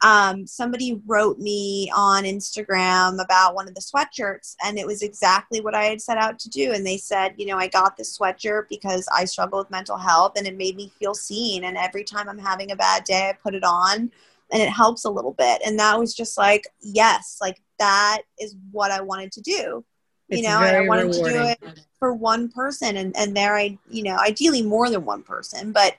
um, 0.00 0.46
somebody 0.46 1.02
wrote 1.06 1.40
me 1.40 1.90
on 1.92 2.22
instagram 2.22 3.20
about 3.20 3.56
one 3.56 3.66
of 3.66 3.74
the 3.74 3.80
sweatshirts 3.80 4.54
and 4.62 4.78
it 4.78 4.86
was 4.86 5.02
exactly 5.02 5.60
what 5.60 5.74
i 5.74 5.84
had 5.84 6.00
set 6.00 6.18
out 6.18 6.38
to 6.38 6.48
do. 6.48 6.72
And 6.72 6.86
they 6.86 6.98
said 6.98 7.34
you 7.36 7.46
know 7.46 7.58
i 7.58 7.66
got 7.68 7.96
this 7.96 8.16
sweatshirt 8.16 8.68
because 8.68 9.08
i 9.16 9.24
struggle 9.24 9.58
with 9.58 9.70
mental 9.70 9.98
health 9.98 10.32
and 10.36 10.46
it 10.46 10.56
made 10.56 10.76
me 10.76 10.92
feel 10.98 11.14
seen. 11.14 11.64
And 11.64 11.76
every 11.76 12.04
time 12.04 12.28
i'm 12.28 12.38
having 12.38 12.70
a 12.70 12.76
bad 12.76 13.04
day 13.04 13.30
i 13.30 13.32
put 13.32 13.54
it 13.54 13.64
on 13.64 14.10
and 14.50 14.62
it 14.62 14.70
helps 14.70 15.04
a 15.04 15.10
little 15.10 15.34
bit. 15.34 15.60
And 15.66 15.78
that 15.78 15.98
was 15.98 16.14
just 16.14 16.38
like 16.38 16.66
yes 16.80 17.38
like 17.40 17.60
that 17.78 18.22
is 18.40 18.56
what 18.70 18.90
i 18.90 19.00
wanted 19.00 19.32
to 19.32 19.40
do 19.40 19.84
you 20.28 20.38
It's 20.38 20.48
know 20.48 20.62
and 20.62 20.76
i 20.76 20.80
wanted 20.80 21.12
to 21.12 21.22
do 21.22 21.42
it 21.42 21.58
for 21.98 22.12
one 22.12 22.48
person 22.48 22.96
and 22.96 23.16
and 23.16 23.36
there 23.36 23.56
i 23.56 23.78
you 23.90 24.02
know 24.02 24.16
ideally 24.16 24.62
more 24.62 24.90
than 24.90 25.04
one 25.04 25.22
person 25.22 25.72
but 25.72 25.96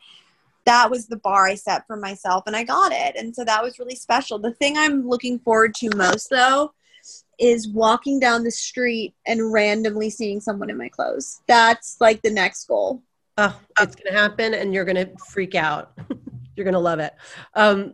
that 0.65 0.89
was 0.89 1.07
the 1.07 1.17
bar 1.17 1.47
i 1.47 1.55
set 1.55 1.85
for 1.87 1.95
myself 1.95 2.43
and 2.47 2.55
i 2.55 2.63
got 2.63 2.91
it 2.91 3.15
and 3.15 3.35
so 3.35 3.43
that 3.43 3.63
was 3.63 3.79
really 3.79 3.95
special 3.95 4.39
the 4.39 4.53
thing 4.53 4.77
i'm 4.77 5.07
looking 5.07 5.39
forward 5.39 5.73
to 5.75 5.89
most 5.95 6.29
though 6.29 6.71
is 7.39 7.69
walking 7.69 8.19
down 8.19 8.43
the 8.43 8.51
street 8.51 9.13
and 9.25 9.53
randomly 9.53 10.09
seeing 10.09 10.41
someone 10.41 10.69
in 10.69 10.77
my 10.77 10.89
clothes 10.89 11.41
that's 11.47 11.97
like 11.99 12.21
the 12.21 12.29
next 12.29 12.65
goal 12.65 13.01
Oh, 13.41 13.57
it's 13.79 13.95
going 13.95 14.13
to 14.13 14.19
happen 14.19 14.53
and 14.53 14.73
you're 14.73 14.83
going 14.83 14.97
to 14.97 15.09
freak 15.25 15.55
out. 15.55 15.97
you're 16.57 16.65
going 16.65 16.73
to 16.73 16.79
love 16.79 16.99
it. 16.99 17.13
Um, 17.53 17.93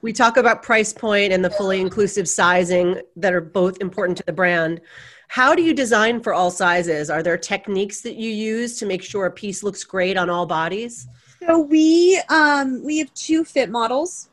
we 0.00 0.12
talk 0.12 0.36
about 0.36 0.62
price 0.62 0.92
point 0.92 1.32
and 1.32 1.44
the 1.44 1.50
fully 1.50 1.80
inclusive 1.80 2.28
sizing 2.28 3.00
that 3.16 3.34
are 3.34 3.40
both 3.40 3.80
important 3.80 4.16
to 4.18 4.24
the 4.24 4.32
brand. 4.32 4.80
How 5.30 5.54
do 5.54 5.62
you 5.62 5.72
design 5.72 6.20
for 6.20 6.34
all 6.34 6.50
sizes? 6.50 7.08
Are 7.08 7.22
there 7.22 7.38
techniques 7.38 8.00
that 8.00 8.16
you 8.16 8.28
use 8.28 8.76
to 8.80 8.84
make 8.84 9.00
sure 9.00 9.26
a 9.26 9.30
piece 9.30 9.62
looks 9.62 9.84
great 9.84 10.16
on 10.16 10.28
all 10.28 10.44
bodies? 10.44 11.06
So 11.46 11.60
we 11.60 12.20
um, 12.30 12.82
we 12.82 12.98
have 12.98 13.14
two 13.14 13.44
fit 13.44 13.70
models, 13.70 14.28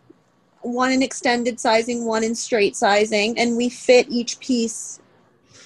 one 0.61 0.91
in 0.91 1.03
extended 1.03 1.59
sizing, 1.59 2.07
one 2.07 2.23
in 2.23 2.33
straight 2.33 2.75
sizing, 2.75 3.37
and 3.37 3.55
we 3.55 3.69
fit 3.69 4.07
each 4.09 4.39
piece 4.39 4.99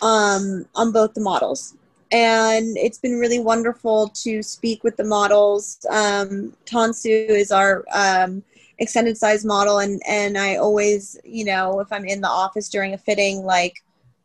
um, 0.02 0.66
on 0.76 0.92
both 0.92 1.14
the 1.14 1.22
models. 1.22 1.78
And 2.12 2.76
it's 2.76 2.98
been 2.98 3.18
really 3.18 3.40
wonderful 3.40 4.10
to 4.10 4.44
speak 4.44 4.84
with 4.84 4.98
the 4.98 5.06
models. 5.06 5.80
Um, 5.90 6.54
Tansu 6.66 7.30
is 7.30 7.54
our 7.54 7.86
um, 7.94 8.44
extended 8.80 9.18
size 9.18 9.46
model, 9.46 9.80
and 9.80 10.02
and 10.06 10.38
I 10.38 10.58
always, 10.58 11.18
you 11.24 11.46
know, 11.46 11.80
if 11.80 11.88
I'm 11.90 12.04
in 12.04 12.20
the 12.20 12.28
office 12.28 12.68
during 12.68 12.94
a 12.94 12.98
fitting, 12.98 13.44
like 13.44 13.82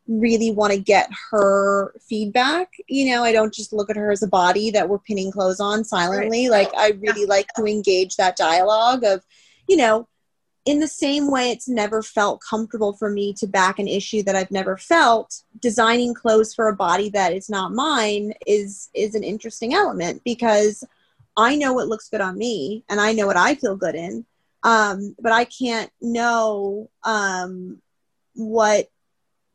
really 0.07 0.51
want 0.51 0.73
to 0.73 0.79
get 0.79 1.09
her 1.31 1.93
feedback. 2.07 2.71
You 2.87 3.11
know, 3.11 3.23
I 3.23 3.31
don't 3.31 3.53
just 3.53 3.73
look 3.73 3.89
at 3.89 3.95
her 3.95 4.11
as 4.11 4.23
a 4.23 4.27
body 4.27 4.71
that 4.71 4.87
we're 4.87 4.99
pinning 4.99 5.31
clothes 5.31 5.59
on 5.59 5.83
silently. 5.83 6.49
Like 6.49 6.69
I 6.75 6.91
really 6.99 7.25
like 7.25 7.47
to 7.55 7.65
engage 7.65 8.15
that 8.15 8.37
dialogue 8.37 9.03
of, 9.03 9.23
you 9.67 9.77
know, 9.77 10.07
in 10.65 10.79
the 10.79 10.87
same 10.87 11.31
way 11.31 11.51
it's 11.51 11.69
never 11.69 12.01
felt 12.01 12.41
comfortable 12.47 12.93
for 12.93 13.09
me 13.09 13.33
to 13.33 13.47
back 13.47 13.79
an 13.79 13.87
issue 13.87 14.21
that 14.23 14.35
I've 14.35 14.51
never 14.51 14.75
felt, 14.75 15.43
designing 15.61 16.13
clothes 16.13 16.53
for 16.53 16.67
a 16.67 16.75
body 16.75 17.09
that 17.09 17.31
is 17.31 17.49
not 17.49 17.71
mine 17.71 18.33
is 18.45 18.89
is 18.93 19.15
an 19.15 19.23
interesting 19.23 19.73
element 19.73 20.21
because 20.25 20.83
I 21.37 21.55
know 21.55 21.71
what 21.71 21.87
looks 21.87 22.09
good 22.09 22.19
on 22.19 22.37
me 22.37 22.83
and 22.89 22.99
I 22.99 23.13
know 23.13 23.27
what 23.27 23.37
I 23.37 23.55
feel 23.55 23.77
good 23.77 23.95
in. 23.95 24.25
Um, 24.63 25.15
but 25.21 25.31
I 25.31 25.45
can't 25.45 25.91
know 26.01 26.89
um, 27.03 27.81
what 28.33 28.89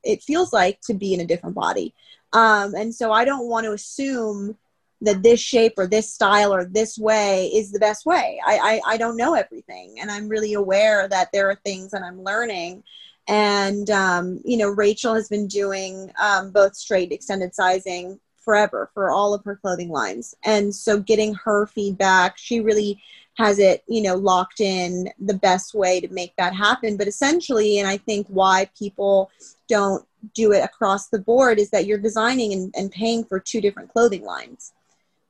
it 0.03 0.23
feels 0.23 0.53
like 0.53 0.81
to 0.83 0.95
be 0.95 1.15
in 1.15 1.21
a 1.21 1.27
different 1.27 1.55
body. 1.55 1.95
Um, 2.33 2.75
and 2.75 2.95
so 2.95 3.13
I 3.13 3.25
don't 3.25 3.49
want 3.49 3.65
to 3.65 3.73
assume 3.73 4.57
that 5.03 5.23
this 5.23 5.41
shape 5.41 5.75
or 5.77 5.87
this 5.87 6.13
style 6.13 6.55
or 6.55 6.65
this 6.65 6.97
way 6.97 7.49
is 7.49 7.73
the 7.73 7.81
best 7.81 8.07
way. 8.07 8.41
I, 8.47 8.81
I, 8.87 8.95
I 8.95 8.97
don't 8.97 9.17
know 9.17 9.35
everything. 9.35 9.99
And 10.01 10.11
I'm 10.11 10.29
really 10.29 10.55
aware 10.55 11.09
that 11.09 11.31
there 11.33 11.51
are 11.51 11.57
things 11.57 11.91
that 11.91 12.03
I'm 12.03 12.23
learning. 12.23 12.85
And, 13.29 13.91
um, 13.91 14.41
you 14.45 14.57
know, 14.57 14.69
Rachel 14.69 15.15
has 15.15 15.29
been 15.29 15.49
doing 15.49 16.13
um, 16.21 16.53
both 16.53 16.77
straight 16.77 17.13
extended 17.13 17.55
sizing 17.55 18.21
forever 18.37 18.91
for 18.95 19.11
all 19.11 19.35
of 19.35 19.45
her 19.45 19.57
clothing 19.57 19.89
lines. 19.89 20.35
And 20.45 20.75
so 20.75 21.01
getting 21.01 21.35
her 21.35 21.67
feedback, 21.67 22.39
she 22.39 22.61
really 22.61 23.03
has 23.39 23.59
it, 23.59 23.83
you 23.89 24.03
know, 24.03 24.15
locked 24.15 24.61
in 24.61 25.09
the 25.19 25.35
best 25.35 25.75
way 25.75 26.01
to 26.01 26.09
make 26.09 26.35
that 26.37 26.55
happen. 26.55 26.97
But 26.97 27.09
essentially, 27.09 27.79
and 27.79 27.89
I 27.89 27.97
think 27.97 28.27
why 28.29 28.69
people 28.79 29.31
don't 29.69 30.07
do 30.35 30.53
it 30.53 30.63
across 30.63 31.09
the 31.09 31.19
board 31.19 31.59
is 31.59 31.71
that 31.71 31.87
you're 31.87 31.99
designing 31.99 32.53
and, 32.53 32.75
and 32.77 32.91
paying 32.91 33.25
for 33.25 33.41
two 33.41 33.61
different 33.61 33.93
clothing 33.93 34.23
lines. 34.25 34.73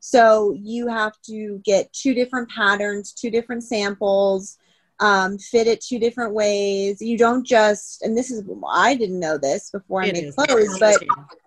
So 0.01 0.53
you 0.53 0.89
have 0.89 1.15
to 1.27 1.63
get 1.65 1.93
two 1.93 2.13
different 2.13 2.51
patterns, 2.51 3.13
two 3.13 3.31
different 3.31 3.63
samples, 3.63 4.59
um, 4.99 5.39
fit 5.39 5.69
it 5.69 5.81
two 5.81 6.01
different 6.01 6.35
ways. 6.35 7.01
You 7.01 7.17
don't 7.17 7.47
just, 7.47 8.03
and 8.03 8.17
this 8.19 8.31
is, 8.31 8.43
I 8.69 8.97
didn't 8.97 9.21
know 9.21 9.39
this 9.39 9.71
before 9.71 10.03
I 10.03 10.07
it 10.07 10.15
made 10.15 10.35
clothes, 10.35 10.77
but 10.81 11.03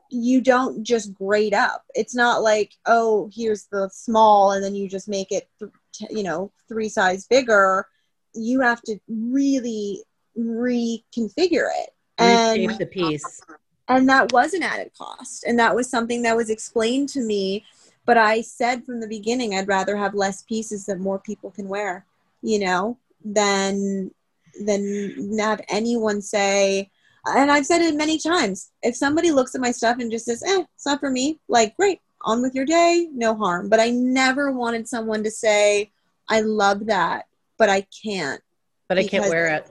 you 0.09 0.39
don't 0.39 0.83
just 0.83 1.13
grade 1.13 1.53
up. 1.53 1.83
It's 1.95 2.15
not 2.15 2.41
like, 2.41 2.73
oh, 2.85 3.29
here's 3.33 3.65
the 3.65 3.89
small, 3.91 4.53
and 4.53 4.63
then 4.63 4.73
you 4.73 4.87
just 4.87 5.09
make 5.09 5.31
it, 5.31 5.49
th- 5.59 5.71
you 6.09 6.23
know, 6.23 6.51
three 6.67 6.89
size 6.89 7.25
bigger. 7.27 7.87
You 8.33 8.61
have 8.61 8.81
to 8.83 8.99
really 9.07 10.03
reconfigure 10.37 11.69
it 11.83 11.89
and 12.17 12.77
the 12.77 12.85
piece. 12.85 13.41
And 13.87 14.09
that 14.09 14.31
was 14.31 14.53
an 14.53 14.63
added 14.63 14.91
cost, 14.97 15.43
and 15.45 15.59
that 15.59 15.75
was 15.75 15.89
something 15.89 16.23
that 16.23 16.35
was 16.35 16.49
explained 16.49 17.09
to 17.09 17.21
me. 17.21 17.63
But 18.05 18.17
I 18.17 18.41
said 18.41 18.83
from 18.83 18.99
the 18.99 19.07
beginning, 19.07 19.55
I'd 19.55 19.67
rather 19.67 19.95
have 19.95 20.15
less 20.15 20.41
pieces 20.43 20.85
that 20.85 20.99
more 20.99 21.19
people 21.19 21.51
can 21.51 21.67
wear, 21.67 22.05
you 22.41 22.59
know, 22.59 22.97
than 23.23 24.11
than 24.59 25.37
have 25.37 25.61
anyone 25.69 26.21
say. 26.21 26.89
And 27.27 27.51
I've 27.51 27.65
said 27.65 27.81
it 27.81 27.95
many 27.95 28.19
times. 28.19 28.71
If 28.83 28.95
somebody 28.95 29.31
looks 29.31 29.55
at 29.55 29.61
my 29.61 29.71
stuff 29.71 29.97
and 29.99 30.11
just 30.11 30.25
says, 30.25 30.43
"Eh, 30.43 30.63
it's 30.75 30.85
not 30.85 30.99
for 30.99 31.09
me," 31.09 31.39
like, 31.47 31.75
great, 31.75 31.99
on 32.25 32.41
with 32.41 32.53
your 32.53 32.65
day, 32.65 33.07
no 33.13 33.35
harm. 33.35 33.69
But 33.69 33.79
I 33.79 33.91
never 33.91 34.51
wanted 34.51 34.87
someone 34.87 35.23
to 35.23 35.31
say, 35.31 35.91
"I 36.27 36.41
love 36.41 36.87
that, 36.87 37.27
but 37.57 37.69
I 37.69 37.87
can't." 38.03 38.41
But 38.87 38.97
I 38.97 39.07
can't 39.07 39.29
wear 39.29 39.47
it 39.47 39.67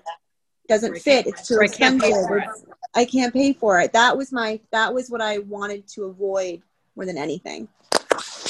doesn't 0.69 0.99
fit. 0.99 1.27
It's 1.27 1.47
too 1.47 1.61
expensive. 1.61 2.15
I 2.95 3.05
can't 3.05 3.33
pay 3.33 3.53
for 3.53 3.81
it. 3.81 3.93
That 3.93 4.17
was 4.17 4.33
my 4.33 4.61
that 4.71 4.93
was 4.93 5.11
what 5.11 5.21
I 5.21 5.39
wanted 5.39 5.87
to 5.89 6.05
avoid 6.05 6.63
more 6.97 7.05
than 7.05 7.19
anything. 7.19 7.69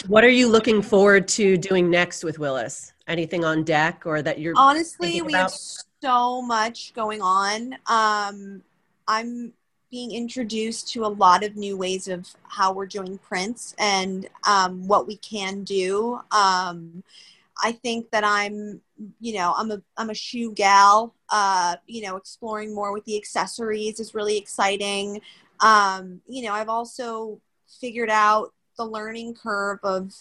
What 0.06 0.22
are 0.22 0.30
you 0.30 0.48
looking 0.48 0.82
forward 0.82 1.26
to 1.28 1.56
doing 1.56 1.88
next 1.88 2.24
with 2.24 2.38
Wyllis? 2.38 2.92
Anything 3.06 3.44
on 3.44 3.64
deck 3.64 4.02
or 4.04 4.20
that 4.22 4.38
you're 4.38 4.54
honestly 4.56 5.22
we 5.22 5.32
have 5.32 5.50
so 5.50 6.42
much 6.42 6.92
going 6.94 7.22
on. 7.22 7.74
Um, 7.86 8.62
I'm 9.08 9.52
being 9.90 10.12
introduced 10.12 10.92
to 10.92 11.04
a 11.04 11.08
lot 11.08 11.44
of 11.44 11.56
new 11.56 11.76
ways 11.76 12.08
of 12.08 12.28
how 12.48 12.72
we're 12.72 12.86
doing 12.86 13.18
prints 13.18 13.74
and 13.78 14.28
um, 14.46 14.86
what 14.86 15.06
we 15.06 15.16
can 15.16 15.62
do. 15.62 16.20
Um, 16.30 17.02
I 17.62 17.72
think 17.72 18.10
that 18.10 18.24
I'm, 18.24 18.80
you 19.20 19.34
know, 19.34 19.54
I'm 19.56 19.70
a 19.70 19.80
I'm 19.96 20.10
a 20.10 20.14
shoe 20.14 20.52
gal. 20.52 21.14
Uh, 21.30 21.76
you 21.86 22.02
know, 22.02 22.16
exploring 22.16 22.74
more 22.74 22.92
with 22.92 23.04
the 23.04 23.16
accessories 23.16 24.00
is 24.00 24.14
really 24.14 24.36
exciting. 24.36 25.20
Um, 25.60 26.20
you 26.26 26.42
know, 26.42 26.52
I've 26.52 26.68
also 26.68 27.40
figured 27.80 28.10
out 28.10 28.52
the 28.76 28.84
learning 28.84 29.34
curve 29.34 29.78
of 29.84 30.12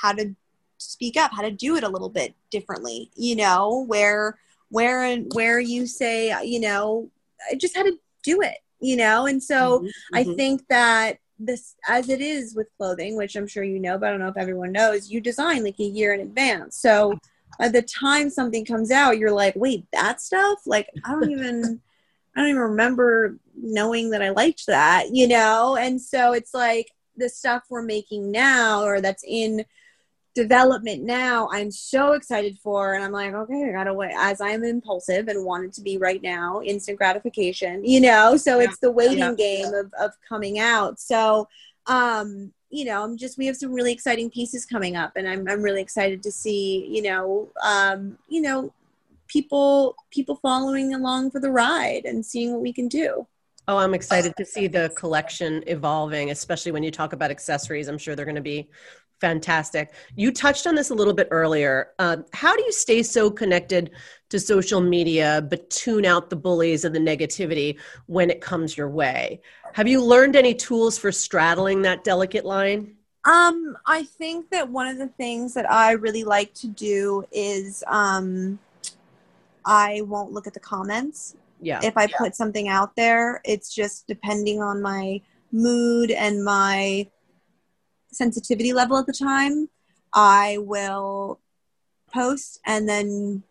how 0.00 0.12
to 0.12 0.34
speak 0.78 1.16
up, 1.16 1.32
how 1.32 1.42
to 1.42 1.50
do 1.50 1.76
it 1.76 1.84
a 1.84 1.88
little 1.88 2.08
bit 2.08 2.34
differently. 2.50 3.10
You 3.16 3.36
know, 3.36 3.84
where 3.88 4.38
where 4.70 5.02
and 5.02 5.30
where 5.34 5.60
you 5.60 5.86
say, 5.86 6.34
you 6.44 6.60
know, 6.60 7.10
I 7.50 7.56
just 7.56 7.76
had 7.76 7.84
to 7.84 7.98
do 8.22 8.40
it. 8.40 8.58
You 8.82 8.96
know, 8.96 9.26
and 9.26 9.42
so 9.42 9.78
mm-hmm, 9.78 10.14
I 10.14 10.24
mm-hmm. 10.24 10.34
think 10.34 10.68
that 10.68 11.18
this 11.44 11.74
as 11.88 12.08
it 12.08 12.20
is 12.20 12.54
with 12.54 12.68
clothing 12.76 13.16
which 13.16 13.36
i'm 13.36 13.46
sure 13.46 13.64
you 13.64 13.80
know 13.80 13.98
but 13.98 14.06
i 14.06 14.10
don't 14.10 14.20
know 14.20 14.28
if 14.28 14.36
everyone 14.36 14.72
knows 14.72 15.10
you 15.10 15.20
design 15.20 15.64
like 15.64 15.78
a 15.80 15.84
year 15.84 16.14
in 16.14 16.20
advance. 16.20 16.76
So 16.76 17.18
by 17.58 17.68
the 17.68 17.82
time 17.82 18.30
something 18.30 18.64
comes 18.64 18.90
out 18.90 19.18
you're 19.18 19.32
like 19.32 19.54
wait 19.56 19.84
that 19.92 20.20
stuff? 20.20 20.60
Like 20.66 20.88
i 21.04 21.12
don't 21.12 21.30
even 21.30 21.80
i 22.36 22.40
don't 22.40 22.50
even 22.50 22.62
remember 22.62 23.38
knowing 23.56 24.10
that 24.10 24.22
i 24.22 24.30
liked 24.30 24.66
that 24.66 25.08
you 25.12 25.28
know? 25.28 25.76
And 25.76 26.00
so 26.00 26.32
it's 26.32 26.54
like 26.54 26.90
the 27.16 27.28
stuff 27.28 27.64
we're 27.68 27.82
making 27.82 28.30
now 28.30 28.82
or 28.82 29.00
that's 29.00 29.24
in 29.26 29.64
development 30.34 31.02
now 31.02 31.48
I'm 31.52 31.70
so 31.70 32.12
excited 32.12 32.58
for 32.58 32.94
and 32.94 33.04
I'm 33.04 33.12
like 33.12 33.34
okay 33.34 33.68
I 33.68 33.72
gotta 33.72 33.92
wait 33.92 34.12
as 34.16 34.40
I'm 34.40 34.64
impulsive 34.64 35.28
and 35.28 35.44
wanted 35.44 35.72
to 35.74 35.82
be 35.82 35.98
right 35.98 36.22
now 36.22 36.62
instant 36.62 36.96
gratification 36.96 37.84
you 37.84 38.00
know 38.00 38.36
so 38.36 38.58
yeah. 38.58 38.64
it's 38.64 38.78
the 38.78 38.90
waiting 38.90 39.18
yeah. 39.18 39.34
game 39.34 39.74
of, 39.74 39.92
of 40.00 40.12
coming 40.26 40.58
out 40.58 40.98
so 40.98 41.48
um 41.86 42.52
you 42.70 42.86
know 42.86 43.04
I'm 43.04 43.18
just 43.18 43.36
we 43.36 43.46
have 43.46 43.56
some 43.56 43.72
really 43.72 43.92
exciting 43.92 44.30
pieces 44.30 44.64
coming 44.64 44.96
up 44.96 45.12
and 45.16 45.28
I'm, 45.28 45.46
I'm 45.48 45.62
really 45.62 45.82
excited 45.82 46.22
to 46.22 46.32
see 46.32 46.86
you 46.86 47.02
know 47.02 47.50
um 47.62 48.16
you 48.28 48.40
know 48.40 48.72
people 49.28 49.96
people 50.10 50.36
following 50.36 50.94
along 50.94 51.30
for 51.30 51.40
the 51.40 51.50
ride 51.50 52.06
and 52.06 52.24
seeing 52.24 52.52
what 52.52 52.62
we 52.62 52.72
can 52.72 52.88
do 52.88 53.26
Oh, 53.68 53.78
I'm 53.78 53.94
excited 53.94 54.34
to 54.38 54.44
see 54.44 54.66
the 54.66 54.92
collection 54.96 55.62
evolving, 55.68 56.32
especially 56.32 56.72
when 56.72 56.82
you 56.82 56.90
talk 56.90 57.12
about 57.12 57.30
accessories. 57.30 57.86
I'm 57.86 57.96
sure 57.96 58.16
they're 58.16 58.24
going 58.24 58.34
to 58.34 58.40
be 58.40 58.68
Fantastic. 59.22 59.94
You 60.16 60.32
touched 60.32 60.66
on 60.66 60.74
this 60.74 60.90
a 60.90 60.94
little 60.94 61.14
bit 61.14 61.28
earlier. 61.30 61.92
Uh, 62.00 62.16
how 62.32 62.56
do 62.56 62.62
you 62.64 62.72
stay 62.72 63.04
so 63.04 63.30
connected 63.30 63.92
to 64.30 64.40
social 64.40 64.80
media 64.80 65.46
but 65.48 65.70
tune 65.70 66.04
out 66.04 66.28
the 66.28 66.34
bullies 66.34 66.84
and 66.84 66.92
the 66.92 66.98
negativity 66.98 67.78
when 68.06 68.30
it 68.30 68.40
comes 68.40 68.76
your 68.76 68.90
way? 68.90 69.40
Have 69.74 69.86
you 69.86 70.02
learned 70.02 70.34
any 70.34 70.54
tools 70.54 70.98
for 70.98 71.12
straddling 71.12 71.82
that 71.82 72.02
delicate 72.02 72.44
line? 72.44 72.96
Um, 73.24 73.78
I 73.86 74.02
think 74.02 74.50
that 74.50 74.68
one 74.68 74.88
of 74.88 74.98
the 74.98 75.06
things 75.06 75.54
that 75.54 75.70
I 75.70 75.92
really 75.92 76.24
like 76.24 76.52
to 76.54 76.66
do 76.66 77.24
is 77.30 77.84
um, 77.86 78.58
I 79.64 80.00
won't 80.00 80.32
look 80.32 80.48
at 80.48 80.54
the 80.54 80.58
comments. 80.58 81.36
Yeah. 81.60 81.78
If 81.80 81.96
I 81.96 82.06
yeah. 82.06 82.16
put 82.18 82.34
something 82.34 82.66
out 82.66 82.96
there, 82.96 83.40
it's 83.44 83.72
just 83.72 84.08
depending 84.08 84.60
on 84.60 84.82
my 84.82 85.20
mood 85.52 86.10
and 86.10 86.44
my 86.44 87.06
sensitivity 88.12 88.72
level 88.72 88.98
at 88.98 89.06
the 89.06 89.12
time, 89.12 89.68
I 90.12 90.58
will 90.60 91.40
post 92.12 92.60
and 92.66 92.88
then 92.88 93.42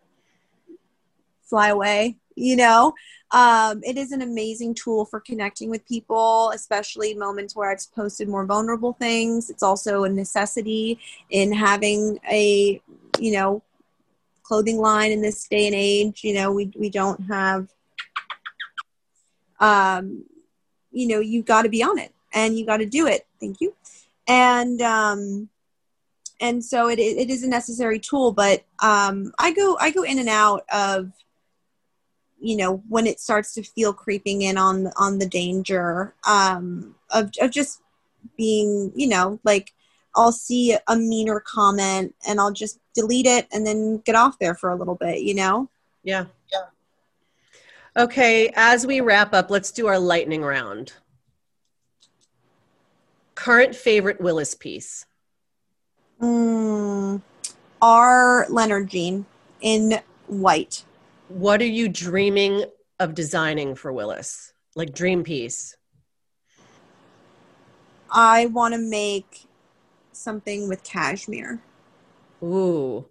fly 1.43 1.69
away. 1.69 2.17
You 2.35 2.55
know, 2.55 2.93
um, 3.31 3.81
it 3.83 3.97
is 3.97 4.11
an 4.11 4.21
amazing 4.21 4.73
tool 4.73 5.05
for 5.05 5.19
connecting 5.19 5.69
with 5.69 5.85
people, 5.85 6.51
especially 6.55 7.13
moments 7.13 7.55
where 7.55 7.69
I've 7.69 7.85
posted 7.93 8.29
more 8.29 8.45
vulnerable 8.45 8.93
things. 8.93 9.49
It's 9.49 9.63
also 9.63 10.05
a 10.05 10.09
necessity 10.09 10.99
in 11.29 11.51
having 11.51 12.19
a, 12.31 12.81
you 13.19 13.31
know, 13.33 13.61
clothing 14.43 14.77
line 14.77 15.11
in 15.11 15.21
this 15.21 15.47
day 15.47 15.67
and 15.67 15.75
age. 15.75 16.23
You 16.23 16.35
know, 16.35 16.51
we, 16.51 16.71
we 16.77 16.89
don't 16.89 17.19
have, 17.27 17.67
um, 19.59 20.23
you 20.91 21.07
know, 21.07 21.19
you 21.19 21.43
got 21.43 21.63
to 21.63 21.69
be 21.69 21.83
on 21.83 21.97
it 21.97 22.13
and 22.33 22.57
you 22.57 22.65
got 22.65 22.77
to 22.77 22.85
do 22.85 23.07
it. 23.07 23.27
Thank 23.39 23.59
you 23.59 23.75
and 24.31 24.81
um, 24.81 25.49
and 26.39 26.63
so 26.63 26.87
it, 26.87 26.99
it 26.99 27.29
is 27.29 27.43
a 27.43 27.49
necessary 27.49 27.99
tool. 27.99 28.31
But 28.31 28.63
um, 28.81 29.33
I 29.37 29.51
go 29.51 29.77
I 29.79 29.91
go 29.91 30.03
in 30.03 30.19
and 30.19 30.29
out 30.29 30.63
of 30.73 31.11
you 32.39 32.55
know 32.55 32.81
when 32.87 33.05
it 33.07 33.19
starts 33.19 33.53
to 33.55 33.63
feel 33.63 33.93
creeping 33.93 34.43
in 34.43 34.57
on 34.57 34.87
on 34.95 35.19
the 35.19 35.27
danger 35.27 36.15
um, 36.25 36.95
of 37.09 37.29
of 37.41 37.51
just 37.51 37.81
being 38.37 38.91
you 38.95 39.07
know 39.07 39.39
like 39.43 39.73
I'll 40.15 40.31
see 40.31 40.77
a 40.87 40.95
meaner 40.95 41.41
comment 41.41 42.15
and 42.25 42.39
I'll 42.39 42.53
just 42.53 42.79
delete 42.95 43.27
it 43.27 43.47
and 43.51 43.67
then 43.67 43.97
get 43.99 44.15
off 44.15 44.39
there 44.39 44.55
for 44.55 44.69
a 44.69 44.75
little 44.75 44.95
bit, 44.95 45.21
you 45.21 45.33
know? 45.33 45.69
Yeah. 46.03 46.25
Yeah. 46.51 46.65
Okay, 47.95 48.51
as 48.55 48.85
we 48.85 48.99
wrap 48.99 49.33
up, 49.33 49.49
let's 49.49 49.71
do 49.71 49.87
our 49.87 49.97
lightning 49.97 50.41
round. 50.41 50.91
Current 53.41 53.75
favorite 53.75 54.21
Wyllis 54.21 54.53
piece? 54.53 55.07
Mm, 56.21 57.23
R. 57.81 58.45
Leonard 58.49 58.87
Jean 58.87 59.25
in 59.61 59.99
white. 60.27 60.85
What 61.27 61.59
are 61.59 61.65
you 61.65 61.89
dreaming 61.89 62.65
of 62.99 63.15
designing 63.15 63.73
for 63.73 63.91
Wyllis? 63.91 64.53
Like 64.75 64.93
dream 64.93 65.23
piece? 65.23 65.75
I 68.11 68.45
want 68.45 68.75
to 68.75 68.79
make 68.79 69.47
something 70.11 70.69
with 70.69 70.83
cashmere. 70.83 71.59
Ooh. 72.43 73.07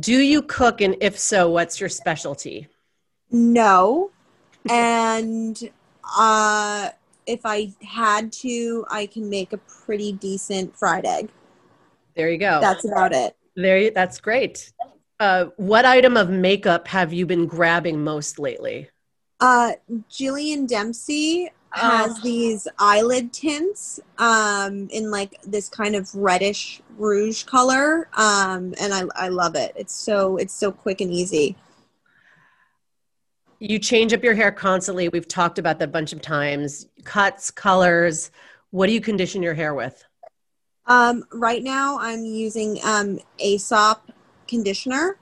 Do 0.00 0.18
you 0.18 0.42
cook? 0.42 0.80
And 0.80 0.96
if 1.00 1.16
so, 1.16 1.48
what's 1.48 1.78
your 1.78 1.88
specialty? 1.88 2.66
No. 3.30 4.10
and 4.68 5.70
uh, 6.18 6.88
if 7.28 7.40
I 7.44 7.72
had 7.86 8.32
to, 8.32 8.84
I 8.90 9.06
can 9.06 9.28
make 9.28 9.52
a 9.52 9.58
pretty 9.58 10.12
decent 10.12 10.76
fried 10.76 11.04
egg. 11.04 11.28
There 12.16 12.30
you 12.30 12.38
go. 12.38 12.58
That's 12.60 12.84
about 12.84 13.12
it. 13.12 13.36
There, 13.54 13.78
you- 13.78 13.90
that's 13.90 14.18
great. 14.18 14.72
Uh, 15.20 15.46
what 15.56 15.84
item 15.84 16.16
of 16.16 16.30
makeup 16.30 16.88
have 16.88 17.12
you 17.12 17.26
been 17.26 17.46
grabbing 17.46 18.02
most 18.02 18.38
lately? 18.38 18.88
Uh, 19.40 19.72
Jillian 20.10 20.66
Dempsey 20.66 21.50
has 21.72 22.12
Oh. 22.18 22.20
these 22.22 22.66
eyelid 22.78 23.32
tints 23.32 24.00
um, 24.18 24.88
in 24.90 25.10
like 25.10 25.40
this 25.44 25.68
kind 25.68 25.94
of 25.94 26.12
reddish 26.14 26.80
rouge 26.96 27.44
color, 27.44 28.08
um, 28.16 28.74
and 28.80 28.92
I, 28.94 29.02
I 29.14 29.28
love 29.28 29.54
it. 29.54 29.72
It's 29.76 29.94
so 29.94 30.38
it's 30.38 30.54
so 30.54 30.72
quick 30.72 31.00
and 31.00 31.12
easy. 31.12 31.56
You 33.60 33.78
change 33.78 34.12
up 34.12 34.22
your 34.22 34.34
hair 34.34 34.52
constantly. 34.52 35.08
We've 35.08 35.26
talked 35.26 35.58
about 35.58 35.78
that 35.80 35.88
a 35.88 35.92
bunch 35.92 36.12
of 36.12 36.22
times. 36.22 36.86
Cuts, 37.04 37.50
colors. 37.50 38.30
What 38.70 38.86
do 38.86 38.92
you 38.92 39.00
condition 39.00 39.42
your 39.42 39.54
hair 39.54 39.74
with? 39.74 40.04
Um, 40.86 41.24
right 41.32 41.62
now, 41.62 41.98
I'm 41.98 42.24
using 42.24 42.78
um, 42.84 43.18
Aesop 43.38 44.10
conditioner 44.46 45.18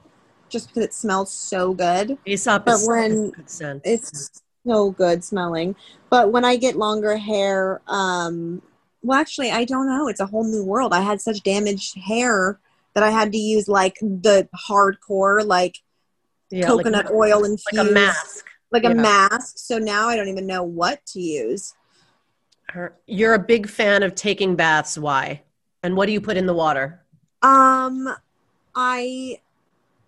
just 0.49 0.67
because 0.69 0.83
it 0.83 0.93
smells 0.93 1.31
so 1.33 1.73
good. 1.73 2.17
Aesop 2.25 2.65
But 2.65 2.75
is 2.75 2.87
when- 2.87 3.31
good 3.31 3.49
scent. 3.49 3.81
It's 3.83 4.41
so 4.65 4.91
good 4.91 5.23
smelling. 5.23 5.75
But 6.09 6.31
when 6.31 6.45
I 6.45 6.55
get 6.57 6.75
longer 6.75 7.17
hair, 7.17 7.81
um, 7.87 8.61
well, 9.01 9.19
actually, 9.19 9.51
I 9.51 9.65
don't 9.65 9.87
know. 9.87 10.07
It's 10.07 10.19
a 10.19 10.25
whole 10.25 10.43
new 10.43 10.63
world. 10.63 10.93
I 10.93 11.01
had 11.01 11.21
such 11.21 11.41
damaged 11.43 11.97
hair 11.97 12.59
that 12.93 13.03
I 13.03 13.09
had 13.09 13.31
to 13.31 13.37
use 13.37 13.67
like 13.67 13.95
the 13.99 14.47
hardcore, 14.69 15.45
like 15.45 15.77
Yeah, 16.49 16.71
like- 16.71 16.85
coconut 16.85 17.11
oil 17.11 17.43
infused, 17.43 17.67
like 17.73 17.87
a 17.87 17.91
mask. 17.91 18.45
like 18.71 18.83
a 18.83 18.93
mask. 18.93 19.57
So 19.57 19.77
now 19.77 20.07
I 20.07 20.15
don't 20.15 20.29
even 20.29 20.47
know 20.47 20.63
what 20.63 21.05
to 21.07 21.19
use. 21.19 21.73
Her- 22.69 22.95
You're 23.05 23.33
a 23.33 23.39
big 23.39 23.67
fan 23.69 24.03
of 24.03 24.15
taking 24.15 24.55
baths. 24.55 24.97
Why? 24.97 25.43
And 25.83 25.95
what 25.95 26.05
do 26.07 26.11
you 26.11 26.21
put 26.21 26.37
in 26.37 26.45
the 26.45 26.53
water? 26.53 27.01
Um, 27.41 28.13
I, 28.75 29.39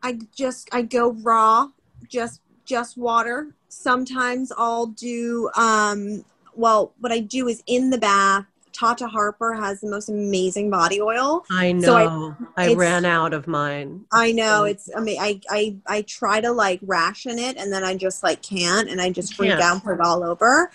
I 0.04 0.20
just 0.36 0.68
I 0.74 0.82
go 0.82 1.12
raw, 1.12 1.68
just 2.08 2.42
just 2.66 2.98
water. 2.98 3.54
Sometimes 3.70 4.52
I'll 4.58 4.88
do 4.88 5.50
um. 5.56 6.26
Well, 6.56 6.94
what 7.00 7.12
I 7.12 7.20
do 7.20 7.48
is 7.48 7.64
in 7.68 7.90
the 7.90 7.98
bath. 7.98 8.46
Tata 8.80 9.08
Harper 9.08 9.54
has 9.54 9.82
the 9.82 9.90
most 9.90 10.08
amazing 10.08 10.70
body 10.70 11.02
oil. 11.02 11.44
I 11.52 11.74
know. 11.74 11.82
So 11.82 12.36
I, 12.56 12.64
it's- 12.64 12.78
ran 12.78 13.04
out 13.04 13.34
of 13.34 13.46
mine. 13.46 14.06
I 14.14 14.32
know 14.32 14.64
it's. 14.64 14.90
I 14.96 15.02
mean, 15.02 15.20
I 15.20 15.42
I 15.50 15.76
I 15.86 16.02
try 16.04 16.40
to 16.40 16.52
like 16.52 16.80
ration 16.84 17.40
it, 17.40 17.58
and 17.58 17.74
then 17.74 17.84
I 17.84 17.96
just 17.96 18.24
like 18.24 18.42
can't, 18.42 18.90
and 18.90 19.02
I 19.02 19.10
just 19.10 19.34
freak 19.34 19.50
can't. 19.50 19.62
out, 19.62 19.84
put 19.84 19.96
it 19.96 20.02
all 20.02 20.24
over. 20.24 20.72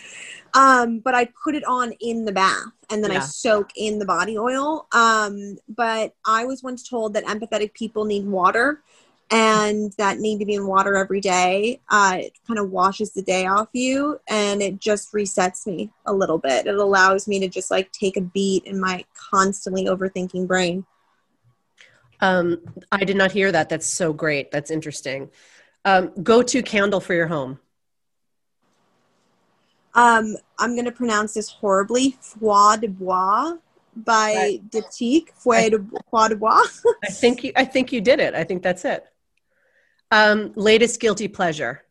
Um, 0.53 1.01
but 1.01 1.15
I 1.15 1.29
put 1.43 1.55
it 1.55 1.65
on 1.65 1.93
in 2.01 2.27
the 2.27 2.33
bath, 2.33 2.73
and 2.91 3.03
then 3.03 3.11
I 3.11 3.21
soak 3.21 3.71
in 3.75 3.99
the 3.99 4.05
body 4.05 4.37
oil. 4.39 4.87
Um, 4.93 5.57
but 5.69 6.15
I 6.27 6.45
was 6.45 6.63
once 6.63 6.87
told 6.87 7.15
that 7.15 7.25
empathetic 7.25 7.73
people 7.73 8.05
need 8.05 8.27
water, 8.27 8.83
and 9.31 9.93
that 9.99 10.19
need 10.19 10.39
to 10.39 10.45
be 10.45 10.55
in 10.55 10.67
water 10.67 10.97
every 10.97 11.21
day. 11.21 11.81
Uh, 11.89 12.19
it 12.21 12.33
kind 12.47 12.59
of 12.59 12.71
washes 12.71 13.13
the 13.13 13.23
day 13.23 13.47
off 13.47 13.69
you, 13.73 14.21
and 14.29 14.63
it 14.63 14.81
just 14.81 15.13
resets 15.13 15.67
me 15.67 15.91
a 16.07 16.13
little 16.13 16.39
bit. 16.39 16.67
It 16.67 16.75
allows 16.75 17.27
me 17.27 17.39
to 17.41 17.49
just 17.49 17.71
like 17.71 17.91
take 17.93 18.17
a 18.17 18.21
beat 18.21 18.65
in 18.65 18.81
my 18.81 19.05
constantly 19.15 19.87
overthinking 19.87 20.47
brain. 20.47 20.85
Um, 22.21 22.61
I 22.93 23.05
did 23.05 23.17
not 23.17 23.33
hear 23.33 23.51
that. 23.53 23.69
That's 23.69 23.87
so 23.87 24.13
great. 24.13 24.51
That's 24.51 24.71
interesting. 24.71 25.31
Um, 25.85 26.13
go 26.23 26.43
to 26.43 26.63
candle 26.63 27.01
for 27.01 27.15
your 27.15 27.27
home. 27.27 27.59
Um, 29.95 30.37
I'm 30.59 30.75
going 30.75 30.87
to 30.87 30.93
pronounce 30.93 31.35
this 31.35 31.49
horribly. 31.49 32.17
Foi 32.21 32.77
de 32.77 32.89
bois 32.89 33.59
by. 33.95 34.61
Diptyque. 34.71 35.31
Foi 35.35 35.71
de, 35.71 35.79
Foi 36.11 36.29
de 36.29 36.37
bois. 36.37 36.83
I 37.05 37.09
think 37.09 37.45
you. 37.45 37.53
I 37.57 37.65
think 37.65 37.93
you 37.93 38.01
did 38.01 38.21
it. 38.21 38.35
I 38.35 38.45
think 38.45 38.63
that's 38.63 38.85
it. 38.85 39.05
Um, 40.15 40.53
latest 40.55 41.01
guilty 41.01 41.27
pleasure. 41.27 41.83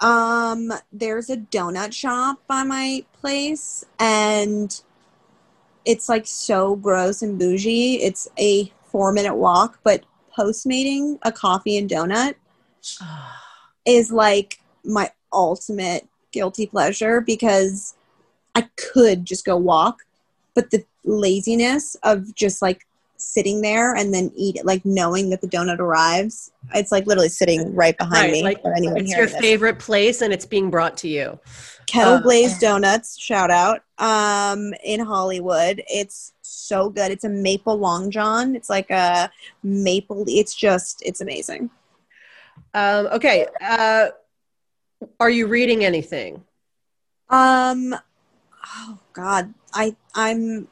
Um, 0.00 0.72
there's 0.92 1.28
a 1.28 1.36
donut 1.36 1.92
shop 1.92 2.40
by 2.46 2.62
my 2.62 3.04
place, 3.12 3.84
and 3.98 4.80
it's 5.84 6.08
like 6.08 6.28
so 6.28 6.76
gross 6.76 7.22
and 7.22 7.40
bougie. 7.40 7.94
It's 8.02 8.28
a 8.38 8.72
four 8.84 9.10
minute 9.10 9.34
walk, 9.34 9.80
but 9.82 10.04
postmating 10.30 11.18
a 11.22 11.32
coffee 11.32 11.76
and 11.76 11.90
donut 11.90 12.36
is 13.84 14.12
like 14.12 14.60
my 14.84 15.10
ultimate 15.32 16.06
guilty 16.30 16.66
pleasure 16.66 17.20
because 17.20 17.96
I 18.54 18.68
could 18.76 19.24
just 19.24 19.44
go 19.44 19.56
walk, 19.56 20.02
but 20.54 20.70
the 20.70 20.84
laziness 21.04 21.96
of 22.04 22.32
just 22.36 22.62
like 22.62 22.86
sitting 23.22 23.60
there 23.62 23.94
and 23.94 24.12
then 24.12 24.30
eat 24.36 24.56
it, 24.56 24.66
like 24.66 24.84
knowing 24.84 25.30
that 25.30 25.40
the 25.40 25.48
donut 25.48 25.78
arrives, 25.78 26.50
it's 26.74 26.90
like 26.92 27.06
literally 27.06 27.28
sitting 27.28 27.74
right 27.74 27.96
behind 27.96 28.24
Right, 28.24 28.32
me. 28.32 28.42
like, 28.42 28.60
anyone 28.76 28.98
it's 28.98 29.16
your 29.16 29.26
this. 29.26 29.36
favorite 29.38 29.78
place, 29.78 30.20
and 30.22 30.32
it's 30.32 30.44
being 30.46 30.70
brought 30.70 30.96
to 30.98 31.08
you. 31.08 31.38
Kettle 31.86 32.14
Uh, 32.14 32.20
Glazed 32.20 32.60
Donuts, 32.60 33.18
shout 33.18 33.50
out, 33.50 33.80
um, 33.98 34.72
in 34.84 35.00
Hollywood. 35.00 35.82
It's 35.88 36.32
so 36.42 36.88
good. 36.90 37.10
It's 37.10 37.24
a 37.24 37.28
maple 37.28 37.76
long 37.76 38.10
john. 38.10 38.54
It's 38.56 38.70
like 38.70 38.90
a 38.90 39.30
maple. 39.62 40.24
It's 40.26 40.54
just, 40.54 41.02
it's 41.04 41.20
amazing. 41.20 41.70
Um, 42.74 43.06
okay. 43.06 43.46
Uh, 43.60 44.08
are 45.18 45.30
you 45.30 45.46
reading 45.46 45.84
anything? 45.84 46.44
Um, 47.28 47.94
oh 48.66 48.98
God, 49.12 49.52
I 49.74 49.96
I'm 50.14 50.68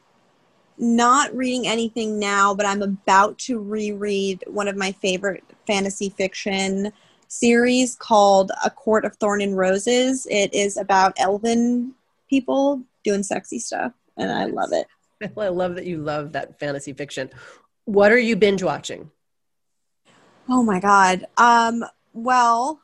not 0.81 1.33
reading 1.35 1.67
anything 1.67 2.17
now, 2.17 2.55
but 2.55 2.65
I'm 2.65 2.81
about 2.81 3.37
to 3.39 3.59
reread 3.59 4.43
one 4.47 4.67
of 4.67 4.75
my 4.75 4.91
favorite 4.93 5.43
fantasy 5.67 6.09
fiction 6.09 6.91
series 7.27 7.95
called 7.95 8.51
A 8.65 8.69
Court 8.71 9.05
of 9.05 9.15
Thorn 9.17 9.41
and 9.41 9.55
Roses. 9.55 10.27
It 10.29 10.51
is 10.53 10.77
about 10.77 11.13
elven 11.17 11.93
people 12.29 12.81
doing 13.03 13.21
sexy 13.21 13.59
stuff, 13.59 13.93
and 14.17 14.31
I 14.31 14.45
love 14.45 14.71
it. 14.73 14.87
I 15.37 15.49
love 15.49 15.75
that 15.75 15.85
you 15.85 15.97
love 15.97 16.31
that 16.31 16.59
fantasy 16.59 16.93
fiction. 16.93 17.29
What 17.85 18.11
are 18.11 18.19
you 18.19 18.35
binge 18.35 18.63
watching? 18.63 19.11
Oh 20.49 20.63
my 20.63 20.79
god. 20.79 21.25
Um 21.37 21.85
well 22.13 22.81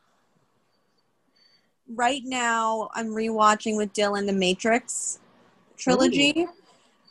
right 1.96 2.22
now 2.24 2.90
I'm 2.94 3.08
rewatching 3.08 3.76
with 3.76 3.94
Dylan 3.94 4.28
the 4.28 4.34
Matrix 4.34 5.20
trilogy. 5.78 6.46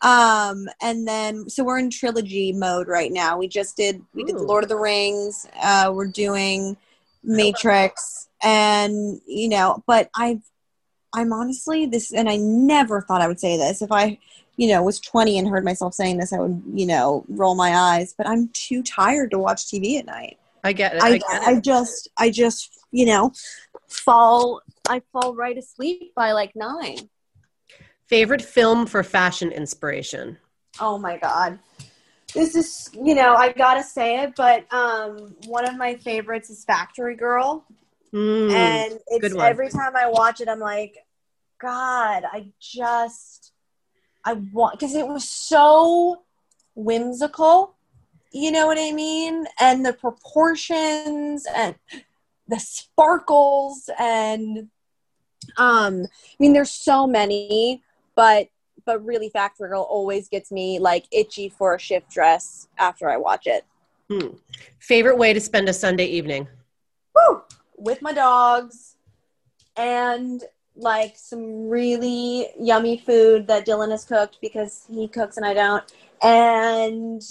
Um 0.02 0.66
and 0.81 1.06
then 1.06 1.48
so 1.48 1.64
we're 1.64 1.78
in 1.78 1.90
trilogy 1.90 2.52
mode 2.52 2.89
right 2.89 3.12
now. 3.12 3.39
We 3.39 3.48
just 3.48 3.77
did 3.77 4.02
we 4.14 4.24
did 4.24 4.36
Ooh. 4.36 4.47
Lord 4.47 4.64
of 4.64 4.68
the 4.68 4.77
Rings, 4.77 5.47
uh 5.62 5.90
we're 5.94 6.06
doing 6.06 6.77
Matrix 7.23 8.28
and 8.43 9.20
you 9.27 9.48
know, 9.48 9.82
but 9.86 10.10
I've 10.16 10.43
I'm 11.14 11.32
honestly 11.32 11.86
this 11.86 12.12
and 12.12 12.28
I 12.28 12.36
never 12.36 13.01
thought 13.01 13.23
I 13.23 13.28
would 13.28 13.40
say 13.40 13.56
this. 13.56 13.82
If 13.82 13.93
I 13.93 14.18
you 14.56 14.68
know, 14.68 14.82
was 14.82 15.01
20 15.01 15.39
and 15.39 15.48
heard 15.48 15.66
myself 15.66 15.93
saying 15.93 16.16
this, 16.16 16.32
I 16.32 16.39
would, 16.39 16.62
you 16.73 16.86
know, 16.86 17.27
roll 17.28 17.55
my 17.55 17.77
eyes. 17.77 18.14
But 18.16 18.27
I'm 18.27 18.48
too 18.55 18.82
tired 18.82 19.31
to 19.32 19.39
watch 19.39 19.66
TV 19.66 19.98
at 19.98 20.06
night. 20.06 20.39
I 20.64 20.73
get 20.73 20.97
it. 20.97 21.02
I, 21.02 21.09
I, 21.09 21.18
get 21.18 21.43
I 21.43 21.52
it. 21.52 21.64
just 21.64 22.09
I 22.18 22.31
just 22.31 22.85
you 22.90 23.06
know 23.06 23.32
fall 23.89 24.62
I 24.89 25.01
fall 25.12 25.35
right 25.35 25.56
asleep 25.56 26.12
by 26.16 26.32
like 26.32 26.56
nine. 26.56 27.09
Favorite 28.09 28.43
film 28.43 28.87
for 28.87 29.03
fashion 29.03 29.51
inspiration? 29.51 30.39
Oh 30.81 30.99
my 30.99 31.16
god. 31.16 31.59
This 32.35 32.55
is 32.55 32.91
you 32.93 33.15
know, 33.15 33.35
I 33.35 33.53
gotta 33.53 33.83
say 33.83 34.23
it, 34.23 34.35
but 34.37 34.73
um 34.73 35.35
one 35.47 35.66
of 35.69 35.77
my 35.77 35.97
favorites 35.97 36.51
is 36.51 36.65
Factory 36.65 37.16
Girl. 37.16 37.65
Mm, 38.12 38.53
and 38.53 38.99
it's 39.09 39.35
every 39.37 39.69
time 39.70 39.97
I 39.97 40.09
watch 40.09 40.41
it 40.41 40.49
I'm 40.49 40.61
like, 40.61 40.97
God, 41.61 42.24
I 42.31 42.53
just 42.61 43.53
I 44.24 44.35
want 44.35 44.78
because 44.78 44.95
it 44.95 45.07
was 45.07 45.28
so 45.28 46.23
whimsical. 46.74 47.74
You 48.33 48.51
know 48.51 48.66
what 48.66 48.78
I 48.78 48.93
mean? 48.93 49.47
And 49.59 49.85
the 49.85 49.95
proportions 49.95 51.47
and 51.57 51.74
the 52.49 52.59
sparkles 52.61 53.89
and 53.99 54.69
um 55.57 56.03
I 56.05 56.37
mean 56.39 56.53
there's 56.53 56.70
so 56.70 57.07
many, 57.07 57.83
but 58.16 58.48
but 58.84 59.05
really 59.05 59.28
Factory 59.28 59.68
Girl 59.68 59.82
always 59.82 60.28
gets 60.28 60.51
me 60.51 60.78
like 60.78 61.06
itchy 61.12 61.48
for 61.48 61.74
a 61.74 61.78
shift 61.78 62.10
dress 62.10 62.68
after 62.78 63.09
I 63.09 63.16
watch 63.16 63.47
it. 63.47 63.64
Hmm. 64.10 64.36
Favorite 64.78 65.18
way 65.18 65.32
to 65.32 65.40
spend 65.40 65.68
a 65.68 65.72
Sunday 65.72 66.06
evening? 66.06 66.47
Woo! 67.14 67.43
With 67.76 68.02
my 68.02 68.12
dogs 68.12 68.97
and 69.76 70.43
like 70.76 71.14
some 71.16 71.68
really 71.68 72.48
yummy 72.59 72.98
food 72.98 73.47
that 73.48 73.66
Dylan 73.66 73.90
has 73.90 74.05
cooked 74.05 74.38
because 74.40 74.86
he 74.90 75.09
cooks 75.09 75.36
and 75.36 75.47
I 75.47 75.55
don't. 75.55 75.84
And 76.22 77.22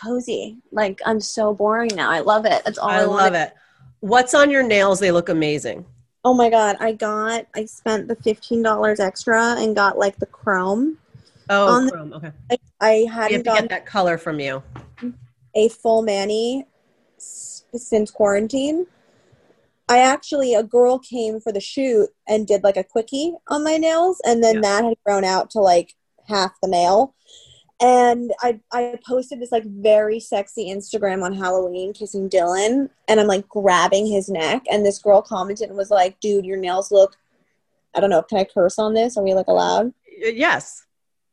cozy. 0.00 0.58
Like 0.72 1.00
I'm 1.04 1.20
so 1.20 1.54
boring 1.54 1.94
now. 1.94 2.10
I 2.10 2.20
love 2.20 2.46
it. 2.46 2.62
That's 2.64 2.78
all 2.78 2.88
I, 2.88 3.00
I 3.00 3.04
love 3.04 3.34
it. 3.34 3.54
What's 4.00 4.34
on 4.34 4.50
your 4.50 4.62
nails? 4.62 5.00
They 5.00 5.10
look 5.10 5.28
amazing. 5.28 5.84
Oh 6.24 6.32
my 6.34 6.48
god, 6.48 6.76
I 6.80 6.92
got 6.92 7.46
I 7.54 7.66
spent 7.66 8.08
the 8.08 8.16
fifteen 8.16 8.62
dollars 8.62 8.98
extra 9.00 9.56
and 9.58 9.76
got 9.76 9.98
like 9.98 10.16
the 10.16 10.26
chrome. 10.26 10.98
Oh, 11.50 11.68
On 11.68 11.86
the- 11.86 11.92
chrome. 11.92 12.12
Okay. 12.14 12.32
I, 12.50 12.56
I 12.80 13.06
hadn't 13.12 13.44
gotten 13.44 13.64
get 13.64 13.70
that 13.70 13.86
color 13.86 14.16
from 14.16 14.40
you. 14.40 14.62
a 15.54 15.68
full 15.68 16.02
mani 16.02 16.66
since 17.18 18.10
quarantine. 18.10 18.86
I 19.86 19.98
actually 19.98 20.54
a 20.54 20.62
girl 20.62 20.98
came 20.98 21.40
for 21.40 21.52
the 21.52 21.60
shoot 21.60 22.08
and 22.26 22.46
did 22.46 22.64
like 22.64 22.78
a 22.78 22.84
quickie 22.84 23.34
on 23.48 23.62
my 23.62 23.76
nails, 23.76 24.20
and 24.24 24.42
then 24.42 24.56
Yeah. 24.56 24.60
that 24.62 24.84
had 24.84 24.96
grown 25.04 25.24
out 25.24 25.50
to 25.50 25.60
like 25.60 25.94
half 26.26 26.52
the 26.62 26.68
nail. 26.68 27.14
And 27.80 28.32
I 28.40 28.60
I 28.72 28.98
posted 29.06 29.40
this 29.40 29.52
like 29.52 29.64
very 29.64 30.20
sexy 30.20 30.70
Instagram 30.70 31.22
on 31.22 31.34
Halloween 31.34 31.92
kissing 31.92 32.30
Dylan, 32.30 32.88
and 33.08 33.20
I'm 33.20 33.26
like 33.26 33.48
grabbing 33.48 34.06
his 34.06 34.28
neck, 34.28 34.62
and 34.70 34.86
this 34.86 35.00
girl 35.00 35.22
commented 35.22 35.68
and 35.68 35.76
was 35.76 35.90
like, 35.90 36.20
"Dude, 36.20 36.46
your 36.46 36.56
nails 36.56 36.92
look." 36.92 37.16
I 37.94 38.00
don't 38.00 38.10
know. 38.10 38.22
Can 38.22 38.38
I 38.38 38.44
curse 38.44 38.78
on 38.78 38.94
this? 38.94 39.16
Are 39.16 39.24
we 39.24 39.34
like 39.34 39.48
allowed? 39.48 39.92
Yes. 40.18 40.86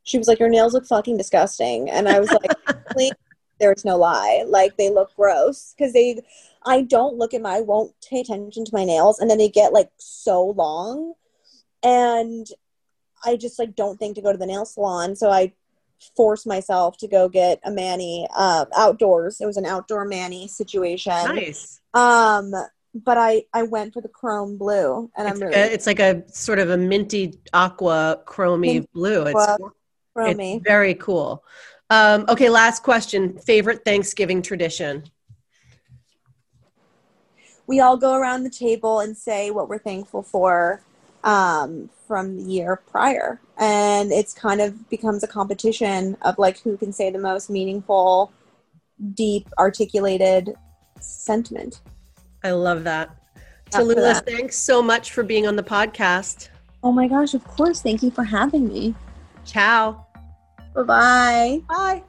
She 0.04 0.18
was 0.18 0.26
like, 0.26 0.40
"Your 0.40 0.48
nails 0.48 0.74
look 0.74 0.86
fucking 0.86 1.16
disgusting," 1.16 1.88
and 1.90 2.08
I 2.08 2.18
was 2.18 2.30
like, 2.30 2.50
"There's 3.60 3.84
no 3.84 3.96
lie. 3.96 4.44
Like 4.46 4.76
they 4.76 4.90
look 4.90 5.14
gross 5.14 5.74
because 5.76 5.92
they." 5.92 6.20
I 6.64 6.82
don't 6.82 7.16
look 7.16 7.34
at 7.34 7.42
my. 7.42 7.56
I 7.56 7.60
won't 7.60 7.92
pay 8.08 8.20
attention 8.20 8.64
to 8.64 8.74
my 8.74 8.84
nails, 8.84 9.18
and 9.18 9.30
then 9.30 9.38
they 9.38 9.48
get 9.48 9.72
like 9.72 9.90
so 9.98 10.44
long, 10.44 11.14
and 11.82 12.46
I 13.24 13.36
just 13.36 13.58
like 13.58 13.74
don't 13.74 13.98
think 13.98 14.16
to 14.16 14.22
go 14.22 14.32
to 14.32 14.38
the 14.38 14.46
nail 14.46 14.64
salon, 14.64 15.16
so 15.16 15.30
I 15.30 15.52
forced 16.16 16.46
myself 16.46 16.96
to 16.98 17.08
go 17.08 17.28
get 17.28 17.60
a 17.64 17.70
mani 17.70 18.26
uh, 18.36 18.66
outdoors. 18.76 19.40
It 19.40 19.46
was 19.46 19.56
an 19.56 19.66
outdoor 19.66 20.04
mani 20.04 20.48
situation. 20.48 21.12
Nice. 21.12 21.80
Um, 21.94 22.52
but 22.94 23.16
I 23.18 23.44
I 23.52 23.62
went 23.62 23.94
for 23.94 24.00
the 24.00 24.08
chrome 24.08 24.58
blue, 24.58 25.10
and 25.16 25.28
It's, 25.28 25.36
I'm 25.36 25.48
really 25.48 25.60
a- 25.60 25.72
it's 25.72 25.86
like 25.86 26.00
a 26.00 26.22
sort 26.30 26.58
of 26.58 26.70
a 26.70 26.76
minty 26.76 27.38
aqua 27.52 28.22
chromy 28.26 28.86
blue. 28.92 29.22
It's, 29.22 29.46
chromy. 30.14 30.56
it's 30.56 30.64
very 30.64 30.94
cool. 30.94 31.44
Um, 31.90 32.24
okay, 32.28 32.48
last 32.48 32.82
question. 32.82 33.38
Favorite 33.38 33.84
Thanksgiving 33.84 34.42
tradition? 34.42 35.04
we 37.66 37.80
all 37.80 37.96
go 37.96 38.14
around 38.14 38.42
the 38.42 38.50
table 38.50 39.00
and 39.00 39.16
say 39.16 39.50
what 39.50 39.68
we're 39.68 39.78
thankful 39.78 40.22
for 40.22 40.82
um, 41.24 41.88
from 42.12 42.36
the 42.36 42.42
year 42.42 42.82
prior 42.90 43.40
and 43.56 44.12
it's 44.12 44.34
kind 44.34 44.60
of 44.60 44.68
becomes 44.90 45.22
a 45.24 45.26
competition 45.26 46.14
of 46.28 46.36
like 46.36 46.60
who 46.60 46.76
can 46.76 46.92
say 46.92 47.08
the 47.08 47.18
most 47.18 47.48
meaningful 47.48 48.30
deep 49.14 49.48
articulated 49.58 50.54
sentiment 51.00 51.80
I 52.44 52.50
love 52.50 52.84
that. 52.84 53.08
Tallulah, 53.70 54.26
thanks 54.26 54.58
so 54.58 54.82
much 54.82 55.12
for 55.12 55.22
being 55.22 55.46
on 55.46 55.56
the 55.56 55.62
podcast. 55.62 56.50
oh 56.82 56.92
my 56.92 57.08
gosh 57.08 57.32
of 57.32 57.42
course 57.44 57.80
thank 57.80 58.02
you 58.02 58.10
for 58.10 58.24
having 58.24 58.68
me 58.68 58.94
Ciao. 59.46 60.06
bye-bye 60.74 61.62
Bye. 61.66 62.02